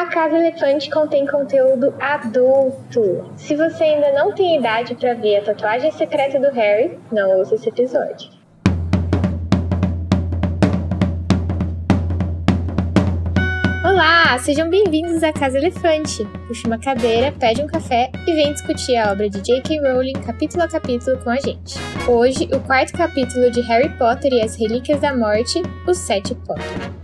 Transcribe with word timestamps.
A 0.00 0.06
Casa 0.06 0.34
Elefante 0.34 0.88
contém 0.88 1.26
conteúdo 1.26 1.92
adulto. 2.00 3.30
Se 3.36 3.54
você 3.54 3.84
ainda 3.84 4.10
não 4.12 4.32
tem 4.32 4.56
idade 4.58 4.94
para 4.94 5.12
ver 5.12 5.36
a 5.36 5.42
tatuagem 5.42 5.92
secreta 5.92 6.40
do 6.40 6.50
Harry, 6.54 6.98
não 7.12 7.36
ouça 7.36 7.56
esse 7.56 7.68
episódio. 7.68 8.30
Olá, 13.84 14.38
sejam 14.38 14.70
bem-vindos 14.70 15.22
à 15.22 15.34
Casa 15.34 15.58
Elefante. 15.58 16.24
Puxe 16.48 16.66
uma 16.66 16.78
cadeira, 16.78 17.30
pede 17.38 17.62
um 17.62 17.66
café 17.66 18.10
e 18.26 18.32
vem 18.32 18.54
discutir 18.54 18.96
a 18.96 19.12
obra 19.12 19.28
de 19.28 19.42
J.K. 19.42 19.80
Rowling 19.80 20.14
capítulo 20.24 20.62
a 20.62 20.68
capítulo 20.68 21.22
com 21.22 21.28
a 21.28 21.36
gente. 21.36 21.74
Hoje, 22.08 22.48
o 22.54 22.60
quarto 22.60 22.94
capítulo 22.94 23.50
de 23.50 23.60
Harry 23.60 23.90
Potter 23.98 24.32
e 24.32 24.40
as 24.40 24.56
Relíquias 24.56 24.98
da 25.02 25.14
Morte, 25.14 25.60
Os 25.86 25.98
Sete 25.98 26.34
Potter. 26.36 26.99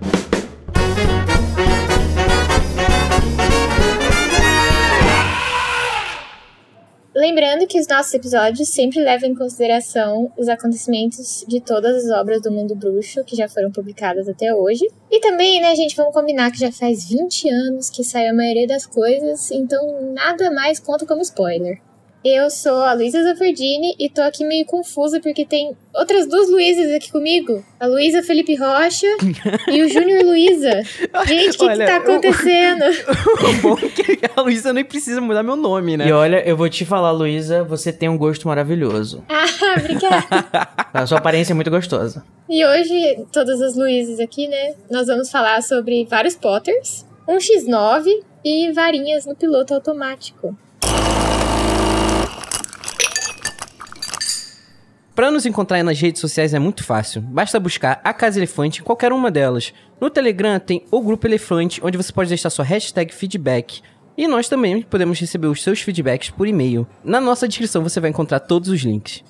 Lembrando 7.16 7.66
que 7.66 7.80
os 7.80 7.88
nossos 7.88 8.12
episódios 8.12 8.68
sempre 8.68 9.00
levam 9.00 9.30
em 9.30 9.34
consideração 9.34 10.30
os 10.36 10.50
acontecimentos 10.50 11.46
de 11.48 11.62
todas 11.62 12.04
as 12.04 12.10
obras 12.10 12.42
do 12.42 12.52
mundo 12.52 12.76
bruxo 12.76 13.24
que 13.24 13.34
já 13.34 13.48
foram 13.48 13.72
publicadas 13.72 14.28
até 14.28 14.54
hoje. 14.54 14.86
E 15.10 15.18
também, 15.18 15.58
né, 15.58 15.74
gente, 15.74 15.96
vamos 15.96 16.12
combinar 16.12 16.50
que 16.50 16.58
já 16.58 16.70
faz 16.70 17.08
20 17.08 17.48
anos 17.48 17.88
que 17.88 18.04
saiu 18.04 18.32
a 18.32 18.34
maioria 18.34 18.66
das 18.66 18.84
coisas, 18.84 19.50
então 19.50 20.12
nada 20.12 20.50
mais 20.50 20.78
conta 20.78 21.06
como 21.06 21.22
spoiler. 21.22 21.80
Eu 22.28 22.50
sou 22.50 22.82
a 22.82 22.92
Luísa 22.92 23.22
Zafardini 23.22 23.94
e 24.00 24.08
tô 24.08 24.20
aqui 24.20 24.44
meio 24.44 24.66
confusa 24.66 25.20
porque 25.20 25.46
tem 25.46 25.76
outras 25.94 26.26
duas 26.26 26.50
Luísas 26.50 26.92
aqui 26.92 27.12
comigo. 27.12 27.64
A 27.78 27.86
Luísa 27.86 28.20
Felipe 28.20 28.56
Rocha 28.56 29.06
e 29.70 29.80
o 29.80 29.88
Júnior 29.88 30.24
Luísa. 30.24 30.82
Gente, 31.24 31.54
o 31.54 31.68
que, 31.68 31.68
que 31.68 31.86
tá 31.86 31.96
acontecendo? 31.98 32.82
O 33.46 33.62
bom 33.62 33.78
é 33.80 33.88
que 33.88 34.18
a 34.34 34.42
Luísa 34.42 34.72
nem 34.72 34.84
precisa 34.84 35.20
mudar 35.20 35.44
meu 35.44 35.54
nome, 35.54 35.96
né? 35.96 36.08
E 36.08 36.12
olha, 36.12 36.42
eu 36.44 36.56
vou 36.56 36.68
te 36.68 36.84
falar, 36.84 37.12
Luísa, 37.12 37.62
você 37.62 37.92
tem 37.92 38.08
um 38.08 38.18
gosto 38.18 38.48
maravilhoso. 38.48 39.22
Ah, 39.68 39.78
obrigada. 39.78 40.68
A 40.92 41.06
sua 41.06 41.18
aparência 41.18 41.52
é 41.52 41.54
muito 41.54 41.70
gostosa. 41.70 42.24
E 42.48 42.64
hoje, 42.64 43.24
todas 43.32 43.60
as 43.62 43.76
Luísas 43.76 44.18
aqui, 44.18 44.48
né? 44.48 44.74
Nós 44.90 45.06
vamos 45.06 45.30
falar 45.30 45.62
sobre 45.62 46.04
vários 46.06 46.34
Potters, 46.34 47.06
um 47.28 47.36
X9 47.36 48.06
e 48.44 48.72
varinhas 48.72 49.26
no 49.26 49.34
piloto 49.36 49.74
automático. 49.74 50.56
Para 55.16 55.30
nos 55.30 55.46
encontrar 55.46 55.82
nas 55.82 55.98
redes 55.98 56.20
sociais 56.20 56.52
é 56.52 56.58
muito 56.58 56.84
fácil. 56.84 57.22
Basta 57.22 57.58
buscar 57.58 58.02
a 58.04 58.12
Casa 58.12 58.38
Elefante 58.38 58.82
em 58.82 58.84
qualquer 58.84 59.14
uma 59.14 59.30
delas. 59.30 59.72
No 59.98 60.10
Telegram 60.10 60.60
tem 60.60 60.84
o 60.90 61.00
Grupo 61.00 61.26
Elefante, 61.26 61.80
onde 61.82 61.96
você 61.96 62.12
pode 62.12 62.28
deixar 62.28 62.50
sua 62.50 62.66
hashtag 62.66 63.14
feedback. 63.14 63.80
E 64.14 64.28
nós 64.28 64.46
também 64.46 64.82
podemos 64.82 65.18
receber 65.18 65.46
os 65.46 65.62
seus 65.62 65.80
feedbacks 65.80 66.28
por 66.28 66.46
e-mail. 66.46 66.86
Na 67.02 67.18
nossa 67.18 67.48
descrição 67.48 67.82
você 67.82 67.98
vai 67.98 68.10
encontrar 68.10 68.40
todos 68.40 68.68
os 68.68 68.82
links. 68.82 69.24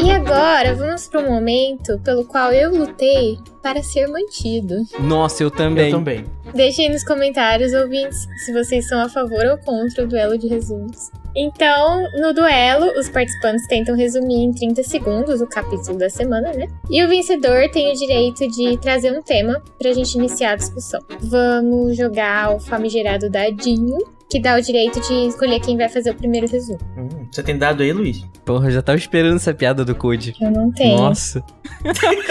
E 0.00 0.10
agora 0.12 0.72
vamos 0.76 1.08
para 1.08 1.22
o 1.22 1.28
momento 1.28 1.98
pelo 2.04 2.24
qual 2.24 2.52
eu 2.52 2.70
lutei 2.70 3.36
para 3.60 3.82
ser 3.82 4.06
mantido. 4.06 4.76
Nossa, 5.00 5.42
eu 5.42 5.50
também. 5.50 5.90
Eu 5.90 5.96
também. 5.96 6.24
Deixem 6.54 6.88
nos 6.88 7.02
comentários, 7.02 7.72
ouvintes, 7.72 8.28
se 8.44 8.52
vocês 8.52 8.86
são 8.86 9.00
a 9.00 9.08
favor 9.08 9.44
ou 9.46 9.58
contra 9.58 10.04
o 10.04 10.06
duelo 10.06 10.38
de 10.38 10.46
resumos. 10.46 11.10
Então, 11.36 12.02
no 12.20 12.32
duelo, 12.34 12.86
os 12.98 13.08
participantes 13.08 13.66
tentam 13.68 13.94
resumir 13.96 14.44
em 14.44 14.52
30 14.52 14.82
segundos 14.82 15.40
o 15.40 15.46
capítulo 15.46 15.96
da 15.98 16.10
semana, 16.10 16.52
né? 16.52 16.66
E 16.90 17.02
o 17.04 17.08
vencedor 17.08 17.70
tem 17.70 17.92
o 17.92 17.94
direito 17.96 18.48
de 18.48 18.76
trazer 18.78 19.12
um 19.16 19.22
tema 19.22 19.62
pra 19.78 19.92
gente 19.92 20.14
iniciar 20.16 20.52
a 20.52 20.56
discussão. 20.56 21.00
Vamos 21.20 21.96
jogar 21.96 22.54
o 22.54 22.60
famigerado 22.60 23.30
dadinho, 23.30 23.96
que 24.28 24.40
dá 24.40 24.56
o 24.56 24.60
direito 24.62 25.00
de 25.00 25.26
escolher 25.28 25.60
quem 25.60 25.76
vai 25.76 25.88
fazer 25.88 26.10
o 26.10 26.14
primeiro 26.14 26.46
resumo. 26.48 26.78
Hum, 26.96 27.08
você 27.30 27.42
tem 27.42 27.56
dado 27.58 27.82
aí, 27.82 27.92
Luiz? 27.92 28.24
Porra, 28.44 28.66
eu 28.68 28.70
já 28.72 28.82
tava 28.82 28.98
esperando 28.98 29.36
essa 29.36 29.52
piada 29.54 29.84
do 29.84 29.94
Code. 29.94 30.34
Eu 30.40 30.50
não 30.50 30.70
tenho. 30.72 30.96
Nossa. 30.98 31.42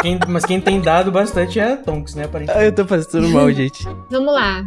Quem- 0.00 0.18
mas 0.28 0.44
quem 0.44 0.60
tem 0.60 0.80
dado 0.80 1.10
bastante 1.10 1.58
é 1.58 1.72
a 1.72 1.76
Tonks, 1.76 2.14
né, 2.14 2.22
Ah, 2.22 2.26
aparentemente. 2.26 2.64
eu 2.66 2.72
tô 2.72 2.84
passando 2.86 3.28
mal, 3.30 3.50
gente. 3.50 3.84
Vamos 4.08 4.32
lá. 4.32 4.62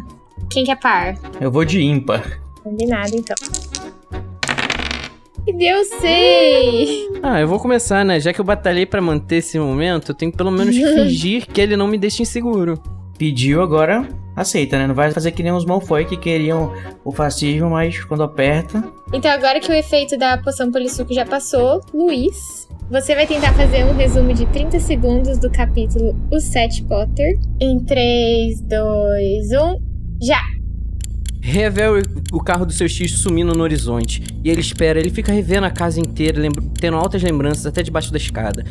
Quem 0.50 0.64
quer 0.64 0.78
par? 0.78 1.14
Eu 1.40 1.50
vou 1.50 1.64
de 1.64 1.80
ímpar. 1.80 2.40
Combinado, 2.62 3.14
então. 3.14 3.36
E 5.46 5.52
deu 5.52 5.84
sei! 5.84 7.08
Ah, 7.22 7.40
eu 7.40 7.48
vou 7.48 7.58
começar, 7.58 8.04
né? 8.04 8.20
Já 8.20 8.32
que 8.32 8.40
eu 8.40 8.44
batalhei 8.44 8.86
pra 8.86 9.00
manter 9.00 9.36
esse 9.36 9.58
momento, 9.58 10.12
eu 10.12 10.14
tenho 10.14 10.30
que 10.30 10.36
pelo 10.36 10.52
menos 10.52 10.76
fingir 10.94 11.46
que 11.46 11.60
ele 11.60 11.76
não 11.76 11.88
me 11.88 11.98
deixa 11.98 12.22
inseguro. 12.22 12.80
Pediu, 13.18 13.60
agora 13.60 14.08
aceita, 14.36 14.78
né? 14.78 14.86
Não 14.86 14.94
vai 14.94 15.10
fazer 15.10 15.32
que 15.32 15.42
nem 15.42 15.52
os 15.52 15.64
Malfoy 15.64 16.04
que 16.04 16.16
queriam 16.16 16.72
o 17.04 17.10
fascismo, 17.10 17.70
mas 17.70 18.02
quando 18.04 18.22
aperta... 18.22 18.84
Então, 19.12 19.30
agora 19.30 19.60
que 19.60 19.70
o 19.70 19.74
efeito 19.74 20.16
da 20.16 20.38
poção 20.38 20.70
polissuco 20.70 21.12
já 21.12 21.26
passou, 21.26 21.80
Luiz, 21.92 22.68
você 22.90 23.14
vai 23.14 23.26
tentar 23.26 23.52
fazer 23.54 23.84
um 23.84 23.94
resumo 23.94 24.32
de 24.32 24.46
30 24.46 24.78
segundos 24.80 25.38
do 25.38 25.50
capítulo 25.50 26.16
Os 26.30 26.44
Sete 26.44 26.84
Potter. 26.84 27.38
Em 27.60 27.78
3, 27.80 28.60
2, 28.62 29.52
1, 29.52 29.91
já! 30.22 30.40
Revela 31.40 32.00
o 32.30 32.40
carro 32.40 32.64
do 32.64 32.72
seu 32.72 32.88
X 32.88 33.12
sumindo 33.18 33.52
no 33.52 33.62
horizonte. 33.64 34.22
E 34.44 34.48
ele 34.48 34.60
espera, 34.60 35.00
ele 35.00 35.10
fica 35.10 35.32
revendo 35.32 35.66
a 35.66 35.70
casa 35.70 35.98
inteira, 35.98 36.40
tendo 36.78 36.96
altas 36.96 37.22
lembranças 37.22 37.66
até 37.66 37.82
debaixo 37.82 38.12
da 38.12 38.16
escada. 38.18 38.64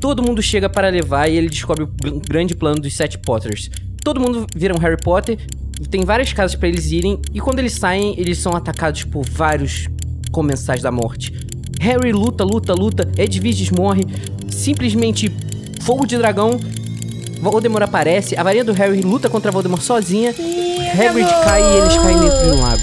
Todo 0.00 0.22
mundo 0.22 0.40
chega 0.40 0.68
para 0.68 0.88
levar 0.88 1.28
e 1.28 1.36
ele 1.36 1.48
descobre 1.48 1.84
o 1.84 1.86
gr- 1.88 2.20
grande 2.26 2.54
plano 2.54 2.80
dos 2.80 2.94
sete 2.94 3.18
Potters. 3.18 3.70
Todo 4.04 4.20
mundo 4.20 4.46
vira 4.54 4.74
um 4.74 4.78
Harry 4.78 4.96
Potter, 4.96 5.36
tem 5.90 6.04
várias 6.04 6.32
casas 6.32 6.56
para 6.56 6.68
eles 6.68 6.90
irem, 6.92 7.20
e 7.34 7.40
quando 7.40 7.58
eles 7.58 7.72
saem, 7.74 8.14
eles 8.18 8.38
são 8.38 8.54
atacados 8.54 9.04
por 9.04 9.26
vários 9.28 9.88
comensais 10.30 10.80
da 10.80 10.92
morte. 10.92 11.34
Harry 11.80 12.12
luta, 12.12 12.44
luta, 12.44 12.72
luta, 12.72 13.10
Edviges 13.18 13.70
morre, 13.70 14.06
simplesmente 14.48 15.30
fogo 15.82 16.06
de 16.06 16.16
dragão. 16.16 16.58
Voldemort 17.40 17.82
aparece, 17.82 18.36
a 18.36 18.42
varinha 18.42 18.64
do 18.64 18.72
Harry 18.72 19.00
luta 19.00 19.30
contra 19.30 19.50
Voldemort 19.50 19.80
sozinha, 19.80 20.30
Hagrid 20.30 21.28
cai 21.44 21.62
e 21.62 21.76
eles 21.78 21.96
caem 21.96 22.20
dentro 22.20 22.42
de 22.44 22.50
um 22.50 22.60
lago. 22.60 22.82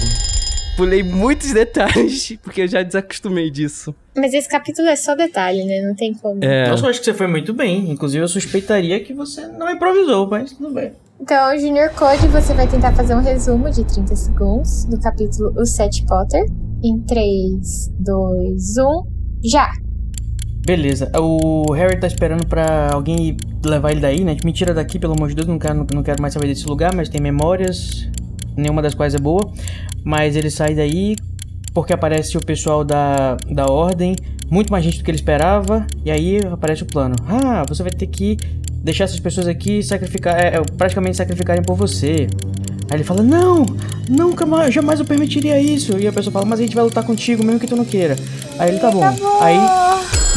Pulei 0.76 1.02
muitos 1.02 1.52
detalhes, 1.52 2.36
porque 2.42 2.62
eu 2.62 2.68
já 2.68 2.82
desacostumei 2.82 3.50
disso. 3.50 3.94
Mas 4.16 4.34
esse 4.34 4.48
capítulo 4.48 4.88
é 4.88 4.96
só 4.96 5.14
detalhe, 5.14 5.64
né? 5.64 5.80
Não 5.80 5.94
tem 5.94 6.12
como. 6.12 6.42
É. 6.42 6.68
Nossa, 6.68 6.84
eu 6.86 6.90
acho 6.90 6.98
que 6.98 7.04
você 7.04 7.14
foi 7.14 7.26
muito 7.26 7.52
bem. 7.52 7.90
Inclusive, 7.90 8.22
eu 8.22 8.28
suspeitaria 8.28 8.98
que 9.02 9.12
você 9.12 9.46
não 9.46 9.70
improvisou, 9.70 10.28
mas 10.28 10.52
tudo 10.52 10.70
bem. 10.72 10.92
Então, 11.20 11.58
Junior 11.58 11.90
Code, 11.94 12.28
você 12.28 12.54
vai 12.54 12.68
tentar 12.68 12.92
fazer 12.92 13.14
um 13.14 13.20
resumo 13.20 13.70
de 13.70 13.84
30 13.84 14.14
segundos 14.14 14.84
do 14.84 14.98
capítulo 15.00 15.52
Os 15.56 15.70
Sete 15.70 16.04
Potter. 16.06 16.44
Em 16.82 17.00
3, 17.00 17.90
2, 17.98 18.78
1, 18.78 19.02
já! 19.44 19.68
Beleza, 20.68 21.10
o 21.18 21.72
Harry 21.72 21.98
tá 21.98 22.06
esperando 22.06 22.46
pra 22.46 22.90
alguém 22.92 23.38
levar 23.64 23.90
ele 23.90 24.00
daí, 24.00 24.22
né? 24.22 24.36
Me 24.44 24.52
tira 24.52 24.74
daqui, 24.74 24.98
pelo 24.98 25.14
amor 25.14 25.30
de 25.30 25.34
Deus, 25.34 25.48
não 25.48 25.58
quero, 25.58 25.86
não 25.94 26.02
quero 26.02 26.20
mais 26.20 26.34
saber 26.34 26.46
desse 26.46 26.66
lugar, 26.66 26.94
mas 26.94 27.08
tem 27.08 27.22
memórias, 27.22 28.06
nenhuma 28.54 28.82
das 28.82 28.92
quais 28.92 29.14
é 29.14 29.18
boa. 29.18 29.50
Mas 30.04 30.36
ele 30.36 30.50
sai 30.50 30.74
daí 30.74 31.16
porque 31.72 31.94
aparece 31.94 32.36
o 32.36 32.44
pessoal 32.44 32.84
da, 32.84 33.38
da 33.50 33.64
ordem, 33.64 34.14
muito 34.50 34.70
mais 34.70 34.84
gente 34.84 34.98
do 34.98 35.04
que 35.04 35.10
ele 35.10 35.16
esperava, 35.16 35.86
e 36.04 36.10
aí 36.10 36.38
aparece 36.52 36.82
o 36.82 36.86
plano. 36.86 37.16
Ah, 37.26 37.64
você 37.66 37.82
vai 37.82 37.90
ter 37.90 38.06
que 38.06 38.36
deixar 38.84 39.04
essas 39.04 39.20
pessoas 39.20 39.48
aqui 39.48 39.82
sacrificar, 39.82 40.38
é, 40.38 40.48
é, 40.48 40.60
praticamente 40.76 41.16
sacrificarem 41.16 41.62
por 41.62 41.76
você. 41.76 42.26
Aí 42.90 42.96
ele 42.96 43.04
fala, 43.04 43.22
não, 43.22 43.66
nunca 44.08 44.46
mais, 44.46 44.72
jamais 44.72 44.98
eu 44.98 45.06
permitiria 45.06 45.60
isso. 45.60 45.98
E 45.98 46.06
a 46.06 46.12
pessoa 46.12 46.32
fala, 46.32 46.46
mas 46.46 46.58
a 46.58 46.62
gente 46.62 46.74
vai 46.74 46.84
lutar 46.84 47.04
contigo, 47.04 47.44
mesmo 47.44 47.60
que 47.60 47.66
tu 47.66 47.76
não 47.76 47.84
queira. 47.84 48.16
Aí 48.58 48.70
ele, 48.70 48.78
tá 48.78 48.90
bom. 48.90 49.04
Aí, 49.40 49.58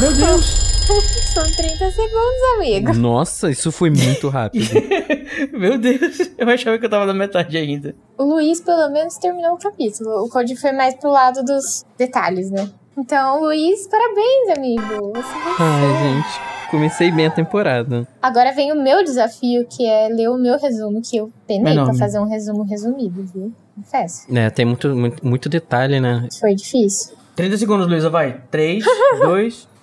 meu 0.00 0.12
Deus. 0.12 0.72
São 1.32 1.44
30 1.44 1.90
segundos, 1.92 2.42
amigo. 2.56 2.92
Nossa, 2.94 3.50
isso 3.50 3.72
foi 3.72 3.88
muito 3.88 4.28
rápido. 4.28 4.68
Meu 5.52 5.78
Deus, 5.78 6.30
eu 6.36 6.48
achava 6.48 6.78
que 6.78 6.84
eu 6.84 6.90
tava 6.90 7.06
na 7.06 7.14
metade 7.14 7.56
ainda. 7.56 7.94
O 8.18 8.24
Luiz, 8.24 8.60
pelo 8.60 8.90
menos, 8.90 9.16
terminou 9.16 9.54
o 9.54 9.58
capítulo. 9.58 10.24
O 10.24 10.28
Code 10.28 10.54
foi 10.56 10.72
mais 10.72 10.94
pro 10.94 11.10
lado 11.10 11.42
dos 11.42 11.86
detalhes, 11.96 12.50
né? 12.50 12.68
Então, 12.96 13.40
Luiz, 13.40 13.86
parabéns, 13.86 14.56
amigo. 14.56 15.12
Você 15.12 15.34
venceu. 15.34 15.56
Ai, 15.58 15.98
gente. 16.02 16.52
Comecei 16.70 17.10
bem 17.10 17.26
a 17.26 17.30
temporada. 17.30 18.06
Agora 18.20 18.52
vem 18.52 18.72
o 18.72 18.82
meu 18.82 19.04
desafio, 19.04 19.66
que 19.66 19.86
é 19.86 20.08
ler 20.08 20.28
o 20.28 20.38
meu 20.38 20.58
resumo, 20.58 21.00
que 21.02 21.16
eu 21.16 21.30
penei 21.46 21.72
Enorme. 21.74 21.90
pra 21.90 22.06
fazer 22.06 22.18
um 22.18 22.26
resumo 22.26 22.62
resumido, 22.62 23.22
viu? 23.24 23.52
Confesso. 23.74 24.26
É, 24.34 24.48
tem 24.50 24.64
muito, 24.64 24.88
muito, 24.94 25.26
muito 25.26 25.48
detalhe, 25.48 26.00
né? 26.00 26.28
Foi 26.40 26.54
difícil. 26.54 27.14
30 27.36 27.58
segundos, 27.58 27.86
Luísa, 27.86 28.10
vai. 28.10 28.40
3, 28.50 28.84
2. 29.20 29.68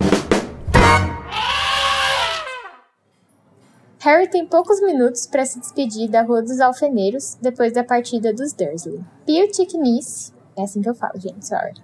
Harry 4.00 4.28
tem 4.28 4.46
poucos 4.46 4.80
minutos 4.80 5.26
para 5.26 5.44
se 5.44 5.60
despedir 5.60 6.08
da 6.08 6.22
Rua 6.22 6.42
dos 6.42 6.58
Alfeneiros 6.58 7.36
depois 7.40 7.72
da 7.72 7.84
partida 7.84 8.32
dos 8.32 8.52
Dursley. 8.54 9.00
Peter 9.26 9.66
Nice, 9.78 10.32
é 10.56 10.62
assim 10.62 10.80
que 10.80 10.88
eu 10.88 10.94
falo, 10.94 11.20
gente, 11.20 11.46
sorry. 11.46 11.74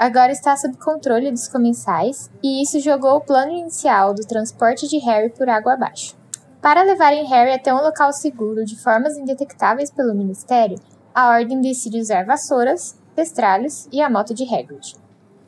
Agora 0.00 0.32
está 0.32 0.56
sob 0.56 0.78
controle 0.78 1.30
dos 1.30 1.46
comensais, 1.46 2.30
e 2.42 2.62
isso 2.62 2.80
jogou 2.80 3.16
o 3.16 3.20
plano 3.20 3.52
inicial 3.52 4.14
do 4.14 4.26
transporte 4.26 4.88
de 4.88 4.96
Harry 4.96 5.28
por 5.28 5.46
água 5.46 5.74
abaixo. 5.74 6.16
Para 6.62 6.82
levarem 6.82 7.26
Harry 7.26 7.52
até 7.52 7.74
um 7.74 7.82
local 7.82 8.10
seguro 8.10 8.64
de 8.64 8.82
formas 8.82 9.18
indetectáveis 9.18 9.90
pelo 9.90 10.14
Ministério, 10.14 10.80
a 11.14 11.28
Ordem 11.28 11.60
decide 11.60 12.00
usar 12.00 12.24
vassouras, 12.24 12.98
testralhos 13.14 13.90
e 13.92 14.00
a 14.00 14.08
moto 14.08 14.32
de 14.32 14.44
Hagrid. 14.44 14.96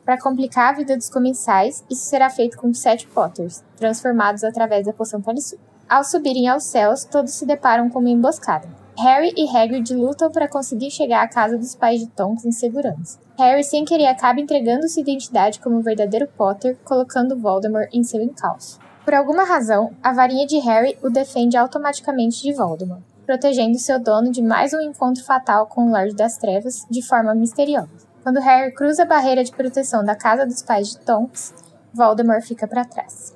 Para 0.05 0.21
complicar 0.21 0.69
a 0.71 0.77
vida 0.77 0.95
dos 0.95 1.09
comensais, 1.09 1.83
isso 1.89 2.05
será 2.05 2.29
feito 2.29 2.55
com 2.55 2.71
sete 2.75 3.07
Potters, 3.07 3.63
transformados 3.75 4.43
através 4.43 4.85
da 4.85 4.93
poção 4.93 5.19
Palisudo. 5.19 5.63
Ao 5.89 6.03
subirem 6.03 6.47
aos 6.47 6.65
céus, 6.65 7.05
todos 7.05 7.33
se 7.33 7.47
deparam 7.47 7.89
com 7.89 7.97
uma 7.97 8.09
emboscada. 8.11 8.69
Harry 8.99 9.33
e 9.35 9.49
Hagrid 9.49 9.95
lutam 9.95 10.31
para 10.31 10.47
conseguir 10.47 10.91
chegar 10.91 11.23
à 11.23 11.27
casa 11.27 11.57
dos 11.57 11.73
pais 11.73 12.01
de 12.01 12.07
Tonks 12.09 12.45
em 12.45 12.51
segurança. 12.51 13.22
Harry, 13.37 13.63
sem 13.63 13.83
querer, 13.83 14.05
acaba 14.05 14.39
entregando 14.39 14.87
sua 14.87 15.01
identidade 15.01 15.59
como 15.59 15.81
verdadeiro 15.81 16.27
Potter, 16.37 16.77
colocando 16.83 17.37
Voldemort 17.37 17.89
em 17.91 18.03
seu 18.03 18.21
encalço. 18.21 18.79
Por 19.03 19.13
alguma 19.13 19.43
razão, 19.43 19.91
a 20.03 20.13
varinha 20.13 20.45
de 20.45 20.59
Harry 20.59 20.97
o 21.01 21.09
defende 21.09 21.57
automaticamente 21.57 22.43
de 22.43 22.53
Voldemort, 22.53 23.01
protegendo 23.25 23.79
seu 23.79 23.99
dono 23.99 24.31
de 24.31 24.41
mais 24.41 24.71
um 24.73 24.79
encontro 24.79 25.25
fatal 25.25 25.65
com 25.65 25.87
o 25.87 25.91
Lorde 25.91 26.15
das 26.15 26.37
Trevas 26.37 26.85
de 26.89 27.01
forma 27.01 27.33
misteriosa. 27.33 27.89
Quando 28.21 28.39
Harry 28.39 28.73
cruza 28.73 29.01
a 29.03 29.05
barreira 29.05 29.43
de 29.43 29.51
proteção 29.51 30.05
da 30.05 30.15
casa 30.15 30.45
dos 30.45 30.61
pais 30.61 30.91
de 30.91 30.99
Tonks, 30.99 31.53
Voldemort 31.93 32.43
fica 32.43 32.67
para 32.67 32.85
trás. 32.85 33.35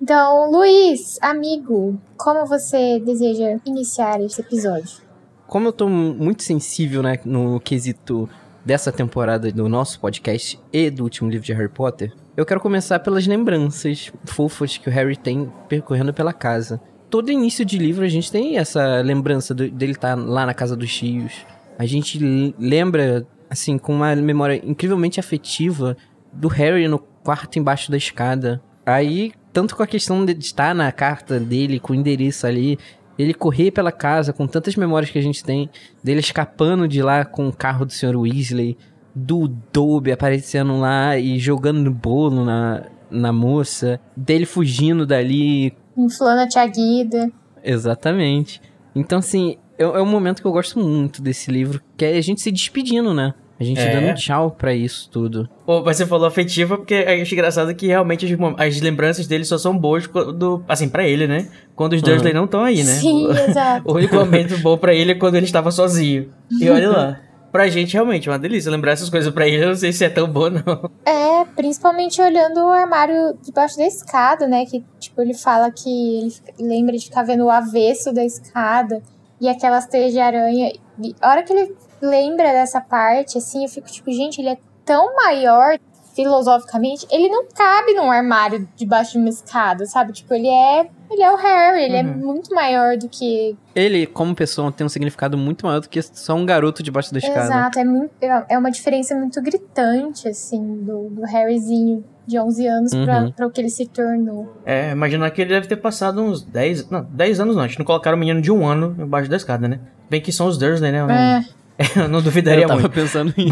Então, 0.00 0.50
Luiz, 0.50 1.16
amigo, 1.22 1.96
como 2.16 2.44
você 2.44 2.98
deseja 2.98 3.56
iniciar 3.64 4.20
esse 4.20 4.40
episódio? 4.40 5.00
Como 5.46 5.68
eu 5.68 5.72
tô 5.72 5.88
muito 5.88 6.42
sensível, 6.42 7.02
né, 7.02 7.18
no 7.24 7.60
quesito 7.60 8.28
dessa 8.64 8.92
temporada 8.92 9.50
do 9.50 9.68
nosso 9.68 9.98
podcast 10.00 10.58
e 10.72 10.90
do 10.90 11.02
último 11.02 11.28
livro 11.28 11.44
de 11.44 11.52
Harry 11.52 11.68
Potter, 11.68 12.12
eu 12.36 12.46
quero 12.46 12.60
começar 12.60 12.98
pelas 13.00 13.26
lembranças 13.26 14.12
fofas 14.24 14.78
que 14.78 14.88
o 14.88 14.92
Harry 14.92 15.16
tem 15.16 15.52
percorrendo 15.68 16.14
pela 16.14 16.32
casa. 16.32 16.80
Todo 17.10 17.30
início 17.30 17.64
de 17.64 17.76
livro 17.76 18.04
a 18.04 18.08
gente 18.08 18.32
tem 18.32 18.56
essa 18.56 19.02
lembrança 19.02 19.54
do, 19.54 19.70
dele 19.70 19.92
estar 19.92 20.16
tá 20.16 20.22
lá 20.22 20.46
na 20.46 20.54
casa 20.54 20.76
dos 20.76 20.94
tios. 20.94 21.44
A 21.78 21.84
gente 21.84 22.18
lembra, 22.58 23.26
assim, 23.50 23.76
com 23.76 23.94
uma 23.94 24.14
memória 24.16 24.60
incrivelmente 24.64 25.20
afetiva 25.20 25.96
do 26.32 26.48
Harry 26.48 26.88
no 26.88 26.98
quarto 26.98 27.58
embaixo 27.58 27.90
da 27.90 27.96
escada. 27.96 28.62
Aí, 28.86 29.32
tanto 29.52 29.76
com 29.76 29.82
a 29.82 29.86
questão 29.86 30.24
de 30.24 30.32
estar 30.32 30.74
na 30.74 30.90
carta 30.90 31.38
dele, 31.38 31.78
com 31.78 31.92
o 31.92 31.96
endereço 31.96 32.46
ali, 32.46 32.78
ele 33.22 33.34
correr 33.34 33.70
pela 33.70 33.92
casa 33.92 34.32
com 34.32 34.46
tantas 34.46 34.76
memórias 34.76 35.10
que 35.10 35.18
a 35.18 35.22
gente 35.22 35.44
tem, 35.44 35.70
dele 36.02 36.20
escapando 36.20 36.88
de 36.88 37.02
lá 37.02 37.24
com 37.24 37.48
o 37.48 37.52
carro 37.52 37.84
do 37.84 37.92
Sr. 37.92 38.16
Weasley, 38.16 38.76
do 39.14 39.48
Dobby 39.72 40.12
aparecendo 40.12 40.78
lá 40.78 41.16
e 41.18 41.38
jogando 41.38 41.90
bolo 41.90 42.44
na, 42.44 42.84
na 43.10 43.32
moça, 43.32 44.00
dele 44.16 44.46
fugindo 44.46 45.06
dali. 45.06 45.74
Inflando 45.96 46.42
a 46.42 46.48
tia 46.48 46.66
Guida. 46.66 47.30
Exatamente. 47.62 48.60
Então, 48.94 49.18
assim, 49.18 49.56
é, 49.78 49.84
é 49.84 50.02
um 50.02 50.06
momento 50.06 50.40
que 50.40 50.46
eu 50.48 50.52
gosto 50.52 50.78
muito 50.78 51.22
desse 51.22 51.50
livro, 51.50 51.80
que 51.96 52.04
é 52.04 52.16
a 52.16 52.20
gente 52.20 52.40
se 52.40 52.50
despedindo, 52.50 53.14
né? 53.14 53.34
A 53.62 53.64
gente 53.64 53.80
é. 53.80 54.00
dando 54.00 54.14
tchau 54.16 54.50
pra 54.50 54.74
isso 54.74 55.08
tudo. 55.10 55.48
Pô, 55.64 55.82
mas 55.82 55.96
você 55.96 56.06
falou 56.06 56.26
afetiva 56.26 56.76
porque 56.76 56.94
eu 56.94 57.22
acho 57.22 57.34
engraçado 57.34 57.74
que 57.74 57.86
realmente 57.86 58.26
as, 58.26 58.32
as 58.58 58.80
lembranças 58.80 59.26
dele 59.26 59.44
só 59.44 59.56
são 59.56 59.76
boas 59.76 60.06
quando. 60.06 60.64
Assim, 60.68 60.88
pra 60.88 61.06
ele, 61.06 61.26
né? 61.26 61.48
Quando 61.76 61.92
os 61.94 62.02
Dursley 62.02 62.32
uhum. 62.32 62.38
não 62.38 62.44
estão 62.44 62.64
aí, 62.64 62.82
né? 62.82 62.92
Sim, 62.92 63.30
exato. 63.48 63.88
o 63.88 63.94
único 63.94 64.14
momento 64.16 64.58
bom 64.58 64.76
pra 64.76 64.92
ele 64.92 65.12
é 65.12 65.14
quando 65.14 65.36
ele 65.36 65.46
estava 65.46 65.70
sozinho. 65.70 66.28
E 66.60 66.68
olha 66.68 66.90
lá. 66.90 67.20
Pra 67.52 67.68
gente, 67.68 67.92
realmente, 67.92 68.28
é 68.28 68.32
uma 68.32 68.38
delícia. 68.38 68.70
Lembrar 68.70 68.92
essas 68.92 69.10
coisas 69.10 69.32
pra 69.32 69.46
ele, 69.46 69.62
eu 69.62 69.68
não 69.68 69.76
sei 69.76 69.92
se 69.92 70.02
é 70.02 70.08
tão 70.08 70.26
bom, 70.26 70.48
não. 70.48 70.90
É, 71.04 71.44
principalmente 71.54 72.20
olhando 72.20 72.60
o 72.60 72.70
armário 72.70 73.36
debaixo 73.44 73.76
da 73.76 73.86
escada, 73.86 74.48
né? 74.48 74.64
Que, 74.64 74.82
tipo, 74.98 75.20
ele 75.20 75.34
fala 75.34 75.70
que 75.70 76.18
ele 76.18 76.32
lembra 76.58 76.96
de 76.96 77.04
ficar 77.04 77.24
vendo 77.24 77.44
o 77.44 77.50
avesso 77.50 78.10
da 78.10 78.24
escada 78.24 79.02
e 79.38 79.48
aquelas 79.48 79.86
teias 79.86 80.12
de 80.12 80.18
aranha. 80.18 80.72
E 81.02 81.14
a 81.20 81.30
hora 81.30 81.42
que 81.42 81.52
ele 81.52 81.74
lembra 82.02 82.52
dessa 82.52 82.80
parte, 82.80 83.38
assim, 83.38 83.62
eu 83.62 83.68
fico 83.68 83.90
tipo, 83.90 84.10
gente, 84.12 84.40
ele 84.40 84.50
é 84.50 84.58
tão 84.84 85.14
maior 85.16 85.78
filosoficamente, 86.14 87.06
ele 87.10 87.28
não 87.28 87.46
cabe 87.46 87.94
num 87.94 88.10
armário 88.10 88.68
debaixo 88.76 89.12
de 89.12 89.18
uma 89.18 89.28
escada, 89.28 89.86
sabe? 89.86 90.12
Tipo, 90.12 90.34
ele 90.34 90.48
é. 90.48 90.88
Ele 91.10 91.22
é 91.22 91.30
o 91.30 91.36
Harry, 91.36 91.82
ele 91.84 91.96
é 91.96 92.02
uhum. 92.02 92.08
é 92.08 92.14
muito 92.14 92.54
maior 92.54 92.96
do 92.96 93.08
que. 93.08 93.56
Ele, 93.74 94.06
como 94.06 94.34
pessoa, 94.34 94.72
tem 94.72 94.84
um 94.84 94.88
significado 94.88 95.36
muito 95.36 95.66
maior 95.66 95.80
do 95.80 95.88
que 95.88 96.00
só 96.00 96.34
um 96.34 96.46
garoto 96.46 96.82
debaixo 96.82 97.12
da 97.12 97.18
escada. 97.18 97.44
Exato, 97.44 97.78
é, 97.78 97.84
muito, 97.84 98.12
é 98.20 98.58
uma 98.58 98.70
diferença 98.70 99.14
muito 99.14 99.40
gritante, 99.42 100.28
assim, 100.28 100.82
do, 100.82 101.10
do 101.10 101.22
Harryzinho 101.22 102.04
de 102.26 102.38
11 102.38 102.66
anos 102.66 102.92
uhum. 102.92 103.04
pra, 103.04 103.30
pra 103.32 103.46
o 103.46 103.50
que 103.50 103.60
ele 103.60 103.68
se 103.68 103.86
tornou. 103.86 104.56
É, 104.64 104.92
imaginar 104.92 105.30
que 105.30 105.42
ele 105.42 105.50
deve 105.50 105.66
ter 105.66 105.76
passado 105.76 106.22
uns 106.22 106.42
10. 106.42 106.88
Não, 106.88 107.04
10 107.04 107.40
anos 107.40 107.56
não. 107.56 107.62
A 107.62 107.68
gente 107.68 107.78
não 107.78 107.86
colocaram 107.86 108.16
o 108.16 108.20
menino 108.20 108.40
de 108.40 108.50
um 108.50 108.66
ano 108.66 108.96
embaixo 108.98 109.28
da 109.28 109.36
escada, 109.36 109.68
né? 109.68 109.80
Bem 110.08 110.20
que 110.20 110.32
são 110.32 110.46
os 110.46 110.56
Dursley, 110.56 110.92
né? 110.92 110.98
É. 110.98 111.61
Eu 111.96 112.08
não 112.08 112.20
duvidaria 112.22 112.64
eu 112.64 112.68
tava 112.68 112.80
muito. 112.80 112.92
pensando 112.92 113.32
nisso. 113.36 113.50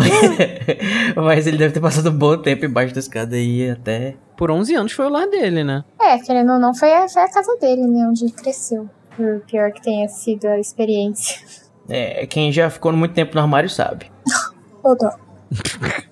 Mas, 1.16 1.24
mas, 1.24 1.46
ele 1.46 1.56
deve 1.56 1.74
ter 1.74 1.80
passado 1.80 2.10
um 2.10 2.16
bom 2.16 2.36
tempo 2.36 2.64
embaixo 2.64 2.94
da 2.94 3.00
escada 3.00 3.36
aí 3.36 3.70
até. 3.70 4.16
Por 4.36 4.50
11 4.50 4.74
anos 4.74 4.92
foi 4.92 5.06
o 5.06 5.08
lar 5.08 5.26
dele, 5.28 5.64
né? 5.64 5.84
É, 6.00 6.18
querendo 6.18 6.52
ou 6.52 6.58
não, 6.58 6.74
foi 6.74 6.92
a, 6.92 7.08
foi 7.08 7.22
a 7.22 7.30
casa 7.30 7.56
dele, 7.60 7.82
né? 7.82 8.06
Onde 8.08 8.24
ele 8.24 8.32
cresceu. 8.32 8.88
Por 9.16 9.40
pior 9.40 9.72
que 9.72 9.82
tenha 9.82 10.08
sido 10.08 10.46
a 10.46 10.58
experiência. 10.58 11.40
É, 11.88 12.26
quem 12.26 12.52
já 12.52 12.70
ficou 12.70 12.92
muito 12.92 13.14
tempo 13.14 13.34
no 13.34 13.40
armário 13.40 13.68
sabe. 13.68 14.10
Ô, 14.82 14.94
dó. 14.94 15.10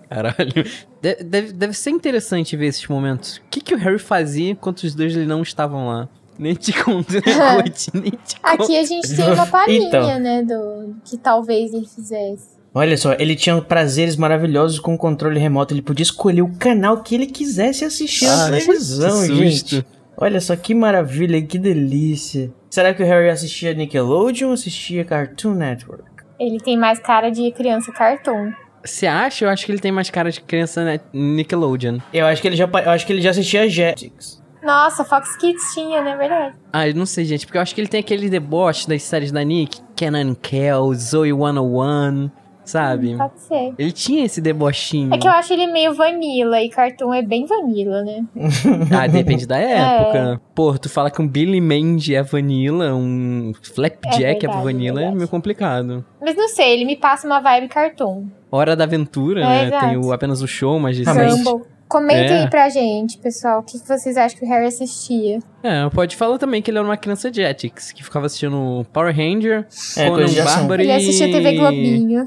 Caralho. 0.09 0.65
Deve, 1.01 1.53
deve 1.53 1.73
ser 1.75 1.91
interessante 1.91 2.57
ver 2.57 2.67
esses 2.67 2.87
momentos. 2.89 3.37
O 3.37 3.43
que, 3.51 3.61
que 3.61 3.75
o 3.75 3.79
Harry 3.79 3.99
fazia 3.99 4.51
enquanto 4.51 4.83
os 4.83 4.95
dois 4.95 5.15
não 5.27 5.43
estavam 5.43 5.87
lá? 5.87 6.09
Nem 6.39 6.55
te 6.55 6.73
conto, 6.73 7.13
né, 7.15 7.21
nem 7.95 8.11
te 8.13 8.41
conto. 8.41 8.63
Aqui 8.63 8.79
a 8.79 8.85
gente 8.85 9.15
tem 9.15 9.33
uma 9.33 9.47
palhinha, 9.47 9.89
então. 9.89 10.19
né, 10.21 10.43
do 10.43 10.95
que 11.05 11.17
talvez 11.17 11.73
ele 11.75 11.87
fizesse. 11.87 12.59
Olha 12.75 12.97
só, 12.97 13.15
ele 13.15 13.35
tinha 13.35 13.61
prazeres 13.61 14.17
maravilhosos 14.17 14.79
com 14.79 14.95
o 14.95 14.99
controle 14.99 15.41
remoto. 15.41 15.75
Ele 15.75 15.83
podia 15.83 16.05
escolher 16.05 16.43
o 16.43 16.55
canal 16.59 17.03
que 17.03 17.15
ele 17.15 17.27
quisesse 17.27 17.85
assistir 17.85 18.27
ah, 18.27 18.51
na 18.51 18.59
televisão, 18.59 19.27
gente. 19.27 19.85
Olha 20.17 20.41
só 20.41 20.55
que 20.55 20.75
maravilha, 20.75 21.41
que 21.43 21.59
delícia. 21.59 22.53
Será 22.71 22.93
que 22.93 23.03
o 23.03 23.07
Harry 23.07 23.31
assistia 23.31 23.73
Nickelodeon 23.73 24.49
ou 24.49 24.55
assistia 24.55 25.05
Cartoon 25.05 25.55
Network? 25.55 26.05
Ele 26.39 26.59
tem 26.59 26.77
mais 26.77 26.99
cara 26.99 27.31
de 27.31 27.51
criança 27.53 27.91
cartoon. 27.91 28.53
Você 28.85 29.07
acha? 29.07 29.45
Eu 29.45 29.49
acho 29.49 29.67
que 29.67 29.73
ele 29.73 29.81
tem 29.81 29.91
mais 29.91 30.11
cara 30.11 30.31
de 30.31 30.41
criança 30.41 31.01
Nickelodeon. 31.13 31.99
Eu 32.13 32.27
acho 32.27 32.41
que 32.41 32.49
ele 32.49 32.57
já, 32.57 32.65
eu 32.65 32.91
acho 32.91 33.07
que 33.07 33.13
ele 33.13 33.23
já 33.23 33.31
assistia 33.31 33.69
Jetix. 33.69 34.38
Nossa, 34.63 35.05
Fox 35.05 35.37
Kids 35.37 35.73
tinha, 35.73 36.03
né? 36.03 36.17
Verdade. 36.17 36.57
Ah, 36.73 36.89
eu 36.89 36.95
não 36.95 37.07
sei, 37.07 37.25
gente, 37.25 37.47
porque 37.47 37.59
eu 37.59 37.63
acho 37.63 37.75
que 37.75 37.81
ele 37.81 37.89
tem 37.89 38.01
aquele 38.01 38.29
deboche 38.29 38.89
das 38.89 39.03
séries 39.03 39.33
da 39.33 39.43
Nick, 39.43 39.81
Kenan 39.95 40.35
Kel, 40.35 40.93
Zoe 40.95 41.31
101, 41.31 42.31
sabe? 42.65 43.15
Hum, 43.15 43.19
pode 43.19 43.41
ser. 43.41 43.75
Ele 43.79 43.93
tinha 43.93 44.25
esse 44.25 44.41
debochinho. 44.41 45.15
É 45.15 45.19
que 45.19 45.27
eu 45.27 45.33
acho 45.33 45.53
ele 45.53 45.67
meio 45.69 45.95
vanilla, 45.95 46.61
e 46.61 46.69
Cartoon 46.69 47.15
é 47.15 47.23
bem 47.23 47.47
vanilla, 47.47 48.03
né? 48.03 48.25
ah, 48.97 49.07
depende 49.07 49.47
da 49.47 49.57
época. 49.57 50.19
É. 50.19 50.41
Pô, 50.55 50.77
tu 50.79 50.89
fala 50.89 51.11
que 51.11 51.21
um 51.23 51.27
Billy 51.27 51.61
Mandy 51.61 52.15
é 52.15 52.23
vanilla, 52.23 52.95
um 52.95 53.53
Flapjack 53.63 54.23
é, 54.23 54.29
verdade, 54.33 54.47
é 54.47 54.63
vanilla, 54.63 55.03
é 55.03 55.11
meio 55.11 55.29
complicado. 55.29 56.05
Mas 56.21 56.37
não 56.37 56.49
sei, 56.49 56.75
ele 56.75 56.85
me 56.85 56.97
passa 56.97 57.27
uma 57.27 57.41
vibe 57.41 57.69
Cartoon. 57.69 58.27
Hora 58.51 58.75
da 58.75 58.85
Aventura, 58.85 59.41
é, 59.41 59.45
né? 59.45 59.67
Exato. 59.67 59.87
Tem 59.87 59.97
o, 59.97 60.13
apenas 60.13 60.43
o 60.43 60.47
show, 60.47 60.79
mas... 60.79 61.07
Ah, 61.07 61.15
mas... 61.15 61.45
Comentem 61.89 62.37
é. 62.37 62.43
aí 62.43 62.51
pra 62.51 62.69
gente, 62.69 63.19
pessoal, 63.19 63.61
o 63.61 63.63
que 63.63 63.79
vocês 63.79 64.17
acham 64.17 64.39
que 64.39 64.45
o 64.45 64.49
Harry 64.49 64.67
assistia. 64.67 65.39
É, 65.63 65.89
pode 65.89 66.17
falar 66.17 66.39
também 66.39 66.61
que 66.61 66.71
ele 66.71 66.79
era 66.79 66.87
uma 66.87 66.97
criança 66.97 67.31
de 67.31 67.41
Ethics, 67.41 67.93
que 67.93 68.05
ficava 68.05 68.27
assistindo 68.27 68.87
Power 68.93 69.15
Ranger, 69.15 69.67
é, 69.97 70.09
Conan 70.09 70.45
Bárbaro 70.45 70.83
e... 70.83 70.85
Ele 70.85 70.93
assistia 70.93 71.31
TV 71.31 71.55
Globinho. 71.55 72.25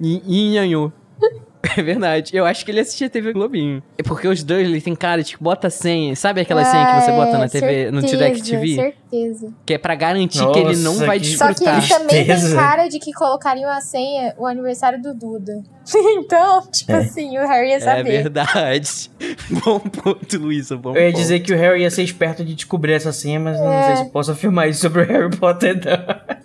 E, 0.00 0.22
e 0.26 0.50
Nhanhu. 0.52 0.92
É 1.76 1.82
verdade. 1.82 2.36
Eu 2.36 2.44
acho 2.44 2.64
que 2.64 2.70
ele 2.70 2.80
assistia 2.80 3.08
TV 3.08 3.32
Globinho. 3.32 3.82
É 3.98 4.02
porque 4.02 4.28
os 4.28 4.42
dois, 4.42 4.68
ele 4.68 4.80
tem 4.80 4.94
cara 4.94 5.22
de 5.22 5.36
que 5.36 5.42
bota 5.42 5.70
senha. 5.70 6.14
Sabe 6.14 6.40
aquela 6.40 6.62
ah, 6.62 6.64
senha 6.64 6.86
que 6.86 7.00
você 7.00 7.12
bota 7.12 7.38
na 7.38 7.48
TV, 7.48 7.66
certeza, 7.66 7.92
no 7.92 8.02
Direct 8.02 8.50
TV? 8.50 8.74
certeza. 8.74 9.54
Que 9.66 9.74
é 9.74 9.78
pra 9.78 9.94
garantir 9.94 10.40
Nossa, 10.40 10.52
que 10.52 10.58
ele 10.58 10.76
não 10.76 10.94
vai 10.98 11.18
desfrutar. 11.18 11.54
Só 11.54 11.64
que 11.64 11.70
ele 11.70 11.88
também 11.88 12.26
tem 12.26 12.54
cara 12.54 12.88
de 12.88 12.98
que 12.98 13.12
colocariam 13.12 13.70
a 13.70 13.80
senha 13.80 14.34
o 14.38 14.46
aniversário 14.46 15.00
do 15.00 15.14
Duda. 15.14 15.62
então, 15.94 16.66
tipo 16.70 16.92
é. 16.92 16.96
assim, 16.96 17.38
o 17.38 17.46
Harry 17.46 17.70
ia 17.70 17.80
saber. 17.80 18.00
É 18.00 18.22
verdade. 18.22 19.10
bom 19.64 19.80
ponto, 19.80 20.38
Luísa, 20.38 20.76
bom 20.76 20.94
Eu 20.94 21.02
ia 21.02 21.12
ponto. 21.12 21.20
dizer 21.20 21.40
que 21.40 21.52
o 21.52 21.56
Harry 21.56 21.82
ia 21.82 21.90
ser 21.90 22.02
esperto 22.02 22.44
de 22.44 22.54
descobrir 22.54 22.92
essa 22.92 23.12
senha, 23.12 23.40
mas 23.40 23.58
é. 23.58 23.64
não 23.64 23.86
sei 23.86 24.04
se 24.04 24.10
posso 24.10 24.30
afirmar 24.32 24.68
isso 24.68 24.80
sobre 24.80 25.02
o 25.02 25.06
Harry 25.06 25.36
Potter, 25.36 25.80
não. 25.84 26.44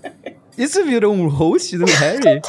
Isso 0.58 0.84
virou 0.84 1.14
um 1.14 1.30
host 1.30 1.78
do 1.78 1.86
Harry? 1.86 2.42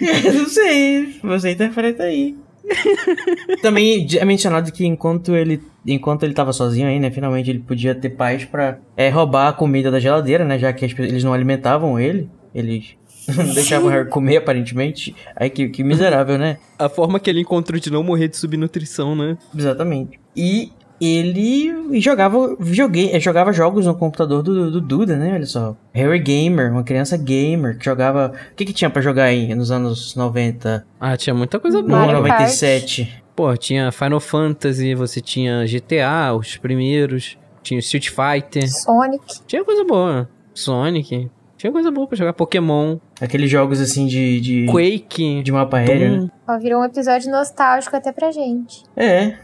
não 0.34 0.48
sei, 0.48 1.16
você 1.22 1.52
interpreta 1.52 2.04
aí. 2.04 2.36
Também 3.62 4.06
é 4.16 4.24
mencionado 4.24 4.70
que 4.70 4.86
enquanto 4.86 5.34
ele 5.34 5.60
enquanto 5.86 6.24
ele 6.24 6.34
tava 6.34 6.52
sozinho 6.52 6.88
aí, 6.88 7.00
né, 7.00 7.10
finalmente 7.10 7.48
ele 7.48 7.60
podia 7.60 7.94
ter 7.94 8.10
paz 8.10 8.44
para 8.44 8.78
é, 8.96 9.08
roubar 9.08 9.48
a 9.48 9.52
comida 9.52 9.90
da 9.90 9.98
geladeira, 9.98 10.44
né, 10.44 10.58
já 10.58 10.72
que 10.72 10.84
as, 10.84 10.92
eles 10.98 11.24
não 11.24 11.32
alimentavam 11.32 11.98
ele, 11.98 12.28
eles 12.54 12.96
não 13.34 13.52
deixavam 13.54 13.88
o 13.88 13.90
Harry 13.90 14.08
comer 14.08 14.36
aparentemente. 14.36 15.14
Aí 15.34 15.48
que, 15.50 15.68
que 15.68 15.82
miserável, 15.82 16.38
né? 16.38 16.58
A 16.78 16.88
forma 16.88 17.18
que 17.18 17.30
ele 17.30 17.40
encontrou 17.40 17.78
de 17.80 17.90
não 17.90 18.02
morrer 18.02 18.28
de 18.28 18.36
subnutrição, 18.36 19.14
né? 19.14 19.36
Exatamente. 19.56 20.20
E 20.36 20.72
ele 21.00 21.98
jogava 22.00 22.56
videogame, 22.58 23.18
jogava 23.20 23.52
jogos 23.52 23.86
no 23.86 23.94
computador 23.94 24.42
do, 24.42 24.70
do 24.70 24.80
Duda, 24.80 25.16
né? 25.16 25.32
Olha 25.34 25.46
só. 25.46 25.76
Harry 25.92 26.18
Gamer, 26.18 26.70
uma 26.70 26.84
criança 26.84 27.16
gamer 27.16 27.78
que 27.78 27.84
jogava. 27.84 28.32
O 28.52 28.54
que, 28.54 28.64
que 28.66 28.72
tinha 28.72 28.90
pra 28.90 29.00
jogar 29.00 29.24
aí 29.24 29.54
nos 29.54 29.70
anos 29.70 30.14
90? 30.14 30.86
Ah, 31.00 31.16
tinha 31.16 31.34
muita 31.34 31.58
coisa 31.58 31.80
boa. 31.80 32.00
Mario 32.00 32.16
97. 32.16 33.22
Pô, 33.34 33.56
tinha 33.56 33.90
Final 33.90 34.20
Fantasy, 34.20 34.94
você 34.94 35.20
tinha 35.20 35.64
GTA, 35.64 36.34
os 36.34 36.56
primeiros. 36.58 37.38
Tinha 37.62 37.78
Street 37.80 38.10
Fighter. 38.10 38.70
Sonic. 38.70 39.24
Tinha 39.46 39.64
coisa 39.64 39.84
boa. 39.84 40.28
Sonic. 40.54 41.30
Tinha 41.56 41.72
coisa 41.72 41.90
boa 41.90 42.06
pra 42.06 42.16
jogar. 42.16 42.32
Pokémon. 42.32 42.98
Aqueles 43.20 43.50
jogos 43.50 43.80
assim 43.80 44.06
de. 44.06 44.40
de, 44.40 44.66
Quake. 44.66 45.42
de 45.42 45.52
mapa 45.52 45.76
aéreo. 45.78 46.22
Né? 46.22 46.30
Ó, 46.48 46.58
virou 46.58 46.80
um 46.80 46.84
episódio 46.84 47.30
nostálgico 47.30 47.94
até 47.94 48.12
pra 48.12 48.30
gente. 48.32 48.82
É. 48.96 49.36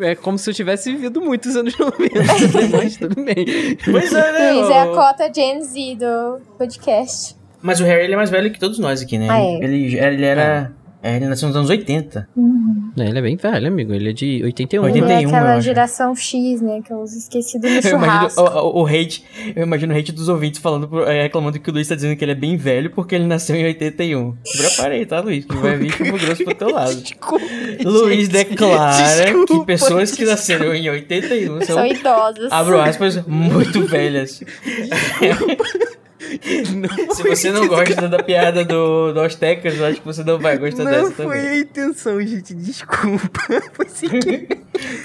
É 0.00 0.14
como 0.16 0.36
se 0.36 0.50
eu 0.50 0.54
tivesse 0.54 0.90
vivido 0.92 1.20
muitos 1.20 1.54
anos 1.54 1.78
90, 1.78 2.14
mas 2.76 2.96
tudo 2.96 3.22
bem. 3.22 3.46
Pois 3.84 4.12
é, 4.12 4.32
né? 4.32 4.52
Luiz 4.52 4.70
é 4.70 4.80
a 4.80 4.86
cota 4.86 5.32
Gen 5.32 5.62
Z 5.62 5.96
do 5.96 6.40
podcast. 6.58 7.36
Mas 7.62 7.80
o 7.80 7.84
Harry 7.84 8.04
ele 8.04 8.14
é 8.14 8.16
mais 8.16 8.30
velho 8.30 8.50
que 8.50 8.58
todos 8.58 8.78
nós 8.78 9.02
aqui, 9.02 9.18
né? 9.18 9.28
Ah, 9.30 9.40
é. 9.40 9.54
Ele, 9.64 9.96
ele 9.96 10.24
era. 10.24 10.72
É, 11.02 11.16
ele 11.16 11.26
nasceu 11.26 11.48
nos 11.48 11.56
anos 11.56 11.70
80. 11.70 12.28
É, 12.98 13.08
ele 13.08 13.18
é 13.18 13.22
bem 13.22 13.36
velho, 13.36 13.68
amigo. 13.68 13.94
Ele 13.94 14.10
é 14.10 14.12
de 14.12 14.42
81. 14.44 14.82
81. 14.82 15.06
né? 15.06 15.14
é 15.14 15.26
aquela 15.26 15.60
geração 15.60 16.14
X, 16.14 16.60
né? 16.60 16.80
Que 16.84 16.92
eu 16.92 17.02
esqueci 17.04 17.58
do 17.58 17.66
no 17.68 17.74
Eu 17.74 17.80
imagino 17.80 18.00
churrasco. 18.30 18.40
o, 18.42 18.78
o- 18.80 18.82
o 18.82 18.86
hate, 18.86 19.24
eu 19.56 19.62
imagino 19.62 19.94
o 19.94 19.96
hate 19.96 20.12
dos 20.12 20.28
ouvintes 20.28 20.60
falando, 20.60 21.02
é, 21.04 21.22
reclamando 21.22 21.58
que 21.58 21.70
o 21.70 21.72
Luiz 21.72 21.88
tá 21.88 21.94
dizendo 21.94 22.16
que 22.16 22.24
ele 22.24 22.32
é 22.32 22.34
bem 22.34 22.56
velho 22.56 22.90
porque 22.90 23.14
ele 23.14 23.24
nasceu 23.26 23.56
em 23.56 23.64
81. 23.64 24.34
Prepara 24.58 24.94
aí, 24.94 25.06
tá, 25.06 25.20
Luiz? 25.20 25.44
Que 25.44 25.56
vai 25.56 25.76
vir 25.76 25.92
chumbo 25.92 26.18
grosso 26.18 26.44
pro 26.44 26.54
teu 26.54 26.70
lado. 26.70 26.94
Desculpa. 27.00 27.44
Luiz 27.84 28.28
declara 28.28 29.24
Desculpa, 29.24 29.54
que 29.60 29.64
pessoas 29.66 30.10
que 30.12 30.24
nasceram 30.24 30.74
em 30.74 30.88
81 30.90 31.60
são, 31.62 31.76
São 31.76 31.86
idosos. 31.86 32.50
abro 32.52 32.80
aspas, 32.80 33.24
muito 33.26 33.86
velhas. 33.86 34.42
Se 37.14 37.22
você 37.22 37.50
não 37.50 37.66
gosta 37.66 38.08
da 38.08 38.22
piada 38.22 38.64
do, 38.64 39.12
do 39.12 39.20
Aztecas, 39.20 39.76
eu 39.76 39.86
acho 39.86 40.00
que 40.00 40.06
você 40.06 40.22
não 40.22 40.38
vai 40.38 40.58
gostar 40.58 40.84
Não 40.84 40.90
dessa 40.90 41.10
foi 41.12 41.24
também. 41.26 41.48
a 41.48 41.58
intenção, 41.58 42.20
gente. 42.20 42.54
Desculpa. 42.54 43.40
Foi 43.72 43.88
sem 43.88 44.08
querer. 44.08 44.48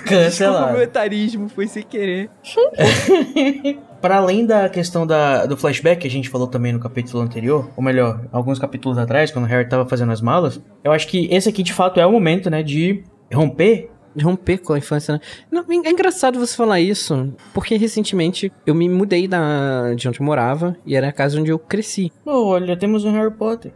Desculpa, 0.08 0.74
o 0.74 0.82
etarismo 0.82 1.50
foi 1.50 1.68
sem 1.68 1.84
querer. 1.84 2.30
Para 4.02 4.18
além 4.18 4.46
da 4.46 4.70
questão 4.70 5.06
da, 5.06 5.46
do 5.46 5.58
flashback 5.58 6.02
que 6.02 6.08
a 6.08 6.12
gente 6.12 6.30
falou 6.30 6.48
também 6.48 6.72
no 6.72 6.80
capítulo 6.80 7.24
anterior, 7.24 7.70
ou 7.76 7.84
melhor, 7.84 8.22
alguns 8.32 8.60
capítulos 8.60 8.98
atrás, 8.98 9.32
quando 9.32 9.46
o 9.46 9.48
Harry 9.48 9.68
tava 9.68 9.88
fazendo 9.88 10.12
as 10.12 10.22
malas, 10.22 10.62
eu 10.84 10.92
acho 10.92 11.08
que 11.08 11.28
esse 11.34 11.50
aqui 11.50 11.64
de 11.64 11.74
fato 11.74 12.00
é 12.00 12.06
o 12.06 12.12
momento, 12.12 12.50
né, 12.50 12.62
de 12.62 13.04
romper. 13.34 13.90
Romper 14.22 14.60
com 14.60 14.74
a 14.74 14.78
infância, 14.78 15.14
né? 15.16 15.20
Não, 15.52 15.66
é 15.84 15.90
engraçado 15.90 16.40
você 16.40 16.56
falar 16.56 16.80
isso, 16.80 17.34
porque 17.54 17.76
recentemente 17.76 18.52
eu 18.66 18.74
me 18.74 18.88
mudei 18.88 19.28
da, 19.28 19.94
de 19.94 20.08
onde 20.08 20.20
eu 20.20 20.26
morava 20.26 20.76
e 20.86 20.96
era 20.96 21.10
a 21.10 21.12
casa 21.12 21.40
onde 21.40 21.52
eu 21.52 21.60
cresci. 21.60 22.12
Olha, 22.26 22.78
temos 22.78 23.04
um 23.04 23.12
Harry 23.12 23.32
Potter. 23.34 23.74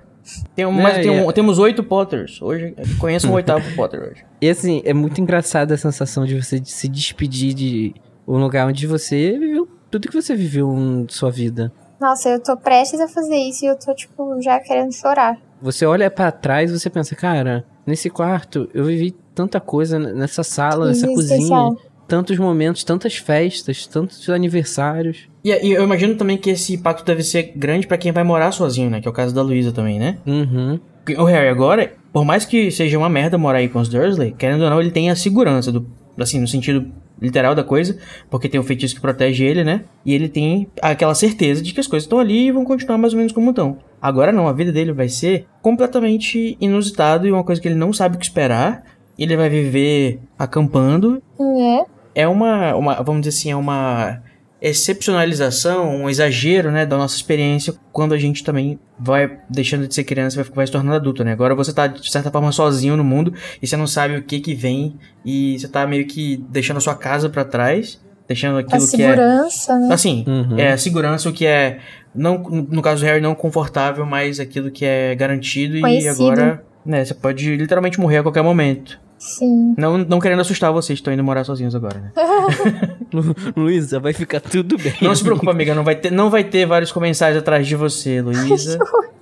Tem 0.56 0.66
um, 0.66 0.80
É, 0.80 0.84
mas 0.84 0.98
tem 1.00 1.10
um- 1.10 1.30
é. 1.30 1.34
temos 1.34 1.58
oito 1.60 1.84
Potters. 1.84 2.42
Hoje, 2.42 2.76
conheço 3.00 3.28
um 3.30 3.34
oitavo 3.34 3.64
Potter 3.76 4.00
hoje. 4.02 4.24
E 4.42 4.48
assim, 4.50 4.82
é 4.86 4.94
muito 4.94 5.20
engraçado 5.20 5.72
a 5.72 5.78
sensação 5.78 6.26
de 6.26 6.40
você 6.40 6.62
se 6.64 6.88
despedir 6.88 7.54
de 7.54 7.96
um 8.28 8.38
lugar 8.38 8.68
onde 8.68 8.86
você 8.86 9.38
viveu 9.40 9.68
tudo 9.90 10.08
que 10.08 10.14
você 10.22 10.36
viveu 10.36 10.72
em 10.72 11.08
sua 11.10 11.32
vida. 11.32 11.72
Nossa, 12.00 12.30
eu 12.30 12.40
tô 12.40 12.56
prestes 12.56 13.00
a 13.02 13.08
fazer 13.08 13.36
isso 13.36 13.66
e 13.66 13.68
eu 13.68 13.78
tô, 13.78 13.94
tipo, 13.94 14.40
já 14.42 14.60
querendo 14.60 14.94
chorar. 14.94 15.36
Você 15.62 15.86
olha 15.86 16.10
pra 16.12 16.32
trás 16.32 16.70
e 16.72 16.80
você 16.80 16.90
pensa, 16.90 17.16
cara, 17.16 17.66
nesse 17.86 18.10
quarto 18.10 18.70
eu 18.74 18.86
vivi 18.86 19.12
tanta 19.36 19.60
coisa 19.60 19.98
nessa 20.00 20.44
sala, 20.44 20.88
nessa 20.88 21.06
Coisinha 21.08 21.38
cozinha, 21.38 21.38
especial. 21.40 21.78
tantos 22.08 22.38
momentos, 22.38 22.84
tantas 22.84 23.16
festas, 23.18 23.86
tantos 23.88 24.30
aniversários. 24.30 25.30
E, 25.44 25.50
e 25.50 25.72
eu 25.72 25.84
imagino 25.84 26.16
também 26.16 26.38
que 26.38 26.50
esse 26.50 26.74
impacto 26.74 27.06
deve 27.06 27.24
ser 27.24 27.54
grande 27.56 27.88
pra 27.88 27.98
quem 27.98 28.12
vai 28.12 28.24
morar 28.24 28.52
sozinho, 28.52 28.90
né? 28.90 29.00
Que 29.02 29.08
é 29.08 29.12
o 29.12 29.14
caso 29.14 29.34
da 29.34 29.42
Luísa 29.42 29.72
também, 29.72 30.00
né? 30.00 30.18
Uhum. 30.26 30.80
O 31.18 31.24
Harry 31.24 31.48
agora, 31.48 31.94
por 32.12 32.26
mais 32.26 32.46
que 32.46 32.70
seja 32.70 32.98
uma 32.98 33.10
merda 33.10 33.38
morar 33.38 33.60
aí 33.60 33.70
com 33.70 33.80
os 33.80 33.90
Dursley, 33.90 34.32
querendo 34.38 34.64
ou 34.64 34.70
não, 34.70 34.80
ele 34.80 34.92
tem 34.92 35.10
a 35.10 35.16
segurança 35.16 35.72
do, 35.72 35.88
assim, 36.18 36.40
no 36.40 36.48
sentido 36.48 36.86
literal 37.22 37.54
da 37.54 37.64
coisa, 37.64 37.98
porque 38.30 38.48
tem 38.48 38.60
o 38.60 38.64
feitiço 38.64 38.96
que 38.96 39.02
protege 39.02 39.44
ele, 39.44 39.64
né? 39.64 39.86
E 40.06 40.14
ele 40.14 40.30
tem 40.30 40.70
aquela 40.82 41.14
certeza 41.16 41.62
de 41.62 41.74
que 41.74 41.80
as 41.80 41.88
coisas 41.88 42.06
estão 42.06 42.20
ali 42.20 42.48
e 42.48 42.52
vão 42.52 42.64
continuar 42.64 42.98
mais 42.98 43.12
ou 43.14 43.18
menos 43.18 43.34
como 43.34 43.50
estão. 43.50 43.78
Agora 44.02 44.32
não, 44.32 44.48
a 44.48 44.54
vida 44.54 44.72
dele 44.72 44.94
vai 44.94 45.10
ser 45.10 45.46
completamente 45.62 46.58
inusitado 46.62 47.28
e 47.28 47.32
uma 47.32 47.44
coisa 47.44 47.62
que 47.62 47.68
ele 47.68 47.76
não 47.76 47.92
sabe 47.92 48.16
o 48.16 48.20
que 48.20 48.26
esperar. 48.26 48.84
Ele 49.20 49.36
vai 49.36 49.50
viver 49.50 50.20
acampando. 50.38 51.22
Né? 51.40 51.84
É 52.16 52.28
uma, 52.28 52.74
uma 52.76 52.96
vamos 53.04 53.22
dizer 53.22 53.38
assim, 53.38 53.52
é 53.52 53.56
uma 53.56 54.22
excepcionalização, 54.62 55.96
um 56.04 56.10
exagero, 56.10 56.72
né, 56.72 56.86
da 56.86 56.98
nossa 56.98 57.16
experiência 57.16 57.74
quando 57.94 58.14
a 58.14 58.18
gente 58.18 58.44
também 58.44 58.80
vai 59.00 59.40
deixando 59.50 59.88
de 59.88 59.94
ser 59.96 60.04
criança 60.04 60.40
e 60.40 60.44
vai, 60.44 60.54
vai 60.54 60.66
se 60.66 60.72
tornando 60.74 60.96
adulto, 60.96 61.24
né? 61.24 61.32
Agora 61.32 61.56
você 61.56 61.72
tá, 61.74 61.88
de 61.88 62.12
certa 62.12 62.30
forma, 62.30 62.52
sozinho 62.52 62.98
no 62.98 63.04
mundo 63.04 63.34
e 63.62 63.68
você 63.68 63.78
não 63.78 63.88
sabe 63.88 64.18
o 64.18 64.24
que 64.24 64.40
que 64.42 64.54
vem 64.54 64.96
e 65.26 65.58
você 65.58 65.68
tá 65.68 65.88
meio 65.88 66.06
que 66.06 66.38
deixando 66.50 66.78
a 66.78 66.82
sua 66.82 66.96
casa 66.96 67.30
pra 67.30 67.46
trás, 67.46 68.02
deixando 68.28 68.58
A 68.58 68.60
aquilo 68.60 68.80
que 68.88 69.02
é... 69.02 69.10
segurança, 69.10 69.80
né? 69.80 69.94
Assim, 69.94 70.26
Uhum. 70.28 70.58
é 70.60 70.72
a 70.74 70.78
segurança, 70.78 71.30
o 71.30 71.34
que 71.34 71.46
é, 71.46 71.80
não, 72.14 72.38
no 72.40 72.82
caso 72.82 73.02
do 73.02 73.06
Harry, 73.08 73.22
não 73.22 73.34
confortável, 73.36 74.06
mas 74.06 74.40
aquilo 74.40 74.70
que 74.72 74.84
é 74.86 75.16
garantido 75.16 75.78
e 75.78 75.82
Conhecido. 75.82 76.24
agora, 76.24 76.64
né, 76.86 77.06
você 77.06 77.14
pode 77.14 77.56
literalmente 77.56 78.00
morrer 78.00 78.18
a 78.18 78.24
qualquer 78.24 78.44
momento. 78.44 79.00
Sim. 79.20 79.76
Não, 79.78 79.98
não 79.98 80.20
querendo 80.20 80.40
assustar 80.40 80.72
vocês 80.72 80.98
que 80.98 81.02
estão 81.02 81.14
indo 81.14 81.24
morar 81.24 81.44
sozinhos 81.44 81.76
agora, 81.76 82.00
né? 82.00 82.12
Lu- 83.14 83.36
Luísa, 83.56 84.00
vai 84.00 84.14
ficar 84.14 84.40
tudo 84.40 84.78
bem. 84.78 84.94
Não 85.02 85.14
se 85.14 85.22
preocupa, 85.24 85.52
amiga, 85.52 85.76
não 85.76 85.84
vai 85.84 85.96
ter, 85.96 86.10
não 86.12 86.30
vai 86.30 86.44
ter 86.44 86.66
vários 86.66 86.92
comensais 86.92 87.36
atrás 87.36 87.68
de 87.68 87.76
você, 87.76 88.22
Luísa. 88.22 88.80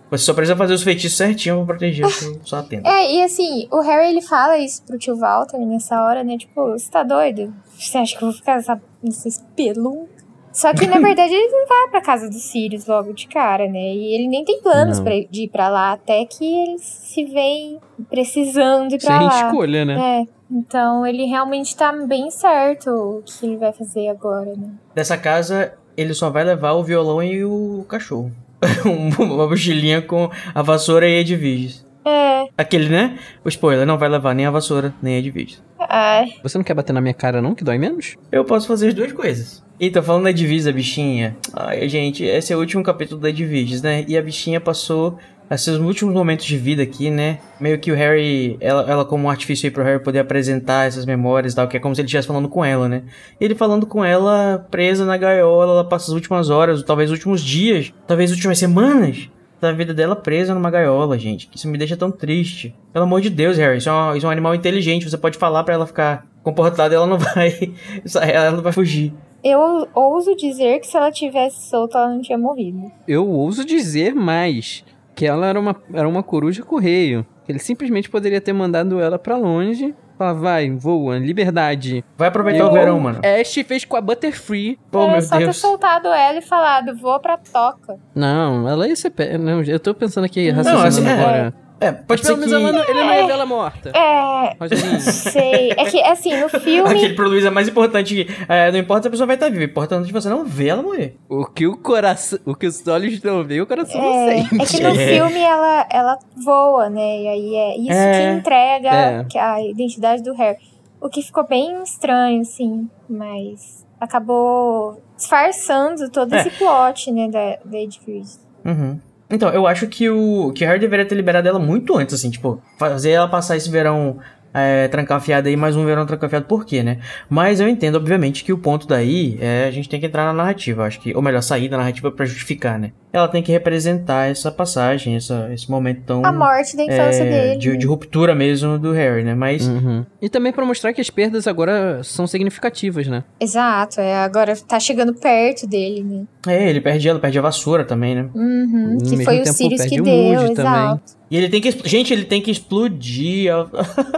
Você 0.10 0.24
só 0.24 0.34
precisa 0.34 0.56
fazer 0.56 0.74
os 0.74 0.84
feitiços 0.84 1.18
certinho 1.18 1.58
pra 1.58 1.76
proteger 1.76 2.06
o 2.06 2.10
seu, 2.10 2.40
sua 2.46 2.64
tenda. 2.64 2.88
É, 2.88 3.14
e 3.16 3.24
assim, 3.24 3.68
o 3.72 3.82
Harry 3.82 4.10
ele 4.12 4.22
fala 4.22 4.58
isso 4.58 4.82
pro 4.84 4.98
tio 4.98 5.18
Walter 5.18 5.58
nessa 5.66 6.02
hora, 6.02 6.24
né? 6.24 6.38
Tipo, 6.38 6.72
você 6.72 6.90
tá 6.90 7.04
doido? 7.04 7.54
Você 7.78 7.98
acha 7.98 8.18
que 8.18 8.24
eu 8.24 8.30
vou 8.30 8.38
ficar 8.38 8.56
nessa, 8.56 8.82
nessa 9.04 9.28
espelunca? 9.28 10.17
Só 10.58 10.74
que, 10.74 10.88
na 10.88 10.98
verdade, 11.00 11.32
ele 11.32 11.52
não 11.52 11.68
vai 11.68 11.88
pra 11.92 12.02
casa 12.02 12.28
dos 12.28 12.42
Sirius 12.42 12.88
logo 12.88 13.14
de 13.14 13.28
cara, 13.28 13.68
né? 13.68 13.94
E 13.94 14.16
ele 14.16 14.28
nem 14.28 14.44
tem 14.44 14.60
planos 14.60 15.00
pra, 15.00 15.14
de 15.30 15.44
ir 15.44 15.50
pra 15.50 15.70
lá, 15.70 15.92
até 15.94 16.26
que 16.26 16.44
eles 16.44 16.82
se 16.82 17.26
veem 17.26 17.80
precisando 18.10 18.92
ir 18.96 19.00
pra 19.00 19.20
Sem 19.20 19.28
lá. 19.28 19.46
escolha, 19.46 19.86
né? 19.86 20.22
É, 20.24 20.28
então 20.52 21.06
ele 21.06 21.26
realmente 21.26 21.78
tá 21.78 21.92
bem 22.08 22.32
certo 22.32 22.90
o 22.90 23.22
que 23.24 23.46
ele 23.46 23.58
vai 23.58 23.72
fazer 23.72 24.08
agora, 24.10 24.56
né? 24.56 24.72
Dessa 24.96 25.16
casa, 25.16 25.74
ele 25.96 26.16
só 26.16 26.32
vai 26.32 26.44
levar 26.44 26.72
o 26.72 26.84
violão 26.84 27.22
e 27.22 27.46
o 27.46 27.86
cachorro. 27.88 28.32
uma 28.84 29.48
mochilinha 29.48 30.02
com 30.02 30.28
a 30.56 30.62
vassoura 30.64 31.08
e 31.08 31.18
a 31.18 31.20
Edviges. 31.20 31.86
É, 32.04 32.48
Aquele, 32.58 32.90
né? 32.90 33.20
O 33.46 33.50
spoiler, 33.50 33.86
não 33.86 34.00
vai 34.00 34.10
levar 34.10 34.34
nem 34.34 34.48
a 34.48 34.52
vassoura, 34.52 34.92
nem 35.04 35.14
a 35.14 35.20
Edviges. 35.20 35.62
ai, 35.78 36.34
Você 36.42 36.58
não 36.58 36.66
quer 36.66 36.74
bater 36.74 36.94
na 36.94 37.02
minha 37.02 37.14
cara, 37.14 37.44
não? 37.44 37.54
Que 37.54 37.64
dói 37.64 37.78
menos? 37.78 38.16
Eu 38.32 38.44
posso 38.44 38.68
fazer 38.68 38.88
as 38.88 38.94
duas 38.96 39.12
coisas. 39.14 39.67
Então, 39.80 40.02
falando 40.02 40.24
da 40.24 40.32
divisa, 40.32 40.72
bichinha. 40.72 41.38
Ai, 41.54 41.88
gente, 41.88 42.24
esse 42.24 42.52
é 42.52 42.56
o 42.56 42.60
último 42.60 42.84
capítulo 42.84 43.22
da 43.22 43.30
Diviges, 43.30 43.82
né? 43.82 44.04
E 44.08 44.18
a 44.18 44.22
bichinha 44.22 44.60
passou 44.60 45.18
seus 45.56 45.78
últimos 45.78 46.14
momentos 46.14 46.46
de 46.46 46.58
vida 46.58 46.82
aqui, 46.82 47.12
né? 47.12 47.38
Meio 47.60 47.80
que 47.80 47.92
o 47.92 47.96
Harry, 47.96 48.58
ela, 48.60 48.82
ela 48.90 49.06
como 49.06 49.26
um 49.26 49.30
artifício 49.30 49.68
aí 49.68 49.72
pro 49.72 49.84
Harry 49.84 50.04
poder 50.04 50.20
apresentar 50.20 50.88
essas 50.88 51.06
memórias 51.06 51.54
e 51.54 51.56
tal, 51.56 51.68
que 51.68 51.78
é 51.78 51.80
como 51.80 51.96
se 51.96 52.02
ele 52.02 52.08
estivesse 52.08 52.28
falando 52.28 52.50
com 52.50 52.66
ela, 52.66 52.90
né? 52.90 53.04
Ele 53.40 53.54
falando 53.54 53.86
com 53.86 54.04
ela, 54.04 54.68
presa 54.72 55.06
na 55.06 55.16
gaiola, 55.16 55.72
ela 55.72 55.86
passa 55.86 56.12
as 56.12 56.16
últimas 56.16 56.50
horas, 56.50 56.82
talvez 56.84 57.12
os 57.12 57.18
últimos 57.18 57.42
dias, 57.42 57.94
talvez 58.08 58.32
as 58.32 58.36
últimas 58.36 58.58
semanas 58.58 59.30
da 59.62 59.72
vida 59.72 59.94
dela 59.94 60.16
presa 60.16 60.54
numa 60.54 60.70
gaiola, 60.70 61.18
gente. 61.18 61.50
Isso 61.56 61.68
me 61.68 61.78
deixa 61.78 61.96
tão 61.96 62.12
triste. 62.12 62.76
Pelo 62.92 63.06
amor 63.06 63.22
de 63.22 63.30
Deus, 63.30 63.58
Harry, 63.58 63.78
isso 63.78 63.90
é, 63.90 63.94
um, 63.94 64.16
isso 64.16 64.26
é 64.26 64.30
um 64.30 64.32
animal 64.32 64.54
inteligente, 64.54 65.10
você 65.10 65.18
pode 65.18 65.38
falar 65.38 65.64
pra 65.64 65.76
ela 65.76 65.88
ficar 65.88 66.26
comportada 66.44 66.94
e 66.94 66.98
ela 66.98 67.08
não 67.08 67.18
vai. 67.18 67.74
ela 68.34 68.52
não 68.52 68.62
vai 68.62 68.74
fugir. 68.74 69.14
Eu 69.44 69.88
ouso 69.96 70.36
dizer 70.36 70.80
que 70.80 70.88
se 70.88 70.98
ela 70.98 71.12
tivesse 71.12 71.70
solta, 71.70 71.98
ela 71.98 72.10
não 72.10 72.22
tinha 72.22 72.38
morrido. 72.38 72.92
Eu 73.08 73.28
ouso 73.28 73.64
dizer 73.66 74.14
mais 74.16 74.84
que 75.16 75.26
ela 75.26 75.48
era 75.48 75.60
uma, 75.60 75.76
era 75.94 76.08
uma 76.08 76.22
coruja 76.24 76.64
correio. 76.64 77.26
Ele 77.48 77.60
simplesmente 77.60 78.10
poderia 78.10 78.42
ter 78.42 78.54
mandado 78.54 79.00
ela 79.00 79.18
pra 79.18 79.38
longe. 79.38 79.96
Falar, 80.18 80.34
vai, 80.34 80.70
voa, 80.72 81.20
liberdade. 81.20 82.04
Vai 82.18 82.28
aproveitar 82.30 82.64
Eu- 82.64 82.68
o 82.70 82.72
verão, 82.74 83.00
mano. 83.00 83.20
Ash 83.24 83.54
fez 83.68 83.86
com 83.86 83.96
a 83.96 84.02
Butterfree. 84.02 84.80
Oh, 84.92 85.04
é 85.04 85.12
meu 85.12 85.22
só 85.22 85.38
ter 85.38 85.44
Deus. 85.44 85.58
soltado 85.58 86.08
ela 86.08 86.40
e 86.40 86.42
falado, 86.42 86.98
vou 86.98 87.20
pra 87.20 87.38
toca. 87.38 87.98
Não, 88.16 88.68
ela 88.68 88.88
ia 88.88 88.96
ser. 88.96 89.14
Não, 89.40 89.62
eu 89.62 89.80
tô 89.80 89.94
pensando 89.94 90.26
aqui, 90.26 90.52
Não, 90.52 90.58
raciocinando 90.64 90.88
assim, 90.88 91.08
é- 91.08 91.14
agora. 91.14 91.54
É, 91.56 91.67
Mas 91.80 92.02
pode 92.08 92.22
ser 92.26 92.34
pelo 92.36 92.44
que... 92.44 92.50
menos 92.50 92.54
ela 92.54 92.72
não, 92.72 92.84
ele 92.90 93.00
não 93.06 93.14
ia 93.14 93.26
ver 93.28 93.34
ela 93.34 93.46
morta. 93.46 93.90
É, 93.96 94.56
Rogerinho. 94.60 95.00
sei. 95.02 95.72
É 95.72 95.86
que, 95.86 96.02
assim, 96.02 96.36
no 96.40 96.50
filme... 96.50 96.90
Aquele 96.90 97.14
pro 97.14 97.28
Luiz 97.30 97.46
é 97.46 97.50
mais 97.50 97.68
importante. 97.68 98.28
é, 98.50 98.72
não 98.72 98.80
importa 98.80 99.04
se 99.04 99.08
a 99.08 99.12
pessoa 99.12 99.28
vai 99.28 99.36
estar 99.36 99.50
viva, 99.50 99.64
importante 99.64 100.12
você 100.12 100.28
não 100.30 100.44
ver 100.44 100.68
ela 100.70 100.82
morrer. 100.82 101.18
O 101.30 101.46
que 101.46 101.68
o 101.68 101.78
coração. 101.78 102.40
O 102.46 102.56
que 102.56 102.66
os 102.66 102.86
olhos 102.88 103.22
não 103.22 103.44
veem, 103.44 103.62
o 103.62 103.68
coração 103.68 104.02
não 104.02 104.14
É, 104.14 104.38
sente. 104.38 104.62
é 104.62 104.66
que 104.66 104.82
no 104.84 104.90
É. 105.00 105.08
filme 105.08 105.40
ela, 105.40 105.86
ela 105.92 106.20
voa, 106.44 106.90
né? 106.90 107.22
E 107.22 107.28
aí 107.28 107.56
é 107.56 107.78
isso 107.78 107.92
É. 107.92 108.12
que 108.34 108.40
entrega 108.40 108.90
É. 108.90 109.24
que 109.26 109.38
a 109.38 109.62
identidade 109.62 110.24
do 110.24 110.34
Harry. 110.34 110.58
O 111.00 111.10
que 111.10 111.22
ficou 111.22 111.46
bem 111.48 111.84
estranho, 111.84 112.42
assim, 112.42 112.90
mas 113.08 113.86
acabou 114.02 115.00
disfarçando 115.16 116.10
todo 116.10 116.34
É. 116.34 116.40
esse 116.40 116.50
plot, 116.52 117.12
né, 117.12 117.28
da, 117.30 117.58
da 117.64 117.78
Edwige. 117.78 118.38
Uhum. 118.66 119.00
Então, 119.30 119.50
eu 119.50 119.68
acho 119.68 119.88
que 119.88 120.10
o 120.10 120.54
que 120.54 120.64
o 120.64 120.68
Harry 120.68 120.80
deveria 120.80 121.06
ter 121.06 121.16
liberado 121.16 121.48
ela 121.48 121.60
muito 121.60 121.98
antes, 121.98 122.16
assim, 122.16 122.30
tipo, 122.30 122.62
fazer 122.78 123.12
ela 123.12 123.28
passar 123.28 123.58
esse 123.58 123.70
verão 123.70 124.20
é, 124.54 124.88
trancafiado 124.88 125.48
aí, 125.48 125.56
mais 125.56 125.76
um 125.76 125.86
verão 125.86 126.06
trancafiado, 126.06 126.46
por 126.46 126.66
quê, 126.66 126.84
né? 126.84 127.00
Mas 127.30 127.60
eu 127.60 127.68
entendo, 127.68 127.96
obviamente, 127.96 128.44
que 128.44 128.54
o 128.54 128.58
ponto 128.58 128.88
daí 128.88 129.38
é 129.40 129.66
a 129.68 129.72
gente 129.72 129.90
tem 129.90 130.00
que 130.00 130.06
entrar 130.06 130.26
na 130.26 130.34
narrativa, 130.34 130.86
acho 130.86 131.00
que, 131.00 131.16
ou 131.16 131.22
melhor, 131.22 131.42
sair 131.42 131.70
da 131.70 131.78
narrativa 131.78 132.12
pra 132.12 132.26
justificar, 132.26 132.80
né? 132.80 132.92
Ela 133.12 133.28
tem 133.28 133.42
que 133.42 133.52
representar 133.52 134.30
essa 134.30 134.52
passagem, 134.52 135.16
essa, 135.16 135.50
esse 135.54 135.72
momento 135.72 136.02
tão. 136.06 136.26
A 136.26 136.32
morte 136.32 136.76
da 136.76 136.84
infância 136.84 137.24
é, 137.24 137.30
dele. 137.30 137.60
de, 137.60 137.78
de 137.78 137.88
ruptura 137.88 138.36
mesmo 138.36 138.78
do 138.78 138.92
Harry, 138.92 139.24
né? 139.24 139.34
Mas. 139.34 139.68
Uhum. 139.68 140.06
E 140.22 140.30
também 140.30 140.52
pra 140.52 140.66
mostrar 140.66 140.94
que 140.94 141.02
as 141.02 141.10
perdas 141.10 141.48
agora 141.48 142.04
são 142.04 142.28
significativas, 142.28 143.08
né? 143.08 143.24
Exato, 143.40 144.02
é, 144.02 144.16
agora 144.18 144.56
tá 144.56 144.80
chegando 144.80 145.14
perto 145.14 145.66
dele, 145.66 146.04
né? 146.04 146.26
É, 146.48 146.70
ele 146.70 146.82
perde 146.82 147.08
ela, 147.08 147.20
perde 147.20 147.40
a 147.40 147.42
vassoura 147.42 147.86
também, 147.86 148.16
né? 148.16 148.30
Uhum, 148.36 148.98
que 149.00 149.12
mesmo 149.12 149.24
foi 149.24 149.42
o 149.42 149.46
Sirius 149.48 149.86
que 149.86 150.02
deu, 150.02 150.52
exato. 150.52 151.18
E 151.30 151.38
ele 151.38 151.50
tem 151.50 151.60
que. 151.62 151.72
Gente, 151.88 152.14
ele 152.14 152.26
tem 152.26 152.42
que 152.42 152.52
explodir. 152.52 153.54
A... 153.54 153.68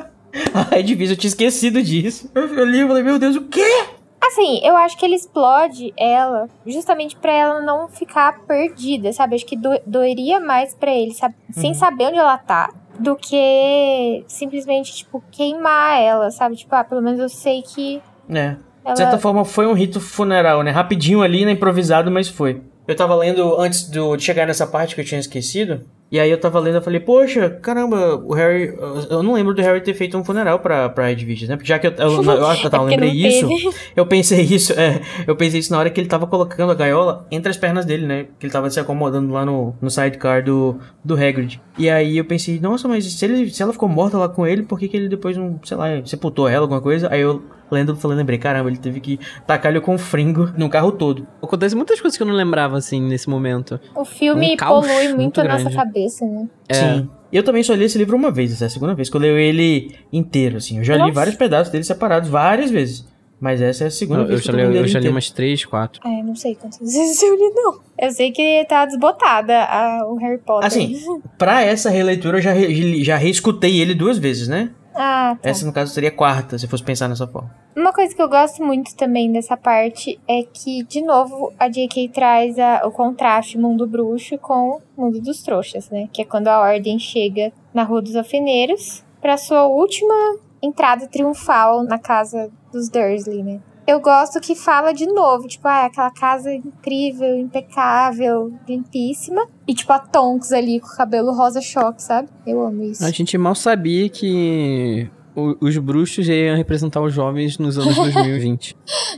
Ai, 0.72 0.84
difícil, 0.84 1.13
eu 1.16 1.20
tinha 1.20 1.30
esquecido 1.30 1.82
disso. 1.82 2.30
Eu 2.36 2.66
li 2.66 2.82
e 2.82 2.88
falei, 2.88 3.04
meu 3.04 3.18
Deus, 3.18 3.36
o 3.36 3.42
quê? 3.46 3.86
Assim, 4.22 4.60
eu 4.63 4.75
acho 4.78 4.98
que 4.98 5.06
ele 5.06 5.16
explode 5.16 5.92
ela 5.98 6.48
justamente 6.68 7.16
pra 7.16 7.32
ela 7.32 7.62
não 7.62 7.88
ficar 7.88 8.42
perdida, 8.42 9.12
sabe? 9.13 9.36
Acho 9.36 9.46
que 9.46 9.56
do- 9.58 9.80
doeria 9.88 10.39
mais 10.39 10.74
pra 10.75 10.92
ele, 10.94 11.13
sabe? 11.13 11.34
sem 11.51 11.74
saber 11.74 12.06
onde 12.08 12.18
ela 12.18 12.38
tá, 12.38 12.70
do 13.00 13.16
que 13.16 14.24
simplesmente, 14.28 14.94
tipo, 14.94 15.24
queimar 15.32 16.00
ela, 16.01 16.30
sabe? 16.32 16.58
Tipo, 16.58 16.75
ah, 16.75 16.84
pelo 16.84 17.01
menos 17.01 17.20
eu 17.20 17.30
sei 17.30 17.62
que 17.63 18.01
É. 18.30 18.56
ela. 18.86 18.94
De 18.94 18.98
certa 19.00 19.18
forma, 19.18 19.44
foi 19.46 19.66
um 19.66 19.74
rito 19.74 20.00
funeral, 20.01 20.62
né? 20.63 20.70
Rapidinho 20.72 21.22
ali, 21.24 21.46
né? 21.46 21.54
Improvisado, 21.54 22.12
mas 22.12 22.28
foi. 22.28 22.62
Eu 22.88 22.96
tava 22.96 23.16
lendo 23.16 23.60
antes 23.60 23.89
do, 23.89 24.16
de 24.18 24.24
chegar 24.24 24.46
nessa 24.46 24.68
parte 24.68 24.94
que 24.96 25.01
eu 25.01 25.06
tinha 25.06 25.20
esquecido. 25.20 25.86
E 26.12 26.20
aí 26.20 26.32
eu 26.32 26.39
tava 26.39 26.60
lendo, 26.60 26.75
eu 26.75 26.82
falei, 26.82 27.00
poxa, 27.00 27.50
caramba, 27.50 28.16
o 28.16 28.34
Harry. 28.34 28.75
Eu 29.10 29.22
não 29.22 29.34
lembro 29.34 29.54
do 29.54 29.62
Harry 29.62 29.82
ter 29.82 29.94
feito 29.94 30.18
um 30.18 30.24
funeral 30.24 30.60
pra, 30.60 30.89
pra 30.89 31.12
Edwige, 31.12 31.48
né? 31.48 31.56
Porque 31.56 31.68
já 31.68 31.78
que 31.78 31.86
eu, 31.86 31.92
eu, 31.92 32.24
eu, 32.24 32.24
eu, 32.24 32.32
eu, 32.32 32.50
É 32.60 32.70
porque 32.70 32.96
lembrei 32.96 33.12
isso. 33.12 33.48
Eu 33.96 34.06
pensei 34.06 34.42
isso, 34.42 34.74
é. 34.74 35.01
Eu 35.28 35.36
pensei 35.36 35.60
isso 35.60 35.72
na 35.72 35.80
hora 35.80 35.89
que 35.89 36.00
ele 36.00 36.08
tava 36.08 36.25
colocando 36.25 36.72
a 36.72 36.75
gaiola 36.75 37.28
entre 37.30 37.50
as 37.50 37.58
pernas 37.58 37.86
dele, 37.86 38.06
né? 38.08 38.25
Que 38.39 38.46
ele 38.46 38.54
tava 38.54 38.70
se 38.70 38.80
acomodando 38.80 39.32
lá 39.32 39.46
no, 39.46 39.75
no 39.82 39.89
sidecar 39.89 40.44
do, 40.44 40.80
do 41.04 41.13
Hagrid. 41.13 41.62
E 41.78 41.89
aí 41.89 42.18
eu 42.18 42.25
pensei, 42.25 42.60
nossa, 42.60 42.88
mas 42.88 43.06
se, 43.06 43.25
ele, 43.25 43.50
se 43.50 43.62
ela 43.62 43.72
ficou 43.72 43.88
morta 43.88 44.18
lá 44.18 44.28
com 44.28 44.48
ele, 44.48 44.63
por 44.63 44.80
que, 44.80 44.88
que 44.88 44.98
ele 44.98 45.10
depois 45.10 45.38
não, 45.38 45.60
sei 45.63 45.78
lá, 45.78 45.88
sepultou 46.06 46.48
ela, 46.48 46.63
alguma 46.63 46.82
coisa? 46.82 47.08
Aí 47.12 47.22
eu 47.22 47.42
lendo, 47.72 47.96
falei, 47.96 48.18
lembrei, 48.18 48.38
caramba, 48.38 48.70
ele 48.70 48.78
teve 48.78 49.00
que 49.00 49.20
tacar-lhe 49.46 49.80
com 49.80 49.98
fringo 49.98 50.51
no 50.58 50.70
carro 50.70 50.92
todo. 50.92 51.28
Acontece 51.42 51.75
muitas 51.75 52.01
coisas 52.01 52.18
que 52.18 52.24
eu 52.24 52.28
não 52.28 52.34
lembrava, 52.34 52.78
assim, 52.78 53.01
nesse 53.01 53.30
momento. 53.30 53.80
O 53.96 54.04
filme 54.04 54.54
Um 54.54 54.58
polui 54.58 55.08
muito, 55.08 55.16
muito 55.16 55.42
a 55.42 55.44
nossa 55.44 55.63
grande. 55.70 55.75
Cabeça, 56.00 56.25
né? 56.25 56.48
É. 56.68 56.74
Sim. 56.74 57.10
Eu 57.32 57.44
também 57.44 57.62
só 57.62 57.74
li 57.75 57.84
esse 57.86 57.98
livro 57.98 58.15
uma 58.15 58.32
vez, 58.32 58.51
essa 58.51 58.65
é 58.65 58.68
a 58.68 58.70
segunda 58.70 58.96
vez 58.96 59.10
que 59.10 59.15
eu 59.15 59.22
leio 59.22 59.38
ele 59.38 59.94
inteiro, 60.12 60.58
assim. 60.58 60.77
Eu 60.79 60.84
já 60.84 60.94
li 60.96 61.00
Nossa. 61.01 61.13
vários 61.13 61.36
pedaços 61.36 61.72
dele 61.72 61.84
separados 61.84 62.27
várias 62.29 62.72
vezes. 62.72 63.08
Mas 63.39 63.62
essa 63.62 63.86
é 63.86 63.88
a 63.88 63.91
segunda 63.91 64.22
Eu, 64.24 64.27
vez 64.27 64.39
eu 64.39 64.46
que 64.51 64.58
já 64.58 64.63
eu 64.63 64.70
li, 64.72 64.75
eu 64.77 64.82
ele 64.82 64.88
já 64.89 65.00
li 65.00 65.08
umas 65.08 65.29
três, 65.29 65.63
quatro. 65.63 66.01
Ah, 66.03 66.10
eu 66.20 66.25
não 66.25 66.36
sei 66.36 66.56
quantas 66.56 66.79
vezes 66.91 67.22
eu 67.24 67.34
li, 67.36 67.53
não. 67.56 67.79
Eu 68.01 68.12
sei 68.12 68.32
que 68.32 68.65
tá 68.68 68.86
desbotada 68.86 69.53
a- 69.63 70.06
o 70.10 70.15
Harry 70.18 70.39
Potter. 70.39 70.65
Assim, 70.68 71.00
pra 71.38 71.62
essa 71.62 71.89
releitura 71.89 72.39
eu 72.39 72.41
já, 72.41 72.51
re- 72.51 73.01
já 73.03 73.15
reescutei 73.15 73.79
ele 73.79 73.94
duas 73.94 74.18
vezes, 74.18 74.48
né? 74.50 74.72
Ah, 75.01 75.38
tá. 75.41 75.50
Essa, 75.50 75.65
no 75.65 75.72
caso, 75.72 75.94
seria 75.94 76.10
a 76.10 76.12
quarta, 76.12 76.58
se 76.58 76.68
fosse 76.68 76.84
pensar 76.84 77.08
nessa 77.08 77.25
forma. 77.25 77.50
Uma 77.74 77.94
coisa 77.94 78.13
que 78.13 78.22
eu 78.22 78.27
gosto 78.27 78.62
muito 78.62 78.94
também 78.98 79.32
dessa 79.32 79.56
parte 79.56 80.20
é 80.27 80.44
que, 80.44 80.84
de 80.84 81.01
novo, 81.01 81.53
a 81.58 81.70
J.K. 81.70 82.10
traz 82.10 82.60
a- 82.60 82.82
o 82.86 82.91
contraste 82.91 83.58
mundo 83.58 83.88
bruxo 83.88 84.38
com 84.38 84.82
o 84.98 85.01
mundo 85.01 85.22
dos 85.22 85.42
trouxas, 85.42 85.90
né? 85.90 86.09
Que 86.12 86.24
é 86.24 86.25
quando 86.25 86.50
a 86.50 86.59
Ordem 86.59 87.00
chega 87.00 87.53
na 87.74 87.83
Rua 87.83 88.01
dos 88.01 88.16
Alfeneiros 88.18 89.01
pra 89.22 89.38
sua 89.38 89.66
última 89.68 90.14
entrada 90.62 91.07
triunfal 91.07 91.83
na 91.83 91.98
casa 91.98 92.51
dos 92.74 92.90
Dursley, 92.90 93.42
né? 93.42 93.62
Eu 93.90 94.00
gosto 94.00 94.40
que 94.40 94.54
fala 94.54 94.94
de 94.94 95.06
novo, 95.08 95.48
tipo, 95.48 95.68
ah, 95.68 95.86
aquela 95.86 96.12
casa 96.12 96.54
incrível, 96.54 97.36
impecável, 97.40 98.54
limpíssima. 98.68 99.48
E, 99.68 99.74
tipo, 99.74 99.92
a 99.92 99.98
Tonks 100.00 100.52
ali 100.52 100.80
com 100.80 100.88
o 100.88 100.96
cabelo 100.96 101.32
rosa 101.34 101.60
choque, 101.60 102.02
sabe? 102.04 102.30
Eu 102.46 102.62
amo 102.62 102.84
isso. 102.84 103.04
A 103.04 103.10
gente 103.10 103.36
mal 103.38 103.56
sabia 103.56 104.08
que 104.10 105.10
o- 105.36 105.56
os 105.60 105.75
bruxos 105.78 106.28
iam 106.28 106.56
representar 106.56 107.02
os 107.02 107.14
jovens 107.14 107.58
nos 107.58 107.78
anos 107.80 107.96
2020. 107.98 108.75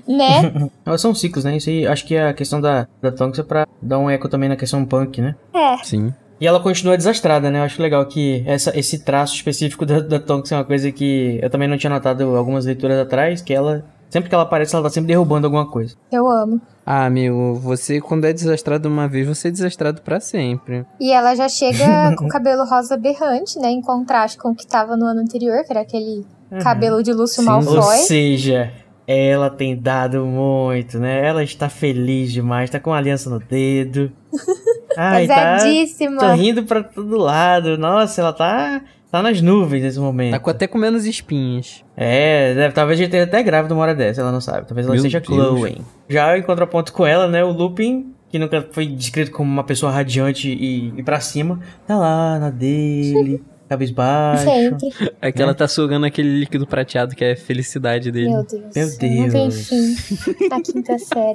Né? 0.08 0.70
Elas 0.86 1.02
são 1.02 1.14
ciclos, 1.14 1.44
né? 1.44 1.58
Isso 1.58 1.70
aí, 1.70 1.86
acho 1.86 2.06
que 2.06 2.16
a 2.18 2.34
questão 2.34 2.62
da, 2.62 2.88
da 3.02 3.12
Tonks 3.12 3.40
é 3.40 3.44
pra 3.44 3.68
dar 3.82 4.00
um 4.00 4.10
eco 4.10 4.30
também 4.30 4.48
na 4.48 4.56
questão 4.56 4.86
punk, 4.86 5.20
né? 5.22 5.36
É. 5.54 5.84
Sim. 5.84 6.14
E 6.40 6.48
ela 6.48 6.60
continua 6.60 6.96
desastrada, 6.98 7.52
né? 7.52 7.60
Eu 7.60 7.64
acho 7.64 7.82
legal 7.82 8.06
que 8.06 8.42
essa, 8.48 8.78
esse 8.78 9.04
traço 9.04 9.36
específico 9.36 9.86
da, 9.86 10.00
da 10.00 10.20
Tonks 10.20 10.52
é 10.52 10.56
uma 10.56 10.64
coisa 10.66 10.92
que 10.92 11.40
eu 11.42 11.50
também 11.50 11.68
não 11.68 11.78
tinha 11.78 11.90
notado 11.92 12.24
algumas 12.38 12.66
leituras 12.66 12.98
atrás, 12.98 13.42
que 13.42 13.54
ela, 13.54 13.86
sempre 14.12 14.30
que 14.30 14.36
ela 14.36 14.44
aparece, 14.44 14.76
ela 14.76 14.84
tá 14.84 14.90
sempre 14.92 15.08
derrubando 15.08 15.48
alguma 15.48 15.66
coisa. 15.68 15.96
Eu 16.12 16.30
amo. 16.30 16.62
Ah, 16.86 17.06
amigo, 17.06 17.56
você 17.56 18.00
quando 18.00 18.26
é 18.26 18.34
desastrado 18.34 18.88
uma 18.88 19.08
vez, 19.08 19.28
você 19.28 19.48
é 19.48 19.52
desastrado 19.52 20.02
pra 20.02 20.20
sempre. 20.20 20.86
E 21.00 21.12
ela 21.12 21.34
já 21.34 21.50
chega 21.50 22.14
com 22.18 22.26
o 22.26 22.28
cabelo 22.28 22.66
rosa 22.66 22.98
berrante, 22.98 23.58
né? 23.58 23.70
Em 23.70 23.82
contraste 23.82 24.38
com 24.38 24.50
o 24.50 24.56
que 24.56 24.68
tava 24.68 24.96
no 24.96 25.06
ano 25.06 25.22
anterior, 25.22 25.64
que 25.64 25.72
era 25.72 25.82
aquele 25.82 26.26
cabelo 26.62 27.02
de 27.02 27.14
Lúcio 27.14 27.42
Sim. 27.42 27.50
Ou 27.50 27.62
Malfoy. 27.64 27.98
seja, 28.00 28.72
ela 29.08 29.50
tem 29.50 29.76
dado 29.76 30.26
muito, 30.26 31.00
né? 31.00 31.26
Ela 31.26 31.44
está 31.44 31.70
feliz 31.70 32.32
demais, 32.32 32.70
tá 32.70 32.80
com 32.80 32.94
a 32.94 32.98
aliança 32.98 33.30
no 33.30 33.40
dedo. 33.40 34.12
Ai, 34.98 35.26
tá, 35.28 35.36
Pesadíssima. 35.36 36.18
tá 36.20 36.34
rindo 36.34 36.64
pra 36.64 36.84
todo 36.84 37.18
lado. 37.18 37.78
Nossa, 37.78 38.20
ela 38.22 38.34
tá, 38.34 38.82
tá 39.12 39.22
nas 39.22 39.42
nuvens 39.42 39.84
nesse 39.84 40.00
momento. 40.00 40.32
Tá 40.32 40.40
com 40.40 40.50
até 40.50 40.68
com 40.68 40.78
menos 40.78 41.06
espinhas. 41.06 41.84
É, 41.98 42.54
deve, 42.56 42.74
talvez 42.74 42.98
a 42.98 43.04
gente 43.04 43.08
esteja 43.10 43.26
até 43.26 43.44
grávida 43.44 43.74
uma 43.74 43.84
hora 43.84 43.94
dessa, 43.96 44.22
ela 44.22 44.32
não 44.32 44.42
sabe. 44.42 44.66
Talvez 44.68 44.86
ela 44.88 44.96
Meu 44.96 45.02
seja 45.04 45.20
Deus. 45.20 45.60
Chloe. 45.60 45.82
Já 46.10 46.38
em 46.38 46.42
contraponto 46.42 46.94
com 46.94 47.06
ela, 47.06 47.28
né, 47.28 47.44
o 47.44 47.52
Lupin, 47.52 48.14
que 48.30 48.40
nunca 48.40 48.66
foi 48.72 48.86
descrito 48.88 49.32
como 49.32 49.52
uma 49.52 49.64
pessoa 49.64 49.92
radiante 49.92 50.50
e, 50.50 50.94
e 50.98 51.04
pra 51.04 51.20
cima, 51.20 51.60
tá 51.86 51.98
lá 51.98 52.40
na 52.40 52.50
dele, 52.50 53.44
cabisbaixo. 53.68 54.44
Sempre. 54.46 54.90
É 55.22 55.32
que 55.32 55.42
ela 55.42 55.54
tá 55.54 55.68
sugando 55.68 56.06
aquele 56.06 56.40
líquido 56.40 56.66
prateado 56.66 57.14
que 57.16 57.24
é 57.26 57.34
a 57.34 57.36
felicidade 57.38 58.12
dele. 58.12 58.30
Meu 58.30 58.46
Deus. 58.46 58.76
Meu 58.76 58.88
Não 58.88 58.98
tem 58.98 59.30
Deus. 59.30 59.68
fim. 59.70 60.48
Na 60.50 60.62
quinta 60.62 60.98
série. 60.98 61.34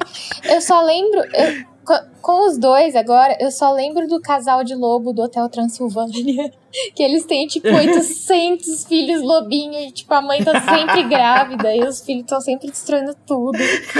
Eu 0.54 0.60
só 0.60 0.82
lembro. 0.82 1.20
eu- 1.34 1.75
co- 1.86 2.04
com 2.20 2.48
os 2.50 2.58
dois 2.58 2.94
agora, 2.96 3.36
eu 3.40 3.50
só 3.50 3.72
lembro 3.72 4.06
do 4.08 4.20
casal 4.20 4.64
de 4.64 4.74
lobo 4.74 5.12
do 5.12 5.22
Hotel 5.22 5.48
Transilvânia. 5.48 6.52
Que 6.94 7.02
eles 7.02 7.24
têm, 7.24 7.46
tipo, 7.46 7.68
800 7.74 8.84
filhos 8.84 9.22
lobinhos. 9.22 9.76
E, 9.88 9.90
tipo, 9.92 10.12
a 10.12 10.20
mãe 10.20 10.44
tá 10.44 10.60
sempre 10.60 11.04
grávida. 11.08 11.74
E 11.74 11.82
os 11.82 12.02
filhos 12.02 12.24
estão 12.24 12.38
sempre 12.38 12.68
destruindo 12.68 13.14
tudo. 13.26 13.56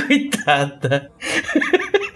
Coitada. 0.07 1.11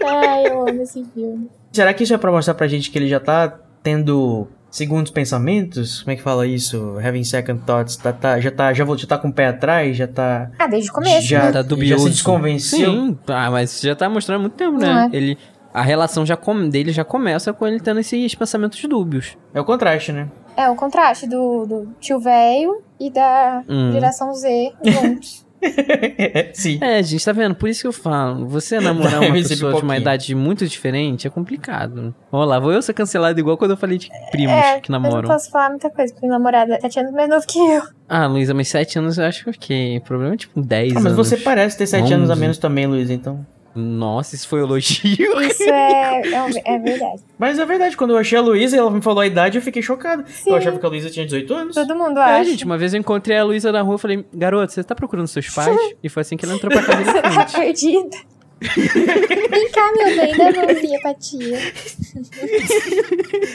Ai, 0.05 0.47
eu 0.47 0.67
amo 0.67 0.81
esse 0.83 1.03
filme. 1.15 1.49
Será 1.71 1.93
que 1.95 2.03
isso 2.03 2.13
é 2.13 2.17
pra 2.17 2.31
mostrar 2.31 2.53
pra 2.53 2.67
gente 2.67 2.91
que 2.91 2.97
ele 2.99 3.07
já 3.07 3.19
tá 3.19 3.59
tendo 3.81 4.47
segundos 4.69 5.11
pensamentos? 5.11 6.01
Como 6.03 6.13
é 6.13 6.15
que 6.15 6.21
fala 6.21 6.45
isso? 6.45 6.95
Having 7.03 7.23
second 7.23 7.63
thoughts. 7.65 7.95
Tá, 7.95 8.13
tá- 8.13 8.39
já, 8.39 8.51
tá, 8.51 8.71
já, 8.73 8.83
vou- 8.85 8.97
já 8.97 9.07
tá 9.07 9.17
com 9.17 9.29
o 9.29 9.33
pé 9.33 9.47
atrás? 9.47 9.97
Já 9.97 10.07
tá. 10.07 10.51
Ah, 10.59 10.67
desde 10.67 10.91
o 10.91 10.93
começo, 10.93 11.27
Já- 11.27 11.45
né? 11.45 11.51
Tá 11.53 11.61
dubioso. 11.63 12.03
se 12.05 12.09
desconvenceu? 12.11 12.91
Sim, 12.91 13.17
ah, 13.27 13.49
mas 13.49 13.81
já 13.81 13.95
tá 13.95 14.07
mostrando 14.09 14.37
há 14.37 14.41
muito 14.41 14.53
tempo, 14.55 14.77
né? 14.77 15.09
é? 15.11 15.15
Ele, 15.17 15.37
a 15.73 15.81
relação 15.81 16.25
já 16.25 16.35
com, 16.37 16.67
dele 16.69 16.91
já 16.91 17.03
começa 17.03 17.51
com 17.53 17.67
ele 17.67 17.79
tendo 17.79 17.99
esses 17.99 18.35
pensamentos 18.35 18.81
dúbios. 18.83 19.37
É 19.53 19.59
o 19.61 19.65
contraste, 19.65 20.11
né? 20.11 20.29
É 20.57 20.69
o 20.69 20.75
contraste 20.75 21.27
do, 21.27 21.65
do 21.65 21.87
tio 21.99 22.19
velho 22.19 22.81
e 22.99 23.09
da 23.09 23.63
Hum. 23.69 23.91
geração 23.93 24.33
Z 24.33 24.73
juntos. 24.83 25.45
Sim. 26.53 26.79
É, 26.81 27.01
gente, 27.03 27.23
tá 27.23 27.31
vendo? 27.31 27.53
Por 27.55 27.69
isso 27.69 27.81
que 27.81 27.87
eu 27.87 27.93
falo, 27.93 28.47
você 28.47 28.79
namorar 28.79 29.21
uma 29.21 29.31
pessoa 29.31 29.75
de 29.75 29.83
uma 29.83 29.95
idade 29.97 30.33
muito 30.33 30.67
diferente 30.67 31.27
é 31.27 31.29
complicado. 31.29 32.13
Olha 32.31 32.45
lá, 32.45 32.59
vou 32.59 32.71
eu 32.73 32.81
ser 32.81 32.93
cancelado 32.93 33.39
igual 33.39 33.57
quando 33.57 33.71
eu 33.71 33.77
falei 33.77 33.97
de 33.99 34.09
primos 34.31 34.51
É, 34.55 34.79
que 34.79 34.91
eu 34.91 34.93
não 34.93 34.99
namoram. 34.99 35.29
posso 35.29 35.51
falar 35.51 35.69
muita 35.69 35.89
coisa, 35.91 36.11
porque 36.13 36.25
meu 36.25 36.35
namorado 36.35 36.73
é 36.73 36.79
7 36.79 36.99
anos 37.01 37.11
mais 37.11 37.29
novo 37.29 37.45
que 37.47 37.59
eu. 37.59 37.83
Ah, 38.09 38.25
Luísa, 38.25 38.53
mas 38.55 38.67
7 38.69 38.99
anos 38.99 39.17
eu 39.19 39.25
acho 39.25 39.43
que 39.43 39.49
ok. 39.51 39.97
O 39.99 40.01
problema 40.01 40.33
é 40.33 40.37
tipo 40.37 40.59
10 40.61 40.91
Ah, 40.93 40.95
mas 40.95 41.13
anos. 41.13 41.29
você 41.29 41.37
parece 41.37 41.77
ter 41.77 41.85
sete 41.87 42.11
anos 42.13 42.29
a 42.29 42.33
11. 42.33 42.41
menos 42.41 42.57
também, 42.57 42.87
Luiz, 42.87 43.09
então. 43.11 43.45
Nossa, 43.73 44.35
isso 44.35 44.47
foi 44.47 44.59
elogio. 44.61 45.41
Isso 45.41 45.63
é, 45.69 46.21
é, 46.21 46.73
é 46.75 46.79
verdade. 46.79 47.21
Mas 47.39 47.57
é 47.57 47.65
verdade, 47.65 47.95
quando 47.95 48.11
eu 48.11 48.17
achei 48.17 48.37
a 48.37 48.41
Luísa 48.41 48.75
e 48.75 48.79
ela 48.79 48.91
me 48.91 49.01
falou 49.01 49.21
a 49.21 49.27
idade, 49.27 49.57
eu 49.57 49.61
fiquei 49.61 49.81
chocado. 49.81 50.23
Sim. 50.27 50.49
Eu 50.49 50.55
achava 50.57 50.77
que 50.77 50.85
a 50.85 50.89
Luísa 50.89 51.09
tinha 51.09 51.25
18 51.25 51.53
anos. 51.53 51.75
Todo 51.75 51.95
mundo 51.95 52.19
É, 52.19 52.39
acha. 52.39 52.49
gente, 52.49 52.65
uma 52.65 52.77
vez 52.77 52.93
eu 52.93 52.99
encontrei 52.99 53.37
a 53.37 53.43
Luísa 53.43 53.71
na 53.71 53.81
rua 53.81 53.95
e 53.95 53.99
falei, 53.99 54.25
garoto, 54.33 54.73
você 54.73 54.83
tá 54.83 54.93
procurando 54.93 55.27
seus 55.27 55.49
pais? 55.49 55.77
e 56.03 56.09
foi 56.09 56.21
assim 56.21 56.35
que 56.35 56.45
ela 56.45 56.55
entrou 56.55 56.71
pra 56.71 56.83
casa 56.83 57.03
Você 57.03 57.21
tá 57.21 57.45
perdida. 57.45 58.17
Vem 58.61 59.71
cá, 59.71 59.91
meu 59.97 60.15
bem, 60.15 60.37
dá 60.37 60.49
a 60.61 60.65
mãozinha 60.67 60.99
pra 61.01 61.13
tia. 61.15 61.57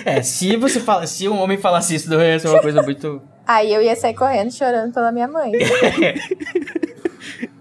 É, 0.05 0.21
se 0.23 0.57
você 0.57 0.81
fala, 0.81 1.07
se 1.07 1.29
um 1.29 1.39
homem 1.41 1.57
falasse 1.57 1.95
isso, 1.95 2.11
não 2.11 2.21
ia 2.21 2.39
ser 2.41 2.49
uma 2.49 2.61
coisa 2.61 2.83
muito 2.83 3.23
Aí 3.47 3.73
eu 3.73 3.81
ia 3.81 3.95
sair 3.95 4.15
correndo 4.15 4.51
chorando 4.53 4.93
pela 4.93 5.13
minha 5.13 5.29
mãe. 5.29 5.53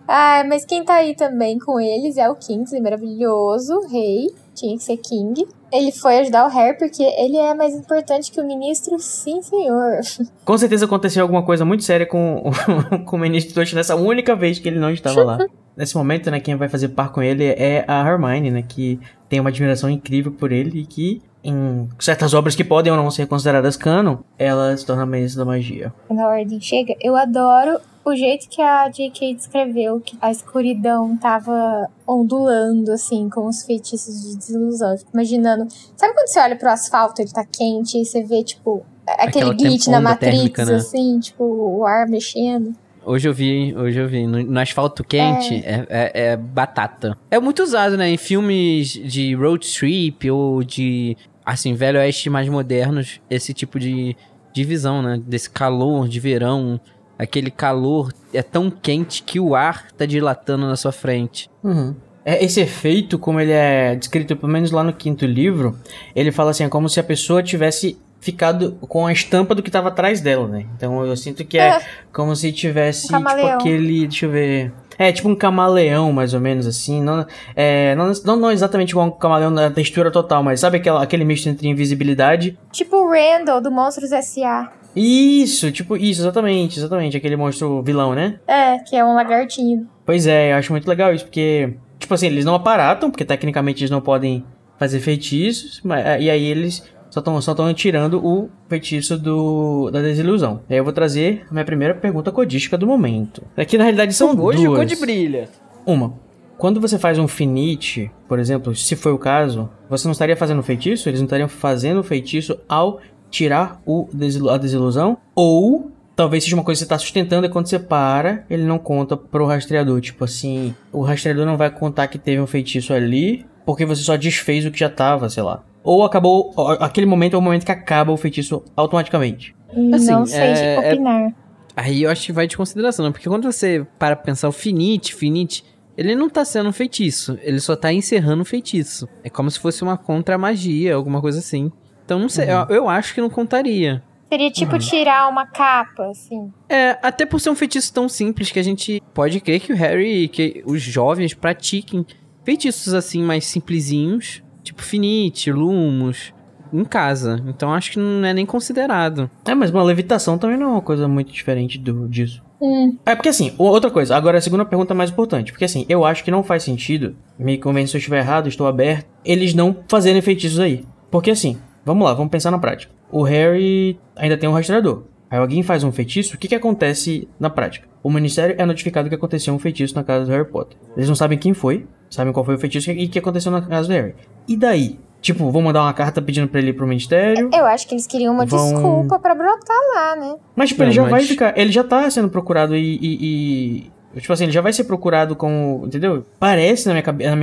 Ah, 0.07 0.43
mas 0.47 0.65
quem 0.65 0.83
tá 0.83 0.95
aí 0.95 1.15
também 1.15 1.57
com 1.57 1.79
eles 1.79 2.17
é 2.17 2.29
o 2.29 2.35
Kingsley, 2.35 2.81
maravilhoso, 2.81 3.87
rei. 3.87 4.27
Tinha 4.53 4.77
que 4.77 4.83
ser 4.83 4.97
King. 4.97 5.45
Ele 5.71 5.91
foi 5.91 6.19
ajudar 6.19 6.45
o 6.45 6.49
Harry 6.49 6.77
porque 6.77 7.03
ele 7.03 7.35
é 7.35 7.53
mais 7.53 7.75
importante 7.75 8.31
que 8.31 8.39
o 8.39 8.47
ministro, 8.47 8.97
sim, 8.99 9.41
senhor. 9.41 9.99
Com 10.45 10.57
certeza 10.57 10.85
aconteceu 10.85 11.23
alguma 11.23 11.43
coisa 11.43 11.65
muito 11.65 11.83
séria 11.83 12.05
com, 12.05 12.43
com 13.05 13.15
o 13.17 13.19
ministro 13.19 13.53
Tosh 13.53 13.73
nessa 13.73 13.95
única 13.95 14.35
vez 14.35 14.57
que 14.57 14.69
ele 14.69 14.79
não 14.79 14.91
estava 14.91 15.23
lá. 15.23 15.37
Nesse 15.75 15.97
momento, 15.97 16.31
né, 16.31 16.39
quem 16.39 16.55
vai 16.55 16.69
fazer 16.69 16.87
par 16.89 17.11
com 17.11 17.21
ele 17.21 17.43
é 17.43 17.83
a 17.85 17.99
Hermione, 18.07 18.49
né, 18.49 18.63
que 18.65 18.97
tem 19.27 19.41
uma 19.41 19.49
admiração 19.49 19.89
incrível 19.89 20.31
por 20.31 20.53
ele 20.53 20.79
e 20.79 20.85
que 20.85 21.21
em 21.43 21.89
certas 21.99 22.33
obras 22.33 22.55
que 22.55 22.63
podem 22.63 22.93
ou 22.93 22.97
não 22.97 23.11
ser 23.11 23.27
consideradas 23.27 23.75
canon, 23.75 24.19
ela 24.39 24.75
se 24.77 24.85
torna 24.85 25.05
ministra 25.05 25.43
da 25.43 25.51
magia. 25.51 25.93
Quando 26.07 26.21
a 26.21 26.27
ordem 26.29 26.61
chega, 26.61 26.95
eu 27.01 27.15
adoro 27.15 27.77
o 28.05 28.15
jeito 28.15 28.47
que 28.47 28.61
a 28.61 28.87
J.K. 28.87 29.33
descreveu 29.33 29.99
que 29.99 30.15
a 30.21 30.29
escuridão 30.29 31.17
tava 31.17 31.89
ondulando, 32.07 32.91
assim, 32.91 33.27
com 33.29 33.47
os 33.47 33.63
feitiços 33.63 34.21
de 34.21 34.37
desilusão. 34.37 34.91
Eu 34.91 34.97
fico 34.99 35.11
imaginando. 35.11 35.67
Sabe 35.95 36.13
quando 36.13 36.27
você 36.27 36.39
olha 36.39 36.55
pro 36.55 36.69
asfalto, 36.69 37.19
ele 37.21 37.31
tá 37.31 37.43
quente, 37.43 37.99
e 37.99 38.05
você 38.05 38.23
vê, 38.23 38.43
tipo, 38.43 38.85
aquele 39.07 39.29
Aquela 39.29 39.53
glitch 39.55 39.87
na 39.87 39.99
Matrix, 39.99 40.35
térmica, 40.35 40.65
né? 40.65 40.75
assim, 40.75 41.19
tipo, 41.19 41.43
o 41.43 41.83
ar 41.83 42.07
mexendo. 42.07 42.75
Hoje 43.03 43.27
eu 43.27 43.33
vi, 43.33 43.75
hoje 43.75 43.99
eu 43.99 44.07
vi. 44.07 44.25
No, 44.25 44.41
no 44.43 44.59
asfalto 44.59 45.03
quente 45.03 45.55
é. 45.65 45.85
É, 45.89 46.11
é 46.31 46.37
batata. 46.37 47.17
É 47.29 47.39
muito 47.39 47.61
usado, 47.61 47.97
né? 47.97 48.09
Em 48.09 48.17
filmes 48.17 48.89
de 48.89 49.33
road 49.35 49.67
trip 49.67 50.29
ou 50.29 50.63
de, 50.63 51.15
assim, 51.45 51.73
velho 51.73 51.99
oeste 51.99 52.29
mais 52.29 52.49
modernos, 52.49 53.19
esse 53.29 53.53
tipo 53.53 53.79
de 53.79 54.15
divisão, 54.53 55.03
né? 55.03 55.21
Desse 55.23 55.49
calor 55.49 56.07
de 56.07 56.19
verão. 56.19 56.79
Aquele 57.17 57.49
calor 57.49 58.11
é 58.33 58.41
tão 58.43 58.69
quente 58.69 59.23
que 59.23 59.39
o 59.39 59.55
ar 59.55 59.87
tá 59.97 60.05
dilatando 60.05 60.67
na 60.67 60.75
sua 60.75 60.91
frente. 60.91 61.49
Uhum. 61.63 61.95
É, 62.25 62.43
esse 62.43 62.59
efeito, 62.59 63.19
como 63.19 63.39
ele 63.39 63.51
é 63.51 63.95
descrito 63.95 64.35
pelo 64.35 64.51
menos 64.51 64.71
lá 64.71 64.83
no 64.83 64.91
quinto 64.91 65.25
livro, 65.25 65.77
ele 66.15 66.31
fala 66.31 66.51
assim, 66.51 66.63
é 66.63 66.69
como 66.69 66.89
se 66.89 66.99
a 66.99 67.03
pessoa 67.03 67.43
tivesse 67.43 67.97
ficado 68.19 68.71
com 68.81 69.05
a 69.05 69.13
estampa 69.13 69.53
do 69.53 69.61
que 69.61 69.69
estava 69.69 69.89
atrás 69.89 70.19
dela, 70.19 70.47
né? 70.47 70.65
Então 70.75 71.05
eu 71.05 71.15
sinto 71.15 71.45
que 71.45 71.59
é, 71.59 71.77
É. 71.77 71.81
como 72.11 72.35
se 72.35 72.51
tivesse, 72.51 73.13
Um 73.13 73.19
tipo, 73.19 73.29
aquele, 73.47 74.07
deixa 74.07 74.25
eu 74.25 74.31
ver... 74.31 74.73
É, 74.97 75.11
tipo 75.11 75.27
um 75.29 75.35
camaleão, 75.35 76.11
mais 76.13 76.33
ou 76.33 76.39
menos, 76.39 76.65
assim. 76.65 77.01
Não, 77.03 77.25
é, 77.55 77.93
não, 77.95 78.11
não, 78.23 78.35
não 78.37 78.51
exatamente 78.51 78.91
igual 78.91 79.07
um 79.07 79.11
camaleão 79.11 79.51
na 79.51 79.69
textura 79.69 80.09
total, 80.09 80.41
mas 80.41 80.61
sabe 80.61 80.77
aquela, 80.77 81.03
aquele 81.03 81.25
misto 81.25 81.47
entre 81.49 81.67
invisibilidade 81.67 82.57
Tipo 82.71 82.95
o 82.97 83.11
Randall, 83.11 83.61
do 83.61 83.69
Monstros 83.69 84.11
S.A. 84.13 84.71
Isso, 84.95 85.71
tipo, 85.71 85.97
isso, 85.97 86.21
exatamente, 86.21 86.79
exatamente. 86.79 87.17
Aquele 87.17 87.35
monstro 87.35 87.81
vilão, 87.81 88.13
né? 88.15 88.39
É, 88.47 88.79
que 88.79 88.95
é 88.95 89.03
um 89.03 89.13
lagartinho. 89.13 89.87
Pois 90.05 90.25
é, 90.27 90.51
eu 90.53 90.55
acho 90.57 90.71
muito 90.71 90.87
legal 90.87 91.13
isso, 91.13 91.25
porque, 91.25 91.73
tipo 91.99 92.13
assim, 92.13 92.27
eles 92.27 92.45
não 92.45 92.55
aparatam, 92.55 93.11
porque 93.11 93.25
tecnicamente 93.25 93.81
eles 93.81 93.91
não 93.91 94.01
podem 94.01 94.45
fazer 94.77 94.99
feitiços, 94.99 95.81
mas, 95.83 96.21
e 96.21 96.29
aí 96.29 96.43
eles 96.43 96.83
só 97.09 97.19
estão 97.19 97.39
só 97.41 97.53
tão 97.53 97.73
tirando 97.73 98.25
o 98.25 98.49
feitiço 98.67 99.17
do, 99.17 99.89
da 99.91 100.01
desilusão. 100.01 100.61
E 100.69 100.73
aí 100.73 100.79
eu 100.79 100.83
vou 100.83 100.91
trazer 100.93 101.45
a 101.49 101.53
minha 101.53 101.65
primeira 101.65 101.95
pergunta 101.95 102.31
codística 102.31 102.77
do 102.77 102.85
momento. 102.85 103.43
Aqui 103.55 103.77
na 103.77 103.85
realidade 103.85 104.13
são 104.13 104.29
Hoje 104.37 104.63
duas. 104.65 104.79
ficou 104.81 104.85
de 104.85 104.95
brilha. 104.95 105.49
Uma. 105.85 106.13
Quando 106.57 106.79
você 106.79 106.97
faz 106.97 107.19
um 107.19 107.27
finite, 107.27 108.09
por 108.27 108.39
exemplo, 108.39 108.73
se 108.75 108.95
foi 108.95 109.11
o 109.11 109.17
caso, 109.17 109.69
você 109.89 110.07
não 110.07 110.13
estaria 110.13 110.37
fazendo 110.37 110.63
feitiço? 110.63 111.09
Eles 111.09 111.19
não 111.19 111.25
estariam 111.25 111.49
fazendo 111.49 112.01
feitiço 112.01 112.57
ao 112.67 112.99
tirar 113.29 113.81
o 113.85 114.07
desilu- 114.13 114.49
a 114.49 114.57
desilusão? 114.57 115.17
Ou 115.35 115.91
talvez 116.15 116.43
seja 116.43 116.55
uma 116.55 116.63
coisa 116.63 116.77
que 116.79 116.79
você 116.79 116.85
está 116.85 116.97
sustentando 116.97 117.45
e 117.45 117.49
quando 117.49 117.67
você 117.67 117.77
para, 117.79 118.45
ele 118.49 118.63
não 118.63 118.77
conta 118.77 119.17
pro 119.17 119.45
rastreador. 119.45 119.99
Tipo 120.01 120.23
assim, 120.25 120.73
o 120.91 121.01
rastreador 121.01 121.45
não 121.45 121.57
vai 121.57 121.69
contar 121.69 122.07
que 122.07 122.17
teve 122.17 122.41
um 122.41 122.47
feitiço 122.47 122.93
ali, 122.93 123.45
porque 123.65 123.85
você 123.85 124.01
só 124.01 124.15
desfez 124.15 124.65
o 124.65 124.71
que 124.71 124.79
já 124.79 124.89
tava, 124.89 125.29
sei 125.29 125.43
lá. 125.43 125.63
Ou 125.83 126.03
acabou. 126.03 126.53
Aquele 126.79 127.05
momento 127.05 127.35
é 127.35 127.37
o 127.37 127.41
momento 127.41 127.65
que 127.65 127.71
acaba 127.71 128.11
o 128.11 128.17
feitiço 128.17 128.63
automaticamente. 128.75 129.55
Assim, 129.93 130.11
não 130.11 130.25
sei 130.25 130.39
é- 130.39 130.53
de 130.53 130.59
é- 130.87 130.93
opinar. 130.93 131.33
Aí 131.75 132.03
eu 132.03 132.09
acho 132.09 132.25
que 132.25 132.31
vai 132.31 132.47
de 132.47 132.55
consideração, 132.55 133.05
né? 133.05 133.11
Porque 133.11 133.27
quando 133.27 133.43
você 133.51 133.85
para 133.99 134.15
pra 134.15 134.25
pensar 134.25 134.47
o 134.47 134.51
finite, 134.53 135.13
finite, 135.13 135.63
ele 135.97 136.15
não 136.15 136.29
tá 136.29 136.45
sendo 136.45 136.69
um 136.69 136.71
feitiço, 136.71 137.37
ele 137.41 137.59
só 137.59 137.75
tá 137.75 137.91
encerrando 137.91 138.41
o 138.43 138.45
feitiço. 138.45 139.07
É 139.23 139.29
como 139.29 139.51
se 139.51 139.59
fosse 139.59 139.83
uma 139.83 139.97
contra-magia, 139.97 140.95
alguma 140.95 141.19
coisa 141.21 141.39
assim. 141.39 141.69
Então 142.05 142.19
não 142.19 142.29
sei, 142.29 142.45
eu, 142.49 142.75
eu 142.75 142.89
acho 142.89 143.13
que 143.13 143.21
não 143.21 143.29
contaria. 143.29 144.01
Seria 144.29 144.49
tipo 144.51 144.77
tirar 144.79 145.27
uma 145.29 145.45
capa, 145.45 146.07
assim. 146.07 146.51
É, 146.69 146.97
até 147.01 147.25
por 147.25 147.39
ser 147.39 147.49
um 147.49 147.55
feitiço 147.55 147.93
tão 147.93 148.07
simples 148.09 148.51
que 148.51 148.59
a 148.59 148.63
gente 148.63 149.01
pode 149.13 149.39
crer 149.39 149.59
que 149.59 149.71
o 149.73 149.75
Harry, 149.75 150.27
que 150.27 150.63
os 150.65 150.81
jovens 150.81 151.33
pratiquem 151.33 152.05
feitiços 152.43 152.93
assim 152.93 153.21
mais 153.23 153.45
simplesinhos, 153.45 154.43
tipo 154.63 154.81
finite, 154.81 155.51
lumos, 155.51 156.33
em 156.73 156.83
casa. 156.83 157.43
Então 157.47 157.73
acho 157.73 157.91
que 157.91 157.99
não 157.99 158.25
é 158.25 158.33
nem 158.33 158.45
considerado. 158.45 159.29
É, 159.45 159.53
mas 159.55 159.69
uma 159.71 159.83
levitação 159.83 160.37
também 160.37 160.57
não 160.57 160.67
é 160.67 160.71
uma 160.73 160.81
coisa 160.81 161.07
muito 161.07 161.31
diferente 161.31 161.77
do, 161.77 162.07
disso. 162.07 162.43
Hum, 162.61 162.97
É 163.05 163.15
porque 163.15 163.29
assim, 163.29 163.53
outra 163.57 163.91
coisa, 163.91 164.15
agora 164.15 164.37
a 164.37 164.41
segunda 164.41 164.65
pergunta 164.65 164.93
mais 164.93 165.11
importante. 165.11 165.51
Porque 165.51 165.65
assim, 165.65 165.85
eu 165.87 166.03
acho 166.03 166.23
que 166.23 166.31
não 166.31 166.43
faz 166.43 166.63
sentido, 166.63 167.15
me 167.37 167.57
convence 167.57 167.91
se 167.91 167.97
eu 167.97 167.99
estiver 167.99 168.19
errado, 168.19 168.47
estou 168.49 168.65
aberto, 168.67 169.05
eles 169.23 169.53
não 169.53 169.75
fazerem 169.87 170.21
feitiços 170.21 170.59
aí. 170.59 170.83
Porque 171.11 171.31
assim, 171.31 171.57
vamos 171.85 172.03
lá, 172.05 172.13
vamos 172.13 172.31
pensar 172.31 172.51
na 172.51 172.59
prática. 172.59 172.91
O 173.11 173.23
Harry 173.23 173.99
ainda 174.15 174.35
tem 174.37 174.49
um 174.49 174.53
rastreador. 174.53 175.03
Aí 175.29 175.39
alguém 175.39 175.63
faz 175.63 175.83
um 175.83 175.91
feitiço, 175.91 176.35
o 176.35 176.37
que 176.37 176.47
que 176.47 176.55
acontece 176.55 177.27
na 177.39 177.49
prática? 177.49 177.87
O 178.03 178.09
ministério 178.11 178.55
é 178.57 178.65
notificado 178.65 179.09
que 179.09 179.15
aconteceu 179.15 179.53
um 179.53 179.59
feitiço 179.59 179.95
na 179.95 180.03
casa 180.03 180.25
do 180.25 180.31
Harry 180.31 180.45
Potter. 180.45 180.77
Eles 180.95 181.07
não 181.09 181.15
sabem 181.15 181.37
quem 181.37 181.53
foi, 181.53 181.85
sabem 182.09 182.31
qual 182.31 182.45
foi 182.45 182.55
o 182.55 182.59
feitiço 182.59 182.91
e 182.91 183.05
o 183.05 183.09
que 183.09 183.19
aconteceu 183.19 183.51
na 183.51 183.61
casa 183.61 183.87
do 183.87 183.93
Harry. 183.93 184.15
E 184.47 184.55
daí? 184.55 184.99
Tipo, 185.21 185.49
vão 185.49 185.63
mandar 185.63 185.81
uma 185.81 185.93
carta 185.93 186.21
pedindo 186.21 186.47
pra 186.47 186.59
ele 186.59 186.69
ir 186.69 186.73
pro 186.73 186.85
ministério? 186.85 187.49
eu 187.51 187.65
acho 187.65 187.87
que 187.87 187.95
eles 187.95 188.05
queriam 188.05 188.31
uma 188.33 188.45
Vão- 188.45 188.71
desculpa 188.73 189.17
pra 189.17 189.33
brotar 189.33 189.75
lá, 189.95 190.15
né? 190.15 190.35
Mas, 190.55 190.69
tipo, 190.69 190.81
Não, 190.81 190.87
ele 190.87 190.95
já 190.95 191.01
mas- 191.01 191.11
vai 191.11 191.21
ficar. 191.23 191.57
Ele 191.57 191.71
já 191.71 191.83
tá 191.83 192.07
sendo 192.11 192.29
procurado 192.29 192.75
e, 192.75 192.95
e- 193.01 193.85
e- 193.87 193.95
Tipo 194.21 194.31
assim, 194.31 194.43
ele 194.45 194.53
já 194.53 194.61
vai 194.61 194.71
ser 194.71 194.85
procurado 194.85 195.35
como. 195.35 195.83
Entendeu? 195.87 196.23
Parece, 196.39 196.87
na 196.87 196.93
minha 196.93 197.03
cabeça. 197.03 197.35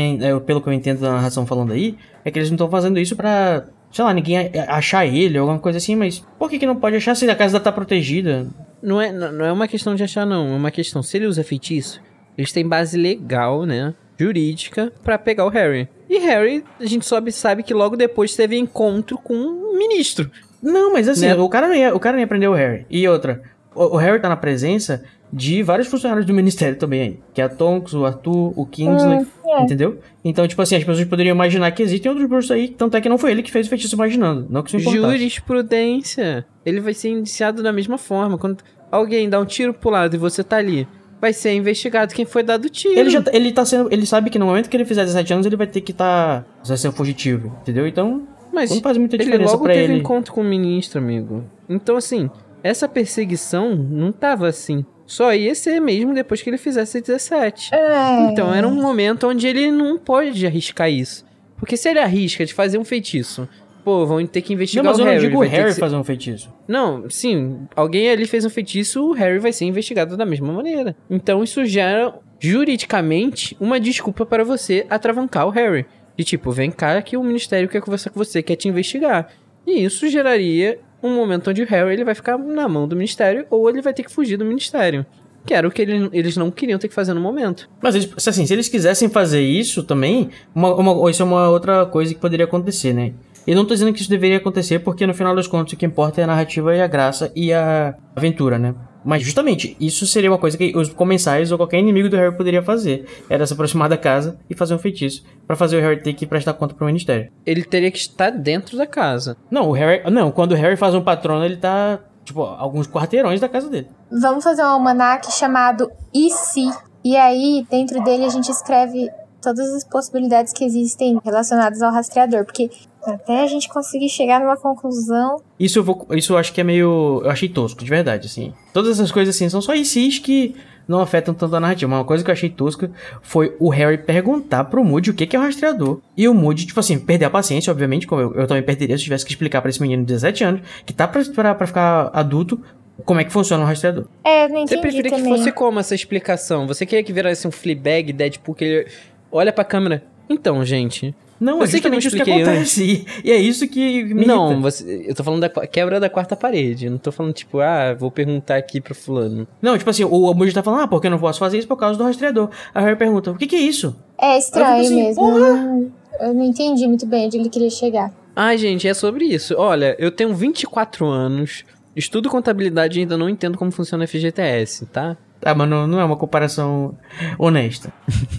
pelo 0.46 0.60
que 0.62 0.68
eu 0.68 0.72
entendo 0.72 1.00
da 1.00 1.10
narração 1.12 1.44
falando 1.44 1.72
aí, 1.72 1.98
é 2.24 2.30
que 2.30 2.38
eles 2.38 2.48
não 2.48 2.54
estão 2.54 2.70
fazendo 2.70 2.98
isso 2.98 3.14
pra. 3.14 3.64
Sei 3.92 4.04
lá, 4.04 4.14
ninguém 4.14 4.50
achar 4.68 5.04
ele 5.06 5.36
alguma 5.36 5.58
coisa 5.58 5.76
assim, 5.78 5.94
mas 5.94 6.24
por 6.38 6.48
que, 6.48 6.58
que 6.58 6.66
não 6.66 6.76
pode 6.76 6.96
achar 6.96 7.14
se 7.14 7.28
a 7.28 7.34
casa 7.36 7.60
tá 7.60 7.70
protegida? 7.70 8.46
Não 8.82 9.00
é, 9.00 9.12
não 9.12 9.44
é 9.44 9.52
uma 9.52 9.68
questão 9.68 9.94
de 9.94 10.02
achar, 10.02 10.24
não. 10.26 10.54
É 10.54 10.56
uma 10.56 10.70
questão. 10.70 11.02
Se 11.02 11.16
ele 11.18 11.26
usa 11.26 11.44
feitiço, 11.44 12.00
eles 12.36 12.50
têm 12.52 12.66
base 12.66 12.96
legal, 12.98 13.64
né? 13.66 13.94
Jurídica, 14.18 14.92
pra 15.04 15.18
pegar 15.18 15.44
o 15.44 15.48
Harry. 15.48 15.88
E 16.08 16.18
Harry, 16.18 16.64
a 16.80 16.86
gente 16.86 17.04
sabe, 17.06 17.30
sabe 17.32 17.62
que 17.62 17.74
logo 17.74 17.96
depois 17.96 18.34
teve 18.34 18.56
encontro 18.56 19.18
com 19.18 19.34
um 19.34 19.76
ministro. 19.78 20.30
Não, 20.62 20.92
mas 20.92 21.08
assim, 21.08 21.26
Né? 21.26 21.34
o, 21.34 21.48
cara 21.48 21.66
não 21.68 21.74
ia, 21.74 21.94
o 21.94 22.00
cara 22.00 22.14
não 22.14 22.20
ia 22.20 22.26
prender 22.26 22.48
o 22.48 22.54
Harry. 22.54 22.86
E 22.88 23.06
outra, 23.08 23.42
o, 23.74 23.94
o 23.94 23.96
Harry 23.96 24.20
tá 24.20 24.28
na 24.28 24.36
presença 24.36 25.02
de 25.32 25.62
vários 25.62 25.88
funcionários 25.88 26.26
do 26.26 26.32
ministério 26.34 26.76
também 26.76 27.02
aí. 27.02 27.20
Que 27.34 27.40
é 27.40 27.44
a 27.44 27.48
Tonks, 27.48 27.94
o 27.94 28.04
Arthur, 28.04 28.52
o 28.54 28.66
Kingsley. 28.66 29.18
Hum, 29.20 29.26
é. 29.58 29.62
Entendeu? 29.62 29.98
Então, 30.24 30.46
tipo 30.48 30.60
assim, 30.62 30.76
as 30.76 30.84
pessoas 30.84 31.06
poderiam 31.06 31.34
imaginar 31.34 31.70
que 31.72 31.82
existem 31.82 32.10
outros 32.10 32.28
bruxos 32.28 32.50
aí, 32.50 32.68
tanto 32.68 32.96
é 32.96 33.00
que 33.00 33.08
não 33.08 33.18
foi 33.18 33.30
ele 33.32 33.42
que 33.42 33.50
fez 33.50 33.66
o 33.66 33.70
feitiço 33.70 33.94
imaginando. 33.94 34.46
Não 34.50 34.62
que 34.62 34.68
isso 34.76 34.76
importasse. 34.78 35.18
Jurisprudência. 35.18 36.46
Ele 36.64 36.80
vai 36.80 36.94
ser 36.94 37.08
indiciado 37.10 37.62
da 37.62 37.72
mesma 37.72 37.98
forma. 37.98 38.38
Quando 38.38 38.58
alguém 38.90 39.28
dá 39.28 39.40
um 39.40 39.44
tiro 39.44 39.72
pro 39.74 39.90
lado 39.90 40.14
e 40.14 40.18
você 40.18 40.42
tá 40.42 40.56
ali, 40.56 40.86
vai 41.20 41.32
ser 41.32 41.52
investigado 41.54 42.14
quem 42.14 42.24
foi 42.24 42.42
dado 42.42 42.64
o 42.66 42.68
tiro. 42.68 42.98
Ele 42.98 43.10
já 43.10 43.22
tá- 43.22 43.30
ele 43.34 43.52
tá 43.52 43.64
sendo, 43.64 43.92
ele 43.92 44.06
sabe 44.06 44.30
que 44.30 44.38
no 44.38 44.46
momento 44.46 44.68
que 44.68 44.76
ele 44.76 44.84
fizer 44.84 45.04
17 45.04 45.32
anos 45.32 45.46
ele 45.46 45.56
vai 45.56 45.66
ter 45.66 45.80
que 45.80 45.92
estar, 45.92 46.42
tá, 46.42 46.46
vai 46.66 46.76
ser 46.76 46.88
um 46.88 46.92
fugitivo, 46.92 47.56
entendeu? 47.62 47.86
Então, 47.86 48.26
Mas 48.52 48.70
não 48.70 48.80
faz 48.80 48.96
muita 48.98 49.16
ele 49.16 49.24
diferença 49.24 49.52
logo 49.52 49.64
pra 49.64 49.72
teve 49.74 49.92
ele. 49.92 50.00
encontro 50.00 50.32
com 50.32 50.40
o 50.40 50.44
ministro, 50.44 50.98
amigo. 51.00 51.44
Então, 51.68 51.96
assim, 51.96 52.28
essa 52.62 52.88
perseguição 52.88 53.74
não 53.74 54.12
tava 54.12 54.46
assim. 54.48 54.84
Só 55.06 55.34
ia 55.34 55.54
ser 55.54 55.80
mesmo 55.80 56.14
depois 56.14 56.40
que 56.42 56.48
ele 56.50 56.58
fizesse 56.58 57.00
17. 57.00 57.74
É. 57.74 58.30
Então 58.30 58.52
era 58.54 58.66
um 58.66 58.74
momento 58.80 59.26
onde 59.28 59.46
ele 59.46 59.70
não 59.70 59.98
pode 59.98 60.46
arriscar 60.46 60.90
isso. 60.90 61.24
Porque 61.56 61.76
se 61.76 61.88
ele 61.88 61.98
arrisca 61.98 62.44
de 62.46 62.54
fazer 62.54 62.78
um 62.78 62.84
feitiço, 62.84 63.48
pô, 63.84 64.04
vão 64.06 64.24
ter 64.26 64.40
que 64.42 64.50
Não, 64.50 64.54
investigar 64.54 64.84
mas 64.84 64.98
o 64.98 65.00
eu 65.00 65.04
não 65.04 65.12
Harry. 65.12 65.26
digo 65.26 65.38
o 65.38 65.42
Harry 65.46 65.72
ser- 65.72 65.80
fazer 65.80 65.96
um 65.96 66.04
feitiço. 66.04 66.52
Não, 66.66 67.08
sim, 67.10 67.66
alguém 67.76 68.10
ali 68.10 68.26
fez 68.26 68.44
um 68.44 68.50
feitiço, 68.50 69.04
o 69.04 69.12
Harry 69.12 69.38
vai 69.38 69.52
ser 69.52 69.64
investigado 69.66 70.16
da 70.16 70.24
mesma 70.26 70.52
maneira. 70.52 70.96
Então 71.10 71.42
isso 71.44 71.64
gera, 71.64 72.12
juridicamente, 72.40 73.56
uma 73.60 73.78
desculpa 73.80 74.24
para 74.24 74.44
você 74.44 74.86
atravancar 74.88 75.46
o 75.46 75.50
Harry. 75.50 75.84
De 76.16 76.24
tipo, 76.24 76.50
vem 76.50 76.70
cá 76.70 77.00
que 77.02 77.16
o 77.16 77.22
Ministério 77.24 77.68
quer 77.68 77.80
conversar 77.80 78.10
com 78.10 78.18
você, 78.22 78.42
quer 78.42 78.56
te 78.56 78.68
investigar. 78.68 79.28
E 79.66 79.84
isso 79.84 80.08
geraria 80.08 80.78
um 81.02 81.14
momento 81.14 81.50
onde 81.50 81.62
o 81.62 81.66
Harry 81.66 81.92
ele 81.92 82.04
vai 82.04 82.14
ficar 82.14 82.38
na 82.38 82.68
mão 82.68 82.86
do 82.86 82.94
Ministério 82.96 83.46
ou 83.50 83.68
ele 83.68 83.82
vai 83.82 83.92
ter 83.92 84.02
que 84.04 84.12
fugir 84.12 84.36
do 84.36 84.44
Ministério. 84.44 85.04
Que 85.44 85.54
era 85.54 85.66
o 85.66 85.70
que 85.72 85.82
ele- 85.82 86.08
eles 86.12 86.36
não 86.36 86.50
queriam 86.52 86.78
ter 86.78 86.86
que 86.86 86.94
fazer 86.94 87.12
no 87.14 87.20
momento. 87.20 87.68
Mas 87.82 87.96
eles, 87.96 88.28
assim, 88.28 88.46
se 88.46 88.52
eles 88.52 88.68
quisessem 88.68 89.08
fazer 89.08 89.40
isso 89.40 89.82
também, 89.82 90.30
uma, 90.54 90.72
uma- 90.74 91.10
isso 91.10 91.20
é 91.20 91.24
uma 91.24 91.48
outra 91.48 91.84
coisa 91.86 92.14
que 92.14 92.20
poderia 92.20 92.44
acontecer, 92.44 92.92
né? 92.92 93.12
E 93.44 93.52
não 93.52 93.64
tô 93.64 93.74
dizendo 93.74 93.92
que 93.92 94.00
isso 94.00 94.08
deveria 94.08 94.36
acontecer, 94.36 94.78
porque 94.78 95.04
no 95.04 95.12
final 95.12 95.34
das 95.34 95.48
contas 95.48 95.72
o 95.72 95.76
que 95.76 95.84
importa 95.84 96.20
é 96.20 96.24
a 96.24 96.28
narrativa 96.28 96.76
e 96.76 96.80
a 96.80 96.86
graça 96.86 97.32
e 97.34 97.52
a 97.52 97.92
aventura, 98.14 98.56
né? 98.56 98.72
Mas 99.04 99.22
justamente, 99.22 99.76
isso 99.80 100.06
seria 100.06 100.30
uma 100.30 100.38
coisa 100.38 100.56
que 100.56 100.76
os 100.76 100.88
comensais 100.90 101.50
ou 101.50 101.58
qualquer 101.58 101.78
inimigo 101.78 102.08
do 102.08 102.16
Harry 102.16 102.36
poderia 102.36 102.62
fazer. 102.62 103.06
Era 103.28 103.46
se 103.46 103.52
aproximar 103.52 103.88
da 103.88 103.96
casa 103.96 104.38
e 104.48 104.54
fazer 104.54 104.74
um 104.74 104.78
feitiço. 104.78 105.24
para 105.46 105.56
fazer 105.56 105.76
o 105.76 105.80
Harry 105.80 106.02
ter 106.02 106.12
que 106.12 106.26
prestar 106.26 106.54
conta 106.54 106.74
pro 106.74 106.86
ministério. 106.86 107.30
Ele 107.44 107.64
teria 107.64 107.90
que 107.90 107.98
estar 107.98 108.30
dentro 108.30 108.76
da 108.76 108.86
casa. 108.86 109.36
Não, 109.50 109.68
o 109.68 109.72
Harry. 109.72 110.08
Não, 110.10 110.30
quando 110.30 110.52
o 110.52 110.54
Harry 110.54 110.76
faz 110.76 110.94
um 110.94 111.02
patrono, 111.02 111.44
ele 111.44 111.56
tá. 111.56 111.98
Tipo, 112.24 112.42
alguns 112.42 112.86
quarteirões 112.86 113.40
da 113.40 113.48
casa 113.48 113.68
dele. 113.68 113.88
Vamos 114.10 114.44
fazer 114.44 114.62
um 114.62 114.66
almanac 114.66 115.30
chamado 115.32 115.90
E 116.14 116.30
se? 116.30 116.70
E 117.04 117.16
aí, 117.16 117.66
dentro 117.68 118.02
dele, 118.04 118.24
a 118.24 118.28
gente 118.28 118.48
escreve 118.48 119.10
todas 119.42 119.74
as 119.74 119.82
possibilidades 119.82 120.52
que 120.52 120.64
existem 120.64 121.18
relacionadas 121.24 121.82
ao 121.82 121.92
rastreador. 121.92 122.44
Porque 122.44 122.70
até 123.06 123.42
a 123.42 123.46
gente 123.46 123.68
conseguir 123.68 124.08
chegar 124.08 124.40
numa 124.40 124.56
conclusão. 124.56 125.40
Isso 125.58 125.78
eu 125.78 125.84
vou. 125.84 126.06
Isso 126.12 126.32
eu 126.32 126.38
acho 126.38 126.52
que 126.52 126.60
é 126.60 126.64
meio. 126.64 127.20
Eu 127.24 127.30
achei 127.30 127.48
tosco, 127.48 127.82
de 127.82 127.90
verdade, 127.90 128.26
assim. 128.26 128.52
Todas 128.72 128.92
essas 128.92 129.10
coisas 129.10 129.34
assim 129.34 129.48
são 129.48 129.60
só 129.60 129.74
ICs 129.74 130.18
que 130.18 130.54
não 130.86 131.00
afetam 131.00 131.32
tanto 131.34 131.54
a 131.56 131.60
narrativa. 131.60 131.92
Uma 131.94 132.04
coisa 132.04 132.24
que 132.24 132.30
eu 132.30 132.32
achei 132.32 132.50
tosca 132.50 132.90
foi 133.22 133.54
o 133.58 133.68
Harry 133.68 133.98
perguntar 133.98 134.64
pro 134.64 134.84
Moody 134.84 135.10
o 135.10 135.14
que, 135.14 135.26
que 135.26 135.36
é 135.36 135.38
o 135.38 135.42
rastreador. 135.42 136.00
E 136.16 136.28
o 136.28 136.34
Moody, 136.34 136.66
tipo 136.66 136.80
assim, 136.80 136.98
perder 136.98 137.26
a 137.26 137.30
paciência, 137.30 137.70
obviamente, 137.70 138.06
como 138.06 138.20
eu, 138.20 138.34
eu 138.34 138.46
também 138.46 138.62
perderia 138.62 138.96
se 138.96 139.02
eu 139.02 139.04
tivesse 139.04 139.24
que 139.24 139.32
explicar 139.32 139.60
para 139.60 139.70
esse 139.70 139.80
menino 139.80 140.02
de 140.02 140.06
17 140.12 140.44
anos, 140.44 140.60
que 140.84 140.92
tá 140.92 141.06
pra, 141.06 141.22
pra, 141.24 141.54
pra 141.54 141.66
ficar 141.66 142.10
adulto, 142.12 142.60
como 143.04 143.20
é 143.20 143.24
que 143.24 143.32
funciona 143.32 143.62
o 143.62 143.66
rastreador. 143.66 144.04
É, 144.24 144.48
não 144.48 144.56
entendi 144.58 144.74
Você 144.74 144.78
preferia 144.78 145.10
também. 145.10 145.32
que 145.32 145.38
fosse 145.38 145.52
como 145.52 145.78
essa 145.78 145.94
explicação? 145.94 146.66
Você 146.66 146.84
queria 146.84 147.02
que 147.04 147.12
virasse 147.12 147.46
um 147.46 147.50
Fleabag, 147.50 148.12
Deadpool, 148.12 148.54
que 148.54 148.64
ele 148.64 148.86
olha 149.30 149.52
pra 149.52 149.64
câmera. 149.64 150.02
Então, 150.28 150.64
gente. 150.64 151.14
Não, 151.42 151.58
Eu 151.58 151.64
é 151.64 151.66
sei 151.66 151.80
que 151.80 151.88
eu 151.88 151.90
não 151.90 151.98
isso 151.98 152.10
que 152.10 152.22
acontece. 152.22 152.82
E, 153.24 153.28
e 153.28 153.32
é 153.32 153.36
isso 153.36 153.66
que 153.66 154.04
me 154.04 154.24
não, 154.24 154.60
você, 154.60 155.06
eu 155.08 155.14
tô 155.14 155.24
falando 155.24 155.40
da 155.40 155.48
quebra 155.48 155.98
da 155.98 156.08
quarta 156.08 156.36
parede. 156.36 156.86
Eu 156.86 156.92
não 156.92 156.98
tô 156.98 157.10
falando, 157.10 157.32
tipo, 157.32 157.58
ah, 157.58 157.94
vou 157.94 158.12
perguntar 158.12 158.56
aqui 158.56 158.80
pro 158.80 158.94
fulano. 158.94 159.46
Não, 159.60 159.76
tipo 159.76 159.90
assim, 159.90 160.04
o 160.04 160.34
Moody 160.34 160.54
tá 160.54 160.62
falando, 160.62 160.82
ah, 160.82 160.88
porque 160.88 161.08
eu 161.08 161.10
não 161.10 161.18
posso 161.18 161.40
fazer 161.40 161.58
isso 161.58 161.66
por 161.66 161.76
causa 161.76 161.98
do 161.98 162.04
rastreador. 162.04 162.48
Aí 162.72 162.82
o 162.82 162.86
Harry 162.86 162.96
pergunta, 162.96 163.32
o 163.32 163.36
que 163.36 163.48
que 163.48 163.56
é 163.56 163.60
isso? 163.60 163.96
É 164.20 164.38
estranho 164.38 164.82
assim, 164.82 164.94
mesmo. 164.94 165.20
porra! 165.20 165.38
Eu 165.38 165.56
não, 165.56 165.92
eu 166.20 166.34
não 166.34 166.44
entendi 166.44 166.86
muito 166.86 167.06
bem 167.06 167.26
onde 167.26 167.38
ele 167.38 167.48
queria 167.48 167.70
chegar. 167.70 168.12
Ai, 168.36 168.56
gente, 168.56 168.86
é 168.86 168.94
sobre 168.94 169.24
isso. 169.24 169.54
Olha, 169.58 169.96
eu 169.98 170.12
tenho 170.12 170.32
24 170.34 171.06
anos, 171.06 171.64
estudo 171.96 172.30
contabilidade 172.30 172.98
e 172.98 173.02
ainda 173.02 173.16
não 173.16 173.28
entendo 173.28 173.58
como 173.58 173.72
funciona 173.72 174.04
o 174.04 174.08
FGTS, 174.08 174.86
tá? 174.86 175.16
Ah, 175.44 175.54
mas 175.54 175.68
não, 175.68 175.86
não 175.86 175.98
é 176.00 176.04
uma 176.04 176.16
comparação 176.16 176.96
honesta. 177.38 177.92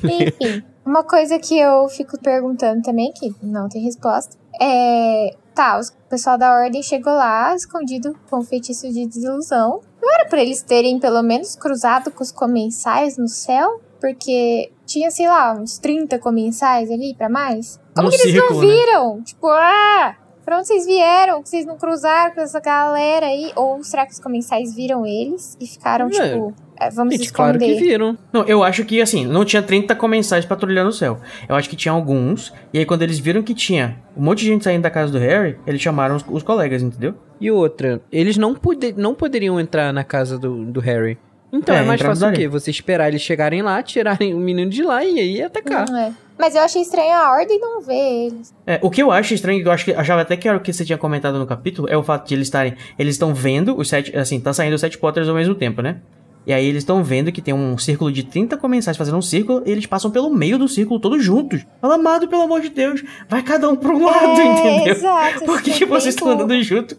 Enfim, 0.04 0.64
uma 0.86 1.04
coisa 1.04 1.38
que 1.40 1.58
eu 1.58 1.88
fico 1.90 2.18
perguntando 2.20 2.82
também, 2.82 3.12
que 3.12 3.34
não 3.42 3.68
tem 3.70 3.82
resposta, 3.84 4.38
é. 4.62 5.36
Tá, 5.54 5.80
o 5.80 6.10
pessoal 6.10 6.36
da 6.36 6.52
ordem 6.52 6.82
chegou 6.82 7.14
lá, 7.14 7.54
escondido 7.56 8.16
com 8.28 8.40
o 8.40 8.44
feitiço 8.44 8.92
de 8.92 9.06
desilusão. 9.06 9.82
Não 10.02 10.12
era 10.16 10.26
pra 10.28 10.42
eles 10.42 10.64
terem 10.64 11.00
pelo 11.00 11.22
menos 11.22 11.56
cruzado 11.56 12.10
com 12.10 12.24
os 12.24 12.32
comensais 12.32 13.18
no 13.20 13.28
céu? 13.28 13.80
Porque 14.02 14.72
tinha, 14.84 15.12
sei 15.12 15.28
lá, 15.28 15.54
uns 15.54 15.78
30 15.78 16.18
comensais 16.18 16.90
ali 16.90 17.14
pra 17.16 17.30
mais. 17.30 17.80
Como 17.96 18.10
No 18.10 18.14
que 18.16 18.20
eles 18.28 18.34
não 18.42 18.60
né? 18.60 18.66
viram? 18.68 19.22
Tipo, 19.22 19.48
ah! 19.48 20.16
Pra 20.44 20.58
onde 20.58 20.68
vocês 20.68 20.86
vieram? 20.88 21.44
Que 21.44 21.50
vocês 21.50 21.66
não 21.68 21.78
cruzaram 21.78 22.34
com 22.34 22.42
essa 22.42 22.60
galera 22.60 23.28
aí? 23.28 23.52
Ou 23.56 23.82
será 23.84 24.06
que 24.08 24.12
os 24.14 24.20
comensais 24.20 24.74
viram 24.76 25.06
eles 25.06 25.56
e 25.62 25.68
ficaram, 25.68 26.08
É. 26.08 26.10
tipo, 26.10 26.54
vamos 26.90 27.14
Gente, 27.16 27.26
esconder? 27.26 27.58
claro 27.58 27.60
que 27.60 27.76
viram. 27.76 28.18
Não, 28.32 28.44
eu 28.46 28.64
acho 28.64 28.84
que, 28.86 29.02
assim, 29.02 29.26
não 29.26 29.46
tinha 29.46 29.62
30 29.62 29.96
comensais 29.96 30.46
patrulhando 30.46 30.90
o 30.90 30.94
céu. 30.94 31.20
Eu 31.48 31.56
acho 31.56 31.70
que 31.70 31.76
tinha 31.76 31.92
alguns, 31.92 32.54
e 32.74 32.80
aí 32.80 32.86
quando 32.86 33.02
eles 33.04 33.20
viram 33.20 33.44
que 33.44 33.54
tinha 33.54 33.98
um 34.16 34.24
monte 34.24 34.40
de 34.40 34.48
gente 34.48 34.64
saindo 34.64 34.82
da 34.84 34.90
casa 34.90 35.12
do 35.12 35.18
Harry, 35.20 35.58
eles 35.68 35.82
chamaram 35.82 36.16
os, 36.16 36.26
os 36.28 36.44
colegas, 36.44 36.82
entendeu? 36.82 37.16
E 37.40 37.52
outra, 37.52 38.02
eles 38.12 38.38
não, 38.38 38.54
pode, 38.56 38.94
não 38.94 39.14
poderiam 39.14 39.60
entrar 39.60 39.92
na 39.92 40.04
casa 40.04 40.38
do, 40.38 40.66
do 40.66 40.80
Harry. 40.80 41.18
Então 41.52 41.76
É, 41.76 41.80
é, 41.80 41.84
mais 41.84 42.02
fácil 42.02 42.30
o 42.30 42.34
quê? 42.34 42.48
Você 42.48 42.72
esperar 42.72 43.10
eles 43.10 43.22
chegarem 43.22 43.62
lá, 43.62 43.84
tirarem 43.84 44.34
o 44.34 44.40
menino 44.40 44.72
de 44.72 44.82
lá 44.82 45.06
e 45.06 45.20
aí 45.20 45.42
atacar. 45.44 45.88
Não 45.88 45.98
é. 45.98 46.12
Mas 46.36 46.56
eu 46.56 46.62
achei 46.64 46.82
estranho 46.82 47.14
a 47.14 47.32
ordem 47.32 47.60
não 47.60 47.80
ver 47.80 48.26
eles. 48.26 48.54
É, 48.66 48.80
o 48.82 48.90
que 48.90 49.04
eu 49.04 49.12
acho 49.12 49.36
estranho, 49.36 49.64
eu 49.64 49.72
acho 49.72 49.86
que 49.86 49.94
achava 49.94 50.22
até 50.22 50.36
que 50.36 50.48
era 50.48 50.58
o 50.58 50.62
que 50.62 50.74
você 50.74 50.84
tinha 50.84 50.98
comentado 50.98 51.38
no 51.38 51.46
capítulo, 51.46 51.88
é 51.88 51.96
o 51.96 52.02
fato 52.02 52.28
de 52.28 52.34
eles 52.34 52.48
estarem. 52.48 52.74
Eles 52.98 53.14
estão 53.14 53.36
vendo 53.36 53.78
os 53.78 53.88
sete. 53.88 54.18
Assim, 54.18 54.40
tá 54.40 54.52
saindo 54.52 54.74
os 54.74 54.82
sete 54.82 54.98
Potters 54.98 55.30
ao 55.30 55.36
mesmo 55.36 55.54
tempo, 55.54 55.84
né? 55.84 55.98
E 56.46 56.54
aí 56.54 56.66
eles 56.66 56.84
estão 56.84 57.04
vendo 57.04 57.32
que 57.32 57.42
tem 57.42 57.54
um 57.54 57.78
círculo 57.78 58.12
de 58.12 58.24
30 58.24 58.58
comensais 58.58 58.98
fazendo 58.98 59.18
um 59.18 59.22
círculo, 59.22 59.64
e 59.66 59.72
eles 59.72 59.86
passam 59.86 60.12
pelo 60.12 60.30
meio 60.30 60.58
do 60.58 60.68
círculo 60.68 61.00
todos 61.00 61.24
juntos. 61.24 61.66
Fala, 61.82 61.96
amado, 61.96 62.28
pelo 62.28 62.42
amor 62.42 62.62
de 62.62 62.70
Deus, 62.70 63.04
vai 63.30 63.42
cada 63.42 63.70
um 63.70 63.74
um 63.84 64.06
lado, 64.06 64.42
é, 64.42 64.46
entendeu? 64.46 64.94
Exato. 64.94 65.46
Por 65.46 65.62
que, 65.62 65.72
que 65.72 65.86
vocês 65.86 66.16
estão 66.16 66.30
andando 66.30 66.62
junto? 66.62 66.98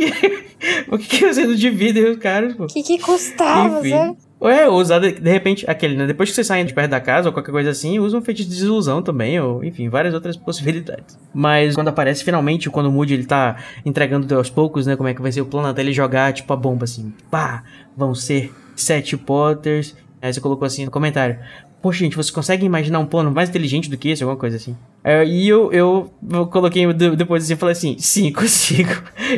Por 0.88 0.98
que, 0.98 1.06
que 1.06 1.26
vocês 1.26 1.46
não 1.46 1.54
dividem 1.54 2.04
os 2.10 2.16
caras, 2.16 2.54
pô? 2.54 2.64
O 2.64 2.66
que, 2.66 2.82
que 2.82 2.98
custava, 2.98 3.80
Enfim. 3.80 3.90
sabe? 3.90 4.16
É, 4.42 4.66
usar 4.66 4.98
de, 5.00 5.12
de 5.12 5.30
repente 5.30 5.68
aquele, 5.68 5.94
né? 5.96 6.06
Depois 6.06 6.30
que 6.30 6.34
vocês 6.34 6.46
saem 6.46 6.64
de 6.64 6.72
perto 6.72 6.90
da 6.90 7.00
casa 7.00 7.28
ou 7.28 7.32
qualquer 7.32 7.52
coisa 7.52 7.70
assim, 7.70 7.98
usa 7.98 8.16
um 8.16 8.22
feitiço 8.22 8.48
de 8.48 8.54
desilusão 8.54 9.02
também, 9.02 9.38
ou 9.38 9.62
enfim, 9.62 9.90
várias 9.90 10.14
outras 10.14 10.34
possibilidades. 10.34 11.18
Mas 11.34 11.74
quando 11.74 11.88
aparece 11.88 12.24
finalmente, 12.24 12.70
quando 12.70 12.86
o 12.86 12.92
Moody 12.92 13.14
ele 13.14 13.26
tá 13.26 13.56
entregando 13.84 14.34
aos 14.34 14.48
poucos, 14.48 14.86
né? 14.86 14.96
Como 14.96 15.10
é 15.10 15.14
que 15.14 15.20
vai 15.20 15.30
ser 15.30 15.42
o 15.42 15.46
plano 15.46 15.68
até 15.68 15.82
ele 15.82 15.92
jogar, 15.92 16.32
tipo, 16.32 16.50
a 16.54 16.56
bomba 16.56 16.84
assim, 16.84 17.12
pá, 17.30 17.62
vão 17.94 18.14
ser 18.14 18.50
sete 18.82 19.16
Potters. 19.16 19.94
Aí 20.22 20.32
você 20.32 20.40
colocou 20.40 20.66
assim 20.66 20.84
no 20.84 20.90
comentário. 20.90 21.38
Poxa, 21.82 22.00
gente, 22.00 22.14
você 22.14 22.30
consegue 22.30 22.66
imaginar 22.66 22.98
um 22.98 23.06
plano 23.06 23.30
mais 23.30 23.48
inteligente 23.48 23.88
do 23.88 23.96
que 23.96 24.10
esse? 24.10 24.22
Alguma 24.22 24.38
coisa 24.38 24.56
assim. 24.56 24.76
É, 25.02 25.24
e 25.24 25.48
eu, 25.48 25.72
eu, 25.72 26.12
eu 26.30 26.46
coloquei 26.46 26.92
de- 26.92 27.16
depois 27.16 27.42
assim 27.44 27.54
e 27.54 27.56
falei 27.56 27.72
assim: 27.72 27.96
sim, 27.98 28.30
consigo. 28.30 28.90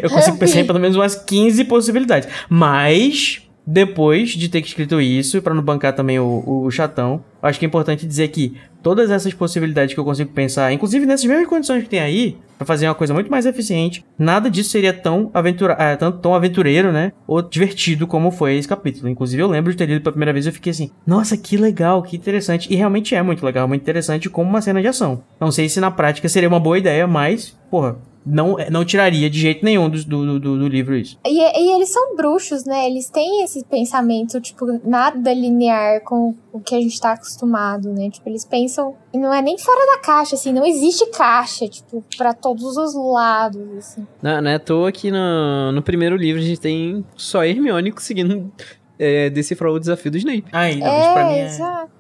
Eu 0.02 0.10
consigo 0.10 0.36
pensar 0.38 0.60
em 0.60 0.66
pelo 0.66 0.80
menos 0.80 0.96
umas 0.96 1.14
15 1.14 1.64
possibilidades. 1.66 2.28
Mas, 2.48 3.42
depois 3.66 4.30
de 4.30 4.48
ter 4.48 4.60
escrito 4.60 5.00
isso, 5.00 5.40
pra 5.40 5.54
não 5.54 5.62
bancar 5.62 5.94
também 5.94 6.18
o, 6.18 6.42
o 6.46 6.70
chatão, 6.70 7.24
eu 7.42 7.48
acho 7.48 7.58
que 7.58 7.64
é 7.64 7.68
importante 7.68 8.06
dizer 8.06 8.28
que 8.28 8.56
todas 8.82 9.10
essas 9.10 9.32
possibilidades 9.32 9.94
que 9.94 10.00
eu 10.00 10.04
consigo 10.04 10.30
pensar, 10.32 10.72
inclusive 10.72 11.06
nessas 11.06 11.26
mesmas 11.26 11.48
condições 11.48 11.82
que 11.84 11.88
tem 11.88 12.00
aí, 12.00 12.36
pra 12.58 12.66
fazer 12.66 12.86
uma 12.86 12.94
coisa 12.94 13.14
muito 13.14 13.30
mais 13.30 13.46
eficiente, 13.46 14.04
nada 14.18 14.50
disso 14.50 14.70
seria 14.70 14.92
tão, 14.92 15.30
aventura, 15.34 15.74
ah, 15.74 15.96
tão, 15.96 16.12
tão 16.12 16.34
aventureiro, 16.34 16.92
né? 16.92 17.12
Ou 17.26 17.42
divertido 17.42 18.06
como 18.06 18.30
foi 18.30 18.56
esse 18.56 18.68
capítulo. 18.68 19.08
Inclusive, 19.08 19.42
eu 19.42 19.48
lembro 19.48 19.72
de 19.72 19.78
ter 19.78 19.86
lido 19.86 20.00
pela 20.00 20.12
primeira 20.12 20.32
vez 20.32 20.46
e 20.46 20.48
eu 20.48 20.52
fiquei 20.52 20.70
assim, 20.70 20.90
nossa, 21.06 21.36
que 21.36 21.56
legal, 21.56 22.02
que 22.02 22.16
interessante. 22.16 22.72
E 22.72 22.76
realmente 22.76 23.14
é 23.14 23.22
muito 23.22 23.44
legal, 23.44 23.66
muito 23.66 23.82
interessante 23.82 24.30
como 24.30 24.48
uma 24.48 24.62
cena 24.62 24.80
de 24.80 24.88
ação. 24.88 25.22
Não 25.40 25.50
sei 25.50 25.68
se 25.68 25.80
na 25.80 25.90
prática 25.90 26.28
seria 26.28 26.48
uma 26.48 26.60
boa 26.60 26.78
ideia, 26.78 27.06
mas, 27.06 27.56
porra, 27.70 27.96
não, 28.24 28.56
não 28.70 28.84
tiraria 28.84 29.28
de 29.28 29.38
jeito 29.38 29.64
nenhum 29.64 29.90
do, 29.90 30.04
do, 30.04 30.40
do, 30.40 30.58
do 30.58 30.68
livro 30.68 30.96
isso. 30.96 31.18
E, 31.26 31.38
e 31.38 31.74
eles 31.74 31.88
são 31.88 32.14
bruxos, 32.16 32.64
né? 32.64 32.86
Eles 32.86 33.10
têm 33.10 33.42
esse 33.42 33.64
pensamento, 33.64 34.40
tipo, 34.40 34.80
nada 34.84 35.32
linear 35.32 36.02
com 36.02 36.34
o 36.52 36.60
que 36.60 36.74
a 36.74 36.80
gente 36.80 37.00
tá 37.00 37.12
acostumado, 37.12 37.92
né? 37.92 38.10
Tipo, 38.10 38.28
eles 38.28 38.44
pensam. 38.44 38.94
E 39.12 39.18
não 39.18 39.32
é 39.32 39.42
nem 39.42 39.58
fora 39.58 39.84
da 39.94 39.98
caixa, 39.98 40.34
assim, 40.34 40.52
não 40.52 40.64
existe 40.64 41.06
caixa, 41.10 41.66
tipo, 41.68 42.04
pra 42.16 42.32
todos 42.32 42.76
os 42.76 42.94
lados, 42.94 43.62
assim. 43.76 44.06
Não, 44.22 44.40
não 44.40 44.50
é 44.50 44.54
à 44.54 44.60
toa 44.60 44.92
que 44.92 45.10
no, 45.10 45.72
no 45.72 45.82
primeiro 45.82 46.16
livro 46.16 46.40
a 46.40 46.44
gente 46.44 46.60
tem 46.60 47.04
só 47.16 47.44
Hermione 47.44 47.92
conseguindo 47.92 48.52
é, 48.98 49.30
decifrar 49.30 49.72
o 49.72 49.80
desafio 49.80 50.10
do 50.10 50.18
Snape. 50.18 50.44
Ai, 50.52 50.76
não, 50.76 51.00
isso 51.00 51.12
pra 51.12 51.24
mim 51.26 51.34
É, 51.34 51.38
é... 51.38 51.46
exato. 51.46 51.92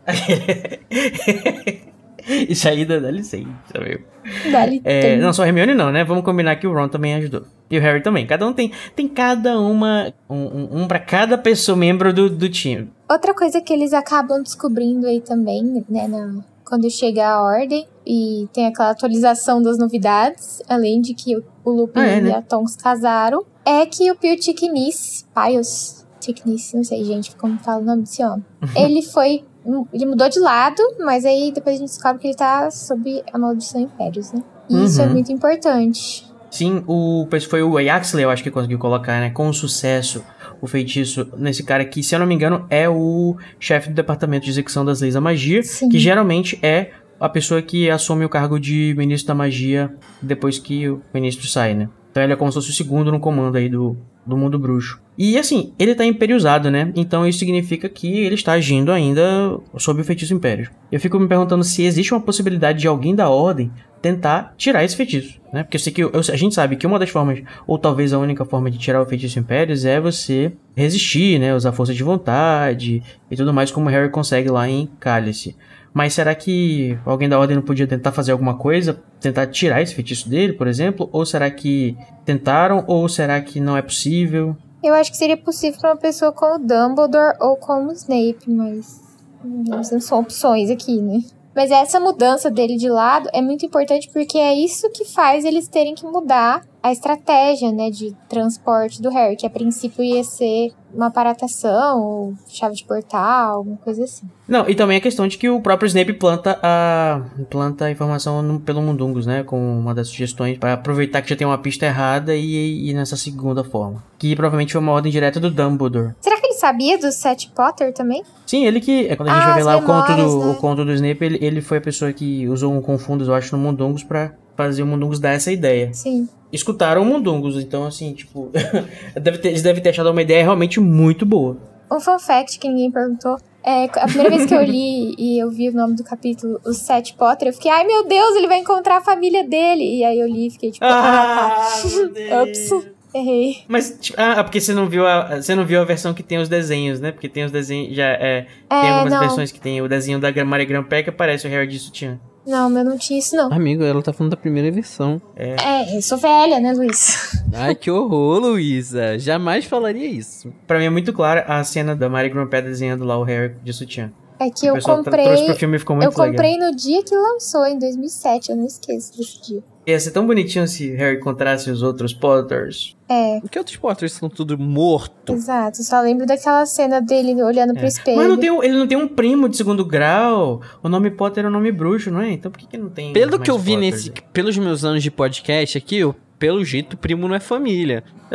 isso 2.48 2.68
aí 2.68 2.84
dá, 2.84 2.98
dá 2.98 3.10
licença, 3.10 3.48
sabe? 3.72 4.04
Dali 4.50 4.80
É, 4.84 5.00
tem. 5.00 5.18
não, 5.18 5.32
só 5.32 5.44
Hermione 5.44 5.74
não, 5.74 5.90
né? 5.90 6.04
Vamos 6.04 6.24
combinar 6.24 6.56
que 6.56 6.66
o 6.66 6.72
Ron 6.72 6.88
também 6.88 7.14
ajudou. 7.14 7.42
E 7.70 7.78
o 7.78 7.80
Harry 7.80 8.02
também. 8.02 8.26
Cada 8.26 8.46
um 8.46 8.52
tem. 8.52 8.70
Tem 8.94 9.08
cada 9.08 9.58
uma. 9.58 10.12
Um, 10.28 10.82
um, 10.82 10.86
pra 10.88 10.98
cada 10.98 11.36
pessoa, 11.38 11.76
membro 11.76 12.12
do, 12.12 12.28
do 12.28 12.48
time. 12.48 12.90
Outra 13.10 13.34
coisa 13.34 13.60
que 13.60 13.72
eles 13.72 13.92
acabam 13.92 14.42
descobrindo 14.42 15.06
aí 15.06 15.20
também, 15.20 15.82
né, 15.88 16.06
na- 16.06 16.40
quando 16.64 16.88
chega 16.90 17.26
a 17.26 17.42
ordem 17.42 17.86
e 18.06 18.46
tem 18.52 18.66
aquela 18.66 18.90
atualização 18.90 19.62
das 19.62 19.76
novidades, 19.78 20.62
além 20.68 21.00
de 21.00 21.12
que 21.14 21.36
o, 21.36 21.42
o 21.64 21.70
Lupin 21.70 22.00
Ah, 22.00 22.06
é, 22.06 22.18
e 22.18 22.20
né? 22.22 22.34
a 22.36 22.42
Tonks 22.42 22.76
casaram, 22.76 23.44
é 23.64 23.84
que 23.86 24.10
o 24.10 24.16
Pio 24.16 24.36
Ticnis, 24.38 25.26
Pius 25.34 26.06
Ticnis, 26.20 26.72
não 26.72 26.84
sei, 26.84 27.04
gente, 27.04 27.34
como 27.36 27.58
fala 27.58 27.80
o 27.82 27.84
nome 27.84 28.02
desse 28.02 28.22
homem, 28.24 28.44
ele 28.76 29.02
foi, 29.02 29.44
ele 29.92 30.06
mudou 30.06 30.28
de 30.28 30.38
lado, 30.40 30.82
mas 31.00 31.24
aí 31.24 31.52
depois 31.54 31.76
a 31.76 31.78
gente 31.78 31.88
descobre 31.90 32.20
que 32.20 32.28
ele 32.28 32.36
tá 32.36 32.70
sob 32.70 33.22
a 33.32 33.38
maldição 33.38 33.80
Impérios, 33.80 34.32
né? 34.32 34.42
E 34.68 34.84
isso 34.84 35.00
é 35.00 35.06
Uhum. 35.06 35.12
muito 35.12 35.32
importante. 35.32 36.26
Sim, 36.50 36.84
o 36.86 37.26
foi 37.48 37.62
o 37.62 37.78
Yaxley, 37.78 38.24
eu 38.24 38.30
acho 38.30 38.42
que 38.42 38.50
conseguiu 38.50 38.78
colocar, 38.78 39.20
né? 39.20 39.30
Com 39.30 39.50
sucesso 39.52 40.22
o 40.60 40.66
feitiço 40.66 41.26
nesse 41.38 41.62
cara 41.62 41.84
que, 41.84 42.02
se 42.02 42.14
eu 42.14 42.18
não 42.18 42.26
me 42.26 42.34
engano, 42.34 42.66
é 42.68 42.88
o 42.88 43.36
chefe 43.58 43.88
do 43.88 43.94
departamento 43.94 44.44
de 44.44 44.50
execução 44.50 44.84
das 44.84 45.00
leis 45.00 45.14
da 45.14 45.20
magia. 45.20 45.62
Sim. 45.62 45.88
Que 45.88 45.98
geralmente 45.98 46.58
é 46.62 46.90
a 47.18 47.28
pessoa 47.28 47.62
que 47.62 47.88
assume 47.90 48.24
o 48.24 48.28
cargo 48.28 48.58
de 48.60 48.94
ministro 48.98 49.28
da 49.28 49.34
magia 49.34 49.94
depois 50.20 50.58
que 50.58 50.88
o 50.88 51.00
ministro 51.14 51.46
sai, 51.48 51.74
né? 51.74 51.88
Então 52.10 52.22
ele 52.22 52.32
é 52.34 52.36
como 52.36 52.50
se 52.52 52.56
fosse 52.56 52.70
o 52.70 52.74
segundo 52.74 53.10
no 53.10 53.18
comando 53.18 53.56
aí 53.56 53.68
do, 53.68 53.96
do 54.26 54.36
mundo 54.36 54.58
bruxo. 54.58 55.00
E 55.18 55.36
assim, 55.36 55.72
ele 55.78 55.94
tá 55.94 56.04
imperiosado, 56.04 56.70
né? 56.70 56.90
Então 56.96 57.26
isso 57.26 57.38
significa 57.38 57.88
que 57.88 58.20
ele 58.20 58.34
está 58.34 58.52
agindo 58.52 58.90
ainda 58.90 59.58
sob 59.76 60.00
o 60.00 60.04
feitiço 60.04 60.32
império. 60.32 60.70
Eu 60.90 60.98
fico 61.00 61.18
me 61.18 61.28
perguntando 61.28 61.62
se 61.62 61.82
existe 61.82 62.14
uma 62.14 62.20
possibilidade 62.20 62.78
de 62.80 62.88
alguém 62.88 63.14
da 63.14 63.28
ordem 63.28 63.70
tentar 64.00 64.54
tirar 64.56 64.82
esse 64.82 64.96
feitiço, 64.96 65.38
né? 65.52 65.62
Porque 65.62 65.76
eu 65.76 65.80
sei 65.80 65.92
que 65.92 66.02
eu- 66.02 66.10
a 66.14 66.36
gente 66.36 66.54
sabe 66.54 66.76
que 66.76 66.86
uma 66.86 66.98
das 66.98 67.10
formas, 67.10 67.40
ou 67.66 67.78
talvez 67.78 68.12
a 68.12 68.18
única 68.18 68.44
forma 68.44 68.70
de 68.70 68.78
tirar 68.78 69.00
o 69.00 69.06
feitiço 69.06 69.38
Impérios 69.38 69.84
é 69.84 70.00
você 70.00 70.52
resistir, 70.74 71.38
né? 71.38 71.54
Usar 71.54 71.72
força 71.72 71.94
de 71.94 72.02
vontade 72.02 73.02
e 73.30 73.36
tudo 73.36 73.52
mais, 73.52 73.70
como 73.70 73.88
Harry 73.88 74.10
consegue 74.10 74.48
lá 74.48 74.68
em 74.68 74.88
Cálice. 74.98 75.54
Mas 75.92 76.14
será 76.14 76.34
que 76.34 76.98
alguém 77.04 77.28
da 77.28 77.38
Ordem 77.38 77.56
não 77.56 77.62
podia 77.62 77.86
tentar 77.86 78.12
fazer 78.12 78.32
alguma 78.32 78.56
coisa? 78.56 79.02
Tentar 79.20 79.46
tirar 79.48 79.82
esse 79.82 79.94
feitiço 79.94 80.28
dele, 80.28 80.54
por 80.54 80.66
exemplo? 80.66 81.08
Ou 81.12 81.26
será 81.26 81.50
que 81.50 81.96
tentaram? 82.24 82.84
Ou 82.86 83.08
será 83.08 83.40
que 83.40 83.60
não 83.60 83.76
é 83.76 83.82
possível? 83.82 84.56
Eu 84.82 84.94
acho 84.94 85.10
que 85.10 85.16
seria 85.16 85.36
possível 85.36 85.78
pra 85.80 85.90
uma 85.90 85.96
pessoa 85.96 86.32
como 86.32 86.58
Dumbledore 86.58 87.36
ou 87.40 87.56
como 87.56 87.92
Snape, 87.92 88.50
mas 88.50 89.00
não 89.44 90.00
são 90.00 90.20
opções 90.20 90.70
aqui, 90.70 91.00
né? 91.00 91.20
Mas 91.54 91.70
essa 91.70 92.00
mudança 92.00 92.50
dele 92.50 92.76
de 92.76 92.88
lado 92.88 93.28
é 93.32 93.42
muito 93.42 93.66
importante 93.66 94.08
porque 94.12 94.38
é 94.38 94.54
isso 94.54 94.90
que 94.90 95.04
faz 95.04 95.44
eles 95.44 95.68
terem 95.68 95.94
que 95.94 96.04
mudar 96.06 96.62
a 96.82 96.90
estratégia, 96.90 97.70
né, 97.70 97.90
de 97.90 98.16
transporte 98.28 99.00
do 99.02 99.10
Harry, 99.10 99.36
que 99.36 99.46
a 99.46 99.50
princípio 99.50 100.02
ia 100.02 100.24
ser 100.24 100.72
uma 100.94 101.06
aparatação 101.06 102.00
ou 102.02 102.34
chave 102.48 102.74
de 102.74 102.84
portal, 102.84 103.56
alguma 103.56 103.76
coisa 103.78 104.04
assim. 104.04 104.26
Não, 104.48 104.68
e 104.68 104.74
também 104.74 104.98
a 104.98 105.00
questão 105.00 105.26
de 105.26 105.38
que 105.38 105.48
o 105.48 105.60
próprio 105.60 105.86
Snape 105.86 106.12
planta 106.14 106.58
a 106.62 107.22
planta 107.48 107.86
a 107.86 107.90
informação 107.90 108.42
no- 108.42 108.60
pelo 108.60 108.82
Mundungus, 108.82 109.24
né? 109.26 109.42
Como 109.42 109.62
uma 109.62 109.94
das 109.94 110.08
sugestões 110.08 110.58
para 110.58 110.74
aproveitar 110.74 111.22
que 111.22 111.30
já 111.30 111.36
tem 111.36 111.46
uma 111.46 111.58
pista 111.58 111.86
errada 111.86 112.34
e 112.34 112.90
ir 112.90 112.94
nessa 112.94 113.16
segunda 113.16 113.64
forma. 113.64 114.02
Que 114.18 114.34
provavelmente 114.36 114.72
foi 114.72 114.80
uma 114.80 114.92
ordem 114.92 115.10
direta 115.10 115.40
do 115.40 115.50
Dumbledore. 115.50 116.14
Será 116.20 116.38
que 116.40 116.46
ele 116.46 116.54
sabia 116.54 116.98
do 116.98 117.10
Seth 117.10 117.48
Potter 117.54 117.92
também? 117.94 118.22
Sim, 118.46 118.66
ele 118.66 118.80
que. 118.80 119.06
É 119.08 119.16
quando 119.16 119.30
a 119.30 119.34
gente 119.34 119.42
Ah, 119.42 119.46
vai 119.46 119.54
ver 119.58 119.64
lá 119.64 119.76
o 119.76 119.82
conto, 119.82 120.10
memórias, 120.10 120.32
do, 120.32 120.38
né? 120.44 120.50
o 120.52 120.54
conto 120.56 120.84
do 120.84 120.92
Snape, 120.92 121.24
ele, 121.24 121.38
ele 121.40 121.60
foi 121.60 121.78
a 121.78 121.80
pessoa 121.80 122.12
que 122.12 122.46
usou 122.48 122.72
um 122.72 122.82
Confundos, 122.82 123.28
eu 123.28 123.34
acho, 123.34 123.56
no 123.56 123.62
Mundungus 123.62 124.02
pra 124.04 124.32
fazer 124.56 124.82
o 124.82 124.86
Mundungus 124.86 125.18
dar 125.18 125.30
essa 125.32 125.50
ideia. 125.50 125.92
Sim. 125.94 126.28
Escutaram 126.52 127.02
o 127.02 127.04
Mundungus, 127.04 127.56
então 127.56 127.84
assim, 127.84 128.12
tipo. 128.12 128.50
deve 129.20 129.38
ter, 129.38 129.48
eles 129.48 129.62
devem 129.62 129.82
ter 129.82 129.90
achado 129.90 130.10
uma 130.10 130.22
ideia 130.22 130.42
realmente 130.42 130.78
muito 130.80 131.24
boa. 131.24 131.56
Um 131.90 131.98
fun 132.00 132.18
fact 132.18 132.58
que 132.58 132.68
ninguém 132.68 132.90
perguntou. 132.90 133.36
É, 133.64 133.84
a 133.84 134.06
primeira 134.06 134.30
vez 134.30 134.44
que 134.46 134.54
eu 134.54 134.62
li 134.62 135.14
e 135.16 135.38
eu 135.38 135.48
vi 135.48 135.68
o 135.68 135.72
nome 135.72 135.94
do 135.94 136.02
capítulo, 136.02 136.60
o 136.66 136.72
Seth 136.72 137.12
Potter, 137.16 137.48
eu 137.48 137.52
fiquei, 137.52 137.70
ai 137.70 137.84
meu 137.86 138.04
Deus, 138.08 138.34
ele 138.34 138.48
vai 138.48 138.58
encontrar 138.58 138.96
a 138.96 139.00
família 139.00 139.44
dele. 139.46 139.98
E 139.98 140.04
aí 140.04 140.18
eu 140.18 140.26
li 140.26 140.48
e 140.48 140.50
fiquei 140.50 140.72
tipo, 140.72 140.84
ah, 140.84 141.64
meu 142.12 142.42
Ups. 142.42 142.70
errei. 143.14 143.58
Mas, 143.68 143.96
tipo, 144.00 144.20
ah, 144.20 144.42
porque 144.42 144.60
você 144.60 144.74
não 144.74 144.88
viu 144.88 145.06
a, 145.06 145.40
você 145.40 145.54
não 145.54 145.64
viu 145.64 145.80
a 145.80 145.84
versão 145.84 146.12
que 146.12 146.22
tem 146.24 146.38
os 146.38 146.48
desenhos, 146.48 146.98
né? 146.98 147.12
Porque 147.12 147.28
tem 147.28 147.44
os 147.44 147.52
desenhos, 147.52 147.94
já 147.94 148.06
é, 148.08 148.46
tem 148.68 148.78
É, 148.80 148.88
algumas 148.90 149.12
não. 149.12 149.20
versões 149.20 149.52
que 149.52 149.60
tem 149.60 149.80
o 149.80 149.88
desenho 149.88 150.18
da 150.18 150.32
Maria 150.44 150.66
Grampé 150.66 151.02
que 151.04 151.10
aparece 151.10 151.46
o 151.46 151.50
Harry 151.50 151.68
de 151.68 151.78
sutiã. 151.78 152.18
Não, 152.46 152.68
meu 152.68 152.84
não 152.84 152.98
tinha 152.98 153.18
isso 153.18 153.36
não. 153.36 153.52
Amigo, 153.52 153.84
ela 153.84 154.02
tá 154.02 154.12
falando 154.12 154.32
da 154.32 154.36
primeira 154.36 154.70
versão. 154.70 155.20
É, 155.36 155.96
eu 155.96 156.02
sou 156.02 156.18
velha, 156.18 156.58
né, 156.58 156.72
Luiz? 156.72 157.40
Ai, 157.54 157.74
que 157.74 157.90
horror, 157.90 158.40
Luísa. 158.40 159.18
Jamais 159.18 159.64
falaria 159.64 160.06
isso. 160.08 160.52
Pra 160.66 160.78
mim 160.78 160.86
é 160.86 160.90
muito 160.90 161.12
clara 161.12 161.44
a 161.46 161.62
cena 161.62 161.94
da 161.94 162.08
Maria 162.08 162.30
Grampé 162.32 162.60
desenhando 162.60 163.04
lá 163.04 163.18
o 163.18 163.22
Harry 163.22 163.54
de 163.62 163.72
sutiã. 163.72 164.12
É 164.40 164.50
que 164.50 164.68
o 164.68 164.76
eu 164.76 164.82
comprei. 164.82 165.24
trouxe 165.24 165.44
pro 165.44 165.54
filme 165.54 165.76
e 165.76 165.78
ficou 165.78 165.94
muito 165.94 166.08
Eu 166.08 166.12
comprei 166.12 166.54
legal. 166.54 166.70
no 166.70 166.76
dia 166.76 167.02
que 167.04 167.14
lançou, 167.14 167.64
em 167.64 167.78
2007. 167.78 168.50
Eu 168.50 168.56
não 168.56 168.66
esqueço 168.66 169.16
desse 169.16 169.40
dia. 169.40 169.62
Ia 169.84 169.98
ser 169.98 170.12
tão 170.12 170.24
bonitinho 170.26 170.66
se 170.68 170.94
Harry 170.94 171.16
encontrasse 171.16 171.68
os 171.68 171.82
outros 171.82 172.12
Potters. 172.14 172.96
É, 173.08 173.40
Por 173.40 173.50
que 173.50 173.58
outros 173.58 173.76
Potters 173.76 174.12
são 174.12 174.28
tudo 174.28 174.56
morto? 174.56 175.32
exato. 175.32 175.82
Só 175.82 176.00
lembro 176.00 176.24
daquela 176.24 176.64
cena 176.66 177.00
dele 177.00 177.42
olhando 177.42 177.74
pro 177.74 177.84
espelho. 177.84 178.16
Mas 178.16 178.28
não 178.28 178.36
tem, 178.36 178.64
ele 178.64 178.78
não 178.78 178.86
tem 178.86 178.96
um 178.96 179.08
primo 179.08 179.48
de 179.48 179.56
segundo 179.56 179.84
grau. 179.84 180.60
O 180.82 180.88
nome 180.88 181.10
Potter 181.10 181.44
é 181.44 181.48
um 181.48 181.50
nome 181.50 181.72
bruxo, 181.72 182.12
não 182.12 182.20
é? 182.20 182.30
Então 182.30 182.48
por 182.50 182.58
que, 182.58 182.66
que 182.68 182.78
não 182.78 182.88
tem. 182.88 183.12
Pelo 183.12 183.32
mais 183.32 183.42
que 183.42 183.50
eu 183.50 183.58
vi 183.58 183.76
nesse, 183.76 184.12
pelos 184.32 184.56
meus 184.56 184.84
anos 184.84 185.02
de 185.02 185.10
podcast 185.10 185.76
aqui, 185.76 185.96
eu, 185.98 186.14
pelo 186.38 186.64
jeito, 186.64 186.96
primo 186.96 187.26
não 187.26 187.34
é 187.34 187.40
família. 187.40 188.04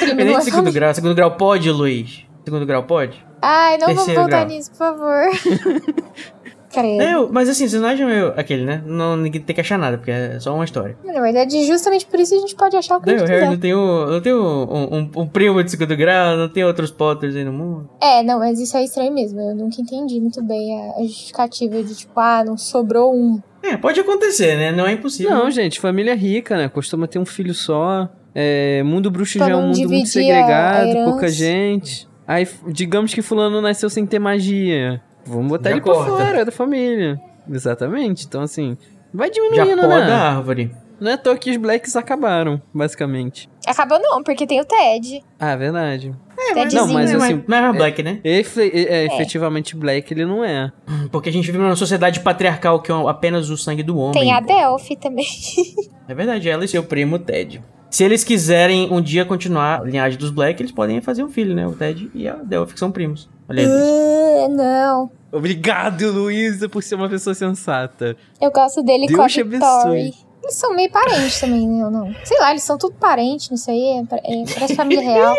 Primo, 0.00 0.20
É 0.20 0.24
não 0.24 0.32
de 0.34 0.38
é 0.38 0.40
segundo 0.42 0.70
grau. 0.70 0.94
Segundo 0.94 1.14
grau 1.14 1.36
pode, 1.36 1.70
Luiz? 1.70 2.24
Segundo 2.44 2.66
grau 2.66 2.82
pode? 2.84 3.24
Ai, 3.40 3.78
não 3.78 3.88
vamos 3.88 4.04
Terceiro 4.04 4.20
voltar 4.20 4.44
grau. 4.44 4.48
nisso, 4.56 4.70
por 4.70 4.76
favor. 4.78 5.30
Credo. 6.76 6.98
Não, 6.98 7.28
mas 7.32 7.48
assim, 7.48 7.66
vocês 7.66 7.80
não 7.80 7.88
acham 7.88 8.10
eu, 8.10 8.34
aquele, 8.36 8.64
né? 8.64 8.82
Não, 8.84 9.16
ninguém 9.16 9.40
tem 9.40 9.54
que 9.54 9.60
achar 9.60 9.78
nada, 9.78 9.96
porque 9.96 10.10
é 10.10 10.38
só 10.38 10.54
uma 10.54 10.64
história. 10.64 10.96
Na 11.04 11.20
verdade, 11.22 11.64
justamente 11.66 12.04
por 12.06 12.20
isso 12.20 12.34
a 12.34 12.38
gente 12.38 12.54
pode 12.54 12.76
achar 12.76 12.98
o 12.98 13.00
que 13.00 13.06
Não, 13.06 13.14
a 13.14 13.16
o 13.16 13.26
gente 13.26 13.30
quiser. 13.34 13.50
não 13.50 13.56
tem, 13.56 13.74
um, 13.74 14.06
não 14.06 14.20
tem 14.20 14.34
um, 14.34 14.94
um, 14.94 15.10
um 15.22 15.26
primo 15.26 15.62
de 15.64 15.70
segundo 15.70 15.96
grau, 15.96 16.36
não 16.36 16.48
tem 16.48 16.64
outros 16.64 16.90
Potters 16.90 17.34
aí 17.34 17.44
no 17.44 17.52
mundo. 17.52 17.88
É, 18.00 18.22
não, 18.22 18.38
mas 18.38 18.60
isso 18.60 18.76
é 18.76 18.84
estranho 18.84 19.12
mesmo. 19.12 19.40
Eu 19.40 19.54
nunca 19.54 19.80
entendi 19.80 20.20
muito 20.20 20.42
bem 20.42 20.78
a, 20.78 20.98
a 20.98 21.02
justificativa 21.02 21.82
de 21.82 21.94
tipo, 21.94 22.18
ah, 22.20 22.44
não 22.44 22.58
sobrou 22.58 23.14
um. 23.14 23.40
É, 23.62 23.76
pode 23.76 23.98
acontecer, 23.98 24.56
né? 24.56 24.70
Não 24.70 24.86
é 24.86 24.92
impossível. 24.92 25.32
Não, 25.34 25.50
gente, 25.50 25.80
família 25.80 26.14
rica, 26.14 26.56
né? 26.56 26.68
Costuma 26.68 27.06
ter 27.06 27.18
um 27.18 27.26
filho 27.26 27.54
só. 27.54 28.08
É, 28.34 28.82
mundo 28.82 29.10
bruxo 29.10 29.38
já 29.38 29.48
é 29.48 29.56
um 29.56 29.68
mundo 29.68 29.88
muito 29.88 30.08
segregado, 30.08 30.92
pouca 31.04 31.26
gente. 31.28 32.06
Aí, 32.28 32.46
digamos 32.68 33.14
que 33.14 33.22
fulano 33.22 33.60
nasceu 33.62 33.88
sem 33.88 34.04
ter 34.04 34.18
magia. 34.18 35.00
Vamos 35.26 35.48
botar 35.48 35.70
Já 35.70 35.76
ele 35.76 35.80
pra 35.84 35.92
corta. 35.94 36.10
fora 36.10 36.44
da 36.44 36.52
família. 36.52 37.20
Exatamente. 37.50 38.26
Então, 38.26 38.42
assim, 38.42 38.76
vai 39.12 39.28
Já 39.28 39.34
diminuindo, 39.34 39.82
poda 39.82 40.06
né? 40.06 40.12
a 40.12 40.30
árvore. 40.36 40.70
Não 40.98 41.10
é 41.10 41.14
à 41.14 41.18
toa 41.18 41.36
que 41.36 41.50
os 41.50 41.56
blacks 41.58 41.94
acabaram, 41.94 42.60
basicamente. 42.72 43.50
Acabou 43.66 44.00
não, 44.00 44.22
porque 44.22 44.46
tem 44.46 44.60
o 44.60 44.64
Ted. 44.64 45.22
Ah, 45.38 45.54
verdade. 45.54 46.14
Tedzinho. 46.54 46.86
não, 46.86 46.92
mas 46.94 47.12
é, 47.12 47.16
assim, 47.16 47.44
Não 47.46 47.56
é 47.56 47.60
mais 47.60 47.76
Black, 47.76 48.02
né? 48.02 48.20
Efe- 48.24 48.70
é, 48.74 49.04
efetivamente 49.04 49.76
black 49.76 50.12
ele 50.12 50.24
não 50.24 50.42
é. 50.44 50.72
Porque 51.10 51.28
a 51.28 51.32
gente 51.32 51.46
vive 51.46 51.58
numa 51.58 51.76
sociedade 51.76 52.20
patriarcal 52.20 52.80
que 52.80 52.90
é 52.90 52.94
apenas 53.08 53.50
o 53.50 53.56
sangue 53.58 53.82
do 53.82 53.98
homem. 53.98 54.12
Tem 54.20 54.32
a 54.32 54.40
Delphi 54.40 54.96
também. 54.96 55.26
É 56.08 56.14
verdade, 56.14 56.48
ela 56.48 56.64
e 56.64 56.68
seu 56.68 56.84
primo 56.84 57.18
Ted. 57.18 57.60
Se 57.96 58.04
eles 58.04 58.22
quiserem 58.22 58.92
um 58.92 59.00
dia 59.00 59.24
continuar 59.24 59.80
a 59.80 59.82
linhagem 59.82 60.18
dos 60.18 60.28
Black, 60.28 60.60
eles 60.60 60.70
podem 60.70 61.00
fazer 61.00 61.24
um 61.24 61.30
filho, 61.30 61.54
né? 61.54 61.66
O 61.66 61.72
Ted 61.72 62.10
e 62.14 62.28
a 62.28 62.34
Delphi, 62.34 62.74
que 62.74 62.78
são 62.78 62.92
primos. 62.92 63.26
Olha 63.48 63.62
aí. 63.62 63.68
Ah, 63.72 64.48
não. 64.50 65.10
Obrigado, 65.32 66.12
Luísa, 66.12 66.68
por 66.68 66.82
ser 66.82 66.96
uma 66.96 67.08
pessoa 67.08 67.32
sensata. 67.32 68.14
Eu 68.38 68.52
gosto 68.52 68.82
dele 68.82 69.06
Deus 69.06 69.16
com 69.16 69.22
a. 69.22 69.96
Eles 69.96 70.14
são 70.50 70.76
meio 70.76 70.90
parentes 70.90 71.40
também, 71.40 71.66
né? 71.66 71.86
ou 71.86 71.90
não? 71.90 72.14
Sei 72.22 72.38
lá, 72.38 72.50
eles 72.50 72.64
são 72.64 72.76
tudo 72.76 72.96
parentes, 72.96 73.48
não 73.48 73.56
sei. 73.56 73.82
É, 73.82 74.00
é, 74.00 74.44
parece 74.52 74.74
família 74.76 75.02
real. 75.02 75.34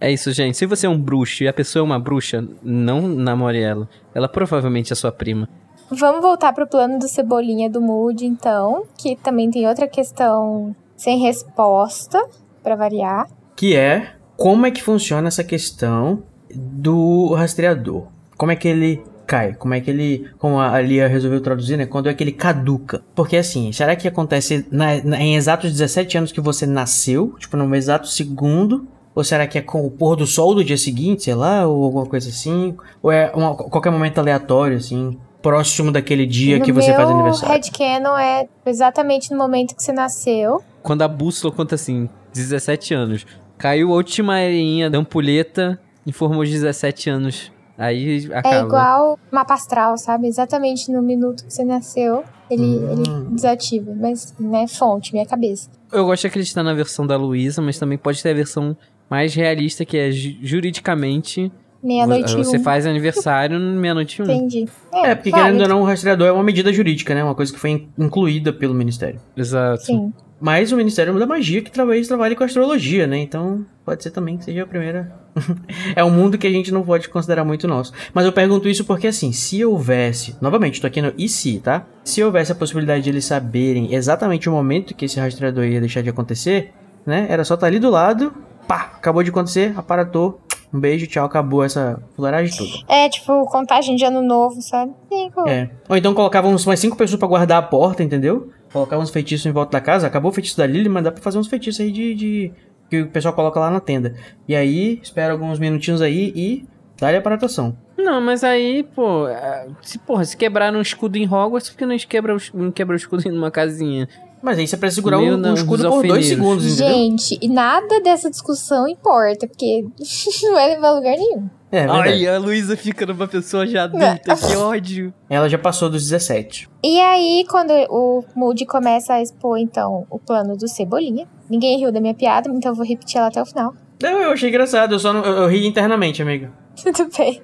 É 0.00 0.10
isso, 0.10 0.32
gente. 0.32 0.56
Se 0.56 0.66
você 0.66 0.88
é 0.88 0.90
um 0.90 0.98
bruxo 0.98 1.44
e 1.44 1.48
a 1.48 1.52
pessoa 1.52 1.84
é 1.84 1.84
uma 1.84 2.00
bruxa, 2.00 2.44
não 2.64 3.02
namore 3.02 3.62
ela. 3.62 3.88
Ela 4.12 4.28
provavelmente 4.28 4.92
é 4.92 4.96
sua 4.96 5.12
prima. 5.12 5.48
Vamos 5.88 6.20
voltar 6.20 6.52
pro 6.52 6.66
plano 6.66 6.98
do 6.98 7.06
Cebolinha 7.06 7.70
do 7.70 7.80
Moody, 7.80 8.26
então. 8.26 8.86
Que 8.98 9.14
também 9.14 9.52
tem 9.52 9.68
outra 9.68 9.86
questão 9.86 10.74
sem 11.02 11.18
resposta, 11.18 12.24
pra 12.62 12.76
variar. 12.76 13.26
Que 13.56 13.74
é 13.74 14.10
como 14.36 14.66
é 14.66 14.70
que 14.70 14.80
funciona 14.82 15.26
essa 15.28 15.42
questão 15.42 16.22
do 16.54 17.34
rastreador. 17.34 18.04
Como 18.36 18.52
é 18.52 18.56
que 18.56 18.68
ele 18.68 19.02
cai? 19.26 19.54
Como 19.54 19.74
é 19.74 19.80
que 19.80 19.90
ele, 19.90 20.28
como 20.38 20.60
a 20.60 20.80
Lia 20.80 21.08
resolveu 21.08 21.40
traduzir, 21.40 21.76
né? 21.76 21.86
Quando 21.86 22.08
é 22.08 22.14
que 22.14 22.22
ele 22.22 22.30
caduca? 22.32 23.02
Porque 23.16 23.36
assim, 23.36 23.72
será 23.72 23.96
que 23.96 24.06
acontece 24.06 24.64
na- 24.70 25.02
na- 25.02 25.20
em 25.20 25.34
exatos 25.34 25.72
17 25.72 26.16
anos 26.18 26.30
que 26.30 26.40
você 26.40 26.66
nasceu? 26.66 27.34
Tipo, 27.38 27.56
no 27.56 27.74
exato 27.74 28.06
segundo? 28.06 28.86
Ou 29.14 29.24
será 29.24 29.46
que 29.46 29.58
é 29.58 29.62
com 29.62 29.84
o 29.84 29.90
pôr 29.90 30.14
do 30.16 30.26
sol 30.26 30.54
do 30.54 30.64
dia 30.64 30.78
seguinte, 30.78 31.24
sei 31.24 31.34
lá, 31.34 31.66
ou 31.66 31.82
alguma 31.84 32.06
coisa 32.06 32.28
assim? 32.28 32.76
Ou 33.02 33.10
é 33.10 33.30
uma- 33.34 33.54
qualquer 33.56 33.90
momento 33.90 34.18
aleatório, 34.18 34.76
assim, 34.76 35.18
próximo 35.42 35.90
daquele 35.90 36.24
dia 36.26 36.58
no 36.58 36.64
que 36.64 36.72
você 36.72 36.94
faz 36.94 37.10
aniversário? 37.10 37.52
headcanon 37.52 38.16
é 38.16 38.46
exatamente 38.66 39.30
no 39.32 39.36
momento 39.36 39.74
que 39.74 39.82
você 39.82 39.92
nasceu. 39.92 40.62
Quando 40.82 41.02
a 41.02 41.08
bússola 41.08 41.52
conta 41.54 41.74
assim, 41.76 42.08
17 42.32 42.94
anos. 42.94 43.26
Caiu 43.58 43.92
a 43.92 43.96
última 43.96 44.34
areinha 44.34 44.90
da 44.90 44.98
ampulheta, 44.98 45.78
informou 46.06 46.42
os 46.42 46.50
17 46.50 47.08
anos. 47.10 47.52
Aí 47.78 48.28
acaba. 48.32 48.54
É 48.56 48.60
igual 48.60 49.18
mapa 49.30 49.54
astral, 49.54 49.96
sabe? 49.96 50.26
Exatamente 50.26 50.90
no 50.92 51.00
minuto 51.02 51.44
que 51.44 51.52
você 51.52 51.64
nasceu, 51.64 52.22
ele, 52.50 52.62
Hum. 52.62 52.90
ele 52.92 53.34
desativa. 53.34 53.92
Mas, 53.98 54.34
né, 54.38 54.66
fonte, 54.66 55.12
minha 55.12 55.24
cabeça. 55.26 55.70
Eu 55.90 56.04
gosto 56.04 56.22
de 56.22 56.26
acreditar 56.28 56.62
na 56.62 56.74
versão 56.74 57.06
da 57.06 57.16
Luísa, 57.16 57.62
mas 57.62 57.78
também 57.78 57.96
pode 57.98 58.22
ter 58.22 58.30
a 58.30 58.34
versão 58.34 58.76
mais 59.08 59.34
realista, 59.34 59.84
que 59.84 59.96
é 59.96 60.10
ju- 60.10 60.36
juridicamente. 60.42 61.50
Meia-noite 61.82 62.32
e 62.34 62.36
Você 62.44 62.58
um. 62.58 62.62
faz 62.62 62.86
aniversário 62.86 63.58
meia-noite 63.58 64.20
e 64.20 64.22
um. 64.22 64.26
Entendi. 64.26 64.68
É, 64.92 65.14
porque 65.16 65.30
válido. 65.30 65.48
querendo 65.56 65.62
ou 65.62 65.68
não, 65.68 65.82
o 65.82 65.84
rastreador 65.84 66.28
é 66.28 66.32
uma 66.32 66.42
medida 66.44 66.72
jurídica, 66.72 67.12
né? 67.14 67.24
Uma 67.24 67.34
coisa 67.34 67.52
que 67.52 67.58
foi 67.58 67.70
in- 67.70 67.88
incluída 67.98 68.52
pelo 68.52 68.72
Ministério. 68.72 69.20
Exato. 69.36 69.82
Sim. 69.84 70.12
Mas 70.42 70.72
o 70.72 70.76
Ministério 70.76 71.16
da 71.16 71.24
Magia 71.24 71.62
que 71.62 71.70
talvez 71.70 72.08
trabalhe 72.08 72.34
com 72.34 72.42
astrologia, 72.42 73.06
né? 73.06 73.16
Então 73.18 73.64
pode 73.84 74.02
ser 74.02 74.10
também 74.10 74.36
que 74.36 74.44
seja 74.44 74.64
a 74.64 74.66
primeira. 74.66 75.12
é 75.94 76.02
um 76.02 76.10
mundo 76.10 76.36
que 76.36 76.48
a 76.48 76.50
gente 76.50 76.72
não 76.72 76.82
pode 76.82 77.08
considerar 77.08 77.44
muito 77.44 77.68
nosso. 77.68 77.92
Mas 78.12 78.26
eu 78.26 78.32
pergunto 78.32 78.68
isso 78.68 78.84
porque, 78.84 79.06
assim, 79.06 79.30
se 79.30 79.64
houvesse. 79.64 80.34
Novamente, 80.40 80.80
tô 80.80 80.86
aqui 80.88 81.00
no 81.00 81.12
e 81.16 81.28
se, 81.28 81.60
tá? 81.60 81.86
Se 82.02 82.24
houvesse 82.24 82.50
a 82.50 82.56
possibilidade 82.56 83.04
de 83.04 83.10
eles 83.10 83.24
saberem 83.24 83.94
exatamente 83.94 84.48
o 84.48 84.52
momento 84.52 84.96
que 84.96 85.04
esse 85.04 85.20
rastreador 85.20 85.64
ia 85.64 85.78
deixar 85.78 86.02
de 86.02 86.10
acontecer, 86.10 86.72
né? 87.06 87.26
Era 87.30 87.44
só 87.44 87.54
estar 87.54 87.68
ali 87.68 87.78
do 87.78 87.88
lado, 87.88 88.34
pá, 88.66 88.92
acabou 88.96 89.22
de 89.22 89.30
acontecer, 89.30 89.72
aparatou, 89.76 90.40
Um 90.74 90.80
beijo, 90.80 91.06
tchau, 91.06 91.26
acabou 91.26 91.62
essa 91.62 92.02
fularagem 92.16 92.56
toda. 92.56 92.70
É, 92.88 93.08
tipo, 93.08 93.44
contagem 93.46 93.94
de 93.94 94.04
ano 94.04 94.22
novo, 94.22 94.60
sabe? 94.62 94.92
Cinco. 95.08 95.46
É. 95.48 95.70
Ou 95.88 95.96
então 95.96 96.14
colocavam 96.14 96.56
mais 96.66 96.80
cinco 96.80 96.96
pessoas 96.96 97.18
pra 97.18 97.28
guardar 97.28 97.58
a 97.58 97.62
porta, 97.62 98.02
entendeu? 98.02 98.50
Colocavam 98.72 99.02
uns 99.02 99.10
feitiços 99.10 99.44
em 99.46 99.50
volta 99.52 99.72
da 99.72 99.80
casa. 99.80 100.06
Acabou 100.06 100.30
o 100.30 100.34
feitiço 100.34 100.56
da 100.56 100.66
Lily, 100.66 100.88
mas 100.88 101.04
dá 101.04 101.12
pra 101.12 101.22
fazer 101.22 101.38
uns 101.38 101.48
feitiços 101.48 101.80
aí 101.80 101.90
de, 101.92 102.14
de- 102.14 102.52
que 102.88 103.02
o 103.02 103.08
pessoal 103.08 103.34
coloca 103.34 103.58
lá 103.60 103.70
na 103.70 103.80
tenda. 103.80 104.14
E 104.48 104.54
aí, 104.54 104.98
espera 105.02 105.32
alguns 105.32 105.58
minutinhos 105.58 106.00
aí 106.02 106.32
e 106.34 106.64
dá-lhe 106.98 107.16
a 107.16 107.22
paratação. 107.22 107.76
Não, 107.96 108.20
mas 108.20 108.42
aí, 108.42 108.82
pô, 108.82 109.28
é, 109.28 109.68
se, 109.80 109.98
porra, 109.98 110.24
se 110.24 110.36
quebrar 110.36 110.74
um 110.74 110.80
escudo 110.80 111.16
em 111.16 111.24
Hogwarts, 111.26 111.70
por 111.70 111.78
que 111.78 112.06
quebra, 112.06 112.36
não 112.52 112.70
quebra 112.70 112.94
o 112.94 112.96
escudo 112.96 113.26
em 113.28 113.32
uma 113.36 113.50
casinha? 113.50 114.08
Mas 114.42 114.58
aí 114.58 114.66
você 114.66 114.76
precisa 114.76 114.96
segurar 114.96 115.20
o, 115.20 115.54
escudo 115.54 115.88
por 115.88 116.06
dois 116.06 116.26
segundos, 116.26 116.66
entendeu? 116.66 116.94
Gente, 116.94 117.38
e 117.40 117.48
nada 117.48 118.00
dessa 118.00 118.28
discussão 118.28 118.88
importa, 118.88 119.46
porque 119.46 119.86
não 120.42 120.54
vai 120.54 120.68
levar 120.68 120.88
a 120.88 120.92
lugar 120.92 121.16
nenhum. 121.16 121.48
É, 121.70 121.86
verdade. 121.86 122.08
Ai, 122.08 122.26
a 122.26 122.38
Luísa 122.38 122.76
fica 122.76 123.06
numa 123.06 123.26
pessoa 123.26 123.66
já 123.66 123.84
adulta, 123.84 124.36
que 124.36 124.56
ódio. 124.56 125.14
Ela 125.30 125.48
já 125.48 125.56
passou 125.56 125.88
dos 125.88 126.02
17. 126.02 126.68
E 126.84 127.00
aí, 127.00 127.46
quando 127.48 127.70
o 127.88 128.22
Moody 128.36 128.66
começa 128.66 129.14
a 129.14 129.22
expor, 129.22 129.56
então, 129.56 130.06
o 130.10 130.18
plano 130.18 130.54
do 130.54 130.68
Cebolinha, 130.68 131.26
ninguém 131.48 131.78
riu 131.78 131.90
da 131.90 131.98
minha 131.98 132.14
piada, 132.14 132.50
então 132.50 132.72
eu 132.72 132.74
vou 132.76 132.84
repetir 132.84 133.16
ela 133.16 133.28
até 133.28 133.40
o 133.40 133.46
final. 133.46 133.74
Não, 134.02 134.20
eu 134.20 134.32
achei 134.32 134.48
engraçado, 134.48 134.96
eu 134.96 134.98
só 134.98 135.12
não, 135.12 135.24
eu, 135.24 135.42
eu 135.44 135.48
ri 135.48 135.64
internamente, 135.64 136.20
amigo. 136.20 136.48
Tudo 136.82 137.08
bem. 137.16 137.40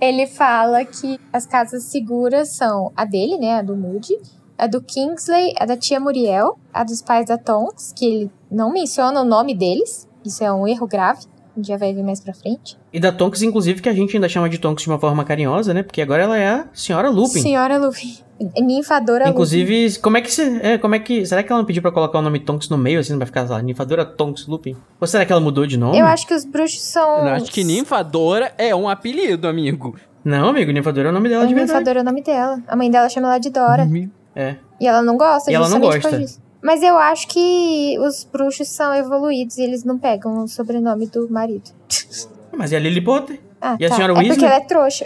Ele 0.00 0.26
fala 0.26 0.84
que 0.84 1.20
as 1.32 1.46
casas 1.46 1.84
seguras 1.84 2.56
são 2.56 2.92
a 2.96 3.04
dele, 3.04 3.38
né, 3.38 3.60
a 3.60 3.62
do 3.62 3.76
Moody, 3.76 4.16
a 4.60 4.66
do 4.66 4.82
Kingsley, 4.82 5.54
a 5.58 5.64
da 5.64 5.76
tia 5.76 5.98
Muriel, 5.98 6.58
a 6.72 6.84
dos 6.84 7.00
pais 7.00 7.26
da 7.26 7.38
Tonks, 7.38 7.94
que 7.96 8.04
ele 8.04 8.30
não 8.50 8.70
menciona 8.70 9.22
o 9.22 9.24
nome 9.24 9.54
deles, 9.54 10.06
isso 10.24 10.44
é 10.44 10.52
um 10.52 10.68
erro 10.68 10.86
grave, 10.86 11.20
a 11.56 11.58
gente 11.58 11.68
já 11.68 11.78
vai 11.78 11.94
ver 11.94 12.02
mais 12.02 12.20
pra 12.20 12.34
frente. 12.34 12.78
E 12.92 13.00
da 13.00 13.10
Tonks, 13.10 13.40
inclusive, 13.42 13.80
que 13.80 13.88
a 13.88 13.92
gente 13.94 14.14
ainda 14.14 14.28
chama 14.28 14.50
de 14.50 14.58
Tonks 14.58 14.84
de 14.84 14.90
uma 14.90 14.98
forma 14.98 15.24
carinhosa, 15.24 15.72
né? 15.72 15.82
Porque 15.82 16.02
agora 16.02 16.22
ela 16.22 16.36
é 16.36 16.46
a 16.46 16.66
Senhora 16.74 17.08
Lupin. 17.08 17.40
Senhora 17.40 17.78
Lupin. 17.78 18.18
Ninfadora 18.60 19.24
Lupin. 19.24 19.32
Inclusive, 19.32 19.98
como 19.98 20.16
é 20.16 20.20
que 20.20 20.30
você. 20.30 20.60
É, 20.62 20.78
como 20.78 20.94
é 20.94 20.98
que. 20.98 21.26
Será 21.26 21.42
que 21.42 21.50
ela 21.50 21.60
não 21.60 21.66
pediu 21.66 21.82
pra 21.82 21.90
colocar 21.90 22.18
o 22.18 22.22
nome 22.22 22.40
Tonks 22.40 22.68
no 22.68 22.78
meio, 22.78 23.00
assim, 23.00 23.12
não 23.12 23.18
vai 23.18 23.26
ficar 23.26 23.48
lá, 23.48 23.60
Ninfadora 23.62 24.04
Tonks 24.04 24.46
Lupin? 24.46 24.76
Ou 25.00 25.06
será 25.06 25.24
que 25.24 25.32
ela 25.32 25.40
mudou 25.40 25.66
de 25.66 25.76
nome? 25.76 25.98
Eu 25.98 26.06
acho 26.06 26.26
que 26.26 26.34
os 26.34 26.44
bruxos 26.44 26.82
são... 26.82 27.26
Eu 27.26 27.34
acho 27.34 27.50
que 27.50 27.64
ninfadora 27.64 28.52
é 28.56 28.74
um 28.74 28.88
apelido, 28.88 29.48
amigo. 29.48 29.96
Não, 30.24 30.50
amigo, 30.50 30.70
Ninfadora 30.70 31.08
é 31.08 31.10
o 31.10 31.14
nome 31.14 31.28
dela 31.28 31.46
de 31.46 31.54
verdade. 31.54 31.78
Ninfadora 31.78 32.00
é 32.00 32.02
o 32.02 32.04
nome 32.04 32.22
dela. 32.22 32.62
A 32.68 32.76
mãe 32.76 32.90
dela 32.90 33.08
chama 33.08 33.28
ela 33.28 33.38
de 33.38 33.50
Dora. 33.50 33.88
É. 34.34 34.56
E 34.80 34.86
ela 34.86 35.02
não 35.02 35.16
gosta 35.16 35.50
E 35.50 35.54
ela 35.54 35.68
não 35.68 35.78
justamente 35.82 36.02
por 36.02 36.20
gosta. 36.20 36.40
Mas 36.62 36.82
eu 36.82 36.96
acho 36.98 37.26
que 37.28 37.96
os 38.00 38.24
bruxos 38.24 38.68
são 38.68 38.94
evoluídos 38.94 39.56
e 39.58 39.62
eles 39.62 39.82
não 39.84 39.98
pegam 39.98 40.44
o 40.44 40.48
sobrenome 40.48 41.06
do 41.06 41.28
marido. 41.30 41.70
Mas 42.56 42.72
e 42.72 42.76
a 42.76 42.78
Lily 42.78 43.00
Potter? 43.00 43.40
Ah, 43.60 43.76
E 43.80 43.84
a 43.84 43.88
tá. 43.88 43.94
senhora 43.96 44.12
é 44.12 44.26
porque 44.26 44.44
ela 44.44 44.54
é 44.54 44.60
trouxa. 44.60 45.04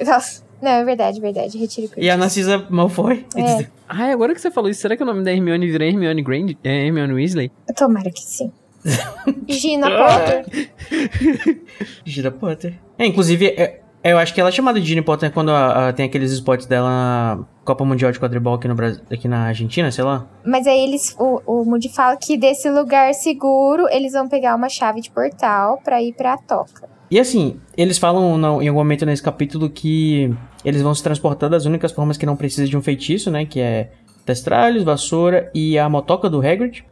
Não, 0.63 0.71
é 0.71 0.85
verdade, 0.85 1.21
verdade. 1.21 1.59
Retiro 1.59 1.91
o 1.97 2.01
E 2.01 2.09
a. 2.09 2.17
Narcisa 2.17 2.65
Malfoy? 2.71 3.27
É. 3.37 3.67
Ai, 3.89 4.13
agora 4.13 4.35
que 4.35 4.41
você 4.41 4.51
falou 4.51 4.71
isso, 4.71 4.81
será 4.81 4.97
que 4.97 5.03
o 5.03 5.07
nome 5.07 5.23
da 5.23 5.31
Hermione 5.33 5.71
virou 5.71 5.87
Hermione 5.87 6.23
Granger? 6.23 6.57
É 6.65 6.87
Hermione 6.87 7.13
Weasley? 7.13 7.53
Tomara 7.77 8.11
que 8.11 8.23
sim. 8.23 8.51
Gina 9.49 9.89
Ah. 9.89 10.19
Potter. 10.19 10.71
Gira 12.05 12.31
Potter. 12.31 12.75
É, 12.99 13.07
inclusive, 13.07 13.47
é- 13.47 13.81
eu 14.03 14.19
acho 14.19 14.35
que 14.35 14.41
ela 14.41 14.49
é 14.51 14.53
chamada 14.53 14.81
de 14.81 14.87
Ginny 14.87 15.03
Potter 15.03 15.31
quando 15.33 15.51
a- 15.51 15.89
a- 15.89 15.93
tem 15.93 16.07
aqueles 16.07 16.31
spots 16.33 16.67
dela 16.67 16.89
na 16.89 17.45
Copa 17.65 17.85
Mundial 17.85 18.13
de 18.13 18.21
Quadribol 18.21 18.55
aqui, 18.55 18.69
no 18.69 18.75
Brasil, 18.75 19.03
aqui 19.11 19.27
na 19.27 19.47
Argentina, 19.47 19.91
sei 19.91 20.05
lá. 20.05 20.27
Mas 20.45 20.67
aí 20.67 20.79
eles, 20.85 21.17
o, 21.19 21.41
o 21.47 21.65
Moody 21.65 21.89
fala 21.89 22.17
que 22.17 22.37
desse 22.37 22.69
lugar 22.71 23.13
seguro 23.15 23.87
eles 23.91 24.13
vão 24.13 24.29
pegar 24.29 24.55
uma 24.55 24.69
chave 24.69 25.01
de 25.01 25.11
portal 25.11 25.79
pra 25.83 26.03
ir 26.03 26.13
pra 26.15 26.37
toca. 26.37 26.89
E 27.11 27.19
assim, 27.19 27.61
eles 27.77 27.99
falam 27.99 28.37
não, 28.39 28.61
em 28.63 28.69
algum 28.69 28.81
momento 28.81 29.07
nesse 29.07 29.23
capítulo 29.23 29.69
que 29.71 30.35
eles 30.65 30.83
vão 30.83 30.95
se 30.95 31.03
transportar 31.03 31.49
das 31.51 31.65
únicas 31.65 31.93
formas 31.93 32.17
que 32.17 32.27
não 32.27 32.37
precisa 32.37 32.67
de 32.67 32.77
um 32.77 32.83
feitiço, 32.83 33.31
né? 33.31 33.45
Que 33.45 33.61
é 33.61 33.91
testralhos, 34.25 34.83
vassoura 34.83 35.51
e 35.55 35.79
a 35.79 35.89
motoca 35.89 36.29
do 36.31 36.39
Hagrid. 36.41 36.85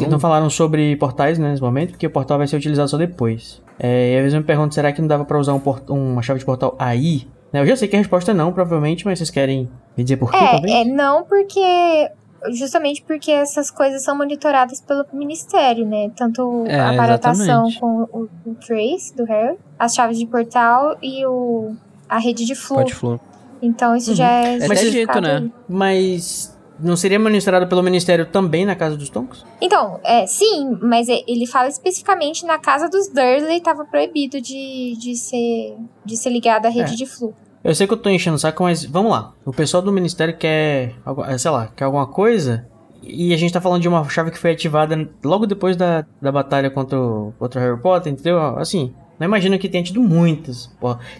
Eles 0.00 0.10
não 0.10 0.18
falaram 0.18 0.48
sobre 0.48 0.96
portais 0.96 1.38
né, 1.38 1.50
nesse 1.50 1.60
momento, 1.62 1.90
porque 1.90 2.06
o 2.06 2.10
portal 2.10 2.38
vai 2.38 2.46
ser 2.46 2.56
utilizado 2.56 2.88
só 2.88 2.96
depois. 2.96 3.62
É, 3.78 4.14
e 4.14 4.16
às 4.16 4.22
vezes 4.22 4.34
eu 4.34 4.40
me 4.40 4.46
pergunto, 4.46 4.74
será 4.74 4.90
que 4.92 5.00
não 5.02 5.06
dava 5.08 5.26
pra 5.26 5.38
usar 5.38 5.52
um 5.52 5.60
port- 5.60 5.88
uma 5.90 6.22
chave 6.22 6.40
de 6.40 6.46
portal 6.46 6.74
aí? 6.78 7.28
Né, 7.52 7.60
Eu 7.62 7.66
já 7.66 7.76
sei 7.76 7.88
que 7.88 7.96
a 7.96 7.98
resposta 7.98 8.30
é 8.30 8.34
não, 8.34 8.52
provavelmente, 8.52 9.04
mas 9.04 9.18
vocês 9.18 9.30
querem 9.30 9.68
me 9.96 10.04
dizer 10.04 10.16
por 10.16 10.30
quê, 10.30 10.38
talvez? 10.38 10.72
É, 10.74 10.80
é 10.80 10.84
não 10.84 11.24
porque. 11.24 12.10
Justamente 12.52 13.02
porque 13.02 13.32
essas 13.32 13.68
coisas 13.68 14.04
são 14.04 14.16
monitoradas 14.16 14.80
pelo 14.80 15.04
Ministério, 15.12 15.84
né? 15.84 16.08
Tanto 16.16 16.64
É, 16.68 16.78
a 16.78 16.90
aparatação 16.90 17.66
exatamente. 17.66 17.80
com 17.80 18.02
o, 18.12 18.28
o 18.46 18.54
Trace, 18.54 19.12
do 19.16 19.24
Harry, 19.24 19.56
as 19.76 19.92
chaves 19.92 20.16
de 20.16 20.24
portal 20.24 20.96
e 21.02 21.26
o, 21.26 21.74
a 22.08 22.16
rede 22.18 22.44
de 22.44 22.54
flu. 22.54 22.76
Pode 22.76 22.94
flor. 22.94 23.18
Então 23.60 23.96
isso 23.96 24.14
já 24.14 24.30
é. 24.30 24.56
É 24.56 24.74
dito, 24.90 25.20
né? 25.20 25.36
aí. 25.38 25.52
Mas 25.68 26.56
não 26.80 26.96
seria 26.96 27.18
ministrado 27.18 27.66
pelo 27.66 27.82
Ministério 27.82 28.26
também 28.26 28.64
na 28.66 28.74
casa 28.76 28.96
dos 28.96 29.08
Tonks? 29.10 29.44
Então, 29.60 30.00
é, 30.04 30.26
sim, 30.26 30.76
mas 30.82 31.08
é- 31.08 31.22
ele 31.26 31.46
fala 31.46 31.68
especificamente 31.68 32.44
na 32.46 32.58
casa 32.58 32.88
dos 32.88 33.08
Dursley 33.08 33.58
estava 33.58 33.84
proibido 33.84 34.40
de, 34.40 34.96
de, 34.98 35.16
ser, 35.16 35.76
de 36.04 36.16
ser 36.16 36.30
ligado 36.30 36.66
à 36.66 36.68
rede 36.68 36.92
É. 36.92 36.96
de 36.96 37.06
flu. 37.06 37.34
Eu 37.64 37.74
sei 37.74 37.86
que 37.86 37.92
eu 37.92 37.96
tô 37.98 38.08
enchendo 38.08 38.36
o 38.36 38.38
saco, 38.38 38.62
mas 38.62 38.84
vamos 38.84 39.10
lá. 39.10 39.32
O 39.44 39.52
pessoal 39.52 39.82
do 39.82 39.90
Ministério 39.92 40.36
quer, 40.36 40.94
eh, 41.26 41.38
sei 41.38 41.50
lá, 41.50 41.66
quer 41.74 41.84
alguma 41.84 42.06
coisa. 42.06 42.66
E 43.02 43.34
a 43.34 43.36
gente 43.36 43.52
tá 43.52 43.60
falando 43.60 43.82
de 43.82 43.88
uma 43.88 44.08
chave 44.08 44.30
que 44.30 44.38
foi 44.38 44.52
ativada 44.52 45.08
logo 45.24 45.46
depois 45.46 45.76
da, 45.76 46.04
da 46.22 46.30
batalha 46.32 46.70
contra 46.70 46.98
o, 46.98 47.32
contra 47.38 47.60
o 47.60 47.64
Harry 47.64 47.80
Potter, 47.80 48.12
entendeu? 48.12 48.38
Assim, 48.56 48.94
não 49.18 49.26
imagino 49.26 49.58
que 49.58 49.68
tenha 49.68 49.82
tido 49.82 50.00
muitas 50.00 50.70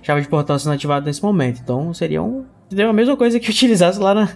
chaves 0.02 0.24
de 0.24 0.28
portal 0.30 0.59
sendo 0.59 0.74
ativadas 0.74 1.04
nesse 1.06 1.22
momento. 1.22 1.61
Então 1.62 1.92
seria 1.92 2.22
um, 2.22 2.44
entendeu? 2.66 2.88
a 2.90 2.92
mesma 2.92 3.16
coisa 3.16 3.38
que 3.40 3.50
utilizasse 3.50 3.98
lá 3.98 4.14
na, 4.14 4.28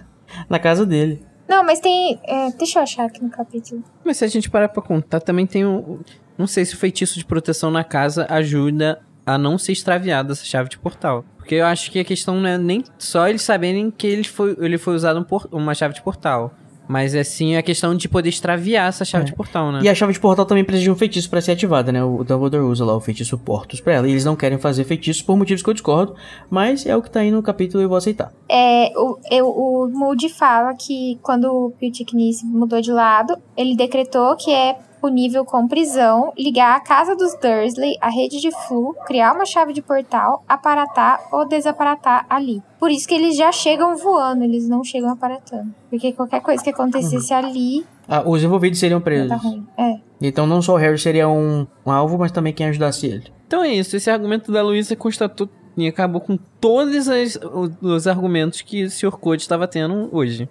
na 0.49 0.59
casa 0.59 0.85
dele. 0.85 1.21
Não, 1.47 1.63
mas 1.63 1.79
tem. 1.79 2.19
é, 2.23 2.51
deixa 2.51 2.79
eu 2.79 2.83
achar 2.83 3.05
aqui 3.05 3.21
no 3.21 3.29
capítulo. 3.29 3.83
Mas 4.03 4.17
se 4.17 4.25
a 4.25 4.27
gente 4.27 4.49
parar 4.49 4.69
pra 4.69 4.81
contar, 4.81 5.19
também 5.19 5.45
tem 5.45 5.65
um. 5.65 5.99
Não 6.37 6.47
sei 6.47 6.65
se 6.65 6.73
o 6.73 6.77
feitiço 6.77 7.17
de 7.19 7.25
proteção 7.25 7.69
na 7.69 7.83
casa 7.83 8.25
ajuda 8.29 8.99
a 9.25 9.37
não 9.37 9.57
ser 9.57 9.71
extraviada 9.73 10.31
essa 10.33 10.43
chave 10.45 10.69
de 10.69 10.77
portal. 10.79 11.23
Porque 11.37 11.55
eu 11.55 11.65
acho 11.65 11.91
que 11.91 11.99
a 11.99 12.03
questão 12.05 12.39
não 12.39 12.47
é 12.49 12.57
nem 12.57 12.83
só 12.97 13.27
eles 13.27 13.41
saberem 13.41 13.91
que 13.91 14.07
ele 14.07 14.23
foi, 14.23 14.55
ele 14.59 14.77
foi 14.77 14.95
usado 14.95 15.19
um 15.19 15.23
por- 15.23 15.47
uma 15.51 15.73
chave 15.75 15.93
de 15.93 16.01
portal. 16.01 16.53
Mas 16.87 17.15
é 17.15 17.23
sim 17.23 17.55
a 17.55 17.61
questão 17.61 17.95
de 17.95 18.09
poder 18.09 18.29
extraviar 18.29 18.89
essa 18.89 19.05
chave 19.05 19.23
É. 19.23 19.27
de 19.27 19.33
portal, 19.35 19.71
né? 19.71 19.79
E 19.83 19.89
a 19.89 19.95
chave 19.95 20.11
de 20.13 20.19
portal 20.19 20.45
também 20.45 20.63
precisa 20.63 20.83
de 20.83 20.91
um 20.91 20.95
feitiço 20.95 21.29
pra 21.29 21.39
ser 21.41 21.51
ativada, 21.53 21.91
né? 21.91 22.03
O 22.03 22.23
Dumbledore 22.23 22.63
usa 22.63 22.83
lá 22.83 22.95
o 22.95 22.99
feitiço 22.99 23.37
Portos 23.37 23.79
pra 23.79 23.93
ela. 23.93 24.07
E 24.07 24.11
eles 24.11 24.25
não 24.25 24.35
querem 24.35 24.57
fazer 24.57 24.83
feitiços 24.83 25.21
por 25.21 25.37
motivos 25.37 25.63
que 25.63 25.69
eu 25.69 25.73
discordo, 25.73 26.15
mas 26.49 26.85
é 26.85 26.95
o 26.95 27.01
que 27.01 27.09
tá 27.09 27.21
aí 27.21 27.31
no 27.31 27.41
capítulo 27.41 27.81
e 27.81 27.85
eu 27.85 27.89
vou 27.89 27.97
aceitar. 27.97 28.31
É, 28.49 28.91
o, 28.97 29.17
eu, 29.31 29.47
o 29.47 29.87
Moody 29.89 30.29
fala 30.29 30.73
que 30.73 31.17
quando 31.21 31.45
o 31.45 31.71
Piltchnik 31.71 32.33
se 32.33 32.45
mudou 32.45 32.81
de 32.81 32.91
lado, 32.91 33.35
ele 33.55 33.75
decretou 33.75 34.35
que 34.35 34.51
é 34.51 34.75
punível 35.03 35.43
com 35.43 35.67
prisão 35.67 36.31
ligar 36.37 36.77
a 36.77 36.79
casa 36.79 37.13
dos 37.13 37.33
Dursley, 37.35 37.97
a 37.99 38.09
rede 38.09 38.39
de 38.39 38.49
flu, 38.65 38.95
criar 39.05 39.33
uma 39.35 39.45
chave 39.45 39.73
de 39.73 39.81
portal, 39.81 40.41
aparatar 40.47 41.19
ou 41.29 41.45
desaparatar 41.45 42.25
ali. 42.29 42.63
Por 42.79 42.89
isso 42.89 43.05
que 43.05 43.13
eles 43.13 43.35
já 43.35 43.51
chegam 43.51 43.97
voando, 43.97 44.45
eles 44.45 44.69
não 44.69 44.81
chegam 44.81 45.09
aparatando. 45.11 45.75
Porque 45.89 46.13
qualquer 46.13 46.39
coisa 46.39 46.63
que 46.63 46.69
acontecesse 46.69 47.33
ali, 47.33 47.85
Ah, 48.07 48.23
os 48.25 48.41
envolvidos 48.41 48.79
seriam 48.79 48.99
ia 48.99 49.03
presos. 49.03 49.27
tá 49.29 49.35
ruim. 49.35 49.67
É. 49.77 49.95
Então 50.21 50.47
não 50.47 50.61
só 50.61 50.75
o 50.75 50.77
Harry 50.77 50.97
seria 50.97 51.27
um, 51.27 51.67
um 51.85 51.91
alvo, 51.91 52.17
mas 52.17 52.31
também 52.31 52.53
quem 52.53 52.67
ajudasse 52.67 53.05
ele. 53.05 53.25
Então 53.45 53.61
é 53.61 53.73
isso. 53.73 53.97
Esse 53.97 54.09
argumento 54.09 54.53
da 54.53 54.61
Luísa 54.63 54.95
constatou 54.95 55.49
e 55.75 55.85
acabou 55.85 56.21
com 56.21 56.37
todos 56.61 57.09
as- 57.09 57.37
os, 57.53 57.71
os 57.81 58.07
argumentos 58.07 58.61
que 58.61 58.85
o 58.85 58.89
Sr. 58.89 59.11
Code 59.17 59.41
estava 59.41 59.67
tendo 59.67 60.07
hoje. 60.13 60.47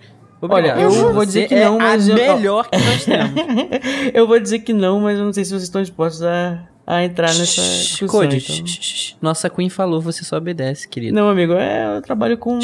Olha, 0.51 0.75
eu 0.81 0.91
Você 0.91 1.13
vou 1.13 1.25
dizer 1.25 1.49
que 1.49 1.55
é 1.55 1.65
não, 1.65 1.79
mas 1.79 2.09
a 2.09 2.13
eu- 2.13 2.17
melhor 2.37 2.69
que 2.69 2.77
nós 2.79 3.05
temos. 3.05 3.31
eu 4.13 4.27
vou 4.27 4.41
dizer 4.41 4.59
que 4.61 4.73
não, 4.73 5.01
mas 5.01 5.19
eu 5.19 5.25
não 5.25 5.33
sei 5.33 5.45
se 5.45 5.51
vocês 5.51 5.63
estão 5.65 5.81
dispostos 5.81 6.23
a, 6.23 6.69
a 6.87 7.05
entrar 7.05 7.29
nessa 7.35 7.61
discussão. 7.63 8.09
Code, 8.21 8.37
então. 8.39 9.17
Nossa 9.21 9.49
Queen 9.49 9.69
falou, 9.69 10.01
você 10.01 10.25
só 10.25 10.37
obedece, 10.37 10.89
querido. 10.89 11.15
Não, 11.15 11.29
amigo, 11.29 11.53
é, 11.53 11.97
eu 11.97 12.03
trabalho 12.03 12.37
com 12.37 12.59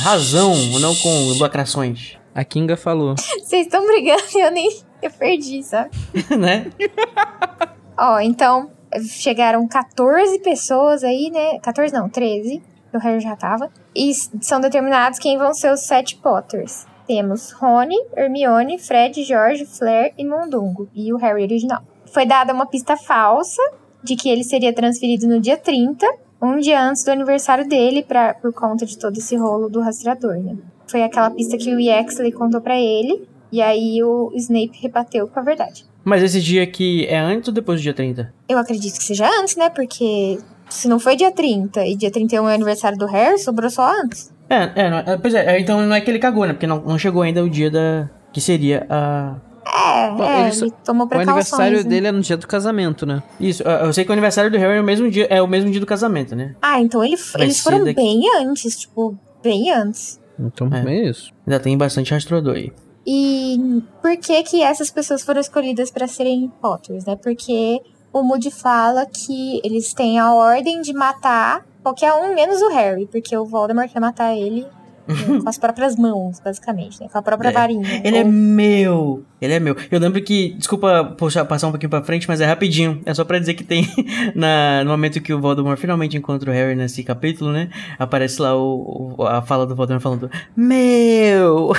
razão, 0.00 0.54
não 0.80 0.94
com 0.94 1.38
lacrações. 1.40 2.16
A 2.34 2.44
Kinga 2.44 2.76
falou. 2.76 3.14
Vocês 3.16 3.66
estão 3.66 3.84
brigando 3.86 4.22
e 4.34 4.40
eu 4.40 4.50
nem 4.50 4.70
eu 5.02 5.10
perdi, 5.10 5.62
sabe? 5.62 5.90
né? 6.38 6.66
Ó, 7.98 8.20
então, 8.20 8.70
chegaram 9.02 9.66
14 9.66 10.38
pessoas 10.40 11.02
aí, 11.02 11.30
né? 11.32 11.58
14 11.60 11.92
não, 11.94 12.08
13, 12.08 12.62
que 12.90 12.96
o 12.96 13.00
Harry 13.00 13.20
já 13.20 13.34
tava. 13.36 13.70
E 13.94 14.12
são 14.40 14.60
determinados 14.60 15.18
quem 15.18 15.38
vão 15.38 15.54
ser 15.54 15.72
os 15.72 15.80
sete 15.80 16.16
Potters. 16.16 16.86
Temos 17.06 17.52
Rony, 17.52 17.96
Hermione, 18.16 18.78
Fred, 18.78 19.22
George, 19.22 19.64
Flair 19.66 20.12
e 20.18 20.24
Mundungo. 20.24 20.88
E 20.94 21.12
o 21.12 21.16
Harry 21.16 21.42
original. 21.42 21.82
Foi 22.12 22.26
dada 22.26 22.52
uma 22.52 22.66
pista 22.66 22.96
falsa 22.96 23.62
de 24.02 24.16
que 24.16 24.28
ele 24.28 24.44
seria 24.44 24.72
transferido 24.72 25.26
no 25.26 25.40
dia 25.40 25.56
30, 25.56 26.06
um 26.40 26.58
dia 26.58 26.82
antes 26.82 27.04
do 27.04 27.10
aniversário 27.10 27.68
dele, 27.68 28.02
pra, 28.02 28.34
por 28.34 28.52
conta 28.52 28.84
de 28.84 28.98
todo 28.98 29.16
esse 29.16 29.36
rolo 29.36 29.68
do 29.68 29.80
rastreador, 29.80 30.36
né? 30.36 30.56
Foi 30.86 31.02
aquela 31.02 31.30
pista 31.30 31.56
que 31.56 31.74
o 31.74 31.80
Yaxley 31.80 32.32
contou 32.32 32.60
pra 32.60 32.78
ele. 32.78 33.26
E 33.50 33.62
aí 33.62 34.02
o 34.02 34.32
Snape 34.34 34.78
rebateu 34.80 35.28
com 35.28 35.38
a 35.38 35.42
verdade. 35.42 35.84
Mas 36.04 36.22
esse 36.22 36.40
dia 36.40 36.62
aqui 36.62 37.06
é 37.06 37.18
antes 37.18 37.48
ou 37.48 37.54
depois 37.54 37.80
do 37.80 37.82
dia 37.82 37.94
30? 37.94 38.32
Eu 38.48 38.58
acredito 38.58 38.98
que 38.98 39.04
seja 39.04 39.28
antes, 39.40 39.56
né? 39.56 39.70
Porque 39.70 40.38
se 40.68 40.88
não 40.88 40.98
foi 40.98 41.16
dia 41.16 41.32
30 41.32 41.84
e 41.86 41.96
dia 41.96 42.10
31 42.10 42.48
é 42.48 42.54
aniversário 42.54 42.98
do 42.98 43.06
Harry, 43.06 43.38
sobrou 43.38 43.70
só 43.70 43.88
antes. 44.02 44.32
É, 44.48 44.70
é, 44.86 44.90
não, 44.90 44.98
é, 44.98 45.16
pois 45.16 45.34
é, 45.34 45.58
então 45.60 45.80
não 45.84 45.94
é 45.94 46.00
que 46.00 46.10
ele 46.10 46.18
cagou, 46.18 46.46
né? 46.46 46.52
Porque 46.52 46.66
não, 46.66 46.80
não 46.80 46.98
chegou 46.98 47.22
ainda 47.22 47.42
o 47.42 47.50
dia 47.50 47.70
da. 47.70 48.08
que 48.32 48.40
seria 48.40 48.86
a. 48.88 49.36
É, 49.66 50.10
Bom, 50.12 50.22
é, 50.22 50.34
ele 50.38 50.42
ele, 50.48 50.52
só- 50.52 50.70
tomou 50.84 51.06
O 51.06 51.08
precauções. 51.08 51.28
aniversário 51.60 51.78
né? 51.78 51.82
dele 51.82 52.06
é 52.06 52.12
no 52.12 52.20
dia 52.20 52.36
do 52.36 52.46
casamento, 52.46 53.04
né? 53.04 53.20
Isso, 53.40 53.64
eu 53.64 53.92
sei 53.92 54.04
que 54.04 54.10
o 54.10 54.12
aniversário 54.12 54.48
do 54.50 54.56
Harry 54.56 54.76
é 54.78 54.80
o 54.80 54.84
mesmo 54.84 55.10
dia, 55.10 55.26
é 55.28 55.42
o 55.42 55.48
mesmo 55.48 55.70
dia 55.70 55.80
do 55.80 55.86
casamento, 55.86 56.36
né? 56.36 56.54
Ah, 56.62 56.80
então 56.80 57.02
ele, 57.02 57.16
eles 57.38 57.60
foram 57.60 57.78
daqui- 57.80 57.94
bem 57.94 58.22
antes, 58.40 58.76
tipo, 58.78 59.18
bem 59.42 59.72
antes. 59.72 60.20
Então 60.38 60.68
É. 60.72 60.84
é, 60.94 61.08
isso. 61.10 61.32
Ainda 61.44 61.58
tem 61.58 61.76
bastante 61.76 62.12
rastreador 62.14 62.54
aí. 62.54 62.72
E 63.04 63.82
por 64.00 64.16
que 64.16 64.42
que 64.44 64.62
essas 64.62 64.90
pessoas 64.90 65.22
foram 65.22 65.40
escolhidas 65.40 65.90
para 65.90 66.06
serem 66.06 66.50
Potters, 66.62 67.04
né? 67.04 67.16
Porque 67.16 67.80
o 68.12 68.22
Moody 68.22 68.50
fala 68.52 69.04
que 69.06 69.60
eles 69.64 69.92
têm 69.92 70.18
a 70.18 70.32
ordem 70.32 70.80
de 70.82 70.92
matar 70.92 71.64
qualquer 71.86 72.12
um, 72.12 72.34
menos 72.34 72.60
o 72.62 72.68
Harry, 72.70 73.06
porque 73.06 73.36
o 73.36 73.44
Voldemort 73.44 73.88
quer 73.92 74.00
matar 74.00 74.34
ele 74.34 74.66
né, 75.06 75.38
com 75.40 75.48
as 75.48 75.56
próprias 75.56 75.94
mãos, 75.94 76.40
basicamente, 76.40 77.00
né? 77.00 77.08
Com 77.12 77.16
a 77.18 77.22
própria 77.22 77.50
É. 77.50 77.52
varinha. 77.52 78.00
Ele 78.02 78.16
é 78.18 78.24
Ou- 78.24 78.28
meu! 78.28 79.24
Ele 79.40 79.54
é 79.54 79.60
meu. 79.60 79.76
Eu 79.88 80.00
lembro 80.00 80.20
que, 80.20 80.54
desculpa 80.54 81.04
puxar, 81.16 81.44
passar 81.44 81.68
um 81.68 81.70
pouquinho 81.70 81.90
pra 81.90 82.02
frente, 82.02 82.26
mas 82.26 82.40
é 82.40 82.44
rapidinho. 82.44 83.00
É 83.06 83.14
só 83.14 83.24
pra 83.24 83.38
dizer 83.38 83.54
que 83.54 83.62
tem, 83.62 83.86
na, 84.34 84.82
no 84.82 84.90
momento 84.90 85.20
que 85.20 85.32
o 85.32 85.40
Voldemort 85.40 85.78
finalmente 85.78 86.16
encontra 86.16 86.50
o 86.50 86.52
Harry 86.52 86.74
nesse 86.74 87.04
capítulo, 87.04 87.52
né? 87.52 87.68
Aparece 88.00 88.42
lá 88.42 88.56
o, 88.56 89.14
o- 89.16 89.22
a 89.26 89.40
fala 89.42 89.64
do 89.64 89.76
Voldemort 89.76 90.02
falando, 90.02 90.28
meu! 90.56 91.70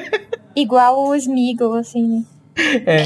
Igual 0.54 1.08
o 1.08 1.14
Smeagol, 1.14 1.74
assim, 1.74 2.02
né? 2.06 2.24
É. 2.86 3.02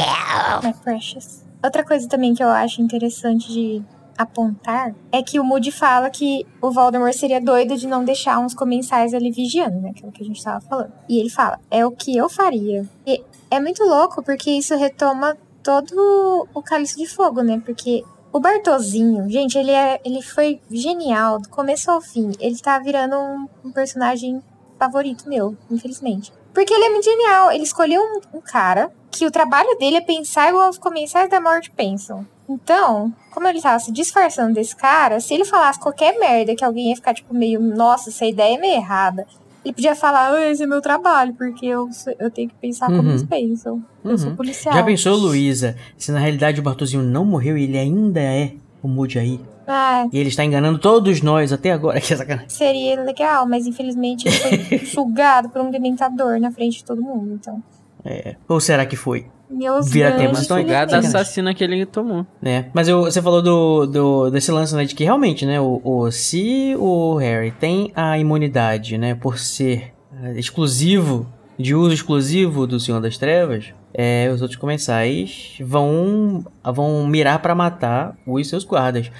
My 0.67 0.73
precious. 0.85 1.45
Outra 1.63 1.85
coisa 1.85 2.09
também 2.09 2.35
que 2.35 2.43
eu 2.43 2.49
acho 2.49 2.81
interessante 2.83 3.53
de 3.53 3.83
apontar 4.23 4.95
é 5.11 5.23
que 5.23 5.41
o 5.41 5.45
Moody 5.45 5.73
fala 5.73 6.11
que 6.11 6.47
o 6.61 6.71
Voldemort 6.71 7.15
seria 7.15 7.41
doido 7.41 7.77
de 7.77 7.87
não 7.87 8.05
deixar 8.05 8.39
uns 8.39 8.55
comensais 8.55 9.15
ali 9.15 9.31
vigiando, 9.31 9.81
né? 9.81 9.93
Que 9.95 10.05
é 10.05 10.09
o 10.09 10.13
que 10.13 10.23
a 10.23 10.27
gente 10.27 10.43
tava 10.43 10.61
falando. 10.61 10.93
E 11.09 11.19
ele 11.19 11.31
fala, 11.31 11.59
é 11.71 11.85
o 11.87 11.91
que 11.91 12.17
eu 12.17 12.29
faria. 12.29 12.87
E 13.07 13.23
é 13.51 13.59
muito 13.59 13.83
louco 13.83 14.23
porque 14.23 14.51
isso 14.51 14.77
retoma 14.77 15.37
todo 15.63 16.49
o 16.55 16.63
Cálice 16.63 16.97
de 16.97 17.07
Fogo, 17.07 17.43
né? 17.43 17.63
Porque 17.65 18.05
o 18.33 18.39
Bartozinho, 18.39 19.29
gente, 19.31 19.57
ele, 19.57 19.73
é, 19.73 20.01
ele 20.05 20.21
foi 20.21 20.61
genial 20.71 21.39
do 21.39 21.49
começo 21.49 21.91
ao 21.91 22.01
fim. 22.01 22.31
Ele 22.39 22.59
tá 22.59 22.79
virando 22.79 23.17
um, 23.17 23.49
um 23.65 23.73
personagem 23.73 24.43
favorito 24.79 25.29
meu, 25.29 25.57
infelizmente. 25.71 26.33
Porque 26.53 26.75
ele 26.75 26.85
é 26.85 26.91
muito 26.91 27.05
genial. 27.05 27.51
Ele 27.51 27.65
escolheu 27.65 28.03
um, 28.03 28.39
um 28.39 28.41
cara 28.41 28.93
que 29.11 29.27
o 29.27 29.31
trabalho 29.31 29.77
dele 29.79 29.97
é 29.97 30.01
pensar 30.01 30.49
igual 30.51 30.69
os 30.71 30.79
comensais 30.79 31.29
da 31.29 31.41
morte 31.41 31.71
pensam. 31.71 32.27
Então, 32.49 33.13
como 33.33 33.47
ele 33.47 33.61
tava 33.61 33.79
se 33.79 33.93
disfarçando 33.93 34.55
desse 34.55 34.75
cara, 34.75 35.21
se 35.21 35.33
ele 35.35 35.45
falasse 35.45 35.79
qualquer 35.79 36.19
merda 36.19 36.55
que 36.55 36.65
alguém 36.65 36.89
ia 36.91 36.97
ficar 36.97 37.15
tipo 37.15 37.33
meio, 37.35 37.61
nossa, 37.61 38.11
essa 38.11 38.25
ideia 38.27 38.57
é 38.57 38.61
meio 38.61 38.75
errada. 38.75 39.27
Ele 39.65 39.75
podia 39.75 39.95
falar, 39.95 40.33
"Ah, 40.33 40.51
esse 40.51 40.63
é 40.63 40.67
meu 40.67 40.81
trabalho, 40.81 41.35
porque 41.35 41.67
eu, 41.67 41.89
eu 42.19 42.31
tenho 42.31 42.49
que 42.49 42.55
pensar 42.57 42.87
como 42.87 43.03
Uhum. 43.03 43.11
eles 43.11 43.23
pensam. 43.25 43.83
Eu 44.05 44.17
sou 44.17 44.31
Uhum. 44.31 44.37
policial. 44.37 44.75
Já 44.75 44.83
pensou, 44.83 45.17
Luísa, 45.17 45.77
se 45.99 46.11
na 46.11 46.19
realidade 46.19 46.59
o 46.61 46.63
Bartozinho 46.63 47.03
não 47.03 47.25
morreu 47.25 47.59
e 47.59 47.65
ele 47.65 47.79
ainda 47.79 48.21
é 48.21 48.55
o 48.83 48.89
Moody 48.89 49.19
aí? 49.19 49.41
Ah, 49.69 50.07
E 50.13 50.19
ele 50.19 50.31
está 50.31 50.43
enganando 50.45 50.79
todos 50.81 51.21
nós 51.23 51.53
até 51.53 51.71
agora. 51.71 52.01
Que 52.01 52.17
sacanagem. 52.17 52.49
seria 52.49 53.01
legal, 53.03 53.47
mas 53.47 53.67
infelizmente 53.67 54.27
ele 54.27 54.37
foi 54.39 54.79
sugado 54.87 55.51
por 55.51 55.61
um 55.61 55.71
dementador 55.71 56.41
na 56.41 56.51
frente 56.51 56.79
de 56.79 56.85
todo 56.85 57.01
mundo. 57.03 57.35
Então, 57.35 57.63
É. 58.05 58.37
Ou 58.49 58.61
será 58.61 58.85
que 58.87 58.97
foi? 58.97 59.27
meus 59.53 59.91
Vira 59.91 60.13
tema, 60.13 60.33
então 60.41 60.57
é 60.59 60.99
assassina 60.99 61.53
que 61.53 61.65
ele 61.65 61.85
tomou. 61.85 62.25
né? 62.41 62.67
Mas 62.73 62.87
eu- 62.87 63.03
você 63.03 63.21
falou 63.21 63.43
do, 63.43 63.85
do- 63.85 64.31
desse 64.31 64.53
lance, 64.53 64.75
né, 64.77 64.85
de 64.85 64.95
que 64.95 65.03
realmente, 65.03 65.45
né, 65.45 65.61
o, 65.61 65.81
o- 65.83 66.11
se 66.13 66.77
o 66.79 67.17
Harry 67.17 67.51
tem 67.51 67.91
a 67.97 68.17
imunidade, 68.17 68.97
né, 68.97 69.17
por 69.17 69.39
ser 69.39 69.93
eh, 70.23 70.39
exclusivo, 70.39 71.27
de 71.59 71.75
uso 71.75 71.93
exclusivo 71.93 72.65
do 72.67 72.79
Senhor 72.79 73.01
das 73.01 73.19
Trevas, 73.19 73.73
é, 74.03 74.31
os 74.33 74.41
outros 74.41 74.59
comensais 74.59 75.59
vão, 75.61 76.43
vão 76.65 77.07
mirar 77.07 77.39
pra 77.41 77.55
matar 77.55 78.17
os 78.27 78.49
seus 78.49 78.65
guardas. 78.65 79.11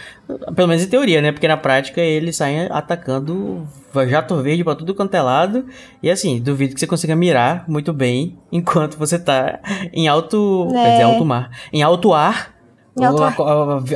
Pelo 0.57 0.69
menos 0.69 0.83
em 0.83 0.89
teoria, 0.89 1.21
né, 1.21 1.33
porque 1.33 1.47
na 1.47 1.57
prática 1.59 2.01
eles 2.01 2.37
saem 2.37 2.67
atacando 2.71 3.69
jato 4.09 4.37
verde 4.41 4.65
pra 4.65 4.75
tudo 4.75 4.95
quanto 4.95 5.15
é 5.15 5.21
lado, 5.21 5.67
e 6.03 6.11
assim, 6.11 6.41
duvido 6.41 6.73
que 6.73 6.81
você 6.81 6.87
consiga 6.87 7.15
mirar 7.15 7.65
muito 7.69 7.93
bem 7.93 8.39
enquanto 8.51 8.97
você 8.97 9.19
tá 9.19 9.61
em 9.93 10.09
alto, 10.09 10.67
quer 10.71 10.91
dizer, 10.93 11.03
É. 11.03 11.03
alto 11.03 11.25
mar, 11.27 11.51
Em 11.71 11.83
alto 11.83 12.15
ar. 12.15 12.59
A, 12.99 13.09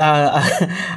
a- 0.01 0.39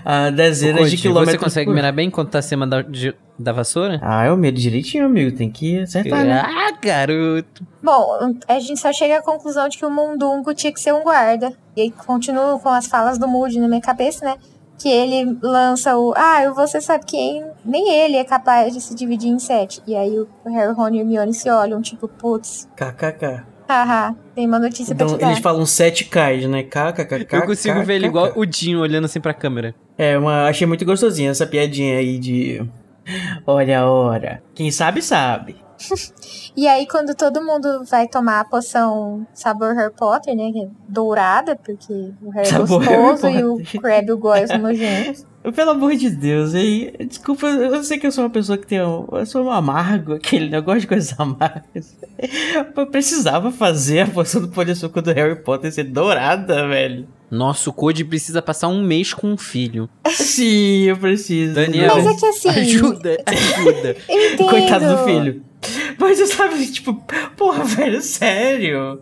a- 0.05 0.25
a 0.25 0.29
dezenas 0.29 0.89
de 0.91 0.97
quilômetros. 0.97 1.31
Você 1.33 1.37
consegue 1.43 1.65
por- 1.69 1.75
mirar 1.75 1.91
bem 1.91 2.09
quando 2.09 2.29
tá 2.29 2.39
acima 2.39 2.65
da, 2.67 2.81
de- 2.81 3.15
da 3.39 3.51
vassoura? 3.51 3.99
Ah, 4.01 4.25
eu 4.27 4.37
miro 4.37 4.55
direitinho, 4.55 5.05
amigo. 5.05 5.35
Tem 5.35 5.49
que 5.49 5.79
acertar, 5.79 6.23
né? 6.25 6.41
Ah, 6.45 6.71
garoto. 6.81 7.65
Bom, 7.81 8.35
a 8.47 8.59
gente 8.59 8.79
só 8.79 8.91
chega 8.93 9.17
à 9.17 9.21
conclusão 9.21 9.67
de 9.69 9.77
que 9.77 9.85
o 9.85 9.89
Mundungo 9.91 10.53
tinha 10.53 10.71
que 10.71 10.79
ser 10.81 10.93
um 10.93 11.03
guarda. 11.03 11.53
E 11.75 11.81
aí 11.81 11.91
continuo 11.91 12.59
com 12.59 12.69
as 12.69 12.87
falas 12.87 13.17
do 13.17 13.27
Moody 13.27 13.59
na 13.59 13.67
minha 13.67 13.81
cabeça, 13.81 14.25
né? 14.25 14.35
Que 14.79 14.89
ele 14.89 15.37
lança 15.41 15.97
o. 15.97 16.13
Ah, 16.15 16.51
você 16.53 16.79
sabe 16.79 17.03
quem? 17.05 17.43
Nem 17.65 17.89
ele 17.91 18.15
é 18.15 18.23
capaz 18.23 18.73
de 18.73 18.79
se 18.79 18.93
dividir 18.93 19.29
em 19.29 19.39
sete. 19.39 19.81
E 19.87 19.95
aí 19.95 20.19
o 20.19 20.27
Harry, 20.45 20.71
Ron 20.73 20.89
e 20.89 20.99
Hermione 20.99 21.33
se 21.33 21.49
olham, 21.49 21.81
tipo, 21.81 22.07
putz, 22.07 22.67
KKK. 22.75 23.43
Haha, 23.67 24.15
tem 24.35 24.45
uma 24.47 24.59
notícia 24.59 24.93
Então 24.93 25.07
pra 25.07 25.17
te 25.17 25.21
dar. 25.21 25.27
eles 25.31 25.39
falam 25.39 25.63
7Ks, 25.63 26.47
né? 26.47 26.63
KKK. 26.63 27.35
Eu 27.37 27.45
consigo 27.45 27.83
ver 27.83 27.95
ele 27.95 28.07
igual 28.07 28.31
o 28.35 28.45
Dinho 28.45 28.79
olhando 28.79 29.05
assim 29.05 29.19
pra 29.19 29.33
câmera. 29.33 29.73
É, 29.97 30.17
uma, 30.17 30.47
achei 30.47 30.65
muito 30.67 30.85
gostosinha 30.85 31.31
essa 31.31 31.45
piadinha 31.47 31.97
aí 31.97 32.17
de. 32.19 32.65
Olha 33.45 33.81
a 33.81 33.89
hora. 33.89 34.43
Quem 34.53 34.71
sabe, 34.71 35.01
sabe. 35.01 35.55
E 36.59 36.67
aí, 36.67 36.87
quando 36.87 37.13
todo 37.13 37.39
mundo 37.43 37.83
vai 37.85 38.07
tomar 38.07 38.39
a 38.39 38.43
poção 38.43 39.27
sabor 39.31 39.75
Harry 39.75 39.93
Potter, 39.93 40.35
né? 40.35 40.51
Que 40.51 40.63
é 40.63 40.67
dourada, 40.89 41.55
porque 41.55 42.11
o 42.19 42.31
Harry 42.31 42.47
é 42.49 42.57
gostoso 42.57 43.27
e 43.29 43.43
o. 43.43 43.61
Crabbe 43.79 44.07
e 44.07 44.11
o 44.11 44.17
Goyle 44.17 44.47
são 44.47 44.57
nojentos. 44.59 45.23
Pelo 45.53 45.71
amor 45.71 45.95
de 45.95 46.09
Deus, 46.09 46.53
aí. 46.55 46.93
Desculpa, 47.07 47.47
eu 47.47 47.83
sei 47.83 47.97
que 47.97 48.07
eu 48.07 48.11
sou 48.11 48.23
uma 48.23 48.29
pessoa 48.29 48.57
que 48.57 48.67
tem. 48.67 48.81
um- 48.81 49.05
Eu 49.11 49.25
sou 49.25 49.43
um 49.45 49.51
amargo, 49.51 50.13
aquele 50.13 50.49
negócio 50.49 50.81
de 50.81 50.87
coisas 50.87 51.13
amargas. 51.19 51.95
Eu 52.75 52.87
precisava 52.87 53.51
fazer 53.51 54.01
a 54.01 54.07
poção 54.07 54.41
do 54.41 54.47
polissuco 54.49 55.01
do 55.01 55.11
Harry 55.13 55.35
Potter 55.35 55.71
ser 55.71 55.83
dourada, 55.85 56.67
velho. 56.67 57.07
Nossa, 57.29 57.69
o 57.69 57.73
Code 57.73 58.05
precisa 58.05 58.41
passar 58.41 58.69
um 58.69 58.81
mês 58.81 59.13
com 59.13 59.27
um 59.33 59.37
filho. 59.37 59.89
Sim, 60.07 60.83
eu 60.83 60.97
preciso. 60.97 61.53
Daniel, 61.55 61.95
Mas 61.95 62.05
é 62.07 62.13
que 62.19 62.25
assim- 62.25 62.49
ajuda, 62.49 63.17
ajuda. 63.25 63.95
Coitado 64.49 64.85
do 64.87 65.03
filho. 65.05 65.43
Mas 65.99 66.19
eu 66.19 66.27
sabe, 66.27 66.65
tipo, 66.67 66.93
porra, 67.35 67.63
velho, 67.63 68.01
sério. 68.01 69.01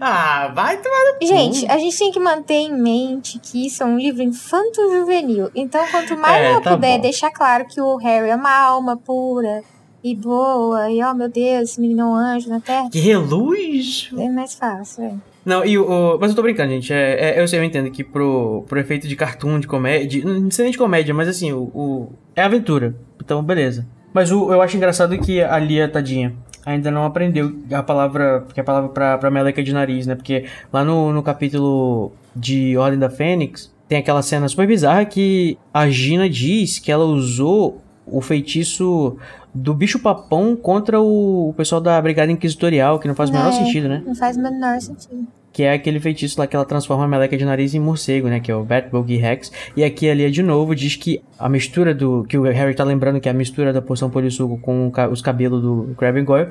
Ah, 0.00 0.50
vai 0.54 0.76
tomar 0.78 0.96
no. 1.20 1.26
Gente, 1.26 1.66
a 1.70 1.78
gente 1.78 1.98
tem 1.98 2.10
que 2.12 2.20
manter 2.20 2.54
em 2.54 2.72
mente 2.76 3.38
que 3.38 3.66
isso 3.66 3.82
é 3.82 3.86
um 3.86 3.96
livro 3.98 4.22
infanto-juvenil. 4.22 5.50
Então, 5.54 5.86
quanto 5.90 6.16
mais 6.16 6.36
É, 6.36 6.50
ela 6.52 6.60
tá 6.60 6.74
puder 6.74 6.96
bom. 6.96 7.02
deixar 7.02 7.30
claro 7.30 7.66
que 7.66 7.80
o 7.80 7.96
Harry 7.96 8.30
é 8.30 8.36
uma 8.36 8.52
alma 8.56 8.96
pura 8.96 9.62
e 10.04 10.16
boa, 10.16 10.90
e 10.90 11.02
oh 11.04 11.14
meu 11.14 11.28
Deus, 11.28 11.70
esse 11.70 11.80
menino 11.80 12.02
é 12.02 12.04
um 12.04 12.14
anjo 12.14 12.48
na 12.48 12.60
Terra, 12.60 12.90
Que 12.90 12.98
reluz. 12.98 14.10
é 14.18 14.28
mais 14.28 14.54
fácil, 14.54 15.04
é. 15.04 15.14
Não, 15.44 15.64
e 15.64 15.76
o, 15.78 15.88
o- 15.88 16.18
Mas 16.20 16.30
eu 16.30 16.36
tô 16.36 16.42
brincando, 16.42 16.70
gente. 16.72 16.92
É, 16.92 17.36
é- 17.36 17.40
eu 17.40 17.46
sei, 17.48 17.58
eu 17.58 17.64
entendo 17.64 17.90
que 17.90 18.02
pro, 18.04 18.64
pro 18.68 18.78
efeito 18.80 19.06
de 19.08 19.16
cartoon, 19.16 19.58
de 19.60 19.66
comédia. 19.66 20.24
Não 20.24 20.50
sei 20.50 20.64
nem 20.64 20.72
de 20.72 20.78
comédia, 20.78 21.12
mas 21.14 21.28
assim, 21.28 21.52
o, 21.52 21.62
o- 21.74 22.12
É 22.36 22.42
aventura. 22.42 22.94
Então, 23.20 23.42
beleza. 23.42 23.86
Mas 24.14 24.30
o, 24.30 24.52
eu 24.52 24.60
acho 24.62 24.76
engraçado 24.76 25.16
que 25.18 25.40
a 25.42 25.58
Lia, 25.58 25.88
tadinha, 25.88 26.34
ainda 26.64 26.90
não 26.90 27.04
aprendeu 27.04 27.52
a 27.72 27.82
palavra. 27.82 28.44
Que 28.52 28.60
é 28.60 28.62
a 28.62 28.64
palavra 28.64 28.88
pra, 28.90 29.18
pra 29.18 29.30
meleca 29.30 29.62
de 29.62 29.72
nariz, 29.72 30.06
né? 30.06 30.14
Porque 30.14 30.44
lá 30.72 30.84
no, 30.84 31.12
no 31.12 31.22
capítulo 31.22 32.12
de 32.34 32.76
Ordem 32.76 32.98
da 32.98 33.10
Fênix, 33.10 33.72
tem 33.88 33.98
aquela 33.98 34.22
cena 34.22 34.48
super 34.48 34.66
bizarra 34.66 35.04
que 35.04 35.58
a 35.72 35.88
Gina 35.90 36.28
diz 36.28 36.78
que 36.78 36.90
ela 36.90 37.04
usou 37.04 37.80
o 38.06 38.20
feitiço 38.20 39.16
do 39.54 39.74
bicho 39.74 39.98
papão 39.98 40.56
contra 40.56 40.98
o, 41.00 41.50
o 41.50 41.54
pessoal 41.54 41.80
da 41.80 42.00
Brigada 42.00 42.32
Inquisitorial, 42.32 42.98
que 42.98 43.06
não 43.06 43.14
faz 43.14 43.28
o 43.28 43.32
menor 43.34 43.48
É. 43.48 43.52
sentido, 43.52 43.88
né? 43.88 44.02
Não 44.06 44.14
faz 44.14 44.36
o 44.36 44.40
menor 44.42 44.80
sentido. 44.80 45.26
Que 45.52 45.64
é 45.64 45.72
aquele 45.72 46.00
feitiço 46.00 46.40
lá 46.40 46.46
que 46.46 46.56
ela 46.56 46.64
transforma 46.64 47.04
a 47.04 47.08
meleca 47.08 47.36
de 47.36 47.44
nariz 47.44 47.74
em 47.74 47.80
morcego, 47.80 48.28
né? 48.28 48.40
Que 48.40 48.50
é 48.50 48.56
o 48.56 48.64
Batbug 48.64 49.16
Rex. 49.16 49.52
E 49.76 49.84
aqui 49.84 50.08
ali 50.08 50.30
de 50.30 50.42
novo 50.42 50.74
diz 50.74 50.96
que 50.96 51.22
a 51.38 51.48
mistura 51.48 51.94
do. 51.94 52.24
Que 52.24 52.38
o 52.38 52.42
Harry 52.42 52.74
tá 52.74 52.84
lembrando 52.84 53.20
que 53.20 53.28
é 53.28 53.32
a 53.32 53.34
mistura 53.34 53.72
da 53.72 53.82
poção 53.82 54.08
polissuco 54.08 54.58
com 54.58 54.90
os 55.10 55.20
cabelos 55.20 55.62
do 55.62 55.94
Crabbe 55.96 56.22
Goyle 56.22 56.48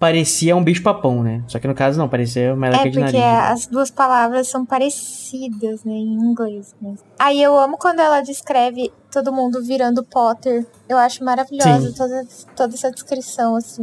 parecia 0.00 0.56
um 0.56 0.64
bicho 0.64 0.82
papão, 0.82 1.22
né? 1.22 1.44
Só 1.46 1.58
que 1.58 1.68
no 1.68 1.74
caso 1.74 1.98
não, 1.98 2.08
parecia 2.08 2.54
uma 2.54 2.56
meleca 2.68 2.88
É, 2.88 2.90
de 2.90 2.98
porque 2.98 3.18
nariz. 3.18 3.50
as 3.60 3.66
duas 3.66 3.90
palavras 3.90 4.48
são 4.48 4.64
parecidas, 4.64 5.84
né, 5.84 5.92
em 5.92 6.14
inglês. 6.14 6.74
Né? 6.80 6.94
Aí 7.18 7.40
eu 7.42 7.56
amo 7.58 7.76
quando 7.76 8.00
ela 8.00 8.22
descreve 8.22 8.90
todo 9.12 9.30
mundo 9.32 9.62
virando 9.62 10.02
Potter. 10.02 10.66
Eu 10.88 10.96
acho 10.96 11.22
maravilhosa 11.22 11.92
toda, 11.94 12.26
toda 12.56 12.74
essa 12.74 12.90
descrição, 12.90 13.54
assim. 13.56 13.82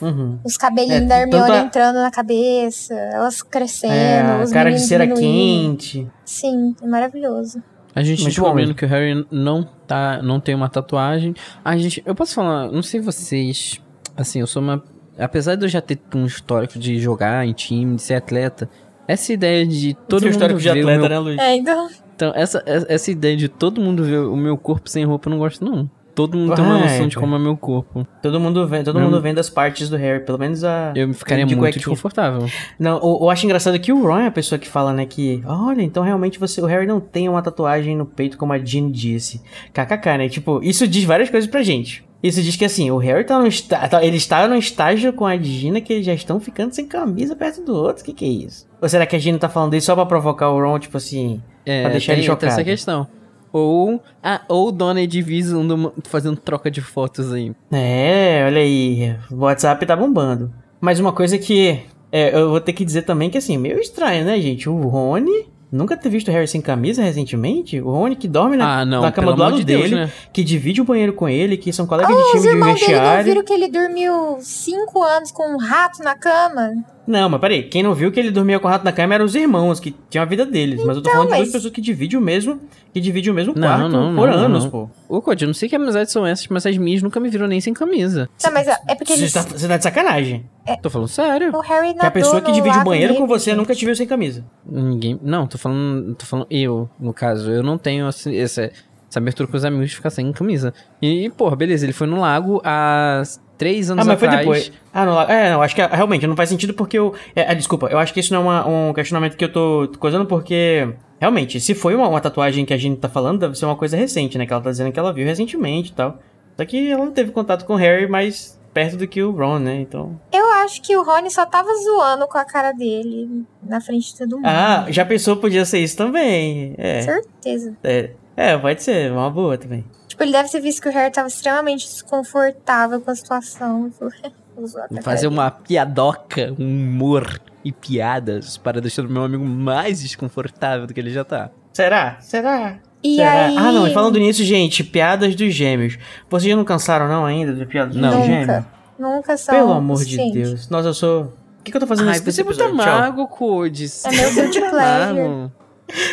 Uhum. 0.00 0.38
Os 0.44 0.56
cabelinhos 0.56 1.02
É, 1.02 1.06
da 1.06 1.20
Hermione 1.20 1.52
a- 1.52 1.60
entrando 1.60 1.96
na 1.96 2.10
cabeça, 2.10 2.92
elas 2.94 3.40
crescendo, 3.40 3.92
É, 3.94 4.42
os 4.42 4.50
cara 4.50 4.72
de 4.72 4.80
cera 4.80 5.06
diminuindo. 5.06 5.78
quente. 5.78 6.10
Sim, 6.24 6.74
é 6.82 6.86
maravilhoso. 6.88 7.62
A 7.94 8.02
gente 8.02 8.22
Muito 8.22 8.30
descobrindo 8.34 8.70
bom. 8.70 8.74
que 8.78 8.84
o 8.84 8.88
Harry 8.88 9.24
não 9.30 9.62
tá, 9.86 10.20
não 10.22 10.40
tem 10.40 10.54
uma 10.54 10.68
tatuagem. 10.68 11.34
A 11.64 11.76
gente, 11.76 12.02
eu 12.04 12.14
posso 12.16 12.34
falar, 12.34 12.72
não 12.72 12.82
sei 12.82 13.00
vocês, 13.00 13.80
assim, 14.16 14.40
eu 14.40 14.46
sou 14.46 14.62
uma, 14.62 14.82
apesar 15.18 15.56
de 15.56 15.64
eu 15.64 15.68
já 15.68 15.80
ter 15.80 15.98
um 16.14 16.26
histórico 16.26 16.78
de 16.78 16.98
jogar 16.98 17.46
em 17.46 17.52
time, 17.52 17.96
de 17.96 18.02
ser 18.02 18.14
atleta, 18.14 18.68
essa 19.06 19.32
ideia 19.32 19.66
de 19.66 19.94
todo 19.94 20.22
mundo 20.22 20.32
histórico 20.32 20.60
de 20.60 20.70
atleta, 20.70 21.00
meu, 21.00 21.08
né, 21.08 21.18
Luiz? 21.18 21.38
É, 21.38 21.56
então. 21.56 21.88
então 22.14 22.32
essa 22.34 22.62
essa 22.66 23.10
ideia 23.10 23.36
de 23.36 23.48
todo 23.48 23.80
mundo 23.80 24.04
ver 24.04 24.18
o 24.18 24.36
meu 24.36 24.56
corpo 24.56 24.88
sem 24.88 25.04
roupa 25.04 25.28
eu 25.28 25.30
não 25.30 25.38
gosto 25.38 25.64
não. 25.64 25.90
Todo 26.14 26.36
mundo 26.36 26.54
tem 26.54 26.64
uma 26.64 26.78
noção 26.78 27.08
de 27.08 27.14
vai. 27.14 27.22
como 27.22 27.36
é 27.36 27.38
meu 27.38 27.56
corpo. 27.56 28.06
Todo 28.20 28.38
mundo 28.38 28.66
vê, 28.68 28.82
todo 28.82 29.00
mundo 29.00 29.20
vendo 29.20 29.38
as 29.38 29.48
partes 29.48 29.88
do 29.88 29.96
Harry, 29.96 30.24
pelo 30.24 30.38
menos 30.38 30.62
a. 30.62 30.92
Eu 30.94 31.12
ficaria 31.14 31.46
de 31.46 31.54
muito 31.54 31.64
cuequinha. 31.64 31.80
desconfortável. 31.80 32.46
Não, 32.78 32.96
eu, 32.98 33.18
eu 33.22 33.30
acho 33.30 33.46
engraçado 33.46 33.78
que 33.80 33.92
o 33.92 34.02
Ron 34.02 34.18
é 34.18 34.26
a 34.26 34.30
pessoa 34.30 34.58
que 34.58 34.68
fala, 34.68 34.92
né, 34.92 35.06
que, 35.06 35.42
olha, 35.46 35.80
então 35.80 36.02
realmente 36.02 36.38
você, 36.38 36.60
o 36.60 36.66
Harry 36.66 36.86
não 36.86 37.00
tem 37.00 37.28
uma 37.28 37.40
tatuagem 37.40 37.96
no 37.96 38.04
peito 38.04 38.36
como 38.36 38.52
a 38.52 38.58
Jean 38.58 38.90
disse. 38.90 39.40
KKK, 39.72 40.18
né? 40.18 40.28
Tipo, 40.28 40.62
isso 40.62 40.86
diz 40.86 41.04
várias 41.04 41.30
coisas 41.30 41.48
pra 41.48 41.62
gente. 41.62 42.04
Isso 42.22 42.40
diz 42.42 42.54
que 42.56 42.64
assim, 42.64 42.90
o 42.90 42.98
Harry 42.98 43.24
tá 43.24 43.38
no 43.38 43.46
está, 43.46 43.88
tá- 43.88 44.04
ele 44.04 44.16
está 44.16 44.46
no 44.46 44.54
estágio 44.56 45.12
com 45.12 45.26
a 45.26 45.36
Gina 45.36 45.80
que 45.80 45.92
eles 45.92 46.06
já 46.06 46.14
estão 46.14 46.38
ficando 46.38 46.72
sem 46.72 46.86
camisa 46.86 47.34
perto 47.34 47.62
do 47.64 47.74
outro. 47.74 48.04
Que 48.04 48.12
que 48.12 48.24
é 48.24 48.28
isso? 48.28 48.66
Ou 48.80 48.88
será 48.88 49.04
que 49.06 49.16
a 49.16 49.18
Gina 49.18 49.38
tá 49.38 49.48
falando 49.48 49.74
isso 49.74 49.86
só 49.86 49.94
pra 49.94 50.06
provocar 50.06 50.48
o 50.50 50.60
Ron, 50.60 50.78
tipo 50.78 50.96
assim, 50.96 51.42
É, 51.66 51.82
Pra 51.82 51.90
deixar 51.92 52.12
ele 52.14 52.22
chocado. 52.22 52.52
essa 52.52 52.64
questão. 52.64 53.06
Ou, 53.52 54.00
ah, 54.22 54.40
ou 54.48 54.72
Dona 54.72 55.02
Edvise 55.02 55.54
andando- 55.54 55.92
fazendo 56.04 56.36
troca 56.36 56.70
de 56.70 56.80
fotos 56.80 57.32
aí. 57.32 57.52
É, 57.70 58.44
olha 58.46 58.60
aí, 58.62 59.14
o 59.30 59.36
WhatsApp 59.40 59.84
tá 59.84 59.94
bombando. 59.94 60.52
Mas 60.80 60.98
uma 60.98 61.12
coisa 61.12 61.36
que 61.38 61.80
é, 62.10 62.34
eu 62.36 62.50
vou 62.50 62.60
ter 62.60 62.72
que 62.72 62.84
dizer 62.84 63.02
também 63.02 63.30
que 63.30 63.38
assim, 63.38 63.56
meio 63.58 63.78
estranho, 63.78 64.24
né, 64.24 64.40
gente? 64.40 64.68
O 64.68 64.76
Rony 64.88 65.46
nunca 65.72 65.96
ter 65.96 66.10
visto 66.10 66.28
o 66.28 66.30
Harry 66.30 66.46
sem 66.46 66.60
camisa 66.60 67.02
recentemente. 67.02 67.80
O 67.80 67.90
Rony 67.90 68.14
que 68.14 68.28
dorme 68.28 68.56
na, 68.56 68.80
Ah, 68.80 68.84
não, 68.84 69.00
na 69.02 69.10
cama 69.10 69.32
do 69.32 69.40
lado 69.40 69.56
de 69.56 69.64
Deus, 69.64 69.82
dele, 69.84 69.94
né? 69.96 70.12
que 70.32 70.44
divide 70.44 70.80
o 70.80 70.84
banheiro 70.84 71.14
com 71.14 71.28
ele, 71.28 71.56
que 71.56 71.72
são 71.72 71.86
colegas 71.86 72.14
de 72.14 72.22
Os 72.22 72.30
time 72.30 72.42
de 72.42 72.48
irmãos 72.48 72.74
dele 72.80 72.92
não 72.92 73.00
vestiário. 73.00 73.24
viram 73.24 73.44
que 73.44 73.52
ele 73.52 73.68
dormiu 73.68 74.38
cinco 74.40 75.02
anos 75.02 75.32
com 75.32 75.54
um 75.54 75.56
rato 75.58 76.02
na 76.02 76.14
cama? 76.14 76.72
Não, 77.06 77.28
mas 77.28 77.40
peraí, 77.40 77.64
quem 77.64 77.82
não 77.82 77.94
viu 77.94 78.12
que 78.12 78.20
ele 78.20 78.30
dormia 78.30 78.60
com 78.60 78.68
o 78.68 78.70
rato 78.70 78.84
na 78.84 78.92
cama 78.92 79.14
eram 79.14 79.24
os 79.24 79.34
irmãos, 79.34 79.80
que 79.80 79.94
tinham 80.08 80.22
a 80.22 80.26
vida 80.26 80.46
deles. 80.46 80.82
mas 80.84 80.96
eu 80.96 81.02
tô 81.02 81.10
falando 81.10 81.26
de 81.26 81.30
mas- 81.30 81.40
duas 81.40 81.52
pessoas 81.52 81.72
que 81.72 81.80
dividem 81.80 82.18
o 82.18 82.22
mesmo, 82.22 82.60
que 82.94 83.00
dividem 83.00 83.30
o 83.32 83.34
mesmo 83.34 83.52
Não, 83.56 83.62
quarto 83.62 83.88
não, 83.88 84.14
por 84.14 84.28
não, 84.28 84.36
não, 84.36 84.44
anos, 84.44 84.64
não. 84.64 84.70
pô. 84.70 84.88
Ô, 85.08 85.20
Cody, 85.20 85.44
eu 85.44 85.48
não 85.48 85.54
sei 85.54 85.68
que 85.68 85.74
amizades 85.74 86.12
são 86.12 86.24
essas, 86.26 86.46
mas 86.48 86.64
as 86.64 86.76
minhas 86.78 87.02
nunca 87.02 87.18
me 87.18 87.28
viram 87.28 87.46
nem 87.48 87.60
sem 87.60 87.74
camisa. 87.74 88.28
Não, 88.44 88.52
mas 88.52 88.68
é 88.68 88.94
porque 88.94 89.14
Você 89.14 89.22
eles... 89.22 89.32
tá, 89.32 89.42
você 89.42 89.66
tá 89.66 89.76
de 89.76 89.82
sacanagem. 89.82 90.44
Tô 90.80 90.88
falando 90.88 91.08
sério. 91.08 91.50
O 91.56 91.60
Harry 91.60 91.92
Que 91.94 92.06
a 92.06 92.10
pessoa 92.10 92.40
que 92.40 92.52
divide 92.52 92.78
o 92.78 92.84
banheiro 92.84 93.16
com 93.16 93.26
você 93.26 93.50
gente. 93.50 93.58
nunca 93.58 93.74
te 93.74 93.84
viu 93.84 93.96
sem 93.96 94.06
camisa. 94.06 94.44
Ninguém. 94.64 95.18
Não, 95.22 95.46
tô 95.46 95.58
falando. 95.58 96.14
Tô 96.14 96.24
falando 96.24 96.46
eu, 96.50 96.88
no 97.00 97.12
caso. 97.12 97.50
Eu 97.50 97.64
não 97.64 97.76
tenho 97.76 98.06
assim, 98.06 98.36
essa, 98.36 98.70
essa 99.10 99.18
abertura 99.18 99.48
com 99.48 99.56
os 99.56 99.64
amigos 99.64 99.90
de 99.90 99.96
ficar 99.96 100.10
sem 100.10 100.30
camisa. 100.32 100.72
E, 101.02 101.28
porra, 101.30 101.56
beleza, 101.56 101.84
ele 101.84 101.92
foi 101.92 102.06
no 102.06 102.20
lago 102.20 102.60
há 102.64 103.22
três 103.62 103.90
anos 103.90 104.04
Ah, 104.04 104.08
mas 104.10 104.18
foi 104.18 104.28
atrás. 104.28 104.44
depois. 104.46 104.72
Ah, 104.92 105.06
não, 105.06 105.20
é, 105.22 105.50
não, 105.52 105.62
acho 105.62 105.74
que 105.74 105.80
ah, 105.82 105.88
realmente 105.92 106.26
não 106.26 106.34
faz 106.36 106.48
sentido 106.48 106.74
porque 106.74 106.98
eu. 106.98 107.14
É, 107.36 107.50
ah, 107.50 107.54
desculpa, 107.54 107.86
eu 107.86 107.98
acho 107.98 108.12
que 108.12 108.20
isso 108.20 108.32
não 108.34 108.40
é 108.40 108.44
uma- 108.64 108.68
um 108.90 108.92
questionamento 108.92 109.36
que 109.36 109.44
eu 109.44 109.52
tô 109.52 109.90
coisando 109.98 110.26
porque. 110.26 110.88
Realmente, 111.20 111.60
se 111.60 111.72
foi 111.74 111.94
uma, 111.94 112.08
uma 112.08 112.20
tatuagem 112.20 112.64
que 112.64 112.74
a 112.74 112.76
gente 112.76 112.98
tá 112.98 113.08
falando, 113.08 113.38
deve 113.38 113.56
ser 113.56 113.64
uma 113.64 113.76
coisa 113.76 113.96
recente, 113.96 114.36
né? 114.36 114.44
Que 114.44 114.52
ela 114.52 114.60
tá 114.62 114.70
dizendo 114.70 114.90
que 114.90 114.98
ela 114.98 115.12
viu 115.12 115.24
recentemente 115.24 115.90
e 115.90 115.94
tal. 115.94 116.18
Só 116.56 116.64
que 116.64 116.90
ela 116.90 117.04
não 117.04 117.12
teve 117.12 117.30
contato 117.30 117.64
com 117.64 117.74
o 117.74 117.76
Harry 117.76 118.08
mais 118.08 118.60
perto 118.74 118.96
do 118.96 119.06
que 119.06 119.22
o 119.22 119.30
Ron, 119.30 119.60
né? 119.60 119.76
Então. 119.76 120.18
Eu 120.32 120.44
acho 120.64 120.82
que 120.82 120.96
o 120.96 121.02
Rony 121.04 121.30
só 121.30 121.46
tava 121.46 121.68
zoando 121.84 122.26
com 122.26 122.38
a 122.38 122.44
cara 122.44 122.72
dele 122.72 123.44
na 123.62 123.80
frente 123.80 124.12
de 124.12 124.18
todo 124.18 124.36
mundo. 124.36 124.46
Ah, 124.46 124.86
já 124.88 125.04
pensou, 125.04 125.36
podia 125.36 125.64
ser 125.64 125.78
isso 125.78 125.96
também. 125.96 126.74
É. 126.76 127.02
Certeza. 127.02 127.76
É, 127.84 128.10
é 128.36 128.58
pode 128.58 128.82
ser, 128.82 129.12
uma 129.12 129.30
boa 129.30 129.56
também. 129.56 129.84
Tipo, 130.12 130.24
ele 130.24 130.32
deve 130.32 130.50
ter 130.50 130.60
visto 130.60 130.82
que 130.82 130.90
o 130.90 130.92
Harry 130.92 131.10
tava 131.10 131.26
extremamente 131.28 131.86
desconfortável 131.86 133.00
com 133.00 133.10
a 133.10 133.14
situação. 133.14 133.88
e 133.88 133.92
falou, 133.92 134.12
"Vou 134.54 134.66
zoar 134.66 134.86
com 134.86 134.98
a 134.98 135.02
Fazer 135.02 135.26
uma 135.26 135.50
piadoca, 135.50 136.54
um 136.58 136.66
humor 136.66 137.40
e 137.64 137.72
piadas 137.72 138.58
para 138.58 138.78
deixar 138.78 139.06
o 139.06 139.08
meu 139.08 139.22
amigo 139.22 139.42
mais 139.42 140.02
desconfortável 140.02 140.86
do 140.86 140.92
que 140.92 141.00
ele 141.00 141.10
já 141.10 141.24
tá. 141.24 141.48
Será? 141.72 142.18
Será? 142.20 142.78
E 143.02 143.16
Será? 143.16 143.46
aí... 143.46 143.56
Ah, 143.56 143.72
não, 143.72 143.88
e 143.88 143.94
falando 143.94 144.18
nisso, 144.18 144.44
gente, 144.44 144.84
piadas 144.84 145.34
dos 145.34 145.54
gêmeos. 145.54 145.96
Vocês 146.28 146.50
já 146.50 146.56
não 146.56 146.64
cansaram, 146.64 147.08
não, 147.08 147.24
ainda, 147.24 147.54
de 147.54 147.64
piadas 147.64 147.96
Não. 147.96 148.10
dos 148.18 148.26
gêmeos? 148.26 148.48
Nunca. 148.48 148.66
Nunca 148.98 149.36
são 149.38 149.54
Pelo 149.54 149.72
amor 149.72 150.04
de. 150.04 150.30
Deus. 150.30 150.68
Nossa, 150.68 150.88
eu 150.88 150.94
sou. 150.94 151.22
O 151.22 151.62
que, 151.64 151.70
que 151.70 151.76
eu 151.78 151.80
tô 151.80 151.86
fazendo 151.86 152.08
Ai, 152.08 152.18
nesse 152.18 152.30
você 152.30 152.42
é 152.42 152.44
muito 152.44 152.62
amargo, 152.62 153.26
Codes. 153.28 154.04
É 154.04 154.10
meu 154.10 154.34
guilty 154.34 154.60
pleasure. 154.68 155.50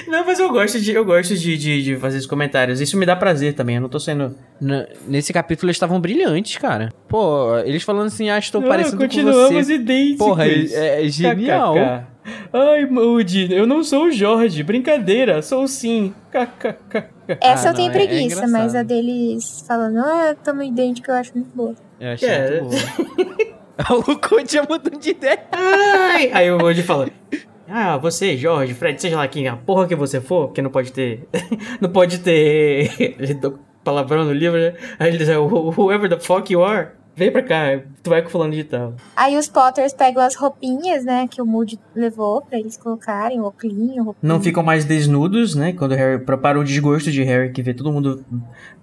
Não, 0.08 0.26
mas 0.26 0.40
eu 0.40 0.50
gosto 0.52 0.80
de, 0.80 0.92
eu 0.92 1.06
gosto 1.06 1.36
de, 1.38 1.58
de, 1.58 1.84
de 1.84 1.96
fazer 1.98 2.18
esses 2.18 2.28
comentários. 2.28 2.82
Isso 2.82 2.98
me 2.98 3.06
dá 3.06 3.16
prazer 3.16 3.54
também. 3.54 3.76
Eu 3.76 3.82
não 3.82 3.90
tô 3.90 4.00
sendo. 4.00 4.36
Na- 4.60 4.86
Nesse 5.08 5.32
capítulo 5.32 5.68
eles 5.68 5.76
estavam 5.78 6.00
brilhantes, 6.02 6.58
cara. 6.58 6.90
Pô, 7.08 7.58
eles 7.60 7.84
falando 7.84 8.08
assim, 8.08 8.30
ah, 8.30 8.38
estou 8.38 8.60
Não, 8.62 8.68
parecido 8.68 8.98
com 8.98 9.04
continuamos 9.04 9.66
você. 9.66 9.76
idênticos. 9.76 10.18
Porra, 10.28 10.48
é, 10.48 11.06
é 11.06 11.08
genial. 11.10 11.76
KKK. 11.76 12.10
Ai, 12.52 12.86
Moody, 12.86 13.54
eu 13.54 13.66
não 13.66 13.84
sou 13.84 14.06
o 14.06 14.12
Jorge. 14.12 14.62
Brincadeira, 14.64 15.42
sou 15.42 15.68
sim. 15.68 16.14
KKK. 16.32 17.06
Essa 17.40 17.70
Ah, 17.70 17.72
eu 17.72 17.76
tenho 17.76 17.92
não, 17.92 17.96
é- 18.00 18.04
é 18.04 18.08
preguiça, 18.08 18.26
engraçado. 18.36 18.52
mas 18.52 18.76
a 18.76 18.84
deles 18.84 19.64
falando, 19.68 20.00
ah, 20.00 20.36
tamo 20.44 20.62
idêntico, 20.64 21.10
eu 21.10 21.16
acho 21.16 21.32
muito 21.36 21.50
boa. 21.56 21.76
Eu 22.00 22.12
achei 22.12 22.28
É. 22.28 22.62
muito 22.62 22.76
bom. 22.76 23.96
o 24.12 24.18
Code 24.18 24.52
já 24.52 24.64
mudou 24.68 25.00
de 25.00 25.12
ideia. 25.12 25.40
Ai. 25.52 26.30
Aí 26.34 26.52
o 26.52 26.58
Moody 26.58 26.84
fala. 26.84 27.08
Ah, 27.70 27.98
você, 27.98 28.36
Jorge, 28.38 28.74
Fred, 28.74 29.00
seja 29.02 29.18
lá 29.18 29.28
quem 29.28 29.48
a 29.48 29.56
porra 29.56 29.88
que 29.88 29.96
você 29.96 30.20
for, 30.20 30.48
porque 30.48 30.62
não 30.62 30.72
pode 30.72 30.92
ter. 30.92 31.28
não 31.80 31.90
pode 31.90 32.20
ter. 32.20 32.90
palavrão 33.84 34.26
no 34.26 34.34
livro, 34.34 34.60
né? 34.60 34.74
Aí 35.00 35.10
ele 35.10 35.18
diz, 35.18 35.30
"Who- 35.30 35.72
whoever 35.76 36.10
the 36.10 36.20
fuck 36.20 36.52
you 36.52 36.64
are, 36.64 36.90
vem 37.16 37.32
pra 37.32 37.42
cá, 37.42 37.82
tu 38.04 38.10
vai 38.10 38.22
com 38.22 38.30
fulano 38.30 38.54
de 38.54 38.64
tal. 38.64 38.94
Aí 39.16 39.36
os 39.38 39.48
Potters 39.48 39.94
pegam 39.94 40.22
as 40.22 40.36
roupinhas, 40.36 41.04
né, 41.06 41.28
que 41.28 41.42
o 41.42 41.46
Moody 41.46 41.80
levou 41.96 42.42
pra 42.42 42.60
eles 42.60 42.78
colocarem, 42.78 43.40
o 43.40 43.46
oclinho, 43.46 44.04
roupinha. 44.04 44.16
Não 44.34 44.42
ficam 44.42 44.62
mais 44.64 44.86
desnudos, 44.86 45.56
né? 45.56 45.74
Quando 45.74 45.94
o 45.94 45.96
Harry. 45.96 46.24
Para 46.24 46.60
o 46.60 46.64
desgosto 46.64 47.10
de 47.12 47.24
Harry, 47.24 47.52
que 47.52 47.62
vê 47.62 47.74
todo 47.74 47.92
mundo 47.92 48.24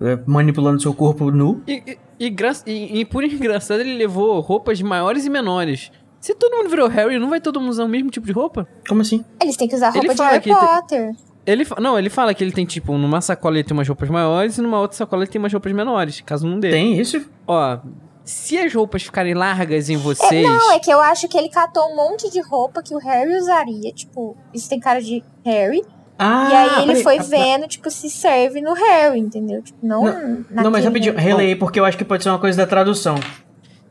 é, 0.01 0.19
manipulando 0.27 0.81
seu 0.83 0.93
corpo 0.95 1.31
nu. 1.31 1.63
E, 1.69 1.83
e, 2.19 2.27
e, 2.29 2.37
e- 2.67 3.01
e 3.01 3.05
por 3.05 3.23
engraçado, 3.23 3.81
ele 3.81 3.97
levou 3.97 4.41
roupas 4.41 4.81
maiores 4.83 5.25
e 5.27 5.31
menores. 5.31 5.91
Se 6.21 6.35
todo 6.35 6.57
mundo 6.57 6.69
virou 6.69 6.89
Harry, 6.89 7.19
não 7.19 7.31
vai 7.31 7.41
todo 7.41 7.61
mundo 7.61 7.71
usar 7.71 7.85
o 7.85 7.89
mesmo 7.89 8.11
tipo 8.11 8.27
de 8.27 8.33
roupa? 8.33 8.67
Como 8.89 9.01
assim? 9.03 9.25
Eles 9.41 9.57
têm 9.57 9.69
que 9.69 9.75
usar 9.77 9.89
Ele 9.91 9.99
roupa 10.09 10.13
de 10.13 10.17
fala 10.17 10.31
Harry 10.31 10.43
que 10.43 10.49
tem- 10.55 10.59
Potter. 10.69 11.13
Ele, 11.47 11.65
fa- 11.65 11.81
não, 11.81 11.97
ele 11.97 12.11
fala 12.11 12.35
que 12.35 12.43
ele 12.43 12.51
tem, 12.51 12.67
tipo, 12.67 12.97
numa 12.99 13.21
sacola 13.21 13.57
ele 13.57 13.63
tem 13.65 13.77
umas 13.77 13.87
roupas 13.87 14.09
maiores 14.11 14.59
e 14.59 14.63
numa 14.63 14.81
outra 14.81 14.97
sacola 14.97 15.23
ele 15.23 15.31
tem 15.31 15.39
umas 15.39 15.53
roupas 15.53 15.73
menores, 15.73 16.21
caso 16.23 16.45
não 16.47 16.59
dê. 16.59 16.71
Tem 16.71 16.99
isso? 16.99 17.25
Ó, 17.47 17.79
se 18.25 18.59
as 18.59 18.75
roupas 18.75 19.05
ficarem 19.05 19.33
largas 19.35 19.89
em 19.89 19.95
É, 19.95 19.99
vocês... 19.99 20.45
não, 20.45 20.73
é 20.73 20.81
que 20.81 20.91
eu 20.91 21.01
acho 21.01 21.29
que 21.29 21.39
ele 21.39 21.49
catou 21.49 21.85
um 21.93 21.95
monte 21.95 22.29
de 22.33 22.41
roupa 22.41 22.83
que 22.83 22.93
o 22.93 22.99
Harry 22.99 23.37
usaria. 23.37 23.93
Tipo, 23.93 24.37
isso 24.53 24.69
tem 24.69 24.81
cara 24.81 25.01
de 25.01 25.23
Harry. 25.45 25.85
Ah, 26.19 26.49
e 26.51 26.55
aí 26.55 26.69
ele 26.79 26.87
peraí, 26.87 27.03
foi 27.05 27.19
ah, 27.19 27.23
vendo, 27.23 27.69
tipo, 27.69 27.89
se 27.91 28.11
serve 28.11 28.61
no 28.61 28.73
Harry, 28.73 29.21
entendeu? 29.21 29.63
Tipo, 29.63 29.87
não. 29.87 30.03
Não, 30.03 30.71
mas 30.71 30.83
naquele 30.85 30.85
rapidinho, 30.87 31.15
relei 31.17 31.55
porque 31.55 31.79
eu 31.79 31.85
acho 31.85 31.97
que 31.97 32.05
pode 32.05 32.25
ser 32.25 32.31
uma 32.31 32.39
coisa 32.41 32.57
da 32.59 32.67
tradução. 32.67 33.15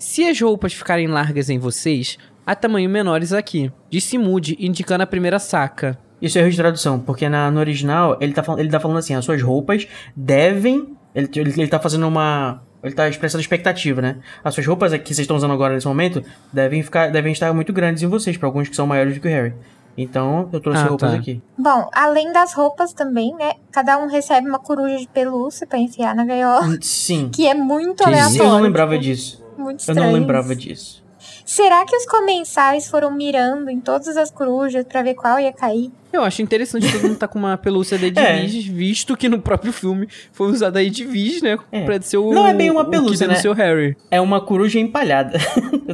Se 0.05 0.23
as 0.23 0.39
roupas 0.39 0.71
ficarem 0.71 1.07
largas 1.07 1.49
em 1.49 1.57
vocês, 1.57 2.19
há 2.45 2.55
tamanho 2.55 2.87
menores 2.87 3.33
aqui. 3.33 3.71
Disse 3.89 4.19
Moody, 4.19 4.55
indicando 4.59 5.03
a 5.03 5.07
primeira 5.07 5.39
saca. 5.39 5.97
Isso 6.21 6.37
é 6.37 6.41
erro 6.41 6.51
de 6.51 6.57
tradução, 6.57 6.99
porque 6.99 7.27
na, 7.27 7.49
no 7.49 7.59
original 7.59 8.15
ele 8.21 8.31
tá, 8.31 8.43
falando, 8.43 8.59
ele 8.59 8.69
tá 8.69 8.79
falando 8.79 8.97
assim: 8.97 9.15
as 9.15 9.25
suas 9.25 9.41
roupas 9.41 9.87
devem. 10.15 10.95
Ele, 11.15 11.27
ele, 11.35 11.53
ele 11.57 11.67
tá 11.67 11.79
fazendo 11.79 12.07
uma. 12.07 12.61
Ele 12.83 12.93
tá 12.93 13.09
expressando 13.09 13.41
expectativa, 13.41 13.99
né? 13.99 14.17
As 14.43 14.53
suas 14.53 14.67
roupas 14.67 14.93
que 14.93 15.07
vocês 15.07 15.19
estão 15.21 15.37
usando 15.37 15.53
agora 15.53 15.73
nesse 15.73 15.87
momento 15.87 16.23
devem, 16.53 16.83
ficar, 16.83 17.09
devem 17.11 17.33
estar 17.33 17.51
muito 17.51 17.73
grandes 17.73 18.03
em 18.03 18.07
vocês, 18.07 18.37
pra 18.37 18.47
alguns 18.47 18.69
que 18.69 18.75
são 18.75 18.85
maiores 18.85 19.15
do 19.15 19.19
que 19.19 19.27
o 19.27 19.31
Harry. 19.31 19.55
Então, 19.97 20.49
eu 20.53 20.59
trouxe 20.59 20.83
Ah, 20.83 20.85
roupas 20.85 21.11
tá. 21.13 21.17
aqui. 21.17 21.41
Bom, 21.57 21.89
além 21.91 22.31
das 22.31 22.53
roupas 22.53 22.93
também, 22.93 23.33
né? 23.33 23.53
Cada 23.71 23.97
um 23.97 24.07
recebe 24.07 24.47
uma 24.47 24.59
coruja 24.59 24.97
de 24.97 25.07
pelúcia 25.07 25.65
pra 25.65 25.79
enfiar 25.79 26.13
na 26.13 26.25
gaiola. 26.25 26.77
Sim. 26.79 27.31
Que 27.33 27.47
é 27.47 27.55
muito 27.55 28.03
Que 28.03 28.09
aleatório. 28.09 28.43
Eu 28.43 28.49
não 28.49 28.59
lembrava 28.59 28.99
disso. 28.99 29.43
Muito 29.57 29.79
Eu 29.81 29.93
estranho. 29.93 30.01
não 30.03 30.11
lembrava 30.13 30.55
disso. 30.55 31.03
Será 31.43 31.85
que 31.85 31.95
os 31.95 32.05
comensais 32.05 32.87
foram 32.87 33.11
mirando 33.11 33.69
em 33.69 33.79
todas 33.79 34.15
as 34.17 34.29
corujas 34.31 34.83
pra 34.83 35.01
ver 35.03 35.13
qual 35.15 35.39
ia 35.39 35.51
cair? 35.53 35.91
Eu 36.11 36.23
acho 36.23 36.41
interessante 36.41 36.91
todo 36.91 37.03
mundo 37.03 37.17
tá 37.17 37.27
com 37.27 37.37
uma 37.37 37.55
pelúcia 37.57 37.97
da 37.97 38.21
É. 38.21 38.39
Edwige, 38.43 38.71
visto 38.71 39.15
que 39.17 39.27
no 39.29 39.39
próprio 39.39 39.71
filme 39.73 40.07
foi 40.31 40.47
usada 40.51 40.79
a 40.79 40.83
Edwige, 40.83 41.43
né? 41.43 41.57
É. 41.71 41.83
Pra 41.83 42.01
ser 42.01 42.17
o. 42.17 42.31
Não 42.33 42.47
é 42.47 42.53
bem 42.53 42.69
uma 42.71 42.85
pelúcia, 42.85 43.27
né? 43.27 43.35
seu 43.35 43.53
Harry. 43.53 43.95
É 44.09 44.19
uma 44.21 44.39
coruja 44.41 44.79
empalhada. 44.79 45.37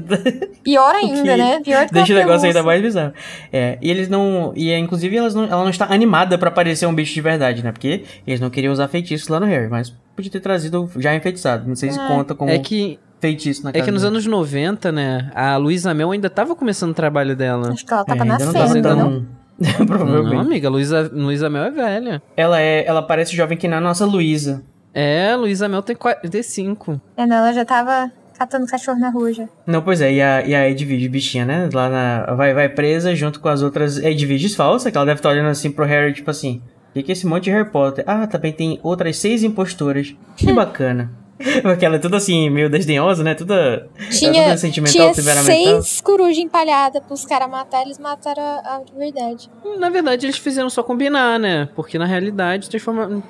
Pior 0.63 0.95
ainda, 0.95 1.35
né? 1.37 1.59
Pior 1.61 1.85
que 1.87 1.93
Deixa 1.93 2.13
o 2.13 2.15
negócio 2.15 2.41
pelúcia. 2.41 2.47
ainda 2.49 2.63
mais 2.63 2.81
bizarro. 2.81 3.13
É, 3.51 3.77
e 3.81 3.89
eles 3.89 4.07
não. 4.09 4.53
E 4.55 4.69
é, 4.71 4.77
inclusive 4.77 5.15
elas 5.15 5.33
não, 5.35 5.43
ela 5.43 5.63
não 5.63 5.69
está 5.69 5.85
animada 5.91 6.37
pra 6.37 6.51
parecer 6.51 6.85
um 6.85 6.93
bicho 6.93 7.13
de 7.13 7.21
verdade, 7.21 7.63
né? 7.63 7.71
Porque 7.71 8.03
eles 8.25 8.39
não 8.39 8.49
queriam 8.49 8.71
usar 8.71 8.87
feitiços 8.87 9.27
lá 9.27 9.39
no 9.39 9.45
Harry, 9.45 9.69
mas 9.69 9.93
podia 10.15 10.31
ter 10.31 10.39
trazido 10.39 10.89
já 10.97 11.15
enfeitiçado. 11.15 11.67
Não 11.67 11.75
sei 11.75 11.91
se 11.91 11.99
É. 11.99 12.07
conta 12.07 12.35
como 12.35 12.51
É 12.51 12.59
que, 12.59 12.99
feitiço 13.21 13.63
na 13.63 13.69
é 13.69 13.73
casa. 13.73 13.85
que 13.85 13.91
nos 13.91 14.03
anos 14.03 14.25
90, 14.25 14.91
né? 14.91 15.31
A 15.33 15.55
Luísa 15.55 15.93
Mel 15.93 16.11
ainda 16.11 16.29
tava 16.29 16.55
começando 16.55 16.91
o 16.91 16.93
trabalho 16.95 17.35
dela. 17.35 17.69
Acho 17.71 17.85
que 17.85 17.93
ela 17.93 18.01
É, 18.01 18.05
tava 18.05 18.23
ainda 18.23 18.45
não 18.45 18.51
nascendo, 18.53 18.81
tava 18.81 18.95
não? 18.95 19.11
tão. 19.11 19.41
Provavelmente. 19.85 20.33
Não, 20.33 20.41
amiga, 20.41 20.69
Luísa, 20.69 21.09
Luísa 21.13 21.49
Mel 21.49 21.63
é 21.63 21.71
velha. 21.71 22.21
Ela 22.35 22.59
é, 22.59 22.83
ela 22.85 23.01
parece 23.01 23.35
jovem 23.35 23.57
que 23.57 23.67
nem 23.67 23.77
a 23.77 23.81
nossa 23.81 24.05
Luísa. 24.05 24.63
É, 24.93 25.35
Luísa 25.35 25.69
Mel 25.69 25.81
tem 25.83 25.95
45. 25.95 26.99
É, 27.15 27.25
não, 27.25 27.37
ela 27.37 27.53
já 27.53 27.63
tava 27.63 28.11
catando 28.37 28.65
cachorro 28.65 28.99
na 28.99 29.09
rua 29.09 29.31
já. 29.31 29.47
Não, 29.67 29.81
pois 29.83 30.01
é, 30.01 30.11
e 30.11 30.21
a, 30.21 30.41
e 30.45 30.55
a 30.55 30.67
Edwige, 30.67 31.07
bichinha, 31.07 31.45
né? 31.45 31.69
Lá 31.71 31.89
na. 31.89 32.33
Vai, 32.33 32.53
vai 32.55 32.67
presa 32.69 33.15
junto 33.15 33.39
com 33.39 33.47
as 33.49 33.61
outras 33.61 33.97
Edwiges 33.99 34.55
falsas, 34.55 34.91
que 34.91 34.97
ela 34.97 35.05
deve 35.05 35.19
estar 35.19 35.29
olhando 35.29 35.49
assim 35.49 35.69
pro 35.71 35.85
Harry, 35.85 36.11
tipo 36.13 36.31
assim. 36.31 36.61
O 36.89 36.93
que, 36.93 37.03
que 37.03 37.11
é 37.11 37.13
esse 37.13 37.25
monte 37.27 37.45
de 37.45 37.51
Harry 37.51 37.69
Potter? 37.69 38.03
Ah, 38.07 38.27
também 38.27 38.51
tem 38.51 38.79
outras 38.83 39.15
seis 39.17 39.43
impostoras. 39.43 40.13
Que 40.35 40.51
bacana. 40.51 41.11
Porque 41.61 41.85
ela 41.85 41.95
é 41.95 41.99
tudo 41.99 42.15
assim, 42.15 42.49
meio 42.49 42.69
desdenhosa, 42.69 43.23
né? 43.23 43.33
Toda. 43.35 43.89
Tinha, 44.11 44.43
toda 44.43 44.57
sentimental, 44.57 45.11
tinha 45.13 45.43
seis 45.43 46.01
corujas 46.01 46.37
empalhadas 46.37 47.01
pros 47.03 47.25
caras 47.25 47.49
matar, 47.49 47.81
eles 47.83 47.97
mataram 47.99 48.41
a, 48.43 48.75
a 48.77 48.83
de 48.83 48.93
verdade. 48.93 49.49
Na 49.77 49.89
verdade, 49.89 50.25
eles 50.25 50.37
fizeram 50.37 50.69
só 50.69 50.83
combinar, 50.83 51.39
né? 51.39 51.69
Porque 51.75 51.97
na 51.97 52.05
realidade, 52.05 52.69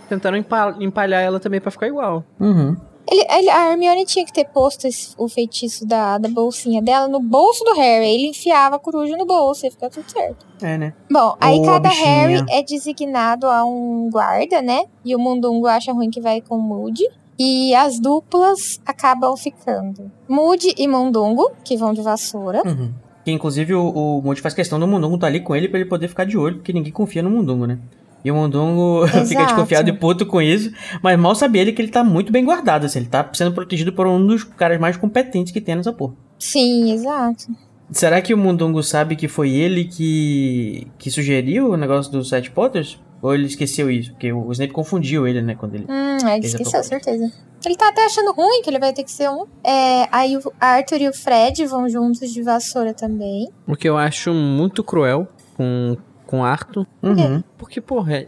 tentaram 0.09 0.37
empa- 0.37 0.75
empalhar 0.79 1.21
ela 1.21 1.39
também 1.39 1.59
pra 1.61 1.71
ficar 1.71 1.87
igual. 1.87 2.23
Uhum. 2.39 2.75
Ele, 3.09 3.25
ele- 3.29 3.49
a 3.49 3.71
Hermione 3.71 4.05
tinha 4.05 4.23
que 4.23 4.31
ter 4.31 4.45
posto 4.45 4.85
esse- 4.87 5.13
o 5.17 5.27
feitiço 5.27 5.85
da, 5.87 6.17
da 6.19 6.29
bolsinha 6.29 6.81
dela 6.81 7.07
no 7.07 7.19
bolso 7.19 7.63
do 7.63 7.73
Harry. 7.73 8.05
Ele 8.13 8.27
enfiava 8.27 8.75
a 8.75 8.79
coruja 8.79 9.17
no 9.17 9.25
bolso 9.25 9.65
e 9.65 9.71
fica 9.71 9.89
tudo 9.89 10.09
certo. 10.09 10.45
É, 10.61 10.77
né? 10.77 10.93
Bom, 11.11 11.35
aí 11.41 11.59
cada 11.65 11.89
bichinha. 11.89 12.05
Harry 12.05 12.45
é 12.49 12.61
designado 12.63 13.47
a 13.47 13.65
um 13.65 14.07
guarda, 14.11 14.61
né? 14.61 14.83
E 15.03 15.15
o 15.15 15.19
Mundungo 15.19 15.65
acha 15.67 15.91
ruim 15.91 16.11
que 16.11 16.21
vai 16.21 16.41
com 16.41 16.55
o 16.55 16.61
Moody. 16.61 17.03
E 17.43 17.73
as 17.73 17.99
duplas 17.99 18.79
acabam 18.85 19.35
ficando. 19.35 20.11
Moody 20.29 20.75
e 20.77 20.87
Mundungo, 20.87 21.51
que 21.63 21.75
vão 21.75 21.91
de 21.91 21.99
vassoura. 21.99 22.61
Uhum. 22.63 22.93
Que 23.25 23.31
inclusive 23.31 23.73
o, 23.73 23.83
o 23.83 24.21
Moody 24.21 24.41
faz 24.41 24.53
questão 24.53 24.79
do 24.79 24.87
Mundungo 24.87 25.17
tá 25.17 25.25
ali 25.25 25.39
com 25.39 25.55
ele 25.55 25.67
pra 25.67 25.79
ele 25.79 25.89
poder 25.89 26.07
ficar 26.07 26.23
de 26.23 26.37
olho, 26.37 26.57
porque 26.57 26.71
ninguém 26.71 26.91
confia 26.91 27.23
no 27.23 27.31
Mundungo, 27.31 27.65
né? 27.65 27.79
E 28.23 28.29
o 28.29 28.35
Mundungo 28.35 29.07
fica 29.25 29.45
desconfiado 29.45 29.89
e 29.89 29.93
puto 29.93 30.23
com 30.23 30.39
isso, 30.39 30.71
mas 31.01 31.19
mal 31.19 31.33
sabe 31.33 31.57
ele 31.57 31.71
que 31.71 31.81
ele 31.81 31.89
tá 31.91 32.03
muito 32.03 32.31
bem 32.31 32.45
guardado, 32.45 32.85
assim, 32.85 32.99
ele 32.99 33.07
tá 33.07 33.27
sendo 33.33 33.53
protegido 33.53 33.91
por 33.91 34.05
um 34.05 34.23
dos 34.23 34.43
caras 34.43 34.79
mais 34.79 34.95
competentes 34.95 35.51
que 35.51 35.59
tem 35.59 35.75
nessa 35.75 35.91
porra. 35.91 36.13
Sim, 36.37 36.91
exato. 36.91 37.47
Será 37.89 38.21
que 38.21 38.35
o 38.35 38.37
Mundungo 38.37 38.83
sabe 38.83 39.15
que 39.15 39.27
foi 39.27 39.49
ele 39.49 39.85
que, 39.85 40.87
que 40.99 41.09
sugeriu 41.09 41.71
o 41.71 41.77
negócio 41.77 42.11
dos 42.11 42.29
Sete 42.29 42.51
Potters? 42.51 42.99
Ou 43.21 43.33
ele 43.33 43.45
esqueceu 43.45 43.89
isso? 43.89 44.11
Porque 44.11 44.31
o 44.31 44.51
Snape 44.51 44.73
confundiu 44.73 45.27
ele, 45.27 45.41
né, 45.41 45.55
quando 45.55 45.75
ele... 45.75 45.85
Hum, 45.87 46.27
é, 46.27 46.37
ele 46.37 46.47
esqueceu, 46.47 46.83
certeza. 46.83 47.31
Ele 47.63 47.75
tá 47.75 47.89
até 47.89 48.05
achando 48.05 48.31
ruim 48.31 48.61
que 48.63 48.69
ele 48.69 48.79
vai 48.79 48.91
ter 48.91 49.03
que 49.03 49.11
ser 49.11 49.29
um. 49.29 49.45
É, 49.63 50.07
aí 50.11 50.35
o 50.35 50.53
Arthur 50.59 51.01
e 51.01 51.07
o 51.07 51.13
Fred 51.13 51.63
vão 51.65 51.87
juntos 51.87 52.31
de 52.31 52.41
vassoura 52.41 52.93
também. 52.93 53.49
O 53.67 53.75
que 53.75 53.87
eu 53.87 53.97
acho 53.97 54.33
muito 54.33 54.83
cruel 54.83 55.27
com, 55.55 55.95
com 56.25 56.43
Arthur. 56.43 56.87
Uhum. 57.03 57.43
Porque, 57.57 57.79
porra, 57.79 58.25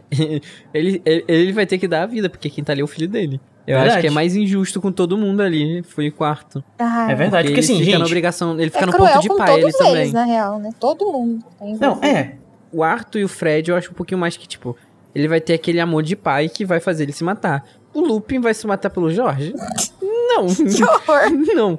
ele, 0.72 1.02
ele, 1.04 1.24
ele 1.26 1.52
vai 1.52 1.66
ter 1.66 1.78
que 1.78 1.88
dar 1.88 2.04
a 2.04 2.06
vida, 2.06 2.30
porque 2.30 2.48
quem 2.48 2.62
tá 2.62 2.72
ali 2.72 2.80
é 2.80 2.84
o 2.84 2.88
filho 2.88 3.08
dele. 3.08 3.40
Eu 3.66 3.76
Verdade. 3.76 3.90
acho 3.92 4.00
que 4.02 4.06
é 4.06 4.10
mais 4.10 4.36
injusto 4.36 4.80
com 4.80 4.92
todo 4.92 5.16
mundo 5.16 5.40
ali. 5.40 5.82
Foi 5.82 6.10
com 6.10 6.22
o 6.22 6.26
Arthur. 6.26 6.62
Ah, 6.78 7.10
É 7.10 7.14
verdade, 7.14 7.48
porque 7.48 7.60
ele 7.60 7.72
assim, 7.72 7.78
fica 7.78 7.92
na 7.92 8.04
gente... 8.04 8.06
obrigação. 8.06 8.60
Ele 8.60 8.70
fica 8.70 8.84
é 8.84 8.86
no 8.86 8.92
cruel 8.92 9.12
ponto 9.14 9.22
de 9.22 9.28
com 9.28 9.36
pai, 9.36 9.52
ele 9.54 9.62
todos 9.62 9.78
também. 9.78 9.96
eles, 9.96 10.12
na 10.12 10.24
real, 10.24 10.58
né? 10.58 10.70
Todo 10.78 11.10
mundo. 11.10 11.44
tá 11.58 11.64
Não, 11.80 11.98
é... 12.02 12.36
O 12.74 12.82
Arthur 12.82 13.18
e 13.20 13.24
o 13.24 13.28
Fred, 13.28 13.70
eu 13.70 13.76
acho 13.76 13.90
um 13.90 13.94
pouquinho 13.94 14.18
mais 14.18 14.36
que, 14.36 14.46
tipo, 14.48 14.76
ele 15.14 15.28
vai 15.28 15.40
ter 15.40 15.54
aquele 15.54 15.78
amor 15.80 16.02
de 16.02 16.16
pai 16.16 16.48
que 16.48 16.64
vai 16.64 16.80
fazer 16.80 17.04
ele 17.04 17.12
se 17.12 17.22
matar. 17.22 17.64
O 17.94 18.00
Lupin 18.00 18.40
vai 18.40 18.52
se 18.52 18.66
matar 18.66 18.90
pelo 18.90 19.10
Jorge? 19.10 19.54
Não. 20.02 20.46
Que 20.52 20.82
horror. 20.82 21.30
Não. 21.54 21.78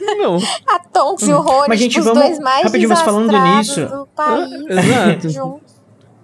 Não. 0.00 0.38
A 0.68 0.78
Tonks 0.78 1.26
e 1.26 1.32
o 1.32 1.40
Rony, 1.40 1.66
Mas, 1.68 1.80
gente, 1.80 1.98
os 1.98 2.04
vamos- 2.04 2.22
dois 2.22 2.38
mais 2.38 2.62
rapidinho, 2.64 2.88
mas 2.88 3.00
falando 3.02 3.32
nisso- 3.56 3.84
do 3.86 4.06
país. 4.14 4.52
Exato. 4.68 5.28
juntos. 5.30 5.74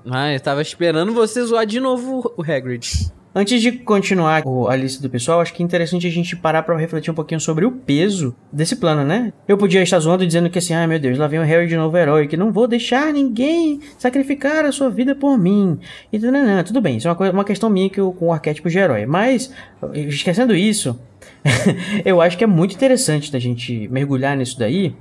Ah, 0.08 0.32
eu 0.32 0.38
tava 0.40 0.62
esperando 0.62 1.12
você 1.12 1.42
zoar 1.44 1.66
de 1.66 1.80
novo 1.80 2.32
o 2.36 2.42
Hagrid. 2.42 3.10
Antes 3.34 3.62
de 3.62 3.72
continuar 3.72 4.42
a 4.68 4.76
lista 4.76 5.00
do 5.00 5.08
pessoal, 5.08 5.40
acho 5.40 5.54
que 5.54 5.62
é 5.62 5.64
interessante 5.64 6.06
a 6.06 6.10
gente 6.10 6.36
parar 6.36 6.62
pra 6.62 6.76
refletir 6.76 7.10
um 7.10 7.14
pouquinho 7.14 7.40
sobre 7.40 7.64
o 7.64 7.72
peso 7.72 8.36
desse 8.52 8.76
plano, 8.76 9.04
né? 9.04 9.32
Eu 9.48 9.56
podia 9.56 9.82
estar 9.82 9.98
zoando 10.00 10.26
dizendo 10.26 10.50
que 10.50 10.58
assim, 10.58 10.74
ai 10.74 10.86
meu 10.86 10.98
Deus, 10.98 11.16
lá 11.16 11.26
vem 11.26 11.40
o 11.40 11.42
Harry 11.42 11.66
de 11.66 11.76
novo 11.76 11.96
herói, 11.96 12.28
que 12.28 12.36
não 12.36 12.52
vou 12.52 12.68
deixar 12.68 13.10
ninguém 13.10 13.80
sacrificar 13.96 14.66
a 14.66 14.72
sua 14.72 14.90
vida 14.90 15.14
por 15.14 15.38
mim. 15.38 15.78
E 16.12 16.18
não, 16.18 16.62
tudo 16.62 16.82
bem, 16.82 16.98
isso 16.98 17.08
é 17.08 17.10
uma, 17.10 17.16
coisa, 17.16 17.32
uma 17.32 17.44
questão 17.44 17.70
minha 17.70 17.88
que 17.88 17.98
eu, 17.98 18.12
com 18.12 18.26
o 18.26 18.32
arquétipo 18.32 18.68
de 18.68 18.78
herói. 18.78 19.06
Mas, 19.06 19.50
esquecendo 19.94 20.54
isso, 20.54 21.00
eu 22.04 22.20
acho 22.20 22.36
que 22.36 22.44
é 22.44 22.46
muito 22.46 22.74
interessante 22.74 23.32
da 23.32 23.38
gente 23.38 23.88
mergulhar 23.88 24.36
nisso 24.36 24.58
daí. 24.58 24.94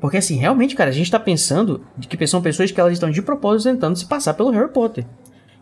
Porque 0.00 0.16
assim, 0.16 0.36
realmente, 0.36 0.74
cara, 0.74 0.90
a 0.90 0.92
gente 0.92 1.10
tá 1.10 1.18
pensando 1.20 1.84
de 1.98 2.08
que 2.08 2.26
são 2.26 2.40
pessoas 2.40 2.70
que 2.70 2.80
elas 2.80 2.94
estão 2.94 3.10
de 3.10 3.20
propósito 3.20 3.70
tentando 3.70 3.98
se 3.98 4.06
passar 4.06 4.34
pelo 4.34 4.50
Harry 4.50 4.72
Potter. 4.72 5.04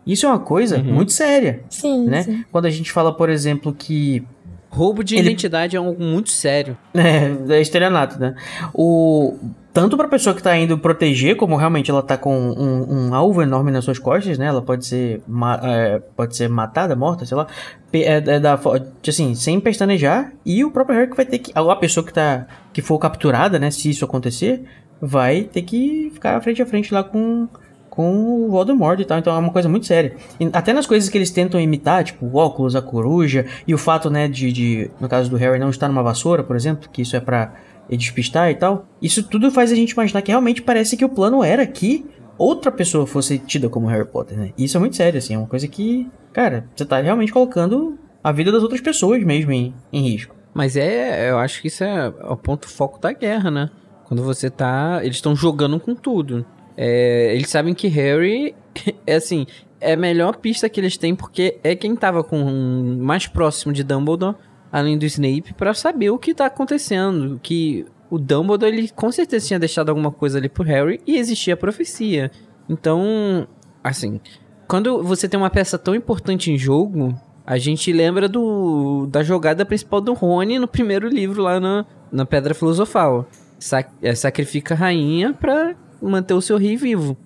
Isso 0.05 0.25
é 0.25 0.29
uma 0.29 0.39
coisa 0.39 0.77
Uhum. 0.77 0.93
muito 0.93 1.11
séria 1.11 1.61
Sim, 1.69 2.05
né? 2.07 2.23
sim. 2.23 2.43
Quando 2.51 2.65
a 2.65 2.69
gente 2.69 2.91
fala, 2.91 3.13
por 3.15 3.29
exemplo, 3.29 3.73
que 3.73 4.23
Roubo 4.69 5.03
de 5.03 5.15
Ele- 5.15 5.29
identidade 5.29 5.75
é 5.75 5.79
algo 5.79 6.03
muito 6.03 6.31
sério. 6.31 6.75
é, 6.95 7.53
é 7.57 7.61
estelionato, 7.61 8.19
né? 8.19 8.33
O 8.73 9.37
tanto 9.71 9.95
para 9.97 10.07
pessoa 10.07 10.35
que 10.35 10.41
tá 10.41 10.55
indo 10.57 10.77
proteger, 10.77 11.35
como 11.35 11.55
realmente 11.55 11.89
ela 11.91 12.01
tá 12.01 12.15
com 12.17 12.35
um, 12.35 13.07
um 13.09 13.13
alvo 13.15 13.41
enorme 13.41 13.71
nas 13.71 13.83
suas 13.85 13.97
costas, 13.99 14.37
né? 14.37 14.45
Ela 14.47 14.61
pode 14.63 14.85
ser 14.85 15.21
ma- 15.27 15.59
é, 15.63 15.99
pode 16.15 16.35
ser 16.35 16.47
matada, 16.49 16.95
morta, 16.95 17.23
sei 17.25 17.37
lá, 17.37 17.45
é, 17.91 18.01
é 18.17 18.39
da 18.39 18.59
assim, 19.07 19.33
sem 19.35 19.59
pestanejar, 19.59 20.31
e 20.45 20.63
o 20.65 20.71
próprio 20.71 20.95
Harry 20.97 21.09
que 21.11 21.17
vai 21.17 21.25
ter 21.25 21.37
que 21.39 21.51
a 21.55 21.75
pessoa 21.75 22.03
que 22.05 22.13
tá 22.13 22.47
que 22.71 22.81
for 22.81 22.97
capturada, 22.99 23.57
né, 23.59 23.69
se 23.71 23.89
isso 23.91 24.03
acontecer, 24.05 24.63
vai 25.01 25.43
ter 25.43 25.61
que 25.63 26.09
ficar 26.13 26.39
frente 26.41 26.61
a 26.61 26.65
frente 26.65 26.91
lá 26.93 27.03
com 27.03 27.47
com 27.93 28.47
o 28.47 28.49
Voldemort 28.49 28.99
e 28.99 29.05
tal, 29.05 29.19
então 29.19 29.35
é 29.35 29.37
uma 29.37 29.51
coisa 29.51 29.69
muito 29.69 29.85
séria. 29.85 30.15
E 30.39 30.49
até 30.51 30.73
nas 30.73 30.87
coisas 30.87 31.07
que 31.09 31.15
eles 31.15 31.29
tentam 31.29 31.61
imitar, 31.61 32.03
tipo 32.03 32.25
o 32.25 32.37
óculos, 32.37 32.75
a 32.75 32.81
coruja, 32.81 33.45
e 33.67 33.73
o 33.73 33.77
fato, 33.77 34.09
né, 34.09 34.27
de, 34.27 34.51
de 34.51 34.91
no 34.99 35.07
caso 35.07 35.29
do 35.29 35.37
Harry 35.37 35.59
não 35.59 35.69
estar 35.69 35.87
numa 35.87 36.01
vassoura, 36.01 36.43
por 36.43 36.55
exemplo, 36.55 36.89
que 36.91 37.03
isso 37.03 37.15
é 37.15 37.19
pra 37.19 37.53
despistar 37.87 38.49
e 38.49 38.55
tal. 38.55 38.87
Isso 38.99 39.21
tudo 39.21 39.51
faz 39.51 39.71
a 39.71 39.75
gente 39.75 39.91
imaginar 39.91 40.23
que 40.23 40.31
realmente 40.31 40.59
parece 40.59 40.97
que 40.97 41.05
o 41.05 41.09
plano 41.09 41.43
era 41.43 41.67
que 41.67 42.03
outra 42.35 42.71
pessoa 42.71 43.05
fosse 43.05 43.37
tida 43.37 43.69
como 43.69 43.85
Harry 43.85 44.07
Potter, 44.07 44.39
né? 44.39 44.53
E 44.57 44.63
isso 44.63 44.75
é 44.75 44.79
muito 44.79 44.95
sério, 44.95 45.19
assim, 45.19 45.35
é 45.35 45.37
uma 45.37 45.45
coisa 45.45 45.67
que, 45.67 46.09
cara, 46.33 46.65
você 46.75 46.85
tá 46.85 46.99
realmente 46.99 47.31
colocando 47.31 47.95
a 48.23 48.31
vida 48.31 48.51
das 48.51 48.63
outras 48.63 48.81
pessoas 48.81 49.23
mesmo 49.23 49.51
em, 49.51 49.71
em 49.91 50.01
risco. 50.01 50.35
Mas 50.51 50.75
é, 50.75 51.29
eu 51.29 51.37
acho 51.37 51.61
que 51.61 51.67
isso 51.67 51.83
é 51.83 52.07
o 52.07 52.35
ponto 52.35 52.67
foco 52.67 52.99
da 52.99 53.13
guerra, 53.13 53.51
né? 53.51 53.69
Quando 54.05 54.23
você 54.23 54.49
tá. 54.49 54.99
Eles 55.03 55.17
estão 55.17 55.35
jogando 55.35 55.79
com 55.79 55.93
tudo. 55.93 56.43
É, 56.77 57.33
eles 57.35 57.49
sabem 57.49 57.73
que 57.73 57.87
Harry 57.87 58.55
é 59.05 59.15
assim. 59.15 59.45
É 59.79 59.93
a 59.93 59.97
melhor 59.97 60.37
pista 60.37 60.69
que 60.69 60.79
eles 60.79 60.95
têm 60.95 61.13
porque 61.13 61.59
é 61.63 61.75
quem 61.75 61.95
tava 61.95 62.23
com 62.23 62.97
mais 62.99 63.27
próximo 63.27 63.73
de 63.73 63.83
Dumbledore, 63.83 64.35
além 64.71 64.97
do 64.97 65.05
Snape, 65.05 65.53
pra 65.53 65.73
saber 65.73 66.09
o 66.09 66.17
que 66.17 66.33
tá 66.33 66.45
acontecendo. 66.45 67.37
Que 67.43 67.85
o 68.09 68.17
Dumbledore, 68.17 68.71
ele 68.71 68.89
com 68.89 69.11
certeza 69.11 69.47
tinha 69.47 69.59
deixado 69.59 69.89
alguma 69.89 70.11
coisa 70.11 70.37
ali 70.37 70.47
pro 70.47 70.63
Harry 70.63 71.01
e 71.05 71.17
existia 71.17 71.55
a 71.55 71.57
profecia. 71.57 72.31
Então, 72.69 73.47
assim, 73.83 74.21
quando 74.67 75.03
você 75.03 75.27
tem 75.27 75.37
uma 75.37 75.49
peça 75.49 75.77
tão 75.77 75.93
importante 75.93 76.49
em 76.49 76.57
jogo, 76.57 77.13
a 77.45 77.57
gente 77.57 77.91
lembra 77.91 78.29
do 78.29 79.05
da 79.07 79.21
jogada 79.21 79.65
principal 79.65 79.99
do 79.99 80.13
Rony 80.13 80.59
no 80.59 80.67
primeiro 80.67 81.07
livro 81.07 81.41
lá 81.41 81.59
na, 81.59 81.85
na 82.11 82.25
Pedra 82.25 82.53
Filosofal. 82.53 83.27
Sac, 83.59 83.89
é, 84.01 84.13
sacrifica 84.15 84.73
a 84.73 84.77
rainha 84.77 85.33
pra 85.33 85.75
manter 86.09 86.33
o 86.33 86.41
seu 86.41 86.57
rei 86.57 86.75
vivo. 86.75 87.17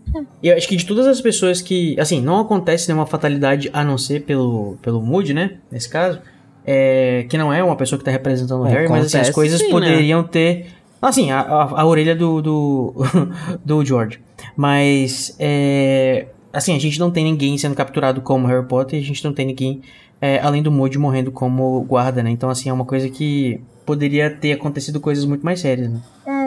E 0.41 0.47
eu 0.47 0.55
acho 0.57 0.67
que 0.67 0.75
de 0.75 0.85
todas 0.85 1.07
as 1.07 1.19
pessoas 1.21 1.61
que. 1.61 1.99
Assim, 1.99 2.21
não 2.21 2.39
acontece 2.39 2.87
nenhuma 2.87 3.05
fatalidade 3.05 3.69
a 3.73 3.83
não 3.83 3.97
ser 3.97 4.23
pelo, 4.23 4.77
pelo 4.81 5.01
Moody, 5.01 5.33
né? 5.33 5.57
Nesse 5.71 5.89
caso. 5.89 6.19
É, 6.65 7.25
que 7.29 7.37
não 7.37 7.53
é 7.53 7.63
uma 7.63 7.77
pessoa 7.77 7.97
que 7.97 8.03
tá 8.03 8.11
representando 8.11 8.61
o 8.61 8.63
Harry, 8.65 8.89
mas 8.89 9.05
assim, 9.05 9.17
as 9.17 9.29
Acontece 9.29 9.33
coisas 9.33 9.59
sim, 9.59 9.65
né? 9.67 9.71
poderiam 9.71 10.23
ter. 10.23 10.67
Assim, 11.01 11.31
a, 11.31 11.39
a, 11.39 11.81
a 11.81 11.85
orelha 11.85 12.15
do, 12.15 12.41
do, 12.41 12.93
do 13.63 13.85
George. 13.85 14.19
Mas. 14.55 15.35
É, 15.39 16.27
assim, 16.51 16.75
a 16.75 16.79
gente 16.79 16.99
não 16.99 17.09
tem 17.09 17.23
ninguém 17.23 17.57
sendo 17.57 17.75
capturado 17.75 18.21
como 18.21 18.47
Harry 18.47 18.65
Potter 18.65 18.99
e 18.99 19.01
a 19.01 19.05
gente 19.05 19.23
não 19.23 19.33
tem 19.33 19.45
ninguém 19.45 19.81
é, 20.21 20.39
além 20.39 20.63
do 20.63 20.71
Moody 20.71 20.97
morrendo 20.97 21.31
como 21.31 21.81
guarda, 21.81 22.23
né? 22.23 22.29
Então, 22.29 22.49
assim, 22.49 22.69
é 22.69 22.73
uma 22.73 22.85
coisa 22.85 23.09
que 23.09 23.61
poderia 23.85 24.29
ter 24.29 24.53
acontecido 24.53 24.99
coisas 24.99 25.25
muito 25.25 25.45
mais 25.45 25.59
sérias, 25.59 25.89
né? 25.89 26.01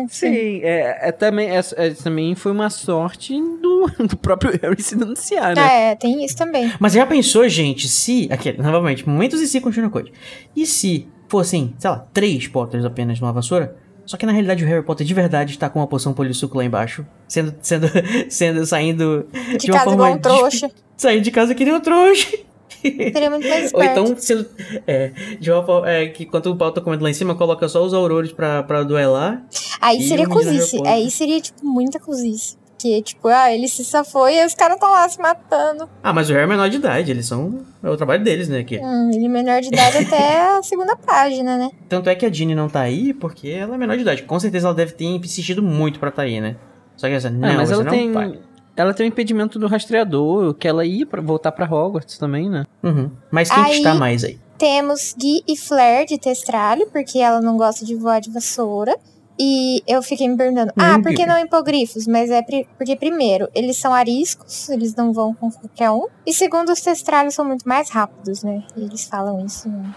Sim. 0.09 0.33
Sim, 0.33 0.61
é, 0.63 1.09
é 1.09 1.13
também, 1.13 1.51
é, 1.51 1.61
é- 1.77 1.91
também 1.91 2.35
foi 2.35 2.53
uma 2.53 2.71
sorte 2.71 3.35
do, 3.35 3.91
do 4.07 4.17
próprio 4.17 4.59
Harry 4.63 4.83
se 4.83 4.97
denunciar, 4.97 5.55
né? 5.55 5.91
É, 5.91 5.95
tem 5.95 6.25
isso 6.25 6.37
também. 6.37 6.73
Mas 6.79 6.93
já 6.93 7.07
pensou, 7.07 7.49
gente, 7.49 7.89
se. 7.89 8.29
Aqui, 8.31 8.53
novamente, 8.61 9.09
momentos 9.09 9.41
e 9.41 9.47
se 9.47 9.61
continua 9.61 9.89
a 9.89 9.93
coisa. 9.93 10.09
E 10.55 10.67
se 10.67 11.09
fossem, 11.29 11.75
sei 11.79 11.91
lá, 11.91 12.07
três 12.13 12.47
Potters 12.47 12.85
apenas 12.85 13.21
numa 13.21 13.33
vassoura? 13.33 13.77
Só 14.11 14.17
que 14.17 14.27
na 14.27 14.33
realidade 14.33 14.65
o 14.65 14.67
Harry 14.67 14.83
Potter 14.85 15.07
de 15.07 15.15
verdade 15.15 15.53
está 15.53 15.71
com 15.71 15.79
uma 15.79 15.87
poção 15.87 16.13
polissuco 16.13 16.57
lá 16.59 16.65
embaixo. 16.65 17.07
Sendo. 17.29 17.55
sendo. 17.63 17.87
sendo. 18.29 18.67
saindo. 18.67 19.27
De, 19.57 19.69
casa 19.69 19.93
igual 19.93 20.13
um 20.13 20.19
trouxa. 20.19 20.69
Saindo 20.97 21.23
de 21.23 21.31
casa 21.31 21.55
que 21.55 21.65
nem 21.65 21.73
um 21.73 21.81
trouxa. 21.81 22.37
Seria 22.83 23.31
muito 23.31 23.49
mais 23.49 23.73
Ou 23.73 23.83
esperto. 23.83 24.01
então 24.01 24.17
sendo. 24.19 24.47
É, 24.87 25.13
de 25.39 25.51
uma 25.51 25.65
forma. 25.65 25.91
É, 25.91 26.07
que 26.09 26.25
enquanto 26.25 26.51
o 26.51 26.57
pau 26.57 26.73
tá 26.73 26.81
comendo 26.81 27.03
lá 27.05 27.11
em 27.11 27.15
cima, 27.15 27.35
coloca 27.35 27.69
só 27.69 27.85
os 27.85 27.95
aurores 27.95 28.33
pra, 28.33 28.63
pra 28.63 28.83
duelar. 28.83 29.45
Aí 29.81 30.03
seria 30.03 30.27
cozice. 30.29 30.81
Aí 30.87 31.11
seria, 31.11 31.41
tipo, 31.41 31.65
muita 31.65 31.99
cozice. 31.99 32.59
Porque, 32.71 33.03
tipo, 33.03 33.29
ah, 33.29 33.53
ele 33.53 33.69
se 33.69 33.85
safou 33.85 34.27
e 34.27 34.43
os 34.43 34.55
caras 34.55 34.77
estão 34.77 34.91
lá 34.91 35.07
se 35.07 35.21
matando. 35.21 35.87
Ah, 36.03 36.15
mas 36.15 36.31
o 36.31 36.33
Harry 36.33 36.45
é 36.45 36.47
menor 36.47 36.67
de 36.71 36.77
idade, 36.77 37.11
eles 37.11 37.27
são. 37.27 37.59
É 37.83 37.91
o 37.91 37.97
trabalho 37.97 38.25
deles, 38.25 38.49
né? 38.49 38.61
Aqui. 38.61 38.79
Hum, 38.79 39.11
ele 39.13 39.27
é 39.27 39.29
menor 39.29 39.61
de 39.61 39.69
idade 39.69 39.99
até 40.09 40.57
a 40.57 40.63
segunda 40.63 40.97
página, 40.97 41.59
né? 41.59 41.71
Tanto 41.91 42.09
é 42.09 42.15
que 42.15 42.25
a 42.25 42.33
Ginny 42.33 42.55
não 42.55 42.71
tá 42.71 42.81
aí 42.81 43.13
porque 43.13 43.51
ela 43.51 43.75
é 43.75 43.79
menor 43.79 43.97
de 43.97 44.01
idade. 44.03 44.23
Com 44.23 44.41
certeza 44.41 44.67
ela 44.69 44.75
deve 44.75 44.93
ter 44.93 45.05
insistido 45.05 45.63
muito 45.63 46.01
pra 46.01 46.11
tá 46.11 46.23
aí, 46.23 46.41
né? 46.41 46.57
Só 46.97 47.07
que 47.07 47.13
essa, 47.13 47.29
não, 47.29 47.49
É, 47.49 47.57
mas 47.57 47.69
você 47.69 47.75
ela 47.75 47.85
não 47.85 47.91
tem. 47.91 48.13
vai. 48.13 48.39
Ela 48.81 48.95
tem 48.95 49.07
o 49.07 49.09
impedimento 49.09 49.59
do 49.59 49.67
rastreador, 49.67 50.55
que 50.55 50.67
ela 50.67 50.85
ia 50.85 51.07
pra 51.07 51.21
voltar 51.21 51.53
pra 51.53 51.67
Hogwarts 51.67 52.19
também, 52.19 52.49
né? 52.49 52.65
Uhum. 52.83 53.11
Mas 53.31 53.51
quem 53.51 53.63
que 53.65 53.71
Aí- 53.71 53.77
está 53.79 53.95
mais 53.95 54.25
aí? 54.25 54.39
Temos 54.59 55.15
Gui 55.19 55.43
e 55.49 55.57
Flair 55.57 56.07
de 56.07 56.19
Testralho, 56.19 56.87
porque 56.93 57.19
ela 57.19 57.41
não 57.41 57.57
gosta 57.57 57.85
de 57.85 57.95
voar 57.95 58.21
de 58.21 58.31
vassoura. 58.31 58.95
E 59.43 59.83
eu 59.87 60.03
fiquei 60.03 60.29
me 60.29 60.37
perguntando, 60.37 60.71
ah, 60.79 60.97
Hum, 60.99 61.03
por 61.03 61.11
que 61.13 61.17
que- 61.17 61.27
não 61.27 61.39
hipogrifos? 61.39 62.07
Mas 62.07 62.31
é 62.31 62.43
pri- 62.43 62.69
porque, 62.77 62.95
primeiro, 62.95 63.49
eles 63.55 63.79
são 63.79 63.95
ariscos, 63.95 64.69
eles 64.69 64.95
não 64.95 65.15
vão 65.15 65.33
com 65.33 65.51
qualquer 65.51 65.91
um. 65.91 66.09
E 66.27 66.35
segundo, 66.35 66.71
os 66.71 66.81
testralhos 66.83 67.33
são 67.35 67.43
muito 67.47 67.67
mais 67.67 67.89
rápidos, 67.89 68.43
né? 68.43 68.63
E 68.77 68.83
eles 68.83 69.05
falam 69.05 69.43
isso 69.47 69.67
no, 69.67 69.95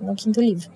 no 0.00 0.14
quinto 0.14 0.40
livro. 0.40 0.70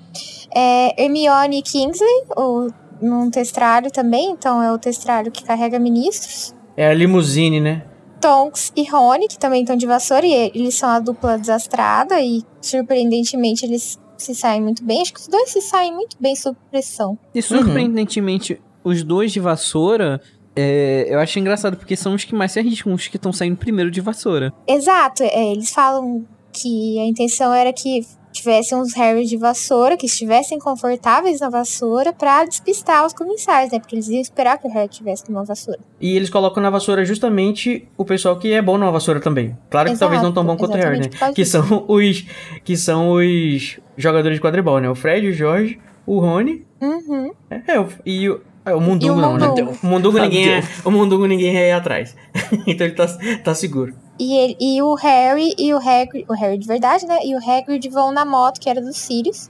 É, 0.54 1.02
Hermione 1.02 1.60
e 1.60 1.62
Kingsley, 1.62 2.24
o, 2.36 2.68
num 3.00 3.30
testralho 3.30 3.90
também, 3.90 4.32
então 4.32 4.62
é 4.62 4.70
o 4.70 4.76
testralho 4.78 5.30
que 5.32 5.42
carrega 5.42 5.78
ministros. 5.78 6.54
É 6.80 6.86
a 6.86 6.94
limusine, 6.94 7.60
né? 7.60 7.82
Tonks 8.22 8.72
e 8.74 8.88
Rony, 8.88 9.28
que 9.28 9.38
também 9.38 9.60
estão 9.60 9.76
de 9.76 9.84
vassoura, 9.84 10.24
e 10.24 10.32
eles 10.54 10.74
são 10.76 10.88
a 10.88 10.98
dupla 10.98 11.36
desastrada, 11.36 12.18
e 12.22 12.42
surpreendentemente 12.58 13.66
eles 13.66 14.00
se 14.16 14.34
saem 14.34 14.62
muito 14.62 14.82
bem. 14.82 15.02
Acho 15.02 15.12
que 15.12 15.20
os 15.20 15.28
dois 15.28 15.50
se 15.50 15.60
saem 15.60 15.92
muito 15.94 16.16
bem 16.18 16.34
sob 16.34 16.56
pressão. 16.70 17.18
E 17.34 17.42
surpreendentemente, 17.42 18.58
os 18.82 19.02
dois 19.02 19.30
de 19.30 19.40
vassoura, 19.40 20.22
é, 20.56 21.04
eu 21.10 21.18
acho 21.18 21.38
engraçado, 21.38 21.76
porque 21.76 21.94
são 21.94 22.14
os 22.14 22.24
que 22.24 22.34
mais 22.34 22.52
se 22.52 22.58
arriscam, 22.58 22.94
os 22.94 23.08
que 23.08 23.16
estão 23.16 23.30
saindo 23.30 23.58
primeiro 23.58 23.90
de 23.90 24.00
vassoura. 24.00 24.50
Exato, 24.66 25.22
é, 25.22 25.52
eles 25.52 25.68
falam 25.68 26.24
que 26.50 26.98
a 26.98 27.04
intenção 27.04 27.52
era 27.52 27.74
que 27.74 28.06
tivessem 28.32 28.78
uns 28.78 28.94
Harry 28.94 29.24
de 29.26 29.36
vassoura, 29.36 29.96
que 29.96 30.06
estivessem 30.06 30.58
confortáveis 30.58 31.40
na 31.40 31.48
vassoura 31.50 32.12
pra 32.12 32.44
despistar 32.44 33.04
os 33.04 33.12
comissários, 33.12 33.72
né? 33.72 33.78
Porque 33.80 33.94
eles 33.94 34.08
iam 34.08 34.20
esperar 34.20 34.58
que 34.58 34.66
o 34.66 34.70
Harry 34.70 34.88
tivesse 34.88 35.30
numa 35.30 35.44
vassoura. 35.44 35.80
E 36.00 36.16
eles 36.16 36.30
colocam 36.30 36.62
na 36.62 36.70
vassoura 36.70 37.04
justamente 37.04 37.88
o 37.96 38.04
pessoal 38.04 38.38
que 38.38 38.52
é 38.52 38.62
bom 38.62 38.78
na 38.78 38.90
vassoura 38.90 39.20
também. 39.20 39.56
Claro 39.70 39.86
que 39.86 39.92
Exato, 39.92 40.00
talvez 40.00 40.22
não 40.22 40.32
tão 40.32 40.44
bom 40.44 40.56
quanto 40.56 40.74
o 40.74 40.76
Harry, 40.76 41.00
né? 41.00 41.08
Que 41.34 41.42
disso. 41.42 41.62
são 41.62 41.84
os 41.88 42.24
que 42.64 42.76
são 42.76 43.12
os 43.12 43.78
jogadores 43.96 44.36
de 44.38 44.42
quadribol, 44.42 44.78
né? 44.80 44.88
O 44.88 44.94
Fred, 44.94 45.26
o 45.26 45.32
Jorge, 45.32 45.78
o 46.06 46.18
Rony, 46.20 46.64
Uhum. 46.80 47.30
é, 47.66 47.78
o- 47.80 47.88
e 48.06 48.28
o 48.28 48.40
é, 48.64 48.74
o 48.74 48.80
Mundungo 48.80 49.14
o 49.14 49.20
não, 49.20 49.36
né? 49.38 49.46
Mundungo. 49.48 49.78
O 49.82 49.86
Mundungo 49.86 50.18
ninguém 50.18 50.50
é, 50.54 50.62
o 50.84 50.90
Mundungo 50.90 51.26
ninguém 51.26 51.56
é 51.56 51.64
aí 51.64 51.72
atrás. 51.72 52.14
então 52.66 52.86
ele 52.86 52.94
tá, 52.94 53.06
tá 53.42 53.54
seguro. 53.54 53.94
E, 54.20 54.36
ele- 54.36 54.56
e 54.60 54.82
o 54.82 54.94
Harry 54.94 55.54
e 55.56 55.72
o 55.72 55.78
Hagrid, 55.78 56.26
o 56.28 56.34
Harry 56.34 56.58
de 56.58 56.66
verdade, 56.66 57.06
né? 57.06 57.18
E 57.24 57.34
o 57.34 57.38
Hagrid 57.38 57.88
vão 57.88 58.12
na 58.12 58.24
moto, 58.24 58.60
que 58.60 58.68
era 58.68 58.80
dos 58.80 58.96
Sirius. 58.98 59.48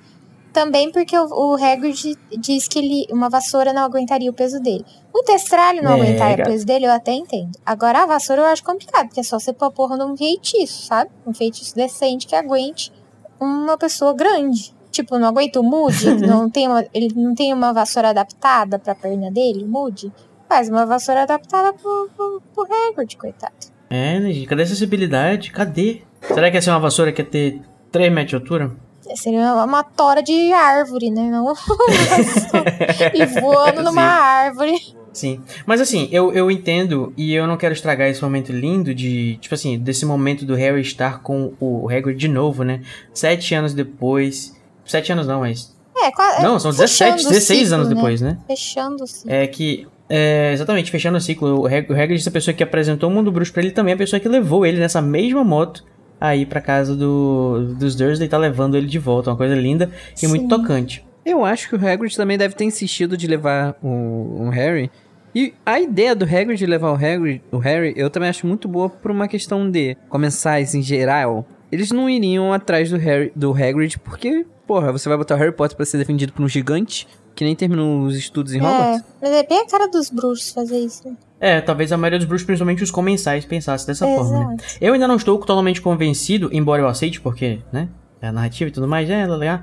Também 0.52 0.90
porque 0.90 1.16
o, 1.16 1.26
o 1.26 1.54
Hagrid 1.54 2.16
diz 2.38 2.66
que 2.68 2.78
ele, 2.78 3.06
uma 3.12 3.28
vassoura 3.28 3.72
não 3.72 3.82
aguentaria 3.82 4.30
o 4.30 4.34
peso 4.34 4.60
dele. 4.60 4.84
O 5.12 5.22
testralho 5.22 5.82
não 5.82 5.92
aguentaria 5.92 6.36
gato. 6.38 6.48
o 6.48 6.50
peso 6.52 6.66
dele, 6.66 6.86
eu 6.86 6.92
até 6.92 7.12
entendo. 7.12 7.52
Agora 7.64 8.02
a 8.02 8.06
vassoura 8.06 8.42
eu 8.42 8.46
acho 8.46 8.62
complicado, 8.64 9.06
porque 9.06 9.20
é 9.20 9.22
só 9.22 9.38
você 9.38 9.52
pôr 9.52 9.66
a 9.66 9.70
porra 9.70 9.96
num 9.96 10.16
feitiço, 10.16 10.86
sabe? 10.86 11.10
Um 11.26 11.32
feitiço 11.34 11.74
decente 11.76 12.26
que 12.26 12.34
aguente 12.34 12.92
uma 13.40 13.76
pessoa 13.78 14.12
grande. 14.12 14.74
Tipo, 14.90 15.18
não 15.18 15.28
aguenta 15.28 15.60
o 15.60 15.62
Moody, 15.62 16.14
não 16.26 16.50
tem 16.50 16.66
uma, 16.66 16.84
ele 16.92 17.12
não 17.14 17.32
tem 17.34 17.52
uma 17.54 17.72
vassoura 17.72 18.10
adaptada 18.10 18.76
pra 18.78 18.94
perna 18.94 19.30
dele, 19.30 19.64
Moody. 19.64 20.12
Faz 20.48 20.68
uma 20.68 20.84
vassoura 20.84 21.22
adaptada 21.22 21.72
pro, 21.72 22.10
pro, 22.16 22.42
pro 22.52 22.66
Hagrid, 22.88 23.16
coitado. 23.16 23.69
É, 23.90 24.20
né, 24.20 24.32
gente? 24.32 24.46
Cadê 24.46 24.62
a 24.62 24.64
acessibilidade? 24.64 25.50
Cadê? 25.50 26.02
Será 26.22 26.50
que 26.50 26.56
essa 26.56 26.70
é 26.70 26.72
uma 26.72 26.80
vassoura 26.80 27.12
que 27.12 27.20
ia 27.20 27.26
ter 27.26 27.60
3 27.90 28.12
metros 28.12 28.30
de 28.30 28.36
altura? 28.36 28.70
Seria 29.16 29.52
uma, 29.54 29.82
tora 29.82 30.22
de 30.22 30.52
árvore, 30.52 31.10
né? 31.10 31.28
Não 31.28 31.52
e 33.12 33.26
voando 33.40 33.82
numa 33.82 34.02
árvore. 34.02 34.78
Sim. 35.12 35.40
Mas 35.66 35.80
assim, 35.80 36.08
eu, 36.12 36.32
eu 36.32 36.50
entendo 36.50 37.12
e 37.16 37.34
eu 37.34 37.46
não 37.46 37.56
quero 37.56 37.74
estragar 37.74 38.08
esse 38.08 38.22
momento 38.22 38.52
lindo 38.52 38.94
de, 38.94 39.36
tipo 39.38 39.54
assim, 39.54 39.78
desse 39.78 40.06
momento 40.06 40.44
do 40.44 40.54
Harry 40.54 40.80
estar 40.80 41.20
com 41.22 41.52
o 41.58 41.88
Hagrid 41.88 42.16
de 42.16 42.28
novo, 42.28 42.62
né? 42.62 42.82
Sete 43.12 43.54
anos 43.54 43.74
depois. 43.74 44.56
Sete 44.84 45.12
anos 45.12 45.26
não, 45.26 45.40
mas. 45.40 45.74
É, 45.96 46.10
quase. 46.12 46.42
Não, 46.42 46.58
são 46.60 46.72
fechando 46.72 47.16
17, 47.16 47.26
o 47.26 47.30
16 47.30 47.60
ciclo, 47.60 47.74
anos 47.74 47.88
né? 47.88 47.94
depois, 47.94 48.20
né? 48.20 48.38
Fechando 48.46 49.04
o 49.04 49.06
ciclo. 49.06 49.32
É 49.32 49.46
que. 49.46 49.88
É, 50.12 50.50
exatamente, 50.52 50.90
fechando 50.90 51.16
o 51.16 51.20
ciclo. 51.20 51.60
O 51.60 51.66
Hag- 51.66 51.88
o 51.88 51.94
Hagrid, 51.94 52.20
essa 52.20 52.30
pessoa 52.32 52.52
que 52.52 52.64
apresentou 52.64 53.08
o 53.08 53.12
mundo 53.12 53.30
bruxo 53.30 53.52
pra 53.52 53.62
ele, 53.62 53.70
também 53.70 53.92
é 53.92 53.94
a 53.94 53.98
pessoa 53.98 54.18
que 54.18 54.28
levou 54.28 54.66
ele 54.66 54.80
nessa 54.80 55.00
mesma 55.00 55.44
moto 55.44 55.84
aí 56.20 56.44
pra 56.44 56.60
casa 56.60 56.94
do, 56.96 57.74
dos 57.78 57.94
Dursley 57.94 58.28
tá 58.28 58.36
levando 58.36 58.76
ele 58.76 58.86
de 58.88 58.98
volta. 58.98 59.30
Uma 59.30 59.36
coisa 59.36 59.54
linda 59.54 59.88
e 60.20 60.26
muito 60.26 60.42
Sim. 60.42 60.48
tocante. 60.48 61.06
Eu 61.24 61.44
acho 61.44 61.68
que 61.68 61.76
o 61.76 61.88
Hagrid 61.88 62.16
também 62.16 62.36
deve 62.36 62.54
ter 62.54 62.64
insistido 62.64 63.16
de 63.16 63.26
levar 63.28 63.76
o, 63.82 64.48
Harry. 64.50 64.90
E 65.32 65.54
a 65.64 65.78
ideia 65.78 66.14
do 66.14 66.24
Hagrid 66.24 66.56
de 66.58 66.66
levar 66.66 66.90
o 66.90 66.96
Harry, 66.96 67.40
o 67.52 67.58
Harry, 67.58 67.92
eu 67.96 68.10
também 68.10 68.28
acho 68.28 68.46
muito 68.46 68.66
boa 68.66 68.88
por 68.90 69.12
uma 69.12 69.28
questão 69.28 69.70
de 69.70 69.96
comensais 70.08 70.74
em 70.74 70.82
geral. 70.82 71.46
Eles 71.70 71.92
não 71.92 72.10
iriam 72.10 72.52
atrás 72.52 72.90
do 72.90 72.96
Harry, 72.96 73.30
do 73.36 73.52
Hagrid 73.52 73.96
porque, 74.00 74.44
porra, 74.66 74.90
você 74.90 75.08
vai 75.08 75.16
botar 75.16 75.36
o 75.36 75.38
Harry 75.38 75.52
Potter 75.52 75.76
pra 75.76 75.86
ser 75.86 75.98
defendido 75.98 76.32
por 76.32 76.42
um 76.42 76.48
gigante 76.48 77.06
que 77.40 77.44
nem 77.44 77.56
terminou 77.56 78.02
os 78.02 78.14
estudos 78.16 78.52
em 78.52 78.58
Hogwarts. 78.60 79.00
É, 79.00 79.04
mas 79.22 79.30
é 79.30 79.42
bem 79.44 79.60
a 79.60 79.66
cara 79.66 79.88
dos 79.88 80.10
bruxos 80.10 80.50
fazer 80.50 80.78
isso. 80.78 81.08
né? 81.08 81.16
É, 81.40 81.58
talvez 81.62 81.90
a 81.90 81.96
maioria 81.96 82.18
dos 82.18 82.28
bruxos, 82.28 82.44
principalmente 82.44 82.82
os 82.84 82.90
comensais, 82.90 83.46
pensasse 83.46 83.86
dessa 83.86 84.04
forma, 84.04 84.50
né? 84.50 84.56
Eu 84.78 84.92
ainda 84.92 85.08
não 85.08 85.16
estou 85.16 85.38
totalmente 85.38 85.80
convencido, 85.80 86.50
embora 86.52 86.82
eu 86.82 86.86
aceite, 86.86 87.18
porque, 87.18 87.60
né? 87.72 87.88
É 88.20 88.28
a 88.28 88.32
narrativa 88.32 88.68
e 88.68 88.70
tudo 88.70 88.86
mais, 88.86 89.08
é 89.08 89.26
legal. 89.26 89.60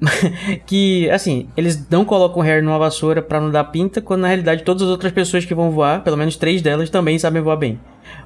que, 0.64 1.10
assim, 1.10 1.48
eles 1.56 1.88
não 1.90 2.04
colocam 2.04 2.38
o 2.38 2.44
Harry 2.44 2.62
numa 2.62 2.78
vassoura 2.78 3.20
pra 3.20 3.40
não 3.40 3.50
dar 3.50 3.64
pinta, 3.64 4.00
quando 4.00 4.20
na 4.20 4.28
realidade 4.28 4.62
todas 4.62 4.84
as 4.84 4.88
outras 4.88 5.10
pessoas 5.10 5.44
que 5.44 5.56
vão 5.56 5.72
voar, 5.72 6.04
pelo 6.04 6.16
menos 6.16 6.36
três 6.36 6.62
delas, 6.62 6.88
também 6.88 7.18
sabem 7.18 7.42
voar 7.42 7.56
bem. 7.56 7.80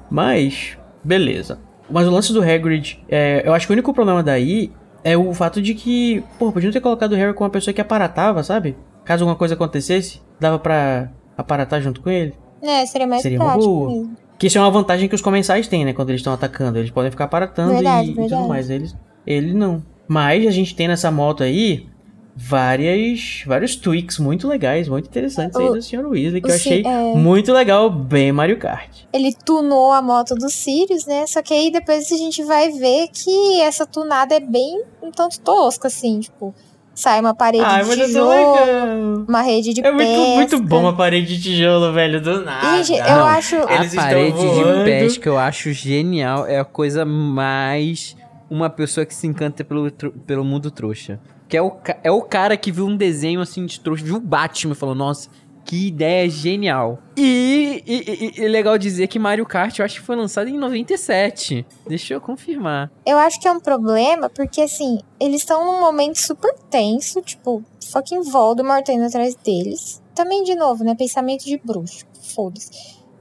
Mas, 0.07 0.77
beleza. 1.03 1.57
Mas 1.89 2.07
o 2.07 2.11
lance 2.11 2.31
do 2.31 2.43
Hagrid, 2.43 3.03
é, 3.09 3.41
eu 3.43 3.55
acho 3.55 3.65
que 3.65 3.73
o 3.73 3.75
único 3.75 3.91
problema 3.91 4.21
daí 4.21 4.71
é 5.03 5.17
o 5.17 5.33
fato 5.33 5.61
de 5.61 5.73
que, 5.73 6.23
pô, 6.39 6.51
podiam 6.51 6.71
ter 6.71 6.81
colocado 6.81 7.13
o 7.13 7.15
Harry 7.15 7.33
com 7.33 7.43
uma 7.43 7.49
pessoa 7.49 7.73
que 7.73 7.81
aparatava, 7.81 8.43
sabe? 8.43 8.75
Caso 9.03 9.23
alguma 9.23 9.35
coisa 9.37 9.53
acontecesse, 9.55 10.21
dava 10.39 10.57
pra 10.57 11.09
aparatar 11.37 11.81
junto 11.81 12.01
com 12.01 12.09
ele. 12.09 12.33
É, 12.61 12.85
seria 12.85 13.05
mais 13.07 13.21
Seria 13.21 13.37
uma 13.37 13.45
prático 13.51 13.67
boa. 13.73 13.89
mesmo. 13.89 14.15
Que 14.39 14.47
isso 14.47 14.57
é 14.57 14.61
uma 14.61 14.71
vantagem 14.71 15.09
que 15.09 15.15
os 15.15 15.21
comensais 15.21 15.67
têm, 15.67 15.85
né? 15.85 15.93
Quando 15.93 16.09
eles 16.09 16.19
estão 16.19 16.33
atacando. 16.33 16.79
Eles 16.79 16.91
podem 16.91 17.11
ficar 17.11 17.25
aparatando 17.25 17.73
Verdade, 17.73 18.07
e, 18.07 18.11
e 18.11 18.13
verdade. 18.15 18.41
tudo 18.41 18.47
mais. 18.49 18.69
Eles, 18.69 18.95
ele 19.27 19.53
não. 19.53 19.83
Mas 20.07 20.47
a 20.47 20.51
gente 20.51 20.75
tem 20.75 20.87
nessa 20.87 21.11
moto 21.11 21.43
aí 21.43 21.87
várias, 22.35 23.43
vários 23.45 23.75
tweaks 23.75 24.17
muito 24.19 24.47
legais, 24.47 24.87
muito 24.87 25.07
interessantes 25.07 25.55
aí 25.55 25.69
O- 25.69 25.73
do 25.73 25.81
Sr. 25.81 26.05
Weasley, 26.07 26.41
que 26.41 26.49
eu 26.49 26.55
achei 26.55 26.83
é. 26.85 27.13
muito 27.15 27.51
legal, 27.53 27.89
bem 27.89 28.31
Mario 28.31 28.57
Kart. 28.57 28.89
Ele 29.11 29.33
tunou 29.45 29.91
a 29.91 30.01
moto 30.01 30.35
dos 30.35 30.53
Sirius, 30.53 31.05
né? 31.05 31.25
Só 31.27 31.41
que 31.41 31.53
aí 31.53 31.71
depois 31.71 32.11
a 32.11 32.15
gente 32.17 32.43
vai 32.43 32.69
ver 32.71 33.07
que 33.13 33.61
essa 33.61 33.85
tunada 33.85 34.35
é 34.35 34.39
bem 34.39 34.81
um 35.01 35.11
tanto 35.11 35.39
tosca, 35.41 35.87
assim, 35.87 36.19
tipo, 36.21 36.53
sai 36.95 37.19
uma 37.19 37.35
parede 37.35 37.63
Ai, 37.65 37.83
de 37.83 37.89
mas 37.89 37.99
é 37.99 38.05
tijolo, 38.05 38.29
legal. 38.29 39.25
uma 39.27 39.41
rede 39.41 39.73
de 39.73 39.81
É 39.85 39.91
muito, 39.91 40.07
pesca. 40.07 40.35
muito 40.35 40.59
bom 40.61 40.87
a 40.87 40.93
parede 40.93 41.37
de 41.37 41.41
tijolo, 41.43 41.93
velho, 41.93 42.21
do 42.21 42.41
nada. 42.43 42.83
Gente, 42.83 42.99
eu 42.99 43.05
Não, 43.15 43.25
acho. 43.25 43.55
A 43.67 43.75
Eles 43.75 43.87
estão 43.93 44.03
parede 44.03 44.37
de 44.37 44.83
pesca 44.85 45.29
eu 45.29 45.37
acho 45.37 45.71
genial. 45.71 46.45
É 46.47 46.59
a 46.59 46.65
coisa 46.65 47.05
mais 47.05 48.15
uma 48.49 48.69
pessoa 48.69 49.05
que 49.05 49.13
se 49.15 49.25
encanta 49.27 49.63
pelo, 49.63 49.91
pelo 49.91 50.43
mundo 50.43 50.69
trouxa. 50.71 51.19
Que 51.53 51.57
é 51.57 51.61
o, 51.61 51.71
é 52.03 52.09
o 52.09 52.19
cara 52.23 52.57
que 52.57 52.71
viu 52.71 52.87
um 52.87 52.97
desenho 52.97 53.39
assim 53.39 53.63
de 53.67 53.79
trouxa, 53.79 54.03
viu 54.03 54.15
o 54.15 54.19
Batman 54.19 54.71
e 54.73 54.75
falou, 54.75 54.95
nossa, 54.95 55.29
que 55.63 55.85
ideia 55.89 56.27
genial. 56.27 56.97
E, 57.15 57.83
e, 57.85 58.39
e- 58.39 58.41
e 58.43 58.47
legal 58.47 58.75
dizer 58.75 59.05
que 59.05 59.19
Mario 59.19 59.45
Kart 59.45 59.77
eu 59.77 59.85
acho 59.85 59.99
que 59.99 60.01
foi 60.01 60.15
lançado 60.15 60.47
em 60.47 60.57
97. 60.57 61.63
Deixa 61.87 62.15
eu 62.15 62.19
confirmar. 62.19 62.91
Eu 63.05 63.19
acho 63.19 63.39
que 63.39 63.47
é 63.47 63.51
um 63.51 63.59
problema, 63.59 64.31
porque 64.31 64.61
assim, 64.61 64.97
eles 65.19 65.41
estão 65.41 65.63
num 65.63 65.79
momento 65.79 66.15
super 66.15 66.55
tenso, 66.71 67.21
tipo, 67.21 67.63
fucking 67.91 68.23
Voldemort 68.23 68.89
indo 68.89 69.05
atrás 69.05 69.35
deles. 69.35 70.01
Também, 70.15 70.43
de 70.43 70.55
novo, 70.55 70.83
né? 70.83 70.95
Pensamento 70.95 71.45
de 71.45 71.61
bruxo. 71.63 72.03
Foda-se. 72.33 72.71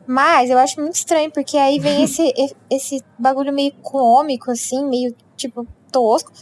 Mas 0.07 0.49
eu 0.49 0.57
acho 0.57 0.81
muito 0.81 0.95
estranho, 0.95 1.31
porque 1.31 1.59
aí 1.59 1.79
vem 1.79 2.01
esse, 2.05 2.33
esse 2.71 3.03
bagulho 3.19 3.53
meio 3.53 3.73
cômico, 3.83 4.51
assim, 4.51 4.89
meio, 4.89 5.15
tipo, 5.37 5.67
tosco. 5.93 6.33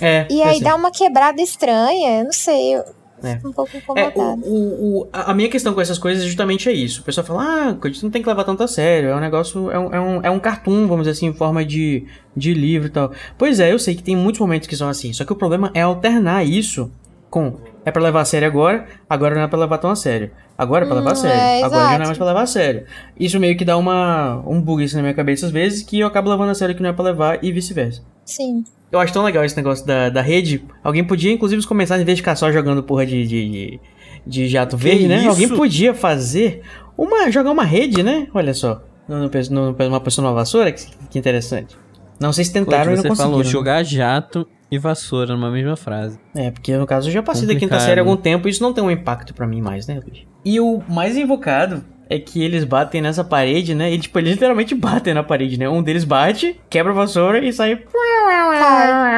É, 0.00 0.26
E 0.30 0.42
aí 0.42 0.60
dá 0.60 0.74
uma 0.74 0.90
quebrada 0.90 1.40
estranha, 1.42 2.20
eu 2.20 2.24
não 2.24 2.32
sei, 2.32 2.74
eu 2.76 2.84
É. 3.22 3.38
um 3.44 3.52
pouco 3.52 3.70
É, 3.74 3.78
incomodada. 3.78 4.40
o, 4.44 4.54
o, 4.54 5.00
o- 5.02 5.08
a 5.12 5.34
minha 5.34 5.48
questão 5.50 5.74
com 5.74 5.80
essas 5.82 5.98
coisas 5.98 6.24
justamente 6.24 6.68
é 6.68 6.72
isso. 6.72 7.02
O 7.02 7.04
pessoal 7.04 7.26
fala, 7.26 7.42
ah, 7.82 7.86
gente 7.88 8.02
não 8.02 8.10
tem 8.10 8.22
que 8.22 8.28
levar 8.28 8.44
tanto 8.44 8.62
a 8.62 8.66
sério. 8.68 9.10
É 9.10 9.14
um 9.16 9.20
negócio, 9.20 9.70
é 9.70 9.78
um, 9.78 9.94
é 9.94 10.00
um, 10.00 10.20
é 10.24 10.30
um 10.30 10.38
cartoon, 10.40 10.86
vamos 10.86 11.00
dizer 11.06 11.10
assim, 11.10 11.26
em 11.26 11.32
forma 11.34 11.62
de, 11.64 12.06
de 12.34 12.54
livro 12.54 12.88
e 12.88 12.90
tal. 12.90 13.12
Pois 13.36 13.60
é, 13.60 13.70
eu 13.72 13.78
sei 13.78 13.94
que 13.94 14.02
tem 14.02 14.16
muitos 14.16 14.40
momentos 14.40 14.66
que 14.66 14.74
são 14.76 14.88
assim. 14.88 15.12
Só 15.12 15.24
que 15.24 15.32
o 15.32 15.36
problema 15.36 15.70
é 15.74 15.82
alternar 15.82 16.46
isso 16.46 16.90
com 17.30 17.54
é 17.84 17.90
pra 17.90 18.02
levar 18.02 18.20
a 18.20 18.24
sério 18.24 18.46
agora, 18.46 18.86
agora 19.08 19.34
não 19.34 19.42
é 19.42 19.48
pra 19.48 19.58
levar 19.58 19.78
tão 19.78 19.90
a 19.90 19.96
sério. 19.96 20.30
Agora 20.58 20.84
é 20.84 20.88
pra 20.88 20.96
levar 20.96 21.10
a 21.10 21.12
Hum, 21.12 21.16
sério, 21.16 21.40
é, 21.40 21.62
agora 21.62 21.82
já 21.82 21.88
não 21.98 22.04
é 22.04 22.06
mais 22.06 22.18
pra 22.18 22.26
levar 22.26 22.42
a 22.42 22.46
sério. 22.46 22.84
Isso 23.18 23.40
meio 23.40 23.56
que 23.56 23.64
dá 23.64 23.76
uma 23.76 24.42
um 24.46 24.60
bug 24.60 24.84
assim 24.84 24.96
na 24.96 25.02
minha 25.02 25.14
cabeça 25.14 25.46
às 25.46 25.52
vezes, 25.52 25.82
que 25.82 26.00
eu 26.00 26.06
acabo 26.06 26.28
levando 26.28 26.50
a 26.50 26.54
sério 26.54 26.74
que 26.74 26.82
não 26.82 26.90
é 26.90 26.92
pra 26.92 27.04
levar 27.04 27.42
e 27.42 27.50
vice-versa. 27.50 28.02
Sim. 28.24 28.64
Eu 28.92 28.98
acho 28.98 29.12
tão 29.12 29.22
legal 29.22 29.44
esse 29.44 29.56
negócio 29.56 29.86
da, 29.86 30.10
da 30.10 30.20
rede. 30.20 30.64
Alguém 30.82 31.04
podia, 31.04 31.32
inclusive, 31.32 31.64
começar, 31.64 31.98
em 31.98 32.04
vez 32.04 32.16
de 32.16 32.22
ficar 32.22 32.34
só 32.34 32.50
jogando 32.50 32.82
porra 32.82 33.06
de, 33.06 33.26
de, 33.26 33.50
de, 33.50 33.80
de 34.26 34.48
jato 34.48 34.76
verde, 34.76 35.06
né? 35.06 35.18
isso? 35.18 35.28
Alguém 35.28 35.48
podia 35.48 35.94
fazer 35.94 36.62
uma. 36.98 37.30
jogar 37.30 37.52
uma 37.52 37.64
rede, 37.64 38.02
né? 38.02 38.26
Olha 38.34 38.52
só. 38.52 38.82
No, 39.08 39.18
no, 39.18 39.30
no, 39.50 39.72
numa 39.72 40.00
pessoa 40.00 40.24
numa 40.26 40.34
vassoura, 40.34 40.72
que, 40.72 40.86
que 41.08 41.18
interessante. 41.18 41.76
Não 42.18 42.32
sei 42.32 42.44
se 42.44 42.52
tentaram 42.52 42.92
e 42.92 42.96
não 42.96 43.02
você 43.02 43.08
conseguiram. 43.08 43.30
falou 43.30 43.44
jogar 43.44 43.82
jato 43.82 44.46
e 44.70 44.78
vassoura 44.78 45.34
numa 45.34 45.50
mesma 45.50 45.76
frase. 45.76 46.18
É, 46.34 46.50
porque 46.50 46.76
no 46.76 46.86
caso 46.86 47.08
eu 47.08 47.12
já 47.12 47.22
passei 47.22 47.42
da 47.46 47.54
quinta 47.54 47.66
Complicado. 47.74 47.86
série 47.86 48.00
há 48.00 48.02
algum 48.02 48.16
tempo 48.16 48.46
e 48.46 48.50
isso 48.50 48.62
não 48.62 48.72
tem 48.72 48.82
um 48.84 48.90
impacto 48.90 49.34
pra 49.34 49.46
mim 49.46 49.60
mais, 49.60 49.86
né, 49.86 50.00
Luiz? 50.04 50.24
E 50.44 50.60
o 50.60 50.82
mais 50.88 51.16
invocado 51.16 51.84
é 52.08 52.18
que 52.18 52.42
eles 52.42 52.64
batem 52.64 53.00
nessa 53.00 53.22
parede, 53.24 53.74
né? 53.74 53.92
E 53.92 53.98
tipo, 53.98 54.18
eles 54.18 54.32
literalmente 54.32 54.74
batem 54.76 55.14
na 55.14 55.22
parede, 55.22 55.58
né? 55.58 55.68
Um 55.68 55.82
deles 55.82 56.04
bate, 56.04 56.58
quebra 56.70 56.92
a 56.92 56.94
vassoura 56.94 57.38
e 57.44 57.52
sai. 57.52 57.72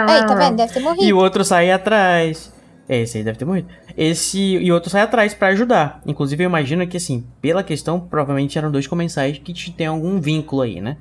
Aí, 0.09 0.27
tá 0.27 0.35
vendo? 0.35 0.57
Deve 0.57 0.73
ter 0.73 0.81
morrido. 0.81 1.05
E 1.05 1.13
o 1.13 1.17
outro 1.19 1.45
sai 1.45 1.71
atrás. 1.71 2.53
É, 2.89 3.01
esse 3.01 3.19
aí 3.19 3.25
deve 3.25 3.39
ter 3.39 3.45
morrido. 3.45 3.69
Esse 3.97 4.39
e 4.39 4.71
o 4.71 4.75
outro 4.75 4.91
sai 4.91 5.03
atrás 5.03 5.33
pra 5.35 5.49
ajudar. 5.49 6.01
Inclusive, 6.07 6.43
eu 6.45 6.49
imagino 6.49 6.87
que, 6.87 6.97
assim, 6.97 7.25
pela 7.41 7.63
questão, 7.63 8.01
provavelmente 8.01 8.59
eram 8.59 8.71
dois 8.71 8.87
comensais 8.87 9.39
que 9.39 9.53
te- 9.53 9.73
tem 9.73 9.87
algum 9.87 10.21
vínculo 10.21 10.63
aí, 10.63 10.81
né? 10.81 10.97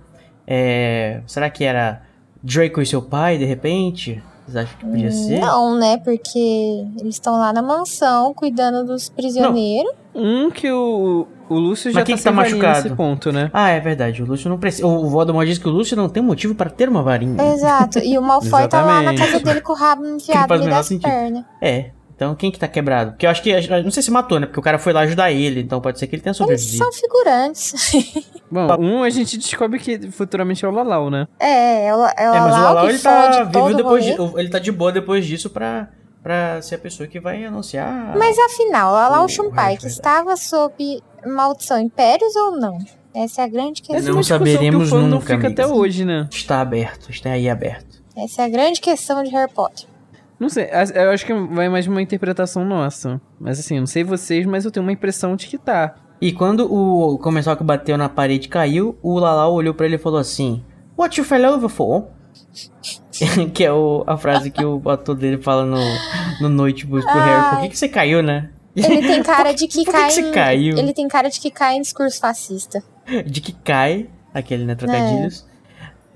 É, 0.47 1.21
será 1.25 1.49
que 1.49 1.63
era 1.63 2.03
Draco 2.43 2.81
e 2.81 2.85
seu 2.85 3.01
pai, 3.01 3.37
de 3.37 3.45
repente? 3.45 4.21
Vocês 4.45 4.65
acham 4.65 4.77
que 4.79 4.85
podia 4.85 5.11
ser? 5.11 5.39
Não, 5.39 5.77
né? 5.77 5.97
Porque 5.97 6.85
eles 6.99 7.15
estão 7.15 7.37
lá 7.37 7.53
na 7.53 7.61
mansão 7.61 8.33
cuidando 8.33 8.85
dos 8.85 9.09
prisioneiros. 9.09 9.91
Um 10.13 10.49
que 10.49 10.69
o, 10.69 11.27
o 11.47 11.55
Lúcio 11.55 11.91
já 11.91 11.99
Mas 11.99 12.05
quem 12.05 12.15
tá, 12.15 12.19
que 12.19 12.23
tá 12.23 12.31
machucado? 12.31 12.83
nesse 12.83 12.95
ponto, 12.95 13.31
né? 13.31 13.49
Ah, 13.53 13.69
é 13.69 13.79
verdade. 13.79 14.21
O 14.21 14.25
Lúcio 14.25 14.49
não 14.49 14.57
precisa. 14.57 14.85
O 14.85 15.09
Voldemort 15.09 15.47
diz 15.47 15.57
que 15.57 15.67
o 15.67 15.71
Lúcio 15.71 15.95
não 15.95 16.09
tem 16.09 16.21
motivo 16.21 16.53
para 16.55 16.69
ter 16.69 16.89
uma 16.89 17.01
varinha. 17.01 17.41
Exato. 17.53 17.99
E 17.99 18.17
o 18.17 18.21
Malfoy 18.21 18.67
tá 18.67 18.83
lá 18.83 19.01
na 19.01 19.15
casa 19.15 19.39
dele 19.39 19.61
com 19.61 19.73
o 19.73 19.75
rabo 19.75 20.05
enfiado 20.05 20.47
faz 20.47 20.61
o 20.61 20.63
ali 20.63 20.65
menor 20.65 20.77
das 20.77 20.99
pernas. 20.99 21.45
É. 21.61 21.91
Então 22.21 22.35
quem 22.35 22.51
que 22.51 22.59
tá 22.59 22.67
quebrado? 22.67 23.13
Porque 23.13 23.25
eu 23.25 23.31
acho 23.31 23.41
que. 23.41 23.51
Não 23.81 23.89
sei 23.89 24.03
se 24.03 24.11
matou, 24.11 24.39
né? 24.39 24.45
Porque 24.45 24.59
o 24.59 24.63
cara 24.63 24.77
foi 24.77 24.93
lá 24.93 24.99
ajudar 25.01 25.31
ele. 25.31 25.59
Então 25.59 25.81
pode 25.81 25.97
ser 25.97 26.05
que 26.05 26.13
ele 26.15 26.21
tenha 26.21 26.29
Eles 26.29 26.37
sobrevivido. 26.37 26.77
são 26.77 26.93
figurantes. 26.93 27.91
Bom, 28.51 28.67
um 28.79 29.01
a 29.01 29.09
gente 29.09 29.39
descobre 29.39 29.79
que 29.79 30.11
futuramente 30.11 30.63
é 30.63 30.67
o 30.67 30.71
Lalau, 30.71 31.09
né? 31.09 31.27
É, 31.39 31.87
é 31.87 31.95
o, 31.95 32.05
é 32.05 32.31
o 32.31 32.35
É, 32.35 32.39
mas 32.39 32.53
o 32.53 32.57
Lalau 32.57 32.61
Lalau 32.75 32.85
que 32.85 32.91
ele 32.91 32.99
tá 32.99 33.33
fode 33.33 33.51
vivo 33.51 33.73
depois 33.73 34.05
de, 34.05 34.11
Ele 34.39 34.49
tá 34.49 34.59
de 34.59 34.71
boa 34.71 34.91
depois 34.91 35.25
disso 35.25 35.49
pra, 35.49 35.89
pra 36.21 36.61
ser 36.61 36.75
a 36.75 36.77
pessoa 36.77 37.07
que 37.07 37.19
vai 37.19 37.43
anunciar. 37.43 38.15
Mas 38.15 38.37
afinal, 38.37 38.93
Lalau 38.93 39.25
O 39.25 39.27
Chumpai, 39.27 39.77
que 39.77 39.87
estava 39.87 40.37
sob 40.37 41.01
maldição 41.25 41.79
impérios 41.79 42.35
ou 42.35 42.51
não? 42.51 42.77
Essa 43.15 43.41
é 43.41 43.45
a 43.45 43.47
grande 43.47 43.81
Essa 43.81 43.93
questão. 43.93 44.13
é 44.13 44.15
Não 44.15 44.21
saberemos 44.23 44.89
que 44.89 44.95
o 44.95 44.99
fã 44.99 45.01
não 45.01 45.09
nunca, 45.09 45.35
fica 45.35 45.47
até 45.47 45.63
amigas. 45.63 45.79
hoje, 45.79 46.05
né? 46.05 46.27
Está 46.29 46.61
aberto, 46.61 47.09
está 47.09 47.31
aí 47.31 47.49
aberto. 47.49 47.99
Essa 48.15 48.43
é 48.43 48.45
a 48.45 48.49
grande 48.49 48.79
questão 48.79 49.23
de 49.23 49.31
Harry 49.31 49.51
Potter. 49.51 49.90
Não 50.41 50.49
sei, 50.49 50.67
eu 50.95 51.11
acho 51.11 51.23
que 51.23 51.31
vai 51.35 51.69
mais 51.69 51.85
uma 51.85 52.01
interpretação 52.01 52.65
nossa. 52.65 53.21
Mas 53.39 53.59
assim, 53.59 53.75
eu 53.75 53.81
não 53.81 53.85
sei 53.85 54.03
vocês, 54.03 54.43
mas 54.43 54.65
eu 54.65 54.71
tenho 54.71 54.83
uma 54.83 54.91
impressão 54.91 55.35
de 55.35 55.45
que 55.45 55.55
tá. 55.55 55.93
E 56.19 56.31
quando 56.31 56.61
o 56.61 57.19
comensal 57.19 57.55
que 57.55 57.63
bateu 57.63 57.95
na 57.95 58.09
parede 58.09 58.47
caiu, 58.47 58.97
o 59.03 59.19
Lalau 59.19 59.53
olhou 59.53 59.71
pra 59.71 59.85
ele 59.85 59.97
e 59.97 59.99
falou 59.99 60.17
assim: 60.19 60.65
What 60.97 61.19
you 61.19 61.23
fell 61.23 61.53
over 61.53 61.69
for? 61.69 62.07
que 63.53 63.63
é 63.63 63.71
o- 63.71 64.03
a 64.07 64.17
frase 64.17 64.49
que 64.49 64.65
o 64.65 64.81
ator 64.89 65.15
dele 65.15 65.37
fala 65.37 65.63
no, 65.63 65.77
no 66.41 66.49
Notebook 66.49 67.05
pro 67.05 67.19
Harry. 67.19 67.49
Por 67.51 67.61
que, 67.61 67.69
que 67.69 67.77
você 67.77 67.87
caiu, 67.87 68.23
né? 68.23 68.49
Ele 68.75 68.99
tem 69.07 69.21
cara 69.23 69.51
de 69.51 69.67
que 69.67 69.85
Por 69.85 69.93
que 69.93 69.99
cai 69.99 70.07
que 70.07 70.13
você 70.15 70.21
em... 70.21 70.31
caiu? 70.31 70.75
Ele 70.75 70.91
tem 70.91 71.07
cara 71.07 71.29
de 71.29 71.39
que 71.39 71.51
cai 71.51 71.75
em 71.75 71.81
discurso 71.81 72.19
fascista. 72.19 72.81
De 73.27 73.41
que 73.41 73.51
cai, 73.51 74.09
aquele, 74.33 74.65
né, 74.65 74.73
trocadilhos. 74.73 75.45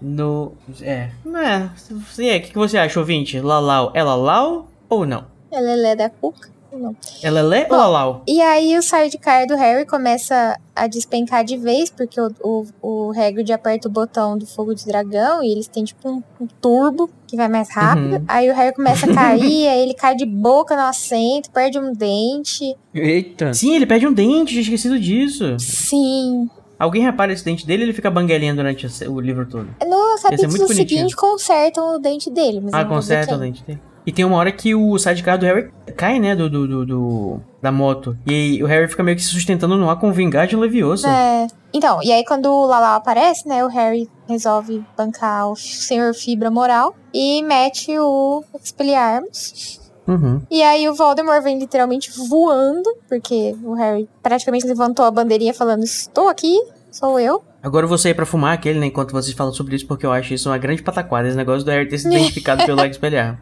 No. 0.06 0.54
É. 0.84 1.10
Não 1.26 1.40
é. 1.40 1.72
E 2.20 2.30
aí, 2.30 2.38
o 2.38 2.42
que, 2.44 2.52
que 2.52 2.58
você 2.58 2.78
acha, 2.78 3.00
ouvinte? 3.00 3.40
Lalau 3.40 3.92
é 3.96 4.04
Lalau 4.04 4.68
ou 4.88 5.04
não? 5.04 5.26
É 5.52 5.60
Lelé 5.60 5.96
da 5.96 6.12
Cuca? 6.12 6.54
Não. 6.72 6.96
É 7.24 7.32
Lelé 7.32 7.66
ou 7.72 7.76
Lalau? 7.76 8.24
E 8.28 8.40
aí 8.40 8.78
o 8.78 8.84
sidecar 8.84 9.48
do 9.48 9.56
Harry 9.56 9.86
começa 9.86 10.60
a 10.76 10.88
despencar 10.88 11.44
de 11.44 11.58
vez, 11.58 11.90
porque 11.90 12.20
o, 12.22 12.30
o, 12.44 12.66
o 12.82 13.12
Hagrid 13.12 13.52
aperta 13.52 13.88
o 13.88 13.92
botão 13.92 14.38
do 14.38 14.46
fogo 14.46 14.76
de 14.76 14.86
dragão 14.86 15.42
e 15.42 15.52
eles 15.52 15.68
têm 15.68 15.86
tipo 15.86 16.08
um, 16.08 16.22
um 16.40 16.46
turbo 16.62 17.10
que 17.26 17.36
vai 17.36 17.48
mais 17.48 17.74
rápido. 17.74 18.18
Uhum. 18.18 18.26
Aí 18.28 18.50
o 18.52 18.54
Harry 18.54 18.76
começa 18.76 19.10
a 19.10 19.14
cair, 19.14 19.68
aí 19.68 19.82
ele 19.82 19.94
cai 19.96 20.16
de 20.16 20.26
boca 20.26 20.76
no 20.76 20.84
assento, 20.84 21.50
perde 21.50 21.80
um 21.80 21.94
dente. 21.94 22.76
Eita. 22.94 23.54
Sim, 23.54 23.76
ele 23.76 23.88
perde 23.88 24.06
um 24.06 24.14
dente, 24.14 24.52
tinha 24.52 24.62
esquecido 24.62 25.00
disso. 25.00 25.58
Sim. 25.58 26.48
Alguém 26.78 27.02
repara 27.04 27.32
esse 27.32 27.44
dente 27.46 27.66
dele 27.66 27.84
ele 27.84 27.94
fica 27.94 28.10
banguelinha 28.12 28.54
durante 28.54 28.86
o 29.08 29.20
livro 29.20 29.46
todo. 29.46 29.68
No 29.86 30.22
capítulo 30.22 30.50
muito 30.50 30.68
bonitinho. 30.68 30.88
seguinte 30.90 31.16
consertam 31.16 31.96
o 31.96 32.00
dente 32.00 32.30
dele. 32.30 32.58
Ah, 32.72 32.84
não 32.84 32.90
vou 32.90 33.00
dizer 33.00 33.16
conserta 33.16 33.36
o 33.36 33.40
dente 33.40 33.64
dele. 33.64 33.80
E 34.06 34.12
tem 34.12 34.24
uma 34.24 34.38
hora 34.38 34.52
que 34.52 34.76
o 34.76 35.00
sidecar 35.00 35.36
do 35.36 35.46
Harry 35.48 35.72
cai, 35.98 36.20
né, 36.20 36.36
do, 36.36 36.48
do, 36.48 36.86
do- 36.86 37.40
da 37.60 37.72
moto. 37.72 38.16
E 38.28 38.32
aí 38.34 38.64
o 38.64 38.68
Harry 38.68 38.88
fica 38.88 39.02
meio 39.02 39.18
que 39.18 39.24
se 39.24 39.30
sustentando 39.30 39.76
no 39.78 39.90
ar 39.90 39.98
com 40.00 40.12
Vingard 40.12 40.56
Leviosa. 40.56 41.10
É. 41.10 41.48
Então, 41.74 42.00
e 42.04 42.12
aí 42.12 42.24
quando 42.24 42.46
o 42.52 42.66
Lalau 42.68 42.98
aparece, 42.98 43.48
né, 43.48 43.66
o 43.66 43.68
Harry 43.68 44.08
resolve 44.30 44.84
bancar 44.96 45.50
o 45.50 45.56
Senhor 45.56 46.14
Fibra 46.14 46.52
Moral 46.52 46.96
e 47.12 47.42
mete 47.42 47.98
o 47.98 48.44
Expelliarmus. 48.62 49.80
Uhum. 50.08 50.42
E 50.50 50.62
aí 50.62 50.88
o 50.88 50.94
Voldemort 50.94 51.42
vem 51.44 51.58
literalmente 51.58 52.12
voando, 52.30 52.90
porque 53.10 53.56
o 53.64 53.74
Harry 53.74 54.08
praticamente 54.22 54.68
levantou 54.68 55.06
a 55.06 55.12
bandeirinha 55.12 55.54
falando, 55.54 55.84
estou 55.84 56.28
aqui, 56.28 56.62
sou 56.92 57.20
eu. 57.20 57.44
Agora 57.66 57.86
eu 57.86 57.90
vou 57.90 57.98
sair 57.98 58.14
pra 58.14 58.28
fumar 58.28 58.54
aquele, 58.54 58.78
né, 58.78 58.86
enquanto 58.86 59.12
vocês 59.12 59.36
falam 59.36 59.52
sobre 59.52 59.76
isso, 59.76 59.88
porque 59.88 60.06
eu 60.06 60.12
acho 60.12 60.32
isso 60.36 60.48
uma 60.48 60.58
grande 60.60 60.84
pataquada, 60.84 61.28
esse 61.28 61.36
negócio 61.36 61.66
do 61.66 61.72
Harry 61.72 61.88
ter 61.90 61.98
se 61.98 62.06
identificado 62.14 62.64
pelo 62.64 62.80
Leg 62.80 62.92
Expelliarmus. 62.92 63.40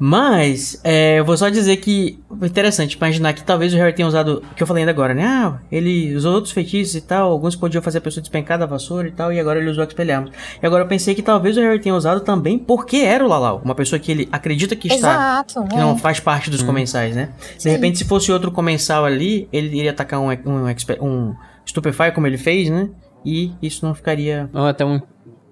Mas, 0.00 0.80
é, 0.82 1.18
eu 1.18 1.24
vou 1.26 1.36
só 1.36 1.50
dizer 1.50 1.76
que, 1.76 2.18
interessante, 2.40 2.94
imaginar 2.94 3.34
que 3.34 3.44
talvez 3.44 3.74
o 3.74 3.76
Harry 3.76 3.92
tenha 3.92 4.08
usado, 4.08 4.42
o 4.50 4.54
que 4.54 4.62
eu 4.62 4.66
falei 4.66 4.84
ainda 4.84 4.90
agora, 4.90 5.12
né, 5.12 5.26
ah, 5.26 5.58
ele 5.70 6.16
usou 6.16 6.32
outros 6.32 6.54
feitiços 6.54 6.94
e 6.94 7.02
tal, 7.02 7.30
alguns 7.30 7.54
podiam 7.54 7.82
fazer 7.82 7.98
a 7.98 8.00
pessoa 8.00 8.22
despencar 8.22 8.58
da 8.58 8.64
vassoura 8.64 9.08
e 9.08 9.12
tal, 9.12 9.30
e 9.30 9.38
agora 9.38 9.60
ele 9.60 9.68
usou 9.68 9.84
o 9.84 9.86
Expelliarmus. 9.86 10.32
E 10.62 10.66
agora 10.66 10.84
eu 10.84 10.88
pensei 10.88 11.14
que 11.14 11.20
talvez 11.20 11.54
o 11.58 11.60
Harry 11.60 11.78
tenha 11.78 11.94
usado 11.94 12.20
também 12.20 12.58
porque 12.58 12.96
era 12.96 13.22
o 13.22 13.28
Lalau, 13.28 13.60
uma 13.62 13.74
pessoa 13.74 13.98
que 13.98 14.10
ele 14.10 14.28
acredita 14.32 14.74
que 14.74 14.88
está... 14.88 15.44
Exato, 15.44 15.68
Que 15.68 15.76
é. 15.76 15.78
não 15.78 15.98
faz 15.98 16.18
parte 16.18 16.48
dos 16.48 16.62
comensais, 16.62 17.14
né? 17.14 17.28
De 17.58 17.64
Sim. 17.64 17.70
repente, 17.70 17.98
se 17.98 18.04
fosse 18.04 18.32
outro 18.32 18.50
comensal 18.50 19.04
ali, 19.04 19.46
ele 19.52 19.76
iria 19.76 19.90
atacar 19.90 20.20
um, 20.20 20.30
um, 20.30 20.66
um 21.02 21.34
Stupefy, 21.66 22.12
como 22.14 22.26
ele 22.26 22.38
fez, 22.38 22.70
né? 22.70 22.88
E 23.24 23.52
isso 23.62 23.84
não 23.86 23.94
ficaria. 23.94 24.48
Ou 24.52 24.66
até 24.66 24.84
um, 24.84 25.00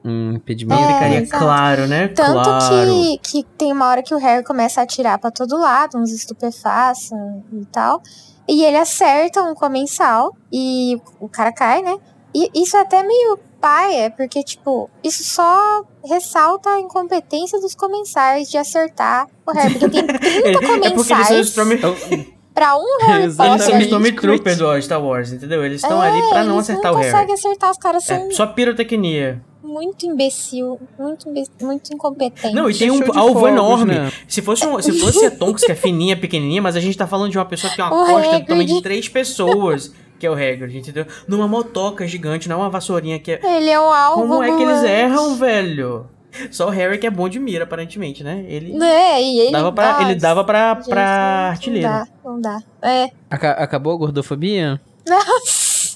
um 0.05 0.33
impedimento. 0.33 0.83
É, 0.83 0.95
ficaria 0.95 1.21
exato. 1.21 1.45
claro, 1.45 1.87
né? 1.87 2.09
Tanto 2.09 2.43
claro. 2.43 2.69
que, 2.69 3.19
que 3.19 3.43
tem 3.57 3.73
uma 3.73 3.87
hora 3.89 4.03
que 4.03 4.15
o 4.15 4.19
Harry 4.19 4.45
começa 4.45 4.81
a 4.81 4.85
atirar 4.85 5.19
pra 5.19 5.31
todo 5.31 5.59
lado, 5.59 5.99
uns 5.99 6.13
estupefatos 6.13 7.11
e 7.53 7.65
tal. 7.67 8.03
E 8.49 8.65
ele 8.65 8.77
acerta 8.77 9.43
um 9.43 9.55
comensal 9.55 10.37
e 10.53 11.01
o 11.21 11.29
cara 11.29 11.53
cai, 11.53 11.83
né? 11.83 11.97
E 12.35 12.51
isso 12.55 12.77
é 12.77 12.81
até 12.81 13.03
meio 13.03 13.39
paia, 13.61 14.11
porque, 14.11 14.43
tipo, 14.43 14.89
isso 15.05 15.23
só 15.23 15.85
ressalta 16.05 16.71
a 16.71 16.81
incompetência 16.81 17.61
dos 17.61 17.75
comensais 17.75 18.49
de 18.49 18.57
acertar 18.57 19.27
o 19.47 19.53
Harry. 19.53 19.79
Porque 19.79 20.03
tem 20.03 20.07
30 20.09 20.27
Ele- 20.27 20.49
é 20.87 20.91
porque 20.91 21.13
eles 21.13 21.51
são 21.51 21.65
comensais. 21.65 22.35
pra 22.55 22.77
um 22.77 22.99
Harry 23.07 23.23
eles 23.25 23.35
são 23.35 23.45
Exatamente. 23.55 23.89
Potter. 23.91 24.13
Stormtrooper 24.13 24.57
do 24.59 24.83
Star 24.83 25.03
Wars, 25.05 25.33
entendeu? 25.33 25.65
Eles 25.65 25.83
estão 25.83 26.03
É, 26.03 26.09
ali 26.11 26.29
pra 26.29 26.45
não 26.45 26.55
eles 26.57 26.69
acertar 26.71 26.93
não 26.93 26.99
o 26.99 27.03
Harry. 27.03 27.13
conseguem 27.13 27.35
acertar, 27.35 27.71
os 27.71 27.79
caras 27.79 28.05
são 28.05 28.17
É, 28.17 28.31
só 28.33 28.47
pirotecnia. 28.47 29.43
muito 29.63 30.05
imbecil, 30.07 30.81
muito, 30.99 31.29
imbe- 31.29 31.47
muito 31.63 31.93
incompetentes. 31.95 32.53
Não, 32.53 32.69
e 32.69 32.75
tem 32.75 32.89
É 32.89 32.93
um 32.93 33.19
alvo 33.19 33.35
fogos, 33.35 33.49
enorme. 33.49 33.95
né? 33.95 34.13
Se 34.27 34.43
fosse, 34.43 34.67
um, 34.67 34.81
se 34.83 34.99
fosse 34.99 35.25
a 35.27 35.31
Tonks, 35.31 35.65
que 35.65 35.73
é 35.73 35.75
fininha, 35.77 36.17
pequenininha, 36.17 36.61
mas 36.63 36.77
a 36.77 36.81
gente 36.81 36.97
tá 36.99 37.07
falando 37.07 37.31
de 37.31 37.39
uma 37.39 37.45
pessoa 37.45 37.71
que 37.71 37.77
tem 37.77 37.85
uma 37.85 37.95
O 38.03 38.07
costa 38.07 38.21
do 38.23 38.29
Hagrid. 38.29 38.47
tamanho 38.47 38.67
de 38.69 38.83
três 38.83 39.09
pessoas, 39.09 39.93
que 40.19 40.27
é 40.27 40.31
o 40.31 40.35
Hagrid, 40.35 40.77
entendeu? 40.79 41.07
Numa 41.29 41.47
motoca 41.47 42.07
gigante, 42.07 42.49
não 42.49 42.57
é 42.57 42.59
uma 42.65 42.71
vassourinha 42.71 43.19
que 43.19 43.33
é... 43.33 43.41
Ele 43.57 43.71
é 43.71 43.81
um 43.81 43.85
alvo. 43.93 44.23
Como 44.23 44.43
é 44.43 44.55
que 44.57 44.63
eles 44.63 44.83
erram, 44.83 45.37
velho? 45.37 46.07
Só 46.51 46.67
o 46.67 46.71
Harry 46.71 46.99
que 46.99 47.07
é 47.07 47.11
bom 47.11 47.29
de 47.29 47.39
mira, 47.39 47.65
aparentemente, 47.65 48.23
né? 48.25 48.45
Ele 48.47 48.77
É, 48.83 49.23
e 49.23 49.39
ele 49.41 49.53
dava 49.53 49.73
pra, 49.73 49.99
ele 50.03 50.15
dava 50.15 50.45
pra, 50.45 50.75
gente, 50.77 50.89
pra 50.89 51.03
não 51.45 51.51
artilheiro. 51.51 51.89
dá, 51.89 52.07
não 52.25 52.41
dá. 52.41 52.59
É. 52.83 53.11
Aca- 53.31 53.53
acabou 53.53 53.95
a 53.95 53.97
gordofobia? 53.97 54.81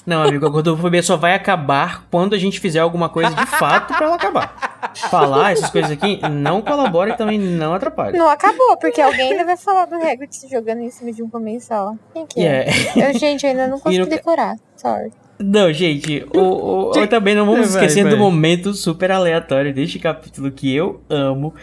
Não, 0.05 0.21
amigo, 0.21 0.45
a 0.45 0.49
gordofobia 0.49 1.01
só 1.01 1.15
vai 1.17 1.33
acabar 1.33 2.05
quando 2.11 2.35
a 2.35 2.37
gente 2.37 2.59
fizer 2.59 2.79
alguma 2.79 3.09
coisa 3.09 3.31
de 3.33 3.45
fato 3.45 3.93
pra 3.95 4.05
ela 4.05 4.15
acabar. 4.15 4.91
Falar 5.09 5.51
essas 5.53 5.69
coisas 5.71 5.89
aqui 5.91 6.19
não 6.29 6.61
colabora 6.61 7.09
e 7.11 7.17
também 7.17 7.39
não 7.39 7.73
atrapalha. 7.73 8.17
Não 8.17 8.29
acabou, 8.29 8.77
porque 8.77 9.01
alguém 9.01 9.31
ainda 9.31 9.43
vai 9.45 9.57
falar 9.57 9.85
do 9.85 9.95
Hagrid 9.95 10.35
se 10.35 10.47
jogando 10.47 10.81
em 10.81 10.91
cima 10.91 11.11
de 11.11 11.23
um 11.23 11.29
comensal. 11.29 11.97
Quem 12.13 12.25
que 12.27 12.39
é? 12.41 12.67
é- 12.95 13.09
Eu, 13.09 13.17
gente, 13.17 13.43
eu 13.45 13.49
ainda 13.51 13.67
não 13.67 13.79
consegui 13.79 13.99
no- 14.03 14.05
decorar. 14.09 14.55
Sorry. 14.75 15.11
Não, 15.39 15.71
gente, 15.73 16.25
o, 16.33 16.39
o- 16.39 16.89
o- 16.91 17.07
também 17.07 17.35
não 17.35 17.45
vamos 17.45 17.73
Vai, 17.73 17.83
esquecer 17.85 18.03
vai. 18.03 18.11
do 18.11 18.17
momento 18.17 18.73
super 18.73 19.11
aleatório 19.11 19.73
deste 19.73 19.99
capítulo 19.99 20.49
que 20.51 20.73
eu 20.73 21.01
amo, 21.09 21.53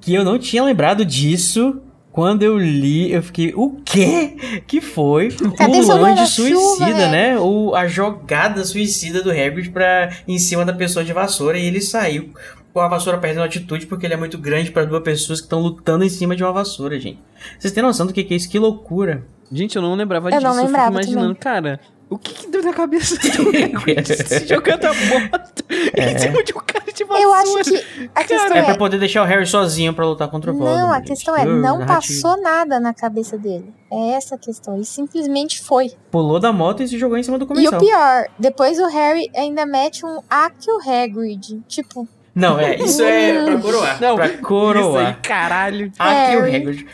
que 0.00 0.12
eu 0.14 0.24
não 0.24 0.38
tinha 0.38 0.64
lembrado 0.64 1.04
disso 1.04 1.80
Quando 2.12 2.42
eu 2.42 2.58
li, 2.58 3.12
eu 3.12 3.22
fiquei, 3.22 3.52
o 3.54 3.76
quê? 3.84 4.36
Que 4.66 4.80
foi 4.80 5.28
Cadê 5.56 5.78
o 5.78 5.82
seu 5.84 5.94
lanche 5.96 6.14
guarda-chuva, 6.16 6.48
suicida, 6.56 6.84
Hagrid? 6.86 7.08
né? 7.12 7.38
O, 7.38 7.72
a 7.72 7.86
jogada 7.86 8.64
suicida 8.64 9.22
do 9.22 9.30
Hagrid 9.30 9.70
pra, 9.70 10.10
em 10.26 10.36
cima 10.36 10.64
da 10.64 10.72
pessoa 10.72 11.04
de 11.04 11.12
vassoura 11.12 11.56
e 11.56 11.64
ele 11.66 11.80
saiu 11.80 12.30
com 12.72 12.80
a 12.80 12.88
vassoura 12.88 13.16
perdendo 13.18 13.42
altitude 13.44 13.86
porque 13.86 14.06
ele 14.06 14.14
é 14.14 14.16
muito 14.16 14.36
grande 14.38 14.72
pra 14.72 14.84
duas 14.84 15.04
pessoas 15.04 15.38
que 15.40 15.46
estão 15.46 15.60
lutando 15.60 16.02
em 16.04 16.08
cima 16.08 16.34
de 16.34 16.42
uma 16.42 16.52
vassoura, 16.52 16.98
gente. 16.98 17.20
Vocês 17.56 17.72
têm 17.72 17.80
noção 17.82 18.06
do 18.08 18.12
que 18.12 18.24
que 18.24 18.34
é 18.34 18.36
isso? 18.36 18.50
Que 18.50 18.58
loucura. 18.58 19.22
Gente, 19.52 19.76
eu 19.76 19.82
não 19.82 19.94
lembrava 19.94 20.30
Eu 20.30 20.32
disso. 20.32 20.42
não 20.42 20.56
eu 20.58 20.64
lembrava 20.66 20.98
fico 20.98 21.12
imaginando, 21.12 21.36
cara, 21.36 21.78
o 22.10 22.18
que, 22.18 22.34
que 22.34 22.46
deu 22.48 22.62
na 22.62 22.72
cabeça 22.72 23.16
do 23.16 23.48
Hagrid 23.56 24.06
se 24.26 24.46
jogando 24.46 24.84
a 24.86 24.92
moto 24.92 25.64
É. 25.96 26.12
em 26.12 26.18
cima 26.18 26.42
de 26.42 26.52
um 26.52 26.60
cara 26.60 26.92
de 26.92 27.04
vassoura? 27.04 27.22
Eu 27.22 27.32
acho 27.32 27.64
que 27.70 28.08
a 28.14 28.24
questão 28.24 28.56
É 28.56 28.62
pra 28.62 28.72
é. 28.72 28.76
poder 28.76 28.98
deixar 28.98 29.22
o 29.22 29.24
Harry 29.24 29.46
sozinho 29.46 29.94
pra 29.94 30.04
lutar 30.04 30.28
contra 30.28 30.50
o 30.50 30.54
Voldemort. 30.54 30.80
Não, 30.82 30.92
a 30.92 30.96
gente. 30.98 31.06
questão 31.06 31.36
é, 31.36 31.44
Uh, 31.44 31.56
não 31.56 31.86
passou 31.86 32.40
nada 32.42 32.78
na 32.80 32.92
cabeça 32.92 33.38
dele. 33.38 33.72
É 33.92 34.10
essa 34.14 34.34
a 34.34 34.38
questão. 34.38 34.74
Ele 34.74 34.84
simplesmente 34.84 35.60
foi. 35.62 35.92
Pulou 36.10 36.38
da 36.40 36.52
moto 36.52 36.82
e 36.82 36.88
se 36.88 36.98
jogou 36.98 37.16
em 37.16 37.22
cima 37.22 37.38
do 37.38 37.44
E 37.44 37.46
o 37.46 37.48
comensal. 37.48 37.78
pior, 37.80 38.24
depois 38.38 38.78
o 38.78 38.86
Harry 38.88 39.30
ainda 39.36 39.64
mete 39.64 40.04
um 40.04 40.18
Akio 40.28 40.78
Hagrid. 40.84 41.60
Tipo, 41.68 42.06
Não, 42.34 42.58
é, 42.58 42.76
isso 42.76 43.02
é 43.02 43.44
pra 43.44 43.58
coroar. 43.58 44.00
Não, 44.00 44.16
pra 44.16 44.26
Isso 44.26 44.34
aí, 44.36 44.42
coroar. 44.42 45.20
caralho. 45.22 45.92
Aqui 45.98 46.36
o. 46.36 46.40
Hagrid. 46.44 46.86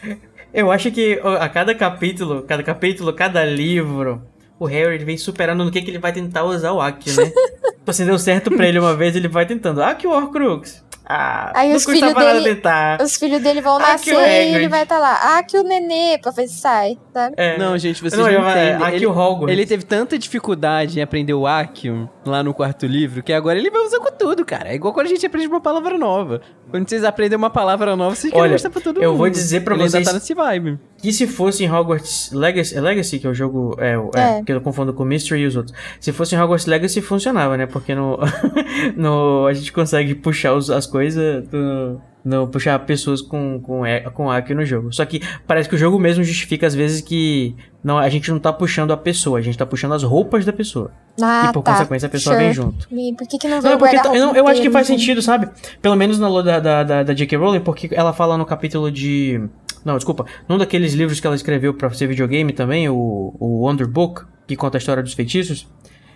Eu 0.52 0.70
acho 0.70 0.90
que 0.90 1.20
a 1.40 1.48
cada 1.48 1.74
capítulo, 1.74 2.42
cada 2.42 2.62
capítulo, 2.62 3.12
cada 3.12 3.44
livro, 3.44 4.22
o 4.59 4.66
Harry 4.66 5.04
vem 5.04 5.16
superando 5.16 5.64
no 5.64 5.70
que, 5.70 5.82
que 5.82 5.90
ele 5.90 5.98
vai 5.98 6.12
tentar 6.12 6.44
usar 6.44 6.72
o 6.72 6.80
Akio, 6.80 7.14
né? 7.14 7.30
Tipo 7.86 7.90
assim, 7.90 8.04
deu 8.04 8.18
certo 8.18 8.50
pra 8.50 8.66
ele 8.66 8.80
uma 8.80 8.96
vez, 8.96 9.14
ele 9.14 9.28
vai 9.28 9.46
tentando. 9.46 9.82
Akio 9.82 10.11
Horcrux. 10.11 10.84
Ah, 11.09 11.52
Aí 11.54 11.68
não 11.68 11.76
os 11.76 11.84
filhos 11.84 12.12
dele- 12.14 12.61
os 13.00 13.16
filhos 13.16 13.40
dele 13.40 13.61
vão 13.61 13.76
Akio 13.76 14.14
nascer 14.14 14.50
e 14.50 14.54
ele 14.57 14.68
vai 14.68 14.82
estar 14.82 14.98
lá. 14.98 15.38
Akio 15.38 15.62
Nenê, 15.62 16.18
pra 16.18 16.32
ver 16.32 16.48
se 16.48 16.59
sai, 16.59 16.98
sabe? 17.12 17.34
É. 17.38 17.57
Não, 17.57 17.78
gente, 17.78 18.00
vocês 18.02 18.14
Não, 18.20 18.24
não, 18.24 18.32
eu- 18.32 18.40
entendem. 18.40 18.74
Akio 18.74 18.94
Ele, 18.96 19.07
Hogwarts. 19.07 19.52
ele 19.52 19.66
teve 19.66 19.84
tanta 19.84 20.18
dificuldade 20.18 20.98
em 20.98 21.02
aprender 21.02 21.34
o 21.34 21.46
Accio 21.46 22.11
lá 22.24 22.42
no 22.42 22.52
quarto 22.52 22.86
livro 22.86 23.22
que 23.22 23.32
agora 23.32 23.57
ele 23.59 23.70
vai 23.70 23.82
usar 23.82 24.00
com 24.00 24.11
tudo, 24.11 24.44
cara. 24.44 24.68
É 24.70 24.74
igual 24.74 24.92
quando 24.92 25.07
a 25.07 25.11
gente 25.11 25.24
aprende 25.24 25.46
uma 25.46 25.61
palavra 25.61 25.96
nova. 25.96 26.40
Quando 26.68 26.88
vocês 26.88 27.04
aprendem 27.04 27.36
uma 27.38 27.50
palavra 27.50 27.94
nova, 27.94 28.16
vocês 28.16 28.32
querem 28.32 28.50
mostrar 28.50 28.70
pra 28.70 28.80
todo 28.80 28.96
mundo. 28.96 29.04
eu 29.04 29.16
vou 29.16 29.30
dizer 29.30 29.61
pra 29.61 29.74
ele 29.74 29.84
vocês- 29.84 29.94
ainda 29.94 30.11
tá 30.11 30.14
nesse 30.14 30.34
vibe. 30.34 30.80
Que 31.00 31.12
se 31.12 31.28
fosse 31.28 31.62
em 31.62 31.70
Hogwarts 31.70 32.32
Legacy, 32.32 32.76
é 32.76 32.80
Legacy 32.80 33.20
que 33.20 33.26
é 33.28 33.30
o 33.30 33.34
jogo, 33.34 33.76
é, 33.78 33.96
o- 33.96 34.11
é, 34.16 34.38
É. 34.38 34.42
que 34.42 34.52
eu 34.52 34.61
confundo 34.61 34.92
com 34.92 35.04
Mystery 35.04 35.42
e 35.42 35.46
os 35.46 35.54
outros. 35.54 35.76
Se 36.00 36.11
fosse 36.12 36.34
em 36.34 36.38
Hogwarts 36.40 36.66
Legacy 36.66 37.00
funcionava, 37.00 37.57
né? 37.57 37.66
Porque 37.66 37.94
no, 37.94 38.18
no 38.96 39.46
a 39.46 39.52
gente 39.52 39.72
consegue 39.72 40.14
puxar 40.16 40.54
os- 40.54 40.68
as 40.70 40.86
coisas 40.86 40.95
do, 41.51 42.01
no 42.24 42.49
puxar 42.49 42.78
pessoas 42.80 43.22
com 43.22 43.61
com 43.61 43.82
com 44.12 44.30
Akio 44.30 44.57
no 44.57 44.64
jogo. 44.64 44.92
Só 44.92 45.05
que 45.05 45.20
parece 45.47 45.68
que 45.68 45.74
o 45.76 45.78
jogo 45.78 45.99
mesmo 45.99 46.24
justifica 46.24 46.66
às 46.66 46.74
vezes 46.74 47.01
que 47.01 47.55
não, 47.84 47.99
a 47.99 48.09
gente 48.09 48.30
não 48.30 48.38
tá 48.40 48.53
puxando 48.53 48.92
a 48.92 48.97
pessoa, 48.97 49.38
a 49.38 49.42
gente 49.42 49.57
tá 49.57 49.64
puxando 49.64 49.92
as 49.94 50.03
roupas 50.03 50.44
da 50.44 50.53
pessoa. 50.53 50.90
Ah, 51.22 51.47
e 51.49 51.53
por 51.53 51.62
tá. 51.62 51.72
consequência 51.72 52.07
a 52.07 52.11
pessoa 52.11 52.34
Sure. 52.34 52.44
vem 52.44 52.53
junto. 52.55 52.88
E 52.90 53.14
por 53.14 53.28
que, 53.28 53.38
que 53.38 53.47
não 53.47 53.61
Não, 53.62 53.78
porque 53.78 53.97
eu, 53.97 54.14
não- 54.14 54.34
eu 54.34 54.49
acho 54.49 54.61
que 54.61 54.70
faz 54.70 54.86
sentido, 54.88 55.22
sabe? 55.22 55.49
Pelo 55.80 55.94
menos 55.94 56.18
na 56.18 56.28
da, 56.42 56.59
da, 56.61 56.82
da, 56.82 57.03
da 57.05 57.14
J.K. 57.14 57.38
Rowling, 57.38 57.61
porque 57.61 57.88
ela 57.92 58.12
fala 58.12 58.36
no 58.36 58.44
capítulo 58.44 58.90
de. 58.90 59.40
Não, 59.84 59.94
desculpa. 59.94 60.26
Num 60.49 60.59
daqueles 60.59 60.94
livros 60.94 61.20
que 61.20 61.26
ela 61.28 61.36
escreveu 61.36 61.72
pra 61.74 61.88
ser 61.90 62.09
videogame 62.09 62.53
também, 62.53 62.88
o, 62.88 63.34
o 63.38 63.64
Wonder 63.64 63.86
Book, 63.86 64.24
que 64.49 64.57
conta 64.57 64.76
a 64.76 64.80
história 64.80 65.01
dos 65.01 65.12
feitiços. 65.12 65.68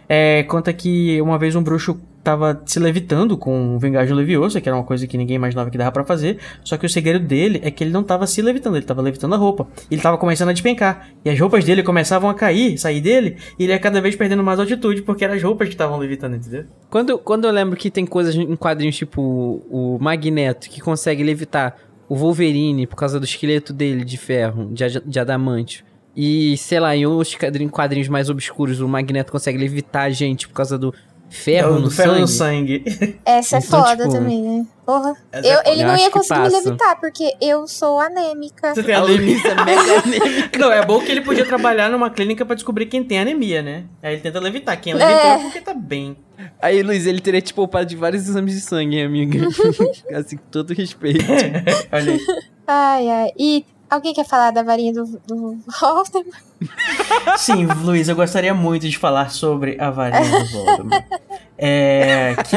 É, 0.09 0.43
conta 0.43 0.72
que 0.72 1.22
uma 1.22 1.39
vez 1.39 1.55
um 1.55 1.62
bruxo 1.62 2.01
tava 2.23 2.61
se 2.66 2.79
levitando 2.79 3.37
com 3.37 3.77
o 3.77 3.79
Vingagem 3.79 4.14
Leviosa, 4.14 4.61
que 4.61 4.68
era 4.68 4.77
uma 4.77 4.85
coisa 4.85 5.07
que 5.07 5.16
ninguém 5.16 5.37
imaginava 5.37 5.71
que 5.71 5.79
dava 5.79 5.91
pra 5.91 6.05
fazer. 6.05 6.39
Só 6.62 6.77
que 6.77 6.85
o 6.85 6.89
segredo 6.89 7.27
dele 7.27 7.61
é 7.64 7.71
que 7.71 7.83
ele 7.83 7.91
não 7.91 8.03
tava 8.03 8.27
se 8.27 8.43
levitando, 8.43 8.77
ele 8.77 8.85
tava 8.85 9.01
levitando 9.01 9.35
a 9.35 9.39
roupa. 9.39 9.66
Ele 9.91 10.01
tava 10.01 10.18
começando 10.18 10.51
a 10.51 10.53
despencar. 10.53 11.09
E 11.25 11.31
as 11.31 11.39
roupas 11.39 11.64
dele 11.64 11.83
começavam 11.83 12.29
a 12.29 12.35
cair, 12.35 12.79
sair 12.79 13.01
dele, 13.01 13.37
e 13.59 13.64
ele 13.64 13.73
ia 13.73 13.79
cada 13.79 14.01
vez 14.01 14.16
perdendo 14.16 14.43
mais 14.43 14.59
altitude, 14.61 15.03
porque 15.03 15.25
eram 15.25 15.35
as 15.35 15.43
roupas 15.43 15.68
que 15.68 15.75
estavam 15.75 15.99
levitando, 15.99 16.37
entendeu? 16.37 16.64
Quando, 16.91 17.18
quando 17.18 17.47
eu 17.47 17.51
lembro 17.51 17.77
que 17.77 17.91
tem 17.91 18.05
coisas 18.05 18.35
em 18.35 18.57
quadrinhos 18.57 18.97
tipo 18.97 19.23
o, 19.71 19.99
Magneto, 20.01 20.68
que 20.68 20.81
consegue 20.81 21.23
levitar 21.23 21.77
o 22.09 22.16
Wolverine 22.16 22.87
por 22.87 22.97
causa 22.97 23.18
do 23.18 23.25
esqueleto 23.25 23.73
dele 23.73 24.05
de 24.05 24.18
ferro, 24.18 24.71
de, 24.73 24.85
de 25.07 25.18
adamante. 25.18 25.85
E, 26.14 26.57
sei 26.57 26.81
lá, 26.81 26.95
em 26.95 27.07
outros 27.07 27.37
quadrinhos 27.71 28.09
mais 28.09 28.29
obscuros, 28.29 28.81
o 28.81 28.89
Magneto 28.89 29.31
consegue 29.31 29.57
levitar 29.57 30.05
a 30.05 30.11
gente 30.11 30.49
por 30.49 30.55
causa 30.55 30.77
do 30.77 30.93
ferro, 31.31 31.74
do 31.76 31.81
no, 31.83 31.91
ferro 31.91 32.26
sangue. 32.26 32.83
no 32.85 32.91
sangue. 32.91 33.18
Essa 33.24 33.57
é 33.57 33.59
Então, 33.61 33.81
foda 33.83 33.97
tipo, 34.05 34.12
também, 34.12 34.43
né? 34.43 34.66
Porra. 34.85 35.16
essa 35.31 35.47
Eu, 35.47 35.53
é 35.53 35.57
foda. 35.59 35.70
ele 35.70 35.83
Eu 35.83 35.87
não 35.87 35.97
ia 35.97 36.11
conseguir 36.11 36.41
me 36.41 36.49
levitar, 36.49 37.01
porque 37.01 37.33
eu 37.41 37.66
sou 37.68 38.01
anêmica. 38.01 38.74
Você 38.74 38.83
tem 38.83 38.95
anemia. 38.95 39.39
É 39.47 39.64
mega 39.64 39.99
anêmica. 40.05 40.59
Não, 40.59 40.72
é 40.72 40.85
bom 40.85 41.01
que 41.01 41.11
ele 41.12 41.20
podia 41.20 41.47
trabalhar 41.47 41.89
numa 41.89 42.11
clínica 42.11 42.45
pra 42.45 42.55
descobrir 42.55 42.87
quem 42.87 43.03
tem 43.05 43.20
anemia, 43.20 43.62
né? 43.62 43.85
Aí 44.03 44.14
ele 44.14 44.22
tenta 44.22 44.41
levitar. 44.41 44.81
Quem 44.81 44.93
levitou 44.95 45.16
é, 45.20 45.35
É. 45.35 45.39
porque 45.39 45.61
tá 45.61 45.72
bem. 45.74 46.16
Aí, 46.61 46.83
Luiz, 46.83 47.07
ele 47.07 47.20
teria 47.20 47.41
te 47.41 47.55
poupado 47.55 47.87
de 47.87 47.97
vários 47.97 48.28
exames 48.28 48.55
de 48.55 48.61
sangue, 48.61 48.97
hein, 48.99 49.05
amiga. 49.05 49.47
assim, 50.14 50.37
com 50.37 50.45
todo 50.51 50.72
respeito. 50.74 51.24
Olha 51.93 52.12
aí. 52.12 52.20
Ai, 52.66 53.09
ai. 53.09 53.31
E 53.39 53.64
alguém 53.91 54.14
quer 54.14 54.24
falar 54.26 54.51
da 54.53 54.62
varinha 54.62 54.93
do, 54.93 55.05
do 55.26 55.59
Voldemort? 55.80 56.41
Sim, 57.38 57.66
Luiz, 57.82 58.09
eu 58.09 58.16
gostaria 58.16 58.55
muito 58.55 58.88
de 58.88 58.97
falar 58.97 59.30
sobre 59.30 59.76
a 59.80 59.91
varinha 59.91 60.41
do 60.41 60.47
Voldemort. 60.47 61.05
É. 61.62 62.36
Que. 62.49 62.57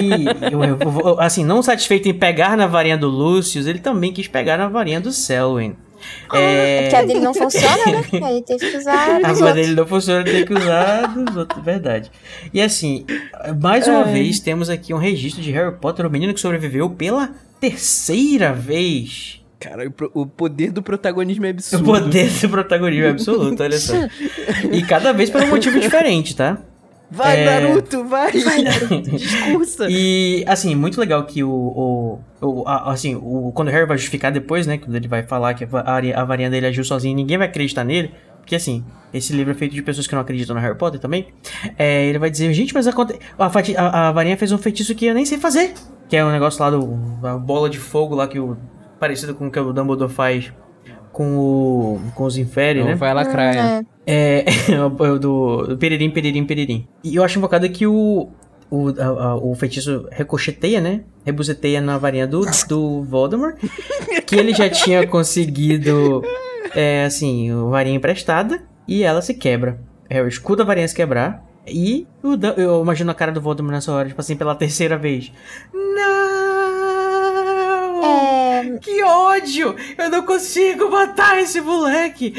Eu, 0.50 0.64
eu- 0.64 1.20
assim, 1.20 1.44
não 1.44 1.62
satisfeito 1.62 2.08
em 2.08 2.14
pegar 2.14 2.56
na 2.56 2.68
varinha 2.68 2.98
do 2.98 3.10
Lucius, 3.10 3.68
ele 3.68 3.80
também 3.80 4.14
quis 4.14 4.30
pegar 4.30 4.58
na 4.58 4.70
varinha 4.70 5.02
do 5.02 5.12
Selwyn. 5.12 5.76
É. 6.34 6.84
Porque 6.84 6.96
a 6.96 7.02
dele 7.04 7.20
não 7.20 7.34
funciona, 7.34 7.86
né? 7.86 8.02
Aí 8.24 8.42
teve 8.44 8.72
que 8.72 8.78
usar 8.78 9.10
A 9.22 9.28
outros. 9.30 9.54
dele 9.56 9.76
não 9.76 9.86
funciona, 9.86 10.24
tem 10.24 10.46
que 10.46 10.54
usar 10.54 11.08
dos 11.14 11.36
outros, 11.36 11.62
verdade. 11.62 12.10
E 12.54 12.62
assim, 12.62 13.06
mais 13.62 13.90
uma 13.90 14.06
vez 14.06 14.40
temos 14.40 14.70
aqui 14.70 14.94
um 14.94 14.98
registro 14.98 15.42
de 15.44 15.52
Harry 15.52 15.76
Potter, 15.76 16.06
o 16.06 16.10
menino 16.10 16.34
que 16.34 16.40
sobreviveu 16.40 16.90
pela 16.90 17.30
terceira 17.60 18.54
vez. 18.54 19.43
Cara, 19.64 19.88
o, 20.14 20.22
o 20.22 20.26
poder 20.28 20.72
do 20.72 20.84
protagonismo 20.84 21.46
é 21.46 21.50
O 21.50 21.52
absurdo. 21.52 21.86
poder 21.86 22.30
do 22.30 22.50
protagonismo 22.50 23.06
é 23.06 23.10
absoluto, 23.10 23.64
olha 23.64 23.78
só. 23.80 23.94
E 24.72 24.82
cada 24.84 25.14
vez 25.14 25.30
por 25.30 25.42
um 25.42 25.48
motivo 25.48 25.80
diferente, 25.80 26.36
tá? 26.36 26.58
Vai, 27.10 27.42
É. 27.42 27.46
Naruto, 27.46 28.04
vai! 28.06 28.32
Discursa! 29.12 29.88
E, 29.90 30.44
assim, 30.48 30.74
muito 30.76 31.00
legal 31.00 31.24
que 31.26 31.44
o. 31.44 31.50
o, 31.50 32.20
o- 32.42 32.64
a- 32.68 32.92
assim, 32.92 33.16
o, 33.16 33.52
quando 33.54 33.68
o 33.68 33.72
Harry 33.72 33.86
vai 33.86 33.98
justificar 33.98 34.32
depois, 34.32 34.66
né? 34.66 34.78
Quando 34.80 34.96
ele 34.96 35.08
vai 35.08 35.22
falar 35.24 35.54
que 35.54 35.64
a, 35.72 36.22
a 36.22 36.26
varinha 36.26 36.50
dele 36.50 36.66
agiu 36.68 36.84
sozinho, 36.84 37.16
ninguém 37.16 37.38
vai 37.38 37.48
acreditar 37.48 37.84
nele. 37.84 38.12
Porque, 38.40 38.56
assim, 38.56 38.84
esse 39.14 39.32
livro 39.32 39.52
é 39.52 39.56
feito 39.56 39.74
de 39.76 39.82
pessoas 39.82 40.06
que 40.08 40.14
não 40.16 40.22
acreditam 40.22 40.56
no 40.56 40.62
Harry 40.62 40.76
Potter 40.78 41.00
também. 41.00 41.28
É, 41.78 42.06
ele 42.08 42.18
vai 42.20 42.30
dizer, 42.30 42.52
gente, 42.54 42.74
mas 42.74 42.88
aconte- 42.88 43.18
a, 43.38 43.46
a, 43.46 44.10
a 44.10 44.12
varinha 44.12 44.36
fez 44.36 44.52
um 44.52 44.58
feitiço 44.58 44.94
que 44.96 45.06
eu 45.06 45.14
nem 45.14 45.24
sei 45.26 45.38
fazer. 45.38 45.74
Que 46.10 46.18
é 46.18 46.26
um 46.26 46.32
negócio 46.32 46.62
lá 46.62 46.70
do. 46.72 46.98
A 47.24 47.38
bola 47.38 47.70
de 47.70 47.78
fogo 47.78 48.16
lá 48.16 48.28
que 48.28 48.40
o. 48.40 48.58
Parecido 49.04 49.36
com 49.36 49.48
o 49.48 49.52
que 49.52 49.60
o 49.60 49.74
Dumbledore 49.74 50.10
faz 50.10 50.54
com 51.12 51.36
o. 51.38 52.00
com 52.16 52.24
os 52.24 52.38
Inferi, 52.38 52.82
né? 52.86 52.96
vai 52.96 53.14
lacraia. 53.14 53.86
É. 54.08 54.46
É, 54.46 54.80
o 54.80 55.20
do, 55.20 55.68
do 55.68 55.78
Peririm, 55.78 56.10
Peririm, 56.10 56.46
Peririm. 56.46 56.88
E 57.04 57.18
eu 57.18 57.22
acho 57.24 57.38
invocado 57.38 57.68
que 57.70 57.86
o, 57.86 58.30
o, 58.72 58.88
a- 58.98 59.04
a- 59.32 59.36
o 59.36 59.54
feitiço 59.56 60.08
ricocheteia, 60.10 60.80
né? 60.80 61.02
Rebuzeteia 61.26 61.82
na 61.82 61.98
varinha 61.98 62.26
do, 62.26 62.46
do 62.70 63.04
Voldemort. 63.04 63.58
que 64.26 64.38
ele 64.38 64.54
já 64.54 64.70
tinha 64.70 65.06
conseguido, 65.06 66.24
é, 66.74 67.04
assim, 67.04 67.52
a 67.52 67.56
varinha 67.70 67.98
emprestada. 67.98 68.64
E 68.88 69.04
ela 69.04 69.22
se 69.22 69.34
quebra. 69.34 69.82
Harry 70.10 70.30
escuta 70.30 70.64
a 70.64 70.66
varinha 70.66 70.88
se 70.88 70.96
quebrar. 70.96 71.44
E 71.68 72.08
o 72.24 72.36
eu 72.58 72.82
imagino 72.82 73.12
a 73.12 73.14
cara 73.14 73.34
do 73.34 73.42
Voldemort 73.42 73.74
nessa 73.74 73.92
hora, 73.92 74.08
tipo 74.08 74.22
assim, 74.22 74.38
pela 74.38 74.56
terceira 74.56 74.98
vez. 74.98 75.30
Não! 75.74 76.24
É, 78.04 78.33
Que 78.82 79.04
ódio! 79.04 79.76
Eu 79.98 80.10
não 80.10 80.24
consigo 80.26 80.90
matar 80.90 81.40
esse 81.40 81.60
moleque! 81.62 82.32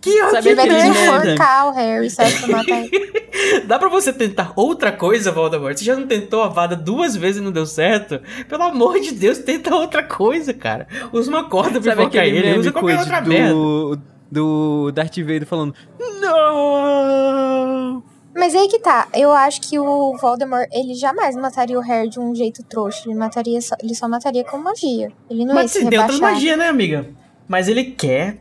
Que 0.00 0.22
ódio! 0.22 0.30
Sabe 0.32 0.48
ele 0.48 0.56
vai 0.56 0.64
aquele 0.66 0.82
ter 0.82 0.92
que 0.92 0.98
merda? 0.98 1.24
enforcar 1.32 1.68
o 1.68 1.70
Harry, 1.72 2.08
matar 2.48 2.80
ele. 2.84 3.18
Dá 3.66 3.78
pra 3.78 3.88
você 3.88 4.12
tentar 4.12 4.52
outra 4.56 4.90
coisa, 4.92 5.30
Voldemort? 5.30 5.76
Você 5.76 5.84
já 5.84 5.94
não 5.96 6.06
tentou 6.06 6.42
a 6.42 6.48
vada 6.48 6.74
duas 6.74 7.14
vezes 7.16 7.40
e 7.40 7.44
não 7.44 7.52
deu 7.52 7.66
certo? 7.66 8.20
Pelo 8.48 8.64
amor 8.64 8.98
de 9.00 9.12
Deus, 9.12 9.38
tenta 9.38 9.74
outra 9.74 10.02
coisa, 10.02 10.52
cara. 10.52 10.86
Usa 11.12 11.30
uma 11.30 11.44
corda 11.48 11.80
pra 11.80 11.92
aquele 12.04 12.38
ele, 12.38 12.58
usa 12.58 12.72
qualquer 12.72 12.98
outra 12.98 13.20
merda. 13.20 13.54
do, 13.54 13.98
do 14.30 14.92
Darth 14.92 15.16
Vader 15.18 15.46
falando 15.46 15.74
Não! 16.20 18.02
Mas 18.38 18.54
aí 18.54 18.68
que 18.68 18.78
tá. 18.78 19.08
Eu 19.14 19.32
acho 19.32 19.60
que 19.60 19.78
o 19.78 20.16
Voldemort, 20.16 20.68
ele 20.72 20.94
jamais 20.94 21.34
mataria 21.36 21.76
o 21.78 21.82
Harry 21.82 22.08
de 22.08 22.20
um 22.20 22.34
jeito 22.34 22.62
trouxa. 22.62 23.02
Ele 23.08 23.14
mataria 23.16 23.60
só, 23.60 23.74
ele 23.82 23.94
só 23.94 24.08
mataria 24.08 24.44
com 24.44 24.56
magia. 24.58 25.10
Ele 25.28 25.40
não 25.44 25.48
ia 25.54 25.62
Mas 25.62 25.72
se 25.72 25.78
tem 25.80 25.86
outra 25.98 26.14
rebaixar. 26.14 26.32
magia, 26.34 26.56
né, 26.56 26.68
amiga? 26.68 27.06
Mas 27.48 27.66
ele 27.68 27.84
quer 27.84 28.38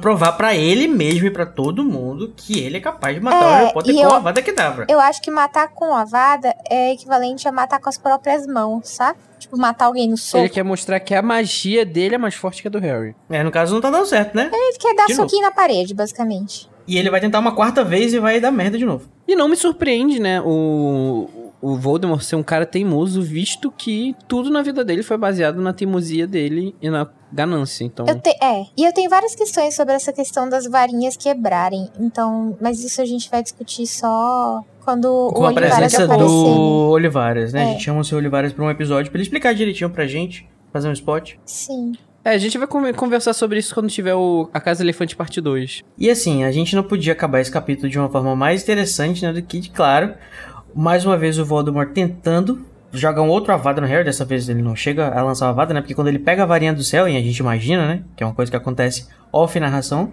provar 0.00 0.32
pra 0.32 0.54
ele 0.54 0.88
mesmo 0.88 1.26
e 1.26 1.30
pra 1.30 1.44
todo 1.44 1.84
mundo 1.84 2.32
que 2.36 2.58
ele 2.58 2.78
é 2.78 2.80
capaz 2.80 3.14
de 3.14 3.20
matar 3.20 3.42
É, 3.42 3.46
o 3.46 3.54
Harry 3.58 3.72
Potter 3.74 3.94
e 3.94 3.96
com 3.98 4.02
eu- 4.04 4.12
a 4.14 4.18
Vada 4.18 4.42
Kedavra. 4.42 4.86
Eu 4.88 4.98
acho 5.00 5.20
que 5.22 5.30
matar 5.30 5.68
com 5.68 5.94
a 5.94 6.04
vada 6.04 6.54
é 6.70 6.92
equivalente 6.92 7.46
a 7.46 7.52
matar 7.52 7.78
com 7.78 7.88
as 7.88 7.98
próprias 7.98 8.46
mãos, 8.46 8.88
sabe? 8.88 9.18
Tipo, 9.38 9.56
matar 9.58 9.84
alguém 9.86 10.08
no 10.08 10.16
soco. 10.16 10.42
Ele 10.42 10.48
quer 10.48 10.62
mostrar 10.64 10.98
que 11.00 11.14
a 11.14 11.20
magia 11.22 11.84
dele 11.86 12.14
é 12.14 12.18
mais 12.18 12.34
forte 12.34 12.60
que 12.62 12.68
a 12.68 12.70
do 12.70 12.78
Harry. 12.80 13.14
É, 13.30 13.42
no 13.44 13.50
caso 13.50 13.74
não 13.74 13.80
tá 13.80 13.90
dando 13.90 14.06
certo, 14.06 14.34
né? 14.34 14.50
Ele 14.52 14.78
quer 14.78 14.94
dar 14.94 15.06
De 15.06 15.14
novo. 15.14 15.28
soquinho 15.28 15.42
na 15.42 15.50
parede, 15.52 15.94
basicamente. 15.94 16.68
E 16.88 16.96
ele 16.98 17.10
vai 17.10 17.20
tentar 17.20 17.38
uma 17.38 17.52
quarta 17.52 17.84
vez 17.84 18.12
e 18.14 18.18
vai 18.18 18.40
dar 18.40 18.50
merda 18.50 18.78
de 18.78 18.84
novo. 18.86 19.08
E 19.26 19.36
não 19.36 19.46
me 19.48 19.56
surpreende, 19.56 20.18
né, 20.18 20.40
o, 20.40 21.28
o 21.60 21.76
Voldemort 21.76 22.22
ser 22.22 22.36
um 22.36 22.42
cara 22.42 22.64
teimoso, 22.64 23.20
visto 23.20 23.70
que 23.70 24.16
tudo 24.26 24.50
na 24.50 24.62
vida 24.62 24.82
dele 24.84 25.02
foi 25.02 25.18
baseado 25.18 25.60
na 25.60 25.72
teimosia 25.72 26.26
dele 26.26 26.74
e 26.80 26.88
na 26.88 27.06
ganância. 27.30 27.84
Então, 27.84 28.06
Eu 28.08 28.18
te, 28.18 28.30
é, 28.42 28.64
e 28.74 28.84
eu 28.86 28.92
tenho 28.92 29.10
várias 29.10 29.34
questões 29.34 29.76
sobre 29.76 29.92
essa 29.94 30.12
questão 30.14 30.48
das 30.48 30.66
varinhas 30.66 31.14
quebrarem. 31.16 31.90
Então, 32.00 32.56
mas 32.60 32.82
isso 32.82 33.02
a 33.02 33.04
gente 33.04 33.28
vai 33.30 33.42
discutir 33.42 33.86
só 33.86 34.64
quando 34.82 35.30
Com 35.34 35.42
o 35.42 35.44
a 35.44 35.48
Olivares 35.48 35.76
presença 35.76 36.04
aparecer. 36.04 36.26
do 36.26 36.88
Olivares, 36.90 37.52
né? 37.52 37.60
A 37.60 37.64
É. 37.64 37.72
gente 37.72 37.82
chama 37.84 38.00
o 38.00 38.04
seu 38.04 38.16
Olivares 38.16 38.54
pra 38.54 38.64
um 38.64 38.70
episódio 38.70 39.10
pra 39.10 39.18
ele 39.18 39.24
explicar 39.24 39.54
direitinho 39.54 39.90
pra 39.90 40.06
gente, 40.06 40.48
fazer 40.72 40.88
um 40.88 40.92
spot. 40.92 41.34
Sim. 41.44 41.92
É, 42.32 42.34
a 42.34 42.38
gente 42.38 42.56
vai 42.58 42.66
con- 42.66 42.92
conversar 42.94 43.32
sobre 43.32 43.58
isso 43.58 43.74
quando 43.74 43.88
tiver 43.88 44.14
o 44.14 44.48
A 44.52 44.60
Casa 44.60 44.82
Elefante 44.82 45.16
Parte 45.16 45.40
2. 45.40 45.82
E 45.98 46.10
assim, 46.10 46.44
a 46.44 46.52
gente 46.52 46.74
não 46.76 46.82
podia 46.82 47.12
acabar 47.12 47.40
esse 47.40 47.50
capítulo 47.50 47.88
de 47.88 47.98
uma 47.98 48.08
forma 48.08 48.34
mais 48.36 48.62
interessante, 48.62 49.22
né, 49.24 49.32
do 49.32 49.42
que, 49.42 49.68
claro, 49.70 50.14
mais 50.74 51.04
uma 51.04 51.16
vez 51.16 51.38
o 51.38 51.44
Voldemort 51.44 51.90
tentando 51.92 52.64
jogar 52.92 53.20
um 53.22 53.28
outro 53.28 53.52
avada 53.52 53.80
no 53.80 53.86
Harry, 53.86 54.04
dessa 54.04 54.24
vez 54.24 54.48
ele 54.48 54.62
não 54.62 54.74
chega 54.74 55.08
a 55.08 55.22
lançar 55.22 55.46
uma 55.46 55.52
avada, 55.52 55.74
né, 55.74 55.80
porque 55.80 55.94
quando 55.94 56.08
ele 56.08 56.18
pega 56.18 56.42
a 56.42 56.46
varinha 56.46 56.72
do 56.72 56.82
céu, 56.82 57.06
e 57.08 57.16
a 57.16 57.20
gente 57.20 57.36
imagina, 57.38 57.86
né, 57.86 58.02
que 58.16 58.22
é 58.22 58.26
uma 58.26 58.34
coisa 58.34 58.50
que 58.50 58.56
acontece 58.56 59.06
off 59.32 59.58
narração, 59.60 60.12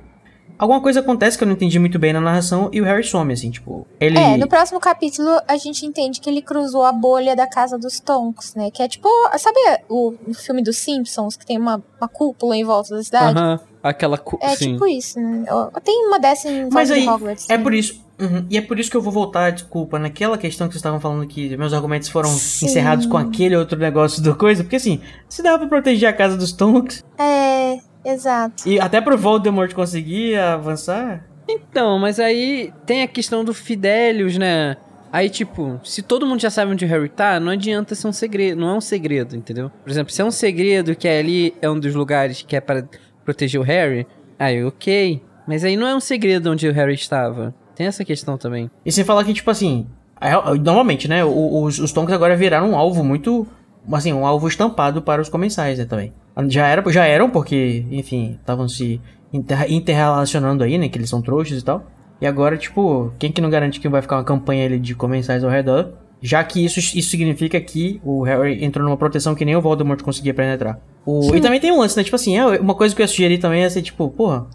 alguma 0.58 0.82
coisa 0.82 1.00
acontece 1.02 1.38
que 1.38 1.44
eu 1.44 1.48
não 1.48 1.54
entendi 1.56 1.78
muito 1.80 2.00
bem 2.00 2.14
na 2.14 2.22
narração 2.22 2.70
e 2.72 2.80
o 2.82 2.86
Harry 2.86 3.04
some, 3.04 3.32
assim, 3.34 3.52
tipo, 3.52 3.86
ele... 4.00 4.18
É, 4.18 4.38
no 4.38 4.48
próximo 4.48 4.80
capítulo 4.80 5.30
a 5.48 5.58
gente 5.58 5.86
entende 5.86 6.20
que 6.22 6.30
ele 6.30 6.42
cruzou 6.42 6.84
a 6.84 6.92
bolha 6.92 7.36
da 7.36 7.48
casa 7.48 7.78
dos 7.78 8.00
Tonks, 8.00 8.56
né? 8.56 8.72
Que 8.72 8.82
é 8.84 8.88
tipo, 8.88 9.08
sabe 9.38 9.58
o, 9.90 10.14
filme 10.34 10.62
dos 10.64 10.78
Simpsons, 10.78 11.36
que 11.36 11.46
tem 11.46 11.58
uma, 11.58 11.84
uma 12.00 12.08
cúpula 12.08 12.56
em 12.56 12.64
volta 12.64 12.96
da 12.96 13.04
cidade? 13.04 13.38
Aham, 13.38 13.60
aquela... 13.84 14.18
cu- 14.18 14.40
É 14.42 14.56
sim. 14.56 14.74
tipo 14.74 14.88
isso, 14.88 15.20
né? 15.20 15.46
Tem 15.84 16.08
uma 16.08 16.20
dessa 16.20 16.50
em 16.50 16.70
Mas 16.72 16.90
aí, 16.92 17.02
de 17.02 17.10
Hogwarts. 17.10 17.50
É 17.50 17.58
né? 17.58 17.64
por 17.64 17.74
isso. 17.74 18.04
Uhum, 18.18 18.46
E 18.50 18.58
é 18.58 18.62
por 18.62 18.80
isso 18.80 18.90
que 18.90 18.96
eu 18.96 19.02
vou 19.02 19.12
voltar, 19.12 19.52
desculpa, 19.52 20.00
naquela 20.00 20.38
questão 20.38 20.68
que 20.68 20.74
vocês 20.74 20.80
estavam 20.80 21.02
falando 21.02 21.28
que 21.28 21.58
meus 21.58 21.74
argumentos 21.74 22.08
foram 22.08 22.30
Sim. 22.30 22.66
encerrados 22.68 23.06
com 23.08 23.18
aquele 23.18 23.58
outro 23.58 23.78
negócio 23.78 24.24
do 24.24 24.34
coisa. 24.38 24.64
Porque 24.64 24.78
assim, 24.78 25.02
se 25.28 25.44
dava 25.44 25.58
pra 25.60 25.68
proteger 25.68 26.08
a 26.08 26.14
casa 26.14 26.38
dos 26.38 26.54
Tonks 26.54 27.04
É, 27.18 27.78
exato. 28.06 28.68
e 28.68 28.80
até 28.80 29.02
pro 29.02 29.18
Voldemort 29.18 29.74
conseguir 29.74 30.38
avançar. 30.38 31.26
Então, 31.48 32.00
mas 32.00 32.20
aí 32.20 32.74
tem 32.86 33.04
a 33.04 33.08
questão 33.08 33.44
do 33.44 33.54
Fidelius, 33.54 34.38
né? 34.38 34.78
Aí, 35.12 35.30
tipo, 35.30 35.80
se 35.84 36.02
todo 36.02 36.26
mundo 36.26 36.42
já 36.42 36.50
sabe 36.50 36.72
onde 36.72 36.84
o 36.84 36.88
Harry 36.88 37.08
tá, 37.08 37.40
não 37.40 37.52
adianta 37.52 37.96
ser 37.96 38.08
um 38.08 38.12
segredo. 38.12 38.60
Não 38.60 38.70
é 38.70 38.74
um 38.74 38.82
segredo, 38.82 39.36
entendeu? 39.36 39.72
Por 39.84 39.90
exemplo, 39.90 40.12
se 40.12 40.22
é 40.22 40.26
um 40.26 40.32
segredo 40.32 40.96
que 40.96 41.08
ali 41.08 41.54
é 41.62 41.70
um 41.70 41.80
dos 41.80 41.94
lugares 41.96 42.42
que 42.42 42.56
é 42.56 42.60
para 42.60 42.86
proteger 43.24 43.62
o 43.62 43.64
Harry, 43.64 44.06
aí 44.38 44.64
ok. 44.66 45.22
Mas 45.48 45.64
aí 45.64 45.78
não 45.78 45.88
é 45.88 45.96
um 45.96 46.00
segredo 46.00 46.52
onde 46.52 46.68
o 46.68 46.74
Harry 46.74 46.96
estava. 46.96 47.54
Tem 47.76 47.88
essa 47.88 48.04
questão 48.04 48.38
também. 48.38 48.70
E 48.86 48.92
sem 48.92 49.04
falar 49.04 49.24
que, 49.24 49.34
tipo 49.34 49.50
assim, 49.52 49.88
é- 50.20 50.34
normalmente, 50.58 51.08
né, 51.08 51.24
os, 51.24 51.80
os 51.80 51.92
Tonks 51.94 52.14
agora 52.14 52.36
viraram 52.36 52.72
um 52.72 52.76
alvo 52.76 53.04
muito. 53.04 53.48
Assim, 53.92 54.12
um 54.14 54.26
alvo 54.26 54.48
estampado 54.48 55.02
para 55.02 55.22
os 55.22 55.30
comensais, 55.30 55.78
né, 55.78 55.86
também. 55.86 56.14
Já, 56.48 56.68
era, 56.68 56.92
já 56.92 57.06
eram, 57.06 57.30
porque, 57.30 57.86
enfim, 57.92 58.38
estavam 58.40 58.68
se 58.68 59.00
inter- 59.32 59.72
interrelacionando 59.72 60.64
aí, 60.64 60.78
né, 60.78 60.90
que 60.90 60.98
eles 60.98 61.10
são 61.10 61.22
trouxas 61.22 61.60
e 61.62 61.64
tal. 61.64 61.86
E 62.20 62.26
agora, 62.26 62.58
tipo, 62.58 63.14
quem 63.20 63.32
que 63.32 63.42
não 63.42 63.50
garante 63.50 63.80
que 63.80 63.90
vai 63.90 64.02
ficar 64.02 64.18
uma 64.18 64.24
campanha 64.24 64.66
ali 64.66 64.80
de 64.80 64.96
comensais 64.96 65.44
ao 65.44 65.50
redor? 65.50 65.94
Já 66.22 66.44
que 66.44 66.64
isso, 66.64 66.80
isso 66.80 67.10
significa 67.10 67.60
que 67.60 68.02
o 68.04 68.24
Harry 68.24 68.64
entrou 68.64 68.84
numa 68.86 68.98
proteção 68.98 69.36
que 69.36 69.46
nem 69.46 69.56
o 69.56 69.62
Voldemort 69.62 70.02
conseguia 70.02 70.34
penetrar. 70.34 70.80
O, 71.06 71.36
e 71.36 71.42
também 71.42 71.60
tem 71.60 71.72
um 71.72 71.80
lance, 71.80 71.96
né? 71.96 72.04
Tipo 72.04 72.16
assim, 72.16 72.38
é, 72.38 72.46
uma 72.60 72.74
coisa 72.74 72.96
que 72.96 73.02
eu 73.02 73.04
ia 73.04 73.08
sugerir 73.08 73.38
também 73.38 73.64
é 73.64 73.70
ser, 73.70 73.82
tipo, 73.82 74.10
porra. 74.10 74.48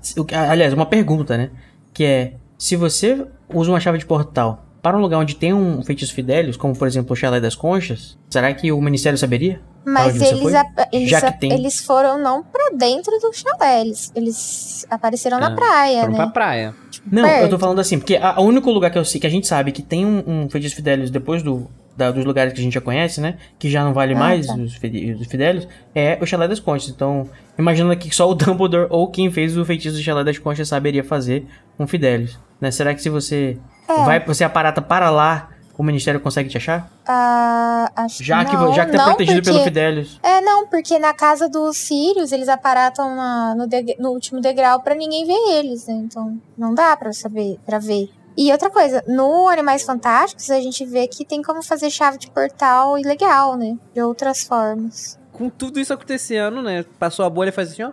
aliás, 0.51 0.73
uma 0.73 0.87
pergunta, 0.87 1.37
né? 1.37 1.51
Que 1.95 2.05
é: 2.05 2.33
se 2.59 2.75
você 2.75 3.25
usa 3.55 3.71
uma 3.71 3.79
chave 3.79 3.99
de 3.99 4.07
portal 4.07 4.65
para 4.83 4.97
um 4.97 5.01
lugar 5.01 5.19
onde 5.19 5.35
tem 5.37 5.53
um 5.53 5.83
feitiço 5.83 6.15
Fidelius, 6.15 6.57
como 6.57 6.77
por 6.77 6.87
exemplo 6.89 7.13
o 7.13 7.17
Chalé 7.17 7.41
das 7.41 7.55
Conchas, 7.55 8.17
será 8.31 8.53
que 8.55 8.73
o 8.73 8.81
Ministério 8.81 9.19
saberia? 9.19 9.61
Mas 9.85 10.21
eles, 10.21 10.53
eles, 10.93 11.09
Já 11.11 11.33
que 11.33 11.41
tem. 11.41 11.53
eles 11.53 11.81
foram 11.85 12.19
não 12.23 12.43
pra 12.43 12.71
dentro 12.77 13.19
do 13.19 13.33
chalé, 13.33 13.81
eles, 13.81 14.13
eles 14.15 14.87
apareceram 14.91 15.39
na 15.41 15.51
É, 15.53 15.55
praia, 15.55 16.01
Foram 16.01 16.13
né? 16.13 16.17
pra 16.19 16.27
praia. 16.29 16.75
Não, 17.11 17.27
eu 17.27 17.35
tô 17.35 17.41
Perto. 17.51 17.59
falando 17.59 17.79
assim, 17.79 17.99
porque 17.99 18.17
a- 18.17 18.39
o 18.39 18.45
único 18.45 18.71
lugar 18.71 18.91
que, 18.91 18.99
eu, 18.99 19.05
sei- 19.07 19.19
que 19.21 19.27
a 19.27 19.31
gente 19.31 19.47
sabe 19.47 19.73
que 19.73 19.81
tem 19.81 20.05
um, 20.05 20.23
um 20.27 20.51
feitiço 20.51 20.77
Fidelius 20.77 21.11
depois 21.11 21.43
do, 21.43 21.67
da- 21.97 22.11
dos 22.11 22.27
lugares 22.27 22.53
que 22.53 22.61
a 22.61 22.63
gente 22.63 22.75
já 22.75 22.81
conhece, 22.83 23.23
né? 23.23 23.37
Que 23.59 23.71
já 23.71 23.83
não 23.83 23.95
vale 23.95 24.13
Ah, 24.13 24.19
mais 24.19 24.47
tá. 24.47 24.55
os, 24.55 24.75
fide- 24.75 25.13
os 25.13 25.27
Fidelius, 25.27 25.67
é 25.95 26.19
o 26.21 26.27
Chalé 26.27 26.47
das 26.47 26.61
Conchas. 26.61 26.91
Então, 26.91 27.27
imaginando 27.59 27.97
que 27.97 28.15
só 28.15 28.31
o 28.31 28.35
Dumbledore 28.37 28.87
ou 28.91 29.09
quem 29.11 29.31
fez 29.31 29.57
o 29.57 29.65
feitiço 29.65 29.97
do 29.97 30.03
Chalé 30.03 30.23
das 30.25 30.37
Conchas 30.39 30.69
saberia 30.69 31.03
fazer 31.03 31.47
um 31.79 31.87
Fidelius. 31.87 32.39
Né? 32.61 32.71
Será 32.71 32.95
que 32.95 33.01
se 33.01 33.09
você 33.09 33.57
É. 33.91 34.05
vai, 34.05 34.21
você 34.25 34.45
aparata 34.45 34.81
para 34.83 35.11
lá, 35.11 35.51
o 35.77 35.83
Ministério 35.83 36.21
consegue 36.21 36.49
te 36.49 36.57
achar? 36.59 36.91
Ah, 37.07 37.91
acho 37.97 38.23
Já 38.23 38.45
que, 38.45 38.55
não, 38.55 38.73
já 38.73 38.85
que 38.87 38.93
tá 38.93 38.99
não, 38.99 39.05
protegido 39.07 39.37
porque... 39.41 39.51
pelo 39.53 39.65
Fidelius. 39.65 40.21
É, 40.23 40.41
não, 40.43 40.67
porque 40.67 40.99
na 40.99 41.15
casa 41.15 41.49
dos 41.49 41.77
Sirius 41.79 42.33
eles 42.33 42.49
aparatam 42.49 43.15
na- 43.17 43.55
no, 43.55 43.67
deg- 43.67 43.97
no 43.99 44.11
último 44.11 44.41
degrau 44.41 44.81
pra 44.81 44.95
ninguém 44.95 45.25
ver 45.27 45.59
eles, 45.59 45.87
né? 45.87 45.95
Então 45.95 46.39
não 46.57 46.75
dá 46.75 46.97
pra 46.97 47.13
saber, 47.13 47.59
para 47.65 47.79
ver. 47.79 48.11
E 48.37 48.53
outra 48.53 48.71
coisa, 48.71 49.03
no 49.09 49.49
Animais 49.49 49.83
Fantásticos 49.83 50.51
a 50.51 50.61
gente 50.61 50.85
vê 50.85 51.07
que 51.09 51.25
tem 51.25 51.43
como 51.43 51.63
fazer 51.63 51.91
chave 51.91 52.17
de 52.19 52.31
portal 52.31 52.99
ilegal, 52.99 53.57
né? 53.57 53.77
De 53.95 54.01
outras 54.03 54.43
formas. 54.45 55.19
Com 55.33 55.49
tudo 55.49 55.81
isso 55.81 55.93
acontecendo, 55.93 56.61
né? 56.63 56.85
Passou 56.99 57.25
a 57.25 57.31
bolha 57.31 57.49
e 57.49 57.53
faz 57.53 57.71
assim, 57.73 57.83
ó. 57.83 57.91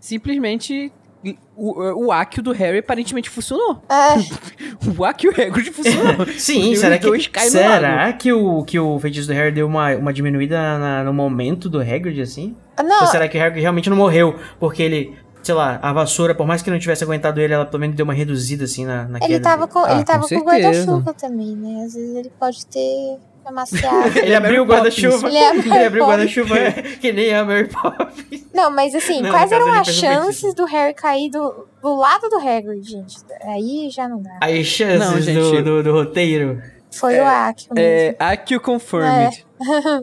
Simplesmente. 0.00 0.92
O, 1.56 2.06
o 2.06 2.12
Accio 2.12 2.42
do 2.42 2.52
Harry 2.52 2.78
aparentemente 2.78 3.30
funcionou. 3.30 3.82
É, 3.88 4.16
O 4.98 5.04
Accio 5.04 5.30
Hagrid 5.30 5.70
funcionou. 5.72 6.26
Sim, 6.38 6.72
Os 6.74 6.78
será 6.80 6.98
que, 6.98 7.30
será 7.50 8.12
que, 8.12 8.32
o, 8.32 8.62
que 8.64 8.78
o 8.78 8.98
feitiço 8.98 9.26
do 9.26 9.32
Harry 9.32 9.50
deu 9.52 9.66
uma, 9.66 9.94
uma 9.96 10.12
diminuída 10.12 10.56
na- 10.78 11.02
no 11.04 11.12
momento 11.14 11.68
do 11.70 11.80
Hagrid, 11.80 12.20
assim? 12.20 12.54
não, 12.84 13.00
Ou 13.00 13.06
será 13.06 13.26
que 13.28 13.38
o 13.38 13.42
Hagrid 13.42 13.62
realmente 13.62 13.88
não 13.88 13.96
morreu? 13.96 14.36
Porque 14.60 14.82
ele, 14.82 15.16
sei 15.42 15.54
lá, 15.54 15.78
a 15.82 15.92
vassoura, 15.92 16.34
por 16.34 16.46
mais 16.46 16.60
que 16.60 16.70
não 16.70 16.78
tivesse 16.78 17.02
aguentado 17.04 17.40
ele, 17.40 17.54
ela 17.54 17.64
pelo 17.64 17.80
menos 17.80 17.96
deu 17.96 18.04
uma 18.04 18.12
reduzida, 18.14 18.64
assim, 18.64 18.84
na, 18.84 19.04
na 19.08 19.18
ele 19.18 19.28
queda 19.28 19.40
tava 19.44 19.66
com, 19.66 19.78
Ah, 19.78 19.92
ele 19.94 20.04
tava 20.04 20.28
com 20.28 20.38
com 20.38 20.44
guarda-chuva 20.46 21.14
também, 21.14 21.56
né? 21.56 21.84
Às 21.86 21.94
vezes 21.94 22.14
ele 22.16 22.30
pode 22.38 22.66
ter 22.66 23.16
amaciado. 23.48 24.18
Ele 24.18 24.34
abriu 24.34 24.62
o 24.62 24.66
guarda-chuva. 24.66 25.28
Ele 25.28 25.36
é 25.38 25.86
abriu 25.86 26.04
o 26.04 26.06
guarda-chuva 26.08 26.58
é, 26.58 26.70
que 27.00 27.12
nem 27.12 27.34
a 27.34 27.44
Mary 27.44 27.68
Poppins. 27.68 28.44
Não, 28.54 28.70
mas 28.70 28.94
assim, 28.94 29.20
Não, 29.22 29.30
quais 29.30 29.50
eram 29.52 29.72
as 29.72 29.88
chances 29.88 30.54
do 30.54 30.64
Harry 30.64 30.94
cair 30.94 31.30
do, 31.30 31.66
do 31.82 31.94
lado 31.96 32.28
do 32.28 32.36
Hagrid, 32.38 32.82
gente? 32.88 33.16
Aí 33.42 33.88
já 33.90 34.08
não 34.08 34.20
dá. 34.22 34.38
As 34.40 34.66
chances 34.66 34.98
Não, 34.98 35.14
do, 35.14 35.20
gente. 35.22 35.62
do, 35.62 35.82
do 35.82 35.92
roteiro. 35.92 36.60
Foi 36.92 37.18
o 37.20 37.26
Accio 37.26 37.74
mesmo. 37.74 37.88
É, 37.88 38.16
Accio 38.18 38.58
confirmed. 38.62 39.46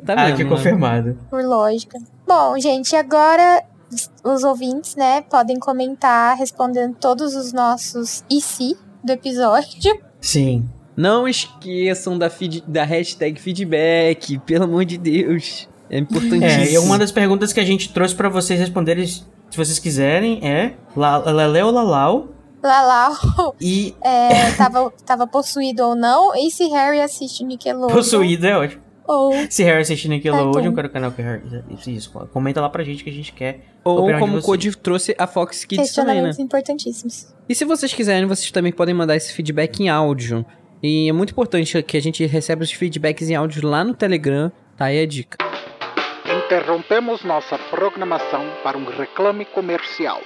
Tá 0.06 0.14
Ah, 0.16 0.26
vendo? 0.26 0.36
que 0.38 0.44
né? 0.44 0.50
confirmado. 0.50 1.18
por 1.30 1.44
lógica. 1.44 1.98
Bom, 2.28 2.58
gente, 2.60 2.96
agora 2.96 3.64
os- 3.92 4.12
os 4.24 4.44
ouvintes, 4.44 4.96
né, 4.96 5.22
podem 5.30 5.58
comentar 5.60 6.38
respondendo 6.38 6.96
todos 6.96 7.36
os 7.36 7.52
nossos 7.54 8.24
e 8.30 8.40
se 8.42 8.78
do 9.04 9.12
episódio. 9.12 10.00
Sim. 10.22 10.70
Não 10.96 11.28
esqueçam 11.28 12.18
da, 12.18 12.30
feed, 12.30 12.64
da 12.68 12.84
hashtag 12.84 13.40
feedback, 13.42 14.38
pelo 14.40 14.66
amor 14.66 14.86
de 14.86 14.98
Deus. 14.98 15.68
É 15.90 15.98
importantíssimo. 15.98 16.64
É, 16.64 16.72
e 16.74 16.78
uma 16.78 16.98
das 16.98 17.12
perguntas 17.12 17.52
que 17.54 17.60
a 17.60 17.66
gente 17.66 17.92
trouxe 17.94 18.16
pra 18.16 18.30
vocês 18.30 18.60
responderem, 18.60 19.06
se 19.06 19.24
vocês 19.56 19.80
quiserem, 19.80 20.40
é 20.48 20.74
La- 20.96 21.18
Lelé 21.32 21.64
ou 21.64 21.72
Lalau? 21.72 22.30
Lalau 22.64 23.56
E 23.60 23.94
é, 24.04 24.52
tava, 24.52 24.92
tava 25.06 25.28
possuído 25.28 25.84
ou 25.84 25.96
não, 25.96 26.36
e 26.36 26.50
se 26.50 26.68
Harry 26.70 27.02
assiste 27.02 27.44
Nickelodeon. 27.44 27.94
possuído 27.96 28.48
é 28.48 28.58
ótimo. 28.58 28.82
Ou 29.06 29.34
Se 29.50 29.64
Harry 29.64 29.82
assistir 29.82 30.08
Nickelodeon, 30.08 30.54
Cartoon. 30.54 30.74
quero 30.76 30.88
o 30.88 30.92
canal 30.92 31.12
que 31.12 31.22
Harry. 31.22 31.42
Isso, 31.72 31.90
isso, 31.90 32.10
comenta 32.32 32.62
lá 32.62 32.70
pra 32.70 32.86
gente 32.86 33.04
que 33.04 33.10
a 33.10 33.14
gente 33.14 33.34
quer. 33.34 33.66
Ou 33.84 34.18
como 34.18 34.38
o. 34.38 34.42
Code 34.42 34.78
trouxe 34.78 35.14
a 35.20 35.28
Fox 35.28 35.66
Kids 35.66 35.94
também, 35.94 36.22
né? 36.22 36.30
questionamentos 36.30 36.40
importantíssimos. 36.40 37.34
E 37.50 37.54
se 37.54 37.66
vocês 37.66 37.94
quiserem, 37.94 38.26
vocês 38.26 38.50
também 38.50 38.72
podem 38.72 38.96
mandar 38.96 39.18
esse 39.18 39.34
feedback 39.34 39.82
em 39.82 39.90
áudio. 39.90 40.46
E 40.84 41.08
é 41.08 41.14
muito 41.14 41.32
importante 41.32 41.82
que 41.82 41.96
a 41.96 42.02
gente 42.02 42.26
receba 42.26 42.62
os 42.62 42.74
feedbacks 42.74 43.30
em 43.30 43.36
áudio 43.36 43.66
lá 43.66 43.86
no 43.86 43.94
Telegram, 43.94 44.52
tá 44.76 44.86
aí 44.86 45.02
a 45.02 45.08
dica. 45.08 45.38
Interrompemos 46.46 47.24
nossa 47.24 47.58
programação 47.58 48.46
para 48.62 48.78
um 48.78 48.84
reclame 48.84 49.46
comercial. 49.46 50.20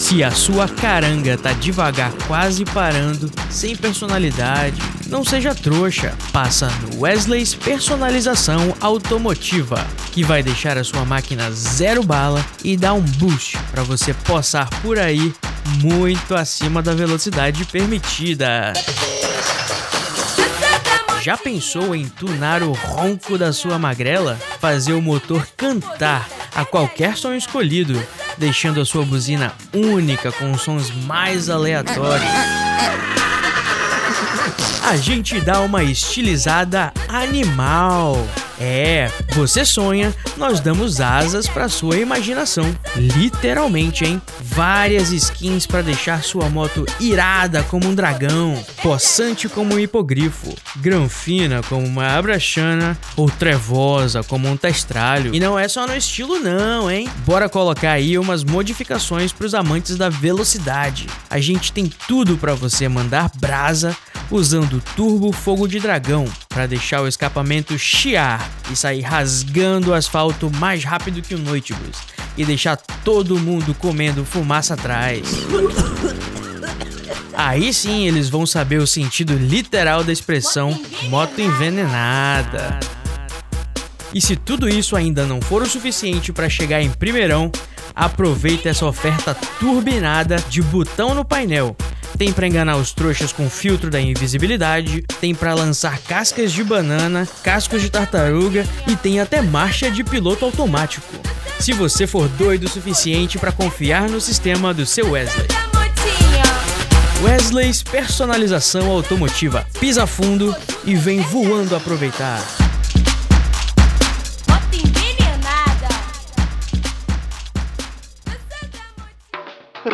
Se 0.00 0.24
a 0.24 0.30
sua 0.30 0.66
caranga 0.66 1.36
tá 1.36 1.52
devagar, 1.52 2.10
quase 2.26 2.64
parando, 2.64 3.30
sem 3.50 3.76
personalidade, 3.76 4.80
não 5.06 5.22
seja 5.22 5.54
trouxa. 5.54 6.16
Passa 6.32 6.68
no 6.82 7.02
Wesley's 7.02 7.54
Personalização 7.54 8.74
Automotiva, 8.80 9.86
que 10.10 10.24
vai 10.24 10.42
deixar 10.42 10.78
a 10.78 10.82
sua 10.82 11.04
máquina 11.04 11.50
zero 11.52 12.02
bala 12.02 12.44
e 12.64 12.78
dar 12.78 12.94
um 12.94 13.02
boost 13.02 13.58
para 13.70 13.82
você 13.82 14.14
passar 14.14 14.70
por 14.80 14.98
aí 14.98 15.34
muito 15.82 16.34
acima 16.34 16.82
da 16.82 16.94
velocidade 16.94 17.66
permitida. 17.66 18.72
Já 21.22 21.36
pensou 21.36 21.94
em 21.94 22.08
tunar 22.08 22.62
o 22.62 22.72
ronco 22.72 23.36
da 23.36 23.52
sua 23.52 23.78
magrela? 23.78 24.38
Fazer 24.58 24.94
o 24.94 25.02
motor 25.02 25.46
cantar 25.54 26.26
a 26.54 26.64
qualquer 26.64 27.14
som 27.14 27.34
escolhido, 27.34 28.02
deixando 28.38 28.80
a 28.80 28.86
sua 28.86 29.04
buzina 29.04 29.52
única 29.74 30.32
com 30.32 30.56
sons 30.56 30.90
mais 31.04 31.50
aleatórios? 31.50 32.30
A 34.82 34.96
gente 34.96 35.38
dá 35.42 35.60
uma 35.60 35.84
estilizada 35.84 36.90
animal. 37.06 38.16
É, 38.62 39.10
você 39.32 39.64
sonha, 39.64 40.14
nós 40.36 40.60
damos 40.60 41.00
asas 41.00 41.48
para 41.48 41.66
sua 41.66 41.96
imaginação. 41.96 42.76
Literalmente, 42.94 44.04
hein? 44.04 44.20
Várias 44.42 45.10
skins 45.12 45.66
para 45.66 45.80
deixar 45.80 46.22
sua 46.22 46.50
moto 46.50 46.84
irada 47.00 47.62
como 47.62 47.88
um 47.88 47.94
dragão, 47.94 48.62
possante 48.82 49.48
como 49.48 49.74
um 49.74 49.78
hipogrifo, 49.78 50.54
granfina 50.76 51.62
como 51.70 51.86
uma 51.86 52.08
abrachana 52.18 52.98
ou 53.16 53.30
trevosa 53.30 54.22
como 54.22 54.46
um 54.46 54.58
testralho. 54.58 55.34
E 55.34 55.40
não 55.40 55.58
é 55.58 55.66
só 55.66 55.86
no 55.86 55.96
estilo 55.96 56.38
não, 56.38 56.90
hein? 56.90 57.08
Bora 57.24 57.48
colocar 57.48 57.92
aí 57.92 58.18
umas 58.18 58.44
modificações 58.44 59.32
para 59.32 59.46
os 59.46 59.54
amantes 59.54 59.96
da 59.96 60.10
velocidade. 60.10 61.06
A 61.30 61.40
gente 61.40 61.72
tem 61.72 61.90
tudo 62.06 62.36
para 62.36 62.52
você 62.52 62.88
mandar 62.88 63.30
brasa 63.36 63.96
usando 64.30 64.82
turbo 64.94 65.32
fogo 65.32 65.66
de 65.66 65.80
dragão 65.80 66.24
para 66.48 66.66
deixar 66.66 67.02
o 67.02 67.08
escapamento 67.08 67.76
chiar 67.78 68.48
e 68.70 68.76
sair 68.76 69.00
rasgando 69.00 69.90
o 69.90 69.94
asfalto 69.94 70.50
mais 70.56 70.84
rápido 70.84 71.20
que 71.20 71.34
o 71.34 71.38
Noitebus 71.38 71.98
e 72.36 72.44
deixar 72.44 72.76
todo 72.76 73.38
mundo 73.38 73.74
comendo 73.74 74.24
fumaça 74.24 74.74
atrás. 74.74 75.22
Aí 77.34 77.72
sim 77.72 78.06
eles 78.06 78.28
vão 78.28 78.46
saber 78.46 78.78
o 78.78 78.86
sentido 78.86 79.34
literal 79.34 80.04
da 80.04 80.12
expressão 80.12 80.78
moto 81.08 81.40
envenenada. 81.40 82.78
E 84.12 84.20
se 84.20 84.36
tudo 84.36 84.68
isso 84.68 84.96
ainda 84.96 85.24
não 85.24 85.40
for 85.40 85.62
o 85.62 85.68
suficiente 85.68 86.32
para 86.32 86.48
chegar 86.48 86.82
em 86.82 86.90
primeirão, 86.90 87.50
aproveita 87.94 88.68
essa 88.68 88.86
oferta 88.86 89.34
turbinada 89.58 90.36
de 90.48 90.60
botão 90.62 91.14
no 91.14 91.24
painel 91.24 91.76
tem 92.20 92.34
para 92.34 92.46
enganar 92.46 92.76
os 92.76 92.92
trouxas 92.92 93.32
com 93.32 93.48
filtro 93.48 93.88
da 93.88 93.98
invisibilidade, 93.98 95.00
tem 95.22 95.34
para 95.34 95.54
lançar 95.54 95.98
cascas 96.00 96.52
de 96.52 96.62
banana, 96.62 97.26
cascos 97.42 97.80
de 97.80 97.88
tartaruga 97.88 98.66
e 98.86 98.94
tem 98.94 99.18
até 99.20 99.40
marcha 99.40 99.90
de 99.90 100.04
piloto 100.04 100.44
automático. 100.44 101.06
Se 101.58 101.72
você 101.72 102.06
for 102.06 102.28
doido 102.28 102.64
o 102.64 102.68
suficiente 102.68 103.38
para 103.38 103.50
confiar 103.50 104.06
no 104.06 104.20
sistema 104.20 104.74
do 104.74 104.84
seu 104.84 105.12
Wesley. 105.12 105.46
Wesley's 107.22 107.82
personalização 107.82 108.90
automotiva. 108.90 109.66
Pisa 109.80 110.06
fundo 110.06 110.54
e 110.84 110.94
vem 110.94 111.22
voando 111.22 111.74
aproveitar. 111.74 112.38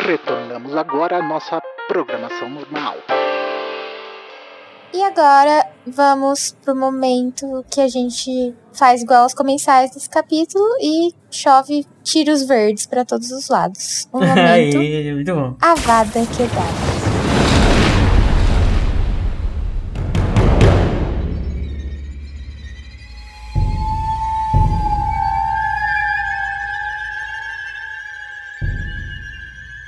Retornamos 0.05 0.75
agora 0.75 1.19
à 1.19 1.23
nossa 1.23 1.61
programação 1.87 2.49
normal. 2.49 2.95
E 4.93 5.03
agora 5.03 5.65
vamos 5.85 6.55
pro 6.63 6.75
momento 6.75 7.63
que 7.69 7.81
a 7.81 7.87
gente 7.87 8.53
faz 8.73 9.01
igual 9.01 9.23
aos 9.23 9.33
comensais 9.33 9.91
desse 9.91 10.09
capítulo 10.09 10.65
e 10.81 11.13
chove 11.29 11.85
tiros 12.03 12.43
verdes 12.43 12.85
para 12.85 13.03
todos 13.03 13.31
os 13.31 13.49
lados. 13.49 14.07
Um 14.13 14.19
momento. 14.25 14.77
Aí, 14.77 15.13
muito 15.13 15.35
bom. 15.35 15.55
Avada 15.61 16.21
Kedavra. 16.37 17.16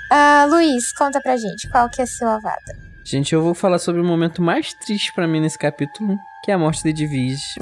Ah, 0.09 0.45
Luiz, 0.49 0.91
conta 0.91 1.21
pra 1.21 1.37
gente, 1.37 1.69
qual 1.69 1.89
que 1.89 2.01
é 2.01 2.05
seu 2.05 2.27
avada? 2.27 2.77
Gente, 3.03 3.33
eu 3.33 3.41
vou 3.41 3.53
falar 3.53 3.79
sobre 3.79 4.01
o 4.01 4.03
momento 4.05 4.41
mais 4.41 4.73
triste 4.73 5.13
pra 5.13 5.27
mim 5.27 5.39
nesse 5.39 5.57
capítulo, 5.57 6.17
que 6.43 6.51
é 6.51 6.53
a 6.53 6.57
morte 6.57 6.83
de 6.83 6.89
Edwige. 6.89 7.55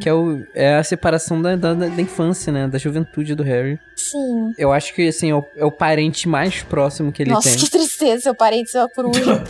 Que 0.00 0.08
é, 0.08 0.14
o, 0.14 0.42
é 0.54 0.76
a 0.76 0.82
separação 0.84 1.40
da, 1.42 1.54
da, 1.56 1.74
da 1.74 1.86
infância, 2.00 2.50
né? 2.52 2.66
Da 2.66 2.78
juventude 2.78 3.34
do 3.34 3.42
Harry. 3.42 3.78
Sim. 3.96 4.52
Eu 4.56 4.72
acho 4.72 4.94
que, 4.94 5.06
assim, 5.08 5.30
é 5.30 5.34
o, 5.34 5.44
é 5.56 5.64
o 5.64 5.70
parente 5.70 6.28
mais 6.28 6.62
próximo 6.62 7.12
que 7.12 7.22
ele 7.22 7.30
Nossa, 7.30 7.50
tem. 7.50 7.58
que 7.58 7.70
tristeza, 7.70 8.22
seu 8.22 8.34
parente 8.34 8.70
ser 8.70 8.78
uma 8.78 8.88
coruja. 8.88 9.44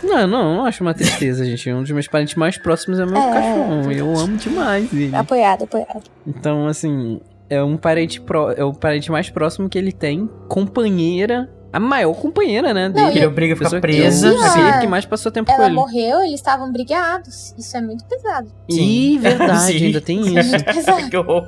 Não, 0.00 0.28
não, 0.28 0.56
não 0.58 0.64
acho 0.64 0.84
uma 0.84 0.94
tristeza, 0.94 1.44
gente. 1.44 1.72
Um 1.72 1.82
dos 1.82 1.90
meus 1.90 2.06
parentes 2.06 2.36
mais 2.36 2.56
próximos 2.56 3.00
é 3.00 3.06
meu 3.06 3.16
É, 3.16 3.32
cachorro. 3.32 3.90
E 3.92 3.98
eu 3.98 4.16
amo 4.16 4.36
demais 4.36 4.92
ele. 4.92 5.14
apoiado, 5.16 5.64
apoiado. 5.64 6.04
Então, 6.24 6.68
assim, 6.68 7.20
é 7.50 7.60
um 7.64 7.76
parente 7.76 8.20
pró, 8.20 8.52
é 8.52 8.62
o 8.62 8.72
parente 8.72 9.10
mais 9.10 9.28
próximo 9.28 9.68
que 9.68 9.76
ele 9.76 9.90
tem, 9.90 10.30
companheira, 10.48 11.50
a 11.72 11.78
maior 11.80 12.14
companheira, 12.14 12.72
né? 12.72 12.88
Não, 12.88 12.94
Dele. 13.06 13.18
Ele 13.18 13.26
obriga 13.26 13.54
a 13.54 13.56
ficar 13.56 13.70
que 13.70 13.80
presa. 13.80 14.28
eu 14.28 14.38
Sim, 14.38 14.48
sei 14.50 14.62
a- 14.62 14.78
que 14.80 14.86
mais 14.86 15.04
passou 15.04 15.30
tempo 15.30 15.46
com 15.50 15.56
Ela 15.56 15.66
ele. 15.66 15.74
morreu, 15.74 16.20
eles 16.20 16.34
estavam 16.34 16.72
brigados. 16.72 17.54
Isso 17.58 17.76
é 17.76 17.80
muito 17.80 18.04
pesado. 18.04 18.48
Ih, 18.68 19.18
verdade, 19.18 19.60
Sim. 19.78 19.86
ainda 19.86 20.00
tem 20.00 20.20
isso. 20.38 20.64
Pesado. 20.64 21.08
que 21.10 21.16
horror. 21.16 21.46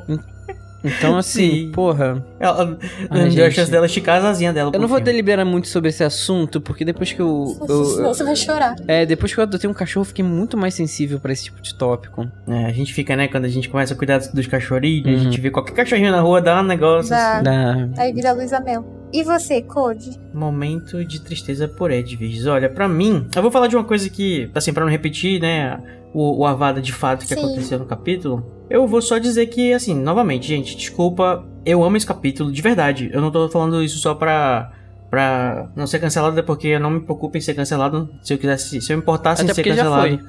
Então, 0.82 1.18
assim, 1.18 1.51
Sim. 1.66 1.72
porra. 1.72 2.24
Ela 2.40 2.78
Ai, 3.10 3.20
não 3.20 3.28
deu 3.28 3.44
a 3.44 3.48
gente. 3.48 3.55
chance 3.56 3.70
dela 3.70 3.84
esticar 3.84 4.16
as 4.18 4.24
asinhas 4.24 4.55
dela. 4.55 4.70
Eu 4.72 4.80
não 4.80 4.88
vou 4.88 4.98
deliberar 4.98 5.44
muito 5.44 5.68
sobre 5.68 5.90
esse 5.90 6.02
assunto, 6.02 6.59
porque 6.59 6.86
depois 6.86 7.12
que 7.12 7.20
eu. 7.20 7.55
eu- 7.68 7.84
Senão 7.84 8.14
você 8.14 8.24
vai 8.24 8.34
chorar. 8.34 8.74
é, 8.88 9.05
depois 9.05 9.34
que 9.34 9.38
eu 9.40 9.42
adotei 9.42 9.68
um 9.68 9.74
cachorro, 9.74 10.02
eu 10.05 10.06
fiquei 10.09 10.24
muito 10.24 10.56
mais 10.56 10.72
sensível 10.72 11.20
pra 11.20 11.32
esse 11.34 11.44
tipo 11.44 11.60
de 11.60 11.74
tópico. 11.74 12.26
É, 12.48 12.64
a 12.64 12.72
gente 12.72 12.94
fica, 12.94 13.14
né, 13.14 13.28
quando 13.28 13.44
a 13.44 13.48
gente 13.48 13.68
começa 13.68 13.92
a 13.92 13.97
cuidar 13.97 14.20
dos 14.32 14.47
cachorrinhos, 14.47 15.06
a 15.06 15.10
Uhum. 15.10 15.18
gente 15.24 15.38
vê 15.38 15.51
qualquer 15.51 15.74
cachorrinho 15.74 16.12
na 16.12 16.20
rua, 16.22 16.40
dá 16.40 16.59
um 16.60 16.64
negócio 16.64 17.10
Dá. 17.10 17.34
assim. 17.34 17.44
Da... 17.44 17.88
Aí 18.02 18.12
vira 18.14 18.32
Luísa 18.32 18.59
Mel. 18.60 18.82
E 19.12 19.24
você, 19.24 19.61
Code? 19.61 20.19
Momento 20.32 21.05
de 21.05 21.20
tristeza 21.20 21.66
por 21.66 21.91
Edwiges. 21.91 22.47
Olha, 22.47 22.69
pra 22.69 22.89
mim, 22.89 23.27
eu 23.35 23.43
vou 23.43 23.51
falar 23.51 23.66
de 23.66 23.77
uma 23.77 23.85
coisa 23.85 24.09
que, 24.09 24.51
assim, 24.55 24.73
pra 24.73 24.85
não 24.85 24.91
repetir, 24.91 25.41
né, 25.41 25.81
o, 26.15 26.41
o 26.41 26.47
avada 26.47 26.81
de 26.81 26.93
fato 26.93 27.27
que 27.27 27.35
Sim. 27.35 27.41
aconteceu 27.41 27.78
no 27.78 27.87
capítulo. 27.87 28.45
Eu 28.69 28.87
vou 28.87 29.03
só 29.03 29.19
dizer 29.19 29.47
que, 29.47 29.73
assim, 29.73 29.95
novamente, 29.95 30.47
gente, 30.47 30.77
desculpa, 30.77 31.45
eu 31.65 31.82
amo 31.82 31.97
esse 31.97 32.07
capítulo 32.07 32.53
de 32.53 32.62
verdade. 32.62 33.11
Eu 33.12 33.20
não 33.20 33.31
tô 33.31 33.49
falando 33.49 33.82
isso 33.82 33.99
só 33.99 34.15
pra. 34.15 34.73
Pra 35.11 35.69
não 35.74 35.89
ser 35.89 35.99
cancelado, 35.99 36.39
é 36.39 36.43
porque 36.43 36.69
eu 36.69 36.78
não 36.78 36.89
me 36.89 37.01
preocupo 37.01 37.37
em 37.37 37.41
ser 37.41 37.55
cancelado. 37.55 38.09
Se 38.23 38.32
eu 38.32 38.39
quisesse, 38.39 38.81
se 38.81 38.93
eu 38.93 38.97
me 38.97 39.03
importasse 39.03 39.43
Até 39.43 39.51
em 39.51 39.55
ser 39.57 39.65
cancelado, 39.65 40.03
foi. 40.03 40.20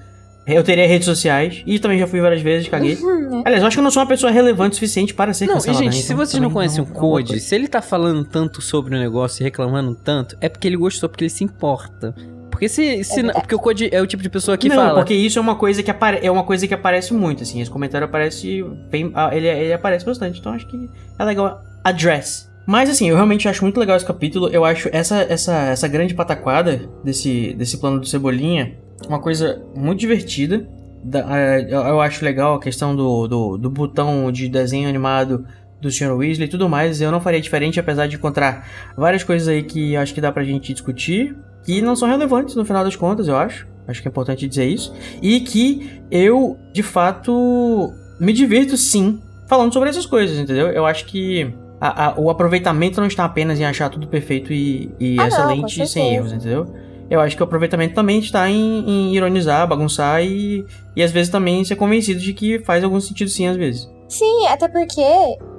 Eu 0.45 0.63
teria 0.63 0.88
redes 0.88 1.05
sociais. 1.05 1.63
E 1.65 1.77
também 1.80 1.99
já 1.99 2.07
fui 2.07 2.19
várias 2.19 2.41
vezes, 2.41 2.68
caguei. 2.68 2.95
Uhum. 2.95 3.43
Aliás, 3.45 3.61
eu 3.61 3.68
acho 3.68 3.76
que 3.76 3.80
eu 3.80 3.84
não 3.84 3.91
sou 3.91 4.01
uma 4.01 4.09
pessoa 4.09 4.31
relevante 4.31 4.73
o 4.73 4.76
suficiente 4.76 5.13
para 5.13 5.34
ser 5.34 5.45
Não, 5.45 5.53
e 5.53 5.55
cancelada. 5.55 5.84
gente, 5.84 5.95
né? 5.95 6.01
se 6.01 6.13
Então, 6.13 6.18
vocês 6.26 6.41
não 6.41 6.49
conhecem 6.49 6.84
o 6.84 6.88
é. 6.88 6.91
Code, 6.91 7.39
se 7.39 7.55
ele 7.55 7.68
tá 7.68 7.81
falando 7.81 8.23
tanto 8.26 8.61
sobre 8.61 8.95
o 8.95 8.99
negócio 8.99 9.41
e 9.41 9.43
reclamando 9.43 9.95
tanto, 9.95 10.35
é 10.41 10.49
porque 10.49 10.68
ele 10.68 10.77
gostou, 10.77 11.07
porque 11.09 11.23
ele 11.26 11.30
se 11.30 11.43
importa. 11.43 12.13
Porque 12.49 12.68
se. 12.68 13.03
se 13.03 13.18
não- 13.18 13.27
verdade. 13.27 13.41
porque 13.41 13.55
o 13.55 13.59
Code 13.59 13.89
é 13.91 14.01
o 14.01 14.05
tipo 14.07 14.22
de 14.22 14.30
pessoa 14.30 14.57
que 14.57 14.68
não, 14.69 14.76
fala. 14.76 14.95
porque 14.95 15.13
isso 15.13 15.39
é 15.39 15.41
uma 15.41 15.55
coisa 15.55 15.81
que 15.81 15.89
apare... 15.89 16.19
é 16.22 16.30
uma 16.30 16.43
coisa 16.43 16.68
que 16.68 16.73
aparece 16.73 17.13
muito, 17.13 17.41
assim. 17.43 17.61
Esse 17.61 17.72
comentário 17.72 18.05
aparece 18.05 18.63
bem, 18.91 19.11
ah, 19.15 19.35
ele, 19.35 19.47
ele 19.47 19.73
aparece 19.73 20.05
bastante, 20.05 20.39
então 20.39 20.53
acho 20.53 20.68
que 20.68 20.89
é 21.18 21.23
legal 21.23 21.61
address. 21.84 22.51
Mas 22.68 22.89
assim, 22.89 23.09
eu 23.09 23.15
realmente 23.15 23.47
acho 23.47 23.63
muito 23.63 23.80
legal 23.80 23.97
esse 23.97 24.05
capítulo. 24.05 24.47
Eu 24.49 24.63
acho 24.63 24.89
essa 24.91 25.26
essa 25.27 25.53
essa 25.69 25.88
grande 25.88 26.13
pataquada 26.13 26.88
desse 27.03 27.53
desse 27.55 27.77
plano 27.80 27.99
do 27.99 28.05
Cebolinha 28.05 28.77
uma 29.07 29.19
coisa 29.19 29.61
muito 29.76 29.99
divertida. 29.99 30.68
Da- 31.03 31.26
eh, 31.38 31.68
eu 31.72 31.99
acho 31.99 32.23
legal 32.23 32.56
a 32.56 32.60
questão 32.61 32.95
do, 32.95 33.28
do, 33.28 33.57
do 33.57 33.69
botão 33.69 34.32
de 34.32 34.48
desenho 34.48 34.88
animado 34.88 35.45
do 35.82 35.90
Sr. 35.90 36.11
Weasley 36.15 36.48
e 36.48 36.49
tudo 36.49 36.69
mais. 36.69 37.02
Eu 37.02 37.11
não 37.11 37.19
faria 37.19 37.41
diferente, 37.41 37.80
apesar 37.80 38.07
de 38.07 38.15
encontrar 38.15 38.68
várias 38.95 39.23
coisas 39.23 39.48
aí 39.48 39.64
que 39.64 39.95
acho 39.95 40.14
que 40.14 40.22
dá 40.22 40.32
pra 40.32 40.44
gente 40.44 40.72
discutir. 40.73 41.36
Que 41.64 41.82
não 41.82 41.95
são 41.95 42.07
relevantes 42.10 42.56
no 42.56 42.65
final 42.65 42.84
das 42.84 42.95
contas, 42.95 43.28
eu 43.28 43.36
acho. 43.36 43.68
Acho 43.88 44.02
que 44.02 44.07
é 44.07 44.10
importante 44.11 44.48
dizer 44.48 44.65
isso. 44.65 44.94
E 45.22 45.40
que 45.41 46.02
eu, 46.10 46.57
de 46.73 46.82
fato, 46.84 47.91
me 48.19 48.32
divirto 48.34 48.78
sim 48.78 49.19
falando 49.48 49.73
sobre 49.73 49.90
essas 49.90 50.06
coisas, 50.06 50.38
entendeu? 50.40 50.68
Eu 50.69 50.86
acho 50.86 51.06
que 51.06 51.53
a- 51.80 52.07
a- 52.10 52.19
o 52.19 52.30
aproveitamento 52.30 52.99
não 52.99 53.07
está 53.07 53.26
apenas 53.26 53.60
em 53.60 53.65
achar 53.65 53.90
tudo 53.90 54.07
perfeito 54.07 54.53
e, 54.53 54.91
e 54.99 55.15
Ah, 55.19 55.23
não, 55.23 55.28
excelente 55.28 55.82
e 55.82 55.88
sem 55.88 56.14
erros, 56.15 56.32
entendeu? 56.32 56.65
Eu 57.12 57.20
acho 57.20 57.36
que 57.36 57.44
o 57.44 57.46
aproveitamento 57.46 57.94
também 57.94 58.20
está 58.20 58.50
em, 58.50 58.90
em 58.90 59.14
ironizar, 59.14 59.68
bagunçar 59.68 60.24
e, 60.24 60.66
e 60.96 61.04
às 61.04 61.12
vezes 61.12 61.30
também 61.30 61.62
ser 61.66 61.76
convencido 61.76 62.22
de 62.22 62.34
que 62.34 62.60
faz 62.60 62.82
algum 62.86 63.02
sentido 63.02 63.30
sim, 63.30 63.48
às 63.48 63.58
vezes. 63.58 63.92
Sim, 64.08 64.48
até 64.48 64.70
porque 64.70 65.04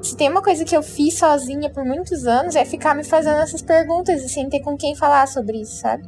se 0.00 0.16
tem 0.16 0.30
uma 0.30 0.40
coisa 0.40 0.64
que 0.64 0.74
eu 0.74 0.82
fiz 0.82 1.18
sozinha 1.18 1.68
por 1.68 1.84
muitos 1.84 2.26
anos 2.26 2.56
é 2.56 2.64
ficar 2.64 2.94
me 2.94 3.04
fazendo 3.04 3.36
essas 3.36 3.60
perguntas 3.60 4.24
e 4.24 4.30
sem 4.30 4.48
ter 4.48 4.60
com 4.60 4.78
quem 4.78 4.96
falar 4.96 5.28
sobre 5.28 5.60
isso, 5.60 5.76
sabe? 5.76 6.04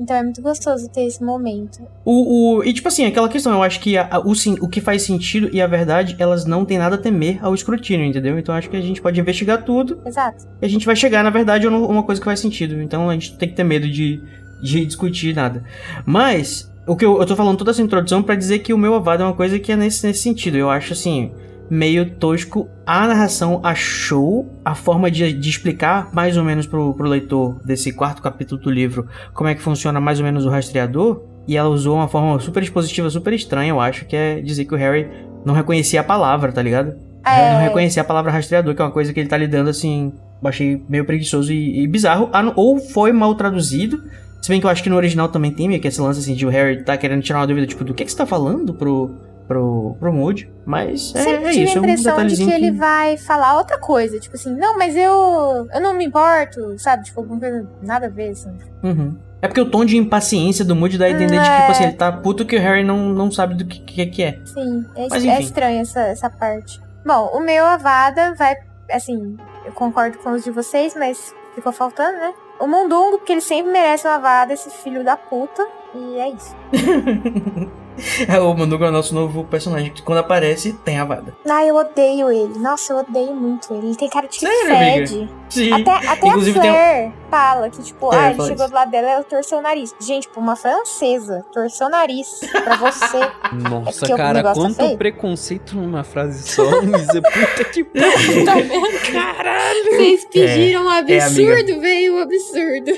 Então 0.00 0.16
é 0.16 0.22
muito 0.22 0.42
gostoso 0.42 0.88
ter 0.88 1.02
esse 1.02 1.22
momento. 1.22 1.80
O, 2.04 2.56
o, 2.58 2.64
e 2.64 2.72
tipo 2.72 2.88
assim, 2.88 3.04
aquela 3.04 3.28
questão, 3.28 3.52
eu 3.52 3.62
acho 3.62 3.78
que 3.78 3.96
a, 3.96 4.08
a, 4.10 4.18
o, 4.18 4.34
sim, 4.34 4.56
o 4.60 4.68
que 4.68 4.80
faz 4.80 5.02
sentido 5.02 5.48
e 5.52 5.62
a 5.62 5.66
verdade, 5.68 6.16
elas 6.18 6.44
não 6.44 6.64
têm 6.64 6.78
nada 6.78 6.96
a 6.96 6.98
temer 6.98 7.38
ao 7.40 7.54
escrutínio, 7.54 8.04
entendeu? 8.04 8.36
Então 8.36 8.52
acho 8.52 8.68
que 8.68 8.76
a 8.76 8.80
gente 8.80 9.00
pode 9.00 9.20
investigar 9.20 9.64
tudo. 9.64 10.00
Exato. 10.04 10.44
E 10.60 10.66
a 10.66 10.68
gente 10.68 10.86
vai 10.86 10.96
chegar, 10.96 11.22
na 11.22 11.30
verdade, 11.30 11.68
a 11.68 11.70
uma 11.70 12.02
coisa 12.02 12.20
que 12.20 12.24
faz 12.24 12.40
sentido. 12.40 12.80
Então 12.82 13.08
a 13.08 13.12
gente 13.12 13.36
tem 13.36 13.48
que 13.48 13.54
ter 13.54 13.64
medo 13.64 13.88
de, 13.88 14.22
de 14.60 14.84
discutir 14.84 15.34
nada. 15.34 15.62
Mas, 16.04 16.72
o 16.86 16.96
que 16.96 17.04
eu, 17.04 17.20
eu 17.20 17.26
tô 17.26 17.36
falando 17.36 17.58
toda 17.58 17.70
essa 17.70 17.82
introdução 17.82 18.22
para 18.22 18.34
dizer 18.34 18.60
que 18.60 18.72
o 18.72 18.78
meu 18.78 18.94
avado 18.94 19.22
é 19.22 19.26
uma 19.26 19.34
coisa 19.34 19.58
que 19.58 19.72
é 19.72 19.76
nesse, 19.76 20.06
nesse 20.06 20.22
sentido. 20.22 20.56
Eu 20.56 20.70
acho 20.70 20.92
assim 20.92 21.32
meio 21.70 22.10
tosco. 22.12 22.68
A 22.86 23.06
narração 23.06 23.60
achou 23.62 24.50
a 24.64 24.74
forma 24.74 25.10
de, 25.10 25.32
de 25.32 25.48
explicar 25.50 26.10
mais 26.12 26.36
ou 26.36 26.44
menos 26.44 26.66
pro, 26.66 26.94
pro 26.94 27.08
leitor 27.08 27.60
desse 27.64 27.92
quarto 27.92 28.22
capítulo 28.22 28.60
do 28.60 28.70
livro 28.70 29.06
como 29.34 29.48
é 29.48 29.54
que 29.54 29.60
funciona 29.60 30.00
mais 30.00 30.18
ou 30.18 30.24
menos 30.24 30.46
o 30.46 30.50
rastreador. 30.50 31.22
E 31.46 31.56
ela 31.56 31.68
usou 31.68 31.96
uma 31.96 32.08
forma 32.08 32.38
super 32.40 32.62
expositiva, 32.62 33.08
super 33.08 33.32
estranha, 33.32 33.70
eu 33.70 33.80
acho, 33.80 34.04
que 34.04 34.14
é 34.14 34.38
dizer 34.40 34.66
que 34.66 34.74
o 34.74 34.76
Harry 34.76 35.08
não 35.46 35.54
reconhecia 35.54 36.02
a 36.02 36.04
palavra, 36.04 36.52
tá 36.52 36.60
ligado? 36.60 36.94
É... 37.24 37.52
Não 37.54 37.60
reconhecia 37.60 38.02
a 38.02 38.04
palavra 38.04 38.30
rastreador, 38.30 38.74
que 38.74 38.82
é 38.82 38.84
uma 38.84 38.90
coisa 38.90 39.14
que 39.14 39.20
ele 39.20 39.28
tá 39.28 39.36
lidando 39.36 39.70
assim. 39.70 40.12
Achei 40.44 40.82
meio 40.88 41.04
preguiçoso 41.04 41.52
e, 41.52 41.82
e 41.82 41.88
bizarro. 41.88 42.30
Ou 42.54 42.78
foi 42.78 43.12
mal 43.12 43.34
traduzido. 43.34 44.02
Se 44.48 44.50
bem 44.50 44.60
que 44.60 44.64
eu 44.66 44.70
acho 44.70 44.82
que 44.82 44.88
no 44.88 44.96
original 44.96 45.28
também 45.28 45.50
tem 45.52 45.68
meio 45.68 45.78
que 45.78 45.86
esse 45.86 46.00
lance 46.00 46.20
assim 46.20 46.32
de 46.34 46.46
o 46.46 46.48
Harry 46.48 46.82
tá 46.82 46.96
querendo 46.96 47.22
tirar 47.22 47.40
uma 47.40 47.46
dúvida, 47.46 47.66
tipo, 47.66 47.84
do 47.84 47.92
que, 47.92 48.02
que 48.02 48.10
você 48.10 48.16
tá 48.16 48.24
falando 48.24 48.72
pro, 48.72 49.10
pro, 49.46 49.94
pro 50.00 50.10
Moody. 50.10 50.50
Mas 50.64 51.14
é, 51.14 51.20
Sempre 51.22 51.44
é 51.44 51.50
tive 51.50 51.64
isso. 51.64 51.76
a 51.76 51.82
impressão 51.82 52.18
é 52.18 52.24
um 52.24 52.26
de 52.26 52.36
que 52.36 52.50
ele 52.50 52.70
vai 52.70 53.18
falar 53.18 53.58
outra 53.58 53.76
coisa. 53.78 54.18
Tipo 54.18 54.36
assim, 54.36 54.56
não, 54.56 54.78
mas 54.78 54.96
eu. 54.96 55.68
Eu 55.70 55.80
não 55.82 55.92
me 55.92 56.06
importo, 56.06 56.78
sabe? 56.78 57.04
Tipo, 57.04 57.20
alguma 57.20 57.38
coisa 57.38 57.68
nada 57.82 58.06
a 58.06 58.08
ver, 58.08 58.30
assim. 58.30 58.50
Uhum. 58.82 59.18
É 59.42 59.48
porque 59.48 59.60
o 59.60 59.70
tom 59.70 59.84
de 59.84 59.98
impaciência 59.98 60.64
do 60.64 60.74
Moody 60.74 60.96
dá 60.96 61.04
a 61.04 61.10
entender 61.10 61.38
Hum, 61.38 61.42
de 61.42 61.50
que, 61.50 61.56
tipo 61.56 61.68
é. 61.68 61.70
assim, 61.70 61.84
ele 61.84 61.92
tá 61.92 62.10
puto 62.10 62.46
que 62.46 62.56
o 62.56 62.58
Harry 62.58 62.84
não, 62.84 63.10
não 63.10 63.30
sabe 63.30 63.54
do 63.54 63.66
que, 63.66 63.80
que, 63.80 64.06
que 64.06 64.22
é. 64.22 64.40
Sim, 64.46 64.86
é, 64.96 65.08
Mas, 65.10 65.26
é 65.26 65.40
estranho 65.42 65.82
essa, 65.82 66.00
essa 66.00 66.30
parte. 66.30 66.80
Bom, 67.04 67.32
o 67.34 67.40
meu 67.40 67.66
Avada 67.66 68.34
vai. 68.34 68.56
Assim, 68.90 69.36
eu 69.66 69.72
concordo 69.72 70.16
com 70.16 70.32
os 70.32 70.42
de 70.42 70.50
vocês, 70.50 70.94
mas 70.96 71.34
ficou 71.54 71.70
faltando, 71.70 72.16
né? 72.16 72.32
O 72.58 72.66
Mundungo, 72.66 73.18
porque 73.18 73.32
ele 73.32 73.40
sempre 73.40 73.70
merece 73.70 74.06
uma 74.06 74.16
Avada, 74.16 74.52
esse 74.52 74.70
filho 74.70 75.04
da 75.04 75.16
puta. 75.16 75.66
E 75.94 76.18
é 76.18 76.28
isso. 76.30 76.54
É, 78.28 78.38
o 78.38 78.54
Manduga 78.56 78.86
é 78.86 78.88
o 78.90 78.92
nosso 78.92 79.12
novo 79.12 79.42
personagem, 79.42 79.90
que 79.90 80.02
quando 80.02 80.18
aparece, 80.18 80.72
tem 80.84 81.00
a 81.00 81.04
vada. 81.04 81.36
Ah, 81.50 81.64
eu 81.66 81.74
odeio 81.74 82.30
ele. 82.30 82.56
Nossa, 82.60 82.92
eu 82.92 82.98
odeio 82.98 83.34
muito 83.34 83.74
ele. 83.74 83.88
Ele 83.88 83.96
tem 83.96 84.08
cara 84.08 84.28
de 84.28 84.38
que 84.38 84.46
Sério, 84.46 84.76
amiga? 84.76 85.06
fede. 85.08 85.28
Sim. 85.50 85.72
Até, 85.72 86.06
até 86.08 86.28
Inclusive 86.28 86.58
a 86.60 86.62
tem 86.62 86.70
um- 86.70 86.74
Flair 86.74 87.12
fala 87.28 87.68
que, 87.70 87.82
tipo, 87.82 88.14
É, 88.14 88.16
ah, 88.16 88.30
ele 88.30 88.40
chegou 88.42 88.54
isso. 88.54 88.68
do 88.68 88.72
lado 88.74 88.90
dela 88.92 89.08
e 89.08 89.10
ela 89.10 89.24
torceu 89.24 89.58
o 89.58 89.62
nariz. 89.62 89.92
Gente, 89.98 90.22
tipo, 90.28 90.38
uma 90.38 90.54
francesa 90.54 91.44
torceu 91.52 91.88
o 91.88 91.90
nariz 91.90 92.38
pra 92.52 92.76
você. 92.76 93.18
Nossa, 93.68 93.98
porque 93.98 94.12
o 94.14 94.16
cara, 94.16 94.42
tá 94.44 94.54
quanto 94.54 94.76
feio. 94.76 94.96
preconceito 94.96 95.74
numa 95.74 96.04
frase 96.04 96.40
só, 96.48 96.62
Luísa. 96.62 97.20
Puta 97.20 97.64
que 97.64 97.82
pariu. 97.98 98.44
tá 98.44 98.54
vendo? 98.54 99.12
Caralho. 99.12 99.84
Vocês 99.86 100.24
pediram 100.26 100.84
um 100.86 100.92
é, 100.92 100.98
amiga. 101.00 101.24
absurdo, 101.24 101.80
veio 101.80 102.14
um 102.14 102.22
absurdo. 102.22 102.92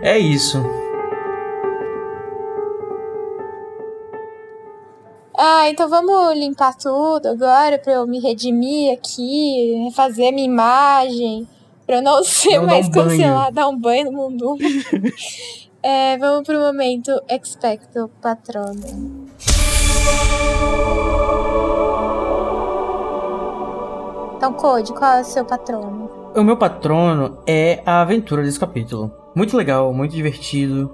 É 0.00 0.16
isso. 0.16 0.62
Ah, 5.40 5.70
então 5.70 5.88
vamos 5.88 6.36
limpar 6.36 6.76
tudo 6.76 7.28
agora 7.28 7.78
pra 7.78 7.92
eu 7.92 8.08
me 8.08 8.18
redimir 8.18 8.92
aqui, 8.92 9.84
refazer 9.84 10.32
minha 10.32 10.44
imagem, 10.44 11.46
pra 11.86 11.98
eu 11.98 12.02
não 12.02 12.24
ser 12.26 12.58
Não, 12.58 12.66
mais 12.66 12.88
um 12.88 12.90
cancelada, 12.90 13.52
dar 13.54 13.68
um 13.68 13.78
banho 13.78 14.10
no 14.10 14.18
mundo. 14.18 14.56
é, 15.80 16.18
vamos 16.18 16.44
pro 16.44 16.58
momento 16.58 17.12
Expecto 17.28 18.10
Patronum. 18.20 19.28
Então, 24.36 24.52
Code, 24.54 24.92
qual 24.92 25.18
é 25.18 25.20
o 25.20 25.24
seu 25.24 25.44
patrono? 25.44 26.10
O 26.34 26.42
meu 26.42 26.56
patrono 26.56 27.38
é 27.46 27.80
a 27.86 28.02
aventura 28.02 28.42
desse 28.42 28.58
capítulo. 28.58 29.12
Muito 29.36 29.56
legal, 29.56 29.92
muito 29.92 30.16
divertido, 30.16 30.92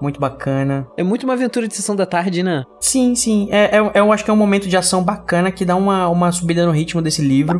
muito 0.00 0.18
bacana. 0.20 0.86
É 0.96 1.02
muito 1.02 1.24
uma 1.24 1.34
aventura 1.34 1.68
de 1.68 1.74
sessão 1.74 1.94
da 1.94 2.06
tarde, 2.06 2.42
né? 2.42 2.64
Sim, 2.80 3.14
sim. 3.14 3.48
É, 3.50 3.76
é- 3.76 3.98
eu 3.98 4.12
acho 4.12 4.24
que 4.24 4.30
é 4.30 4.34
um 4.34 4.36
momento 4.36 4.68
de 4.68 4.76
ação 4.76 5.02
bacana 5.02 5.50
que 5.50 5.64
dá 5.64 5.76
uma, 5.76 6.08
uma 6.08 6.32
subida 6.32 6.64
no 6.64 6.72
ritmo 6.72 7.02
desse 7.02 7.22
livro. 7.22 7.58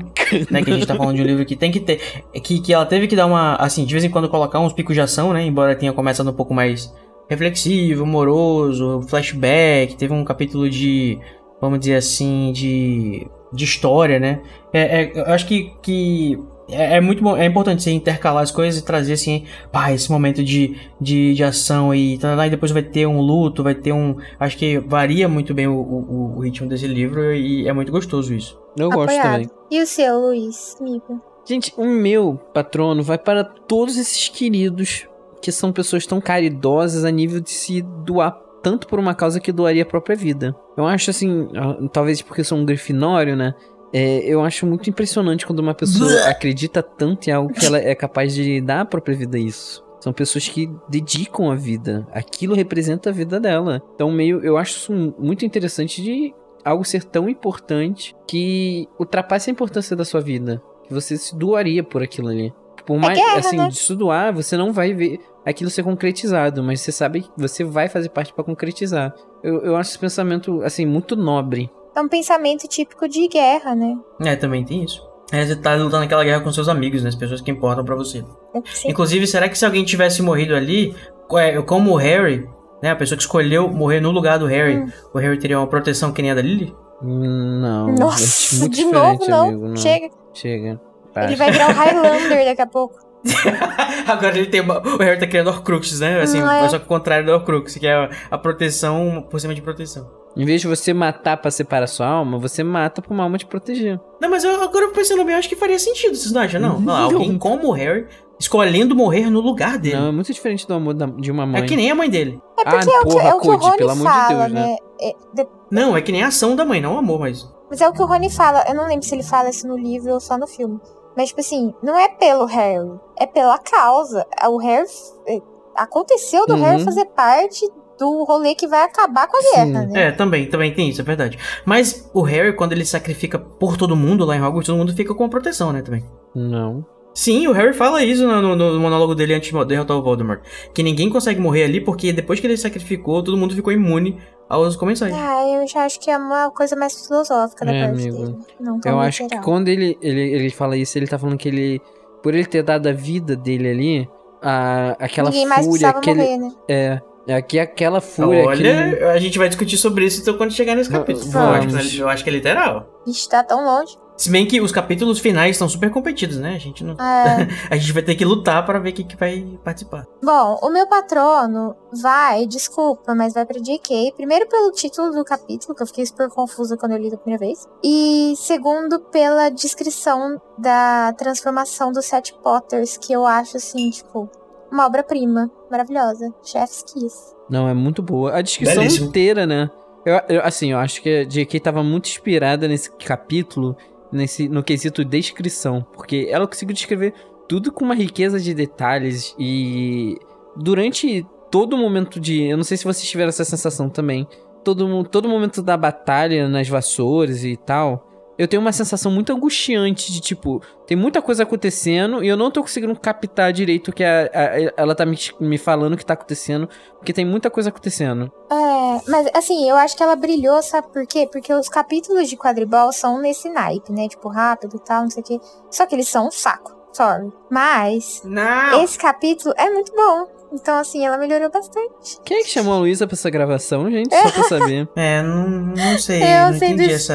Né, 0.50 0.62
que 0.62 0.70
a 0.70 0.74
gente 0.74 0.86
tá 0.86 0.94
falando 0.94 1.16
de 1.16 1.22
um 1.22 1.26
livro 1.26 1.44
que 1.44 1.56
tem 1.56 1.70
que 1.72 1.80
ter. 1.80 2.00
Que, 2.42 2.60
que 2.60 2.72
ela 2.72 2.86
teve 2.86 3.06
que 3.06 3.16
dar 3.16 3.26
uma. 3.26 3.56
Assim, 3.56 3.84
de 3.84 3.92
vez 3.92 4.04
em 4.04 4.10
quando 4.10 4.28
colocar 4.28 4.60
uns 4.60 4.72
picos 4.72 4.94
de 4.94 5.00
ação, 5.00 5.32
né? 5.32 5.44
Embora 5.44 5.74
tenha 5.74 5.92
começado 5.92 6.30
um 6.30 6.32
pouco 6.32 6.54
mais 6.54 6.92
reflexivo, 7.28 8.04
humoroso, 8.04 9.02
flashback. 9.08 9.96
Teve 9.96 10.12
um 10.12 10.24
capítulo 10.24 10.68
de. 10.68 11.18
Vamos 11.60 11.78
dizer 11.80 11.96
assim, 11.96 12.52
de. 12.54 13.26
De 13.52 13.64
história, 13.64 14.20
né? 14.20 14.40
É, 14.72 15.02
é- 15.02 15.12
eu 15.16 15.34
acho 15.34 15.46
que. 15.46 15.72
que 15.82 16.38
é, 16.72 16.97
é 16.97 17.01
muito 17.01 17.22
bom, 17.22 17.36
é 17.36 17.47
importante 17.47 17.82
você 17.82 17.90
intercalar 17.90 18.42
as 18.42 18.51
coisas 18.51 18.80
e 18.80 18.84
trazer 18.84 19.14
assim, 19.14 19.44
pá, 19.70 19.92
esse 19.92 20.10
momento 20.10 20.42
de, 20.42 20.76
de, 21.01 21.34
de 21.34 21.44
ação 21.44 21.94
e, 21.94 22.18
tá, 22.18 22.47
e 22.47 22.51
depois 22.51 22.72
vai 22.72 22.82
ter 22.82 23.06
um 23.06 23.20
luto, 23.20 23.62
vai 23.62 23.74
ter 23.74 23.92
um. 23.92 24.16
Acho 24.38 24.56
que 24.56 24.78
varia 24.78 25.28
muito 25.28 25.55
bem 25.55 25.66
o, 25.66 25.74
o, 25.74 26.34
o 26.36 26.40
ritmo 26.40 26.68
desse 26.68 26.86
livro 26.86 27.34
e 27.34 27.68
é 27.68 27.72
muito 27.72 27.92
gostoso 27.92 28.34
isso. 28.34 28.59
Eu 28.76 28.90
gosto 28.90 29.10
Apoiado. 29.10 29.32
também. 29.32 29.51
E 29.70 29.82
o 29.82 29.86
seu, 29.86 30.18
Luiz? 30.18 30.76
Mico? 30.80 31.20
Gente, 31.44 31.72
o 31.76 31.84
meu 31.84 32.38
patrono 32.52 33.02
vai 33.02 33.18
para 33.18 33.42
todos 33.44 33.97
esses 33.97 34.28
queridos 34.28 35.06
que 35.40 35.51
são 35.51 35.72
pessoas 35.72 36.06
tão 36.06 36.20
caridosas 36.20 37.05
a 37.05 37.10
nível 37.10 37.40
de 37.40 37.51
se 37.51 37.82
doar 37.82 38.38
tanto 38.62 38.86
por 38.86 38.98
uma 38.98 39.14
causa 39.14 39.40
que 39.40 39.52
doaria 39.52 39.82
a 39.82 39.86
própria 39.86 40.14
vida. 40.14 40.55
Eu 40.76 40.86
acho 40.86 41.10
assim, 41.10 41.48
ah, 41.56 41.88
talvez 41.92 42.22
porque 42.22 42.42
eu 42.42 42.44
sou 42.44 42.59
um 42.59 42.64
grifinório, 42.64 43.36
né? 43.36 43.55
É, 43.92 44.20
eu 44.20 44.42
acho 44.42 44.66
muito 44.66 44.88
impressionante 44.88 45.46
quando 45.46 45.58
uma 45.58 45.74
pessoa 45.74 46.28
acredita 46.28 46.82
tanto 46.82 47.28
em 47.28 47.32
algo 47.32 47.52
que 47.52 47.66
ela 47.66 47.78
é 47.78 47.94
capaz 47.94 48.34
de 48.34 48.60
dar 48.60 48.82
a 48.82 48.84
própria 48.84 49.16
vida 49.16 49.36
a 49.36 49.40
isso. 49.40 49.84
São 50.00 50.12
pessoas 50.12 50.48
que 50.48 50.70
dedicam 50.88 51.50
a 51.50 51.54
vida. 51.54 52.06
Aquilo 52.12 52.54
representa 52.54 53.10
a 53.10 53.12
vida 53.12 53.38
dela. 53.38 53.82
Então, 53.94 54.10
meio, 54.10 54.40
eu 54.40 54.56
acho 54.56 54.76
isso 54.76 55.14
muito 55.18 55.44
interessante 55.44 56.02
de 56.02 56.34
algo 56.64 56.84
ser 56.84 57.04
tão 57.04 57.28
importante 57.28 58.16
que 58.26 58.88
ultrapasse 58.98 59.50
a 59.50 59.52
importância 59.52 59.94
da 59.94 60.04
sua 60.04 60.20
vida. 60.20 60.62
Que 60.86 60.94
você 60.94 61.16
se 61.16 61.36
doaria 61.36 61.82
por 61.84 62.02
aquilo 62.02 62.28
ali. 62.28 62.52
Por 62.86 62.98
mais, 62.98 63.18
guerra, 63.18 63.38
assim, 63.38 63.56
né? 63.56 63.68
de 63.68 63.76
se 63.76 63.94
doar, 63.94 64.32
você 64.32 64.56
não 64.56 64.72
vai 64.72 64.94
ver 64.94 65.20
aquilo 65.44 65.70
ser 65.70 65.82
concretizado, 65.82 66.62
mas 66.62 66.80
você 66.80 66.90
sabe 66.90 67.22
que 67.22 67.30
você 67.36 67.62
vai 67.62 67.88
fazer 67.88 68.08
parte 68.08 68.32
pra 68.32 68.42
concretizar. 68.42 69.14
Eu, 69.42 69.62
eu 69.62 69.76
acho 69.76 69.90
esse 69.90 69.98
pensamento, 69.98 70.62
assim, 70.62 70.86
muito 70.86 71.14
nobre. 71.14 71.70
É 71.94 72.00
um 72.00 72.08
pensamento 72.08 72.66
típico 72.68 73.08
de 73.08 73.26
guerra, 73.28 73.74
né? 73.74 73.96
É, 74.24 74.36
também 74.36 74.64
tem 74.64 74.84
isso. 74.84 75.02
É, 75.32 75.44
você 75.46 75.54
tá 75.56 75.74
lutando 75.74 76.04
aquela 76.04 76.24
guerra 76.24 76.40
com 76.40 76.50
seus 76.52 76.68
amigos, 76.68 77.02
né? 77.02 77.08
As 77.08 77.14
pessoas 77.14 77.40
que 77.40 77.50
importam 77.50 77.84
pra 77.84 77.94
você. 77.94 78.24
Sim. 78.64 78.90
Inclusive, 78.90 79.26
será 79.26 79.48
que 79.48 79.56
se 79.56 79.64
alguém 79.64 79.84
tivesse 79.84 80.22
morrido 80.22 80.54
ali, 80.56 80.94
é, 81.34 81.60
como 81.62 81.92
o 81.92 81.96
Harry, 81.96 82.48
né? 82.82 82.90
A 82.90 82.96
pessoa 82.96 83.16
que 83.16 83.22
escolheu 83.22 83.68
morrer 83.68 84.00
no 84.00 84.10
lugar 84.10 84.38
do 84.38 84.46
Harry, 84.46 84.76
Hum. 84.78 84.90
o 85.14 85.18
Harry 85.18 85.38
teria 85.38 85.58
uma 85.58 85.66
proteção 85.68 86.12
que 86.12 86.20
nem 86.22 86.30
a 86.32 86.34
da 86.34 86.42
Lily? 86.42 86.74
Não. 87.02 87.88
é 87.90 87.92
Nossa, 87.98 88.56
muito 88.56 88.74
de 88.76 88.84
novo 88.84 89.26
não. 89.28 89.48
amigo, 89.48 89.68
não. 89.68 89.76
Chega. 89.76 90.10
Chega. 90.34 90.80
Para. 91.14 91.24
Ele 91.26 91.36
vai 91.36 91.50
virar 91.50 91.70
o 91.70 91.72
Highlander 91.72 92.44
daqui 92.44 92.62
a 92.62 92.66
pouco. 92.66 92.98
Agora 94.06 94.36
ele 94.38 94.46
tem 94.46 94.60
uma, 94.60 94.80
o 94.80 94.96
Harry 94.98 95.18
tá 95.18 95.26
criando 95.26 95.48
Horcruxes, 95.48 96.00
né? 96.00 96.20
Assim, 96.22 96.40
Não 96.40 96.50
é? 96.50 96.68
só 96.68 96.78
que 96.78 96.84
o 96.84 96.88
contrário 96.88 97.26
do 97.26 97.32
Horcrux, 97.32 97.74
que 97.76 97.86
é 97.86 98.08
a 98.30 98.38
proteção 98.38 99.26
por 99.30 99.40
cima 99.40 99.54
de 99.54 99.60
proteção. 99.62 100.08
Em 100.36 100.44
vez 100.44 100.61
de 100.61 100.69
você 100.69 100.94
matar 100.94 101.36
pra 101.36 101.51
separar 101.51 101.86
sua 101.86 102.07
alma, 102.07 102.39
você 102.39 102.62
mata 102.62 103.02
pra 103.02 103.12
uma 103.12 103.24
alma 103.24 103.36
te 103.36 103.47
proteger. 103.47 104.01
Não, 104.20 104.31
mas 104.31 104.44
eu, 104.44 104.62
agora 104.62 104.89
pensando 104.89 105.24
bem, 105.24 105.35
eu 105.35 105.39
acho 105.39 105.48
que 105.48 105.57
faria 105.57 105.78
sentido, 105.78 106.15
vocês 106.16 106.32
não 106.32 106.40
acham? 106.43 106.61
Não, 106.61 106.81
Não. 106.81 107.05
alguém 107.05 107.36
como 107.39 107.69
o 107.69 107.73
Harry 107.73 108.07
escolhendo 108.39 108.94
morrer 108.94 109.28
no 109.28 109.40
lugar 109.40 109.77
dele. 109.77 109.97
Não, 109.97 110.09
é 110.09 110.12
muito 110.12 110.32
diferente 110.32 110.66
do 110.66 110.73
amor 110.74 110.94
da- 110.94 111.07
de 111.07 111.31
uma 111.31 111.44
mãe. 111.44 111.62
é 111.62 111.66
que 111.66 111.77
nem 111.77 111.90
a 111.90 111.94
mãe 111.94 112.09
dele. 112.09 112.40
É 112.59 112.65
porque 112.65 112.77
Ah, 112.90 112.94
é, 112.94 112.98
o 113.01 113.02
que, 113.02 113.11
porra, 113.12 113.28
é 113.28 113.35
o 113.35 113.40
que 113.40 113.48
o 113.48 113.57
Rony 113.57 113.77
pelo 113.77 113.90
amor 113.90 114.07
de 114.07 114.12
fala, 114.12 114.39
Deus, 114.44 114.52
né? 114.52 114.66
né? 114.66 114.77
É, 115.01 115.12
de- 115.35 115.48
Não, 115.70 115.97
é 115.97 116.01
que 116.02 116.12
nem 116.12 116.23
a 116.23 116.28
ação 116.28 116.55
da 116.57 116.65
mãe, 116.65 116.81
não 116.81 116.94
o 116.94 116.98
amor, 116.98 117.20
mas. 117.20 117.47
Mas 117.69 117.81
é 117.81 117.89
o 117.89 117.93
que 117.93 118.02
o 118.02 118.07
Rony 118.07 118.31
fala. 118.31 118.65
Eu 118.69 118.74
não 118.74 118.86
lembro 118.86 119.05
se 119.05 119.15
ele 119.15 119.23
fala 119.23 119.51
isso 119.51 119.66
no 119.66 119.77
livro 119.77 120.12
ou 120.15 120.20
só 120.20 120.39
no 120.39 120.47
filme. 120.47 120.78
Mas, 121.16 121.28
tipo 121.28 121.40
assim, 121.40 121.74
não 121.82 121.98
é 121.98 122.09
pelo 122.09 122.44
Harry. 122.47 122.89
É 123.19 123.27
pela 123.27 123.59
causa. 123.59 124.24
O 124.48 124.59
Harry. 124.59 124.86
é, 125.27 125.39
Aconteceu 125.77 126.47
do 126.47 126.55
Uhum. 126.55 126.62
Harry 126.62 126.85
fazer 126.85 127.05
parte 127.07 127.65
do 128.01 128.24
rolê 128.24 128.55
que 128.55 128.66
vai 128.66 128.82
acabar 128.82 129.28
com 129.28 129.36
a 129.36 129.40
Sim. 129.43 129.51
guerra, 129.72 129.86
né? 129.86 130.06
É, 130.09 130.10
também, 130.12 130.47
também 130.47 130.72
tem 130.74 130.89
isso, 130.89 131.01
é 131.01 131.05
verdade. 131.05 131.39
Mas 131.64 132.10
o 132.14 132.22
Harry, 132.22 132.55
quando 132.56 132.72
ele 132.72 132.85
sacrifica 132.85 133.39
por 133.39 133.77
todo 133.77 133.94
mundo 133.94 134.24
lá 134.24 134.35
em 134.36 134.40
Hogwarts, 134.43 134.66
todo 134.66 134.78
mundo 134.78 134.93
fica 134.94 135.14
com 135.14 135.24
a 135.24 135.28
proteção, 135.28 135.72
né, 135.72 135.82
também. 135.82 136.02
Não. 136.35 136.85
Sim, 137.14 137.47
o 137.48 137.52
Harry 137.52 137.72
fala 137.74 138.02
isso 138.05 138.27
no, 138.27 138.40
no- 138.40 138.56
no 138.56 138.81
monólogo 138.81 139.14
dele 139.14 139.35
antes 139.35 139.52
de 139.52 139.64
derrotar 139.66 139.97
o 139.97 140.02
Voldemort. 140.02 140.40
Que 140.72 140.82
ninguém 140.82 141.10
consegue 141.10 141.40
morrer 141.40 141.64
ali 141.64 141.81
porque 141.81 142.12
depois 142.12 142.39
que 142.40 142.47
ele 142.47 142.56
sacrificou, 142.56 143.22
todo 143.22 143.36
mundo 143.36 143.55
ficou 143.55 143.72
imune 143.72 144.16
aos 144.48 144.77
comensais. 144.77 145.12
Ah, 145.14 145.44
eu 145.60 145.66
já 145.66 145.85
acho 145.85 145.98
que 146.01 146.09
é 146.10 146.16
uma 146.16 146.51
coisa 146.52 146.77
mais 146.77 147.06
filosófica 147.06 147.64
da 147.66 147.72
É, 147.74 147.86
parte 147.89 148.01
amigo. 148.01 148.16
dele. 148.16 148.36
Não 148.60 148.78
tão 148.81 148.93
Eu 148.93 149.01
acho 149.01 149.27
que 149.27 149.39
quando 149.40 149.68
ele, 149.68 149.98
ele, 150.01 150.20
ele 150.35 150.51
fala 150.51 150.77
isso, 150.77 150.97
ele 150.97 151.06
tá 151.09 151.18
falando 151.18 151.36
que 151.36 151.48
ele. 151.48 151.81
Por 152.22 152.32
ele 152.32 152.47
ter 152.47 152.62
dado 152.62 152.86
a 152.89 152.93
vida 152.93 153.35
dele 153.35 153.68
ali, 153.68 154.09
a, 154.40 154.90
aquela 155.01 155.31
Ninguém 155.31 155.47
mais 155.47 155.66
fúria, 155.66 155.93
precisava 155.93 155.98
aquele. 155.98 156.20
morrer, 156.22 156.36
né? 156.39 156.51
É. 156.68 157.01
É 157.26 157.40
que 157.42 157.59
aquela 157.59 158.01
fúria. 158.01 158.47
Olha, 158.47 158.80
aquele- 158.88 159.05
a 159.05 159.18
gente 159.18 159.38
vai 159.38 159.48
discutir 159.48 159.76
sobre 159.76 160.05
isso 160.06 160.20
então 160.22 160.36
quando 160.36 160.52
chegar 160.52 160.74
nesse 160.74 160.90
capítulo. 160.90 161.30
Eu 161.32 161.40
acho, 161.40 161.90
que- 161.90 161.98
eu 161.98 162.09
acho 162.09 162.24
que 162.24 162.30
é 162.30 162.32
literal. 162.32 163.02
Vixe, 163.06 163.28
tá 163.28 163.42
tão 163.44 163.64
longe. 163.64 163.97
Se 164.16 164.30
bem 164.30 164.44
que 164.47 164.60
os 164.60 164.70
capítulos 164.70 165.18
finais 165.18 165.52
estão 165.52 165.66
super 165.66 165.90
competidos, 165.90 166.36
né? 166.36 166.55
A 166.55 166.59
gente 166.59 166.84
não. 166.84 166.92
É. 166.94 167.48
A 167.70 167.76
gente 167.78 167.90
vai 167.92 168.02
ter 168.02 168.14
que 168.14 168.24
lutar 168.24 168.66
para 168.66 168.78
ver 168.78 168.92
quem 168.92 169.06
que 169.06 169.16
vai 169.16 169.59
participar. 169.64 170.05
Bom, 170.22 170.59
o 170.62 170.68
meu 170.68 170.86
patrono 170.86 171.74
vai, 172.02 172.47
desculpa, 172.47 173.14
mas 173.14 173.32
vai 173.32 173.47
pra 173.47 173.59
JK. 173.59 174.12
Primeiro 174.14 174.47
pelo 174.47 174.70
título 174.72 175.10
do 175.10 175.24
capítulo, 175.24 175.74
que 175.74 175.82
eu 175.82 175.86
fiquei 175.86 176.05
super 176.05 176.28
confusa 176.28 176.76
quando 176.76 176.92
eu 176.92 176.98
li 176.98 177.10
da 177.10 177.16
primeira 177.16 177.42
vez. 177.42 177.66
E 177.82 178.34
segundo 178.36 179.01
pela 179.01 179.48
descrição 179.48 180.38
da 180.59 181.14
transformação 181.16 181.90
dos 181.90 182.05
Sete 182.05 182.34
Potters, 182.42 182.98
que 182.98 183.14
eu 183.14 183.24
acho, 183.24 183.56
assim, 183.56 183.88
tipo, 183.88 184.28
uma 184.70 184.86
obra-prima. 184.86 185.51
Maravilhosa. 185.70 186.32
Chef's 186.42 186.82
Kiss. 186.82 187.34
Não, 187.48 187.68
é 187.68 187.74
muito 187.74 188.02
boa. 188.02 188.36
A 188.36 188.42
descrição 188.42 188.76
Belíssimo. 188.82 189.09
inteira, 189.09 189.47
né? 189.47 189.70
Eu, 190.05 190.20
eu- 190.28 190.42
assim, 190.44 190.72
eu 190.72 190.78
acho 190.78 191.02
que 191.02 191.09
a 191.20 191.24
J.K. 191.24 191.60
tava 191.60 191.82
muito 191.82 192.06
inspirada 192.09 192.66
nesse 192.68 192.90
capítulo, 192.92 193.76
nesse, 194.10 194.48
no 194.48 194.62
quesito 194.62 195.05
descrição. 195.05 195.84
Porque 195.92 196.28
ela 196.30 196.47
conseguiu 196.47 196.74
descrever 196.74 197.12
tudo 197.48 197.72
com 197.72 197.84
uma 197.84 197.94
riqueza 197.94 198.38
de 198.40 198.55
detalhes 198.55 199.34
e 199.38 200.16
durante 200.56 201.26
todo 201.51 201.74
o 201.74 201.78
momento 201.78 202.18
de. 202.20 202.44
Eu 202.44 202.56
não 202.56 202.64
sei 202.64 202.76
se 202.76 202.84
vocês 202.84 203.09
tiveram 203.09 203.28
essa 203.28 203.44
sensação 203.44 203.88
também. 203.88 204.26
Todo, 204.62 205.05
todo 205.05 205.28
momento 205.28 205.62
da 205.62 205.76
batalha 205.76 206.48
nas 206.48 206.68
vassouras 206.68 207.44
e 207.44 207.56
tal. 207.56 208.06
Eu 208.39 208.48
tenho 208.48 208.62
uma 208.62 208.73
sensação 208.73 209.12
muito 209.12 209.32
angustiante 209.32 210.11
de 210.11 210.19
tipo, 210.20 210.62
tem 210.86 210.97
muita 210.97 211.20
coisa 211.20 211.43
acontecendo 211.43 212.24
e 212.24 212.28
eu 212.28 212.36
não 212.39 212.51
tô 212.51 212.62
conseguindo 212.62 212.98
captar 212.98 213.52
direito 213.52 213.89
o 213.89 213.93
que 213.93 214.02
a- 214.02 214.31
a- 214.32 214.73
ela 214.78 214.94
tá 214.94 215.05
me, 215.05 215.19
me 215.39 215.59
falando 215.59 215.97
que 215.97 216.07
tá 216.07 216.15
acontecendo, 216.15 216.66
porque 216.97 217.12
tem 217.12 217.24
muita 217.27 217.51
coisa 217.51 217.69
acontecendo. 217.69 218.32
É, 218.51 219.11
mas 219.11 219.28
assim, 219.35 219.69
eu 219.69 219.77
acho 219.77 219.94
que 219.97 220.02
ela 220.02 220.16
brilhou, 220.16 220.62
sabe 220.62 220.89
por 220.90 221.07
quê? 221.07 221.28
Porque 221.31 221.52
os 221.52 221.69
capítulos 221.69 222.31
de 222.31 222.36
quadribol 222.36 222.90
são 222.93 223.20
nesse 223.20 223.51
naipe, 223.51 223.93
né? 223.93 224.09
Tipo, 224.09 224.28
rápido 224.28 224.77
e 224.77 224.81
tal, 224.81 225.02
não 225.02 225.11
sei 225.11 225.23
o 225.23 225.27
quê. 225.27 225.39
Só 225.70 225.85
que 225.85 225.94
eles 225.94 226.09
são 226.09 226.28
um 226.28 226.31
saco, 226.31 226.74
sorry. 226.94 227.31
Mas, 227.51 228.23
Não! 228.24 228.82
esse 228.82 228.98
capítulo 228.98 229.55
é 229.59 229.69
muito 229.69 229.93
bom. 229.94 230.27
Então, 230.52 230.78
assim, 230.78 231.06
ela 231.06 231.16
melhorou 231.16 231.51
bastante. 231.51 232.18
Quem 232.24 232.39
é 232.39 232.43
que 232.43 232.48
chamou 232.51 232.74
a 232.74 232.78
Luísa 232.78 233.06
pra 233.06 233.14
essa 233.14 233.31
gravação, 233.31 233.90
gente? 233.90 234.14
Só 234.14 234.31
pra 234.31 234.43
saber. 234.48 234.89
É, 234.97 235.22
não, 235.22 235.48
não 235.48 235.98
sei. 235.98 236.22
eu 236.22 236.51
não 236.51 236.59
sendo 236.59 236.74
entendi 236.82 236.93
essa, 236.94 237.14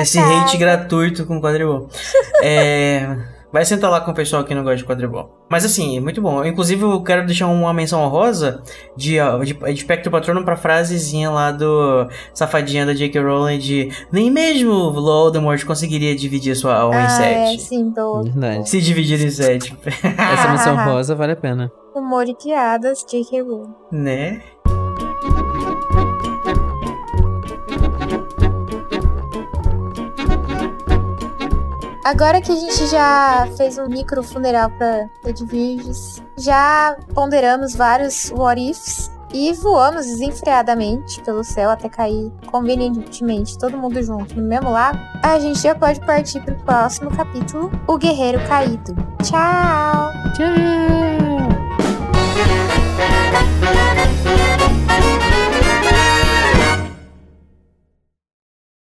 esse 0.00 0.18
casa. 0.18 0.40
hate 0.42 0.56
gratuito 0.56 1.24
com 1.26 1.40
quadribol. 1.40 1.88
é. 2.42 3.16
Vai 3.52 3.64
sentar 3.64 3.88
lá 3.88 4.00
com 4.00 4.10
o 4.10 4.14
pessoal 4.14 4.42
que 4.42 4.52
não 4.52 4.64
gosta 4.64 4.78
de 4.78 4.84
quadribol. 4.84 5.30
Mas 5.48 5.64
assim, 5.64 5.96
é 5.96 6.00
muito 6.00 6.20
bom. 6.20 6.44
Inclusive, 6.44 6.82
eu 6.82 7.00
quero 7.04 7.24
deixar 7.24 7.46
uma 7.46 7.72
menção 7.72 8.02
honrosa 8.02 8.60
de, 8.96 9.18
de, 9.44 9.52
de 9.54 9.70
espectro 9.72 10.10
patrono 10.10 10.44
pra 10.44 10.56
frasezinha 10.56 11.30
lá 11.30 11.52
do 11.52 12.08
safadinha 12.34 12.84
da 12.84 12.92
J.K. 12.92 13.20
Rowling 13.22 13.58
de 13.60 13.92
nem 14.10 14.28
mesmo 14.28 14.92
Voldemort 14.92 15.64
conseguiria 15.64 16.16
dividir 16.16 16.56
sua 16.56 16.74
alma 16.74 16.96
em 16.96 17.04
Ah, 17.06 17.22
é, 17.22 17.46
sete. 17.46 17.62
sim, 17.62 17.90
boa. 17.90 18.24
Verdade. 18.24 18.68
Se 18.68 18.80
dividir 18.80 19.24
em 19.24 19.30
sete, 19.30 19.72
Essa 20.02 20.48
menção 20.48 20.74
rosa 20.92 21.14
vale 21.14 21.34
a 21.34 21.36
pena. 21.36 21.70
Humor 21.94 22.28
e 22.28 22.34
piadas, 22.34 23.04
J.K. 23.08 23.42
Rowling. 23.42 23.74
né? 23.92 24.42
Agora 32.04 32.40
que 32.40 32.52
a 32.52 32.54
gente 32.54 32.86
já 32.86 33.48
fez 33.56 33.78
um 33.78 33.86
micro 33.88 34.22
funeral 34.22 34.70
pra 34.76 35.06
Lady 35.24 35.44
Virges, 35.46 36.22
já 36.38 36.96
ponderamos 37.14 37.74
vários 37.74 38.30
what 38.30 38.60
ifs 38.60 39.10
e 39.32 39.52
voamos 39.54 40.04
desenfreadamente 40.04 41.22
pelo 41.22 41.42
céu 41.42 41.70
até 41.70 41.88
cair 41.88 42.30
convenientemente 42.46 43.58
todo 43.58 43.78
mundo 43.78 44.02
junto 44.02 44.38
no 44.38 44.46
mesmo 44.46 44.70
lago, 44.70 44.98
a 45.22 45.38
gente 45.38 45.60
já 45.60 45.74
pode 45.74 45.98
partir 46.00 46.40
pro 46.42 46.54
próximo 46.56 47.10
capítulo, 47.10 47.70
O 47.88 47.96
Guerreiro 47.96 48.38
Caído. 48.46 48.94
Tchau! 49.22 50.12
Tchau! 50.36 51.03
Thank 52.34 53.28
you. 53.28 53.33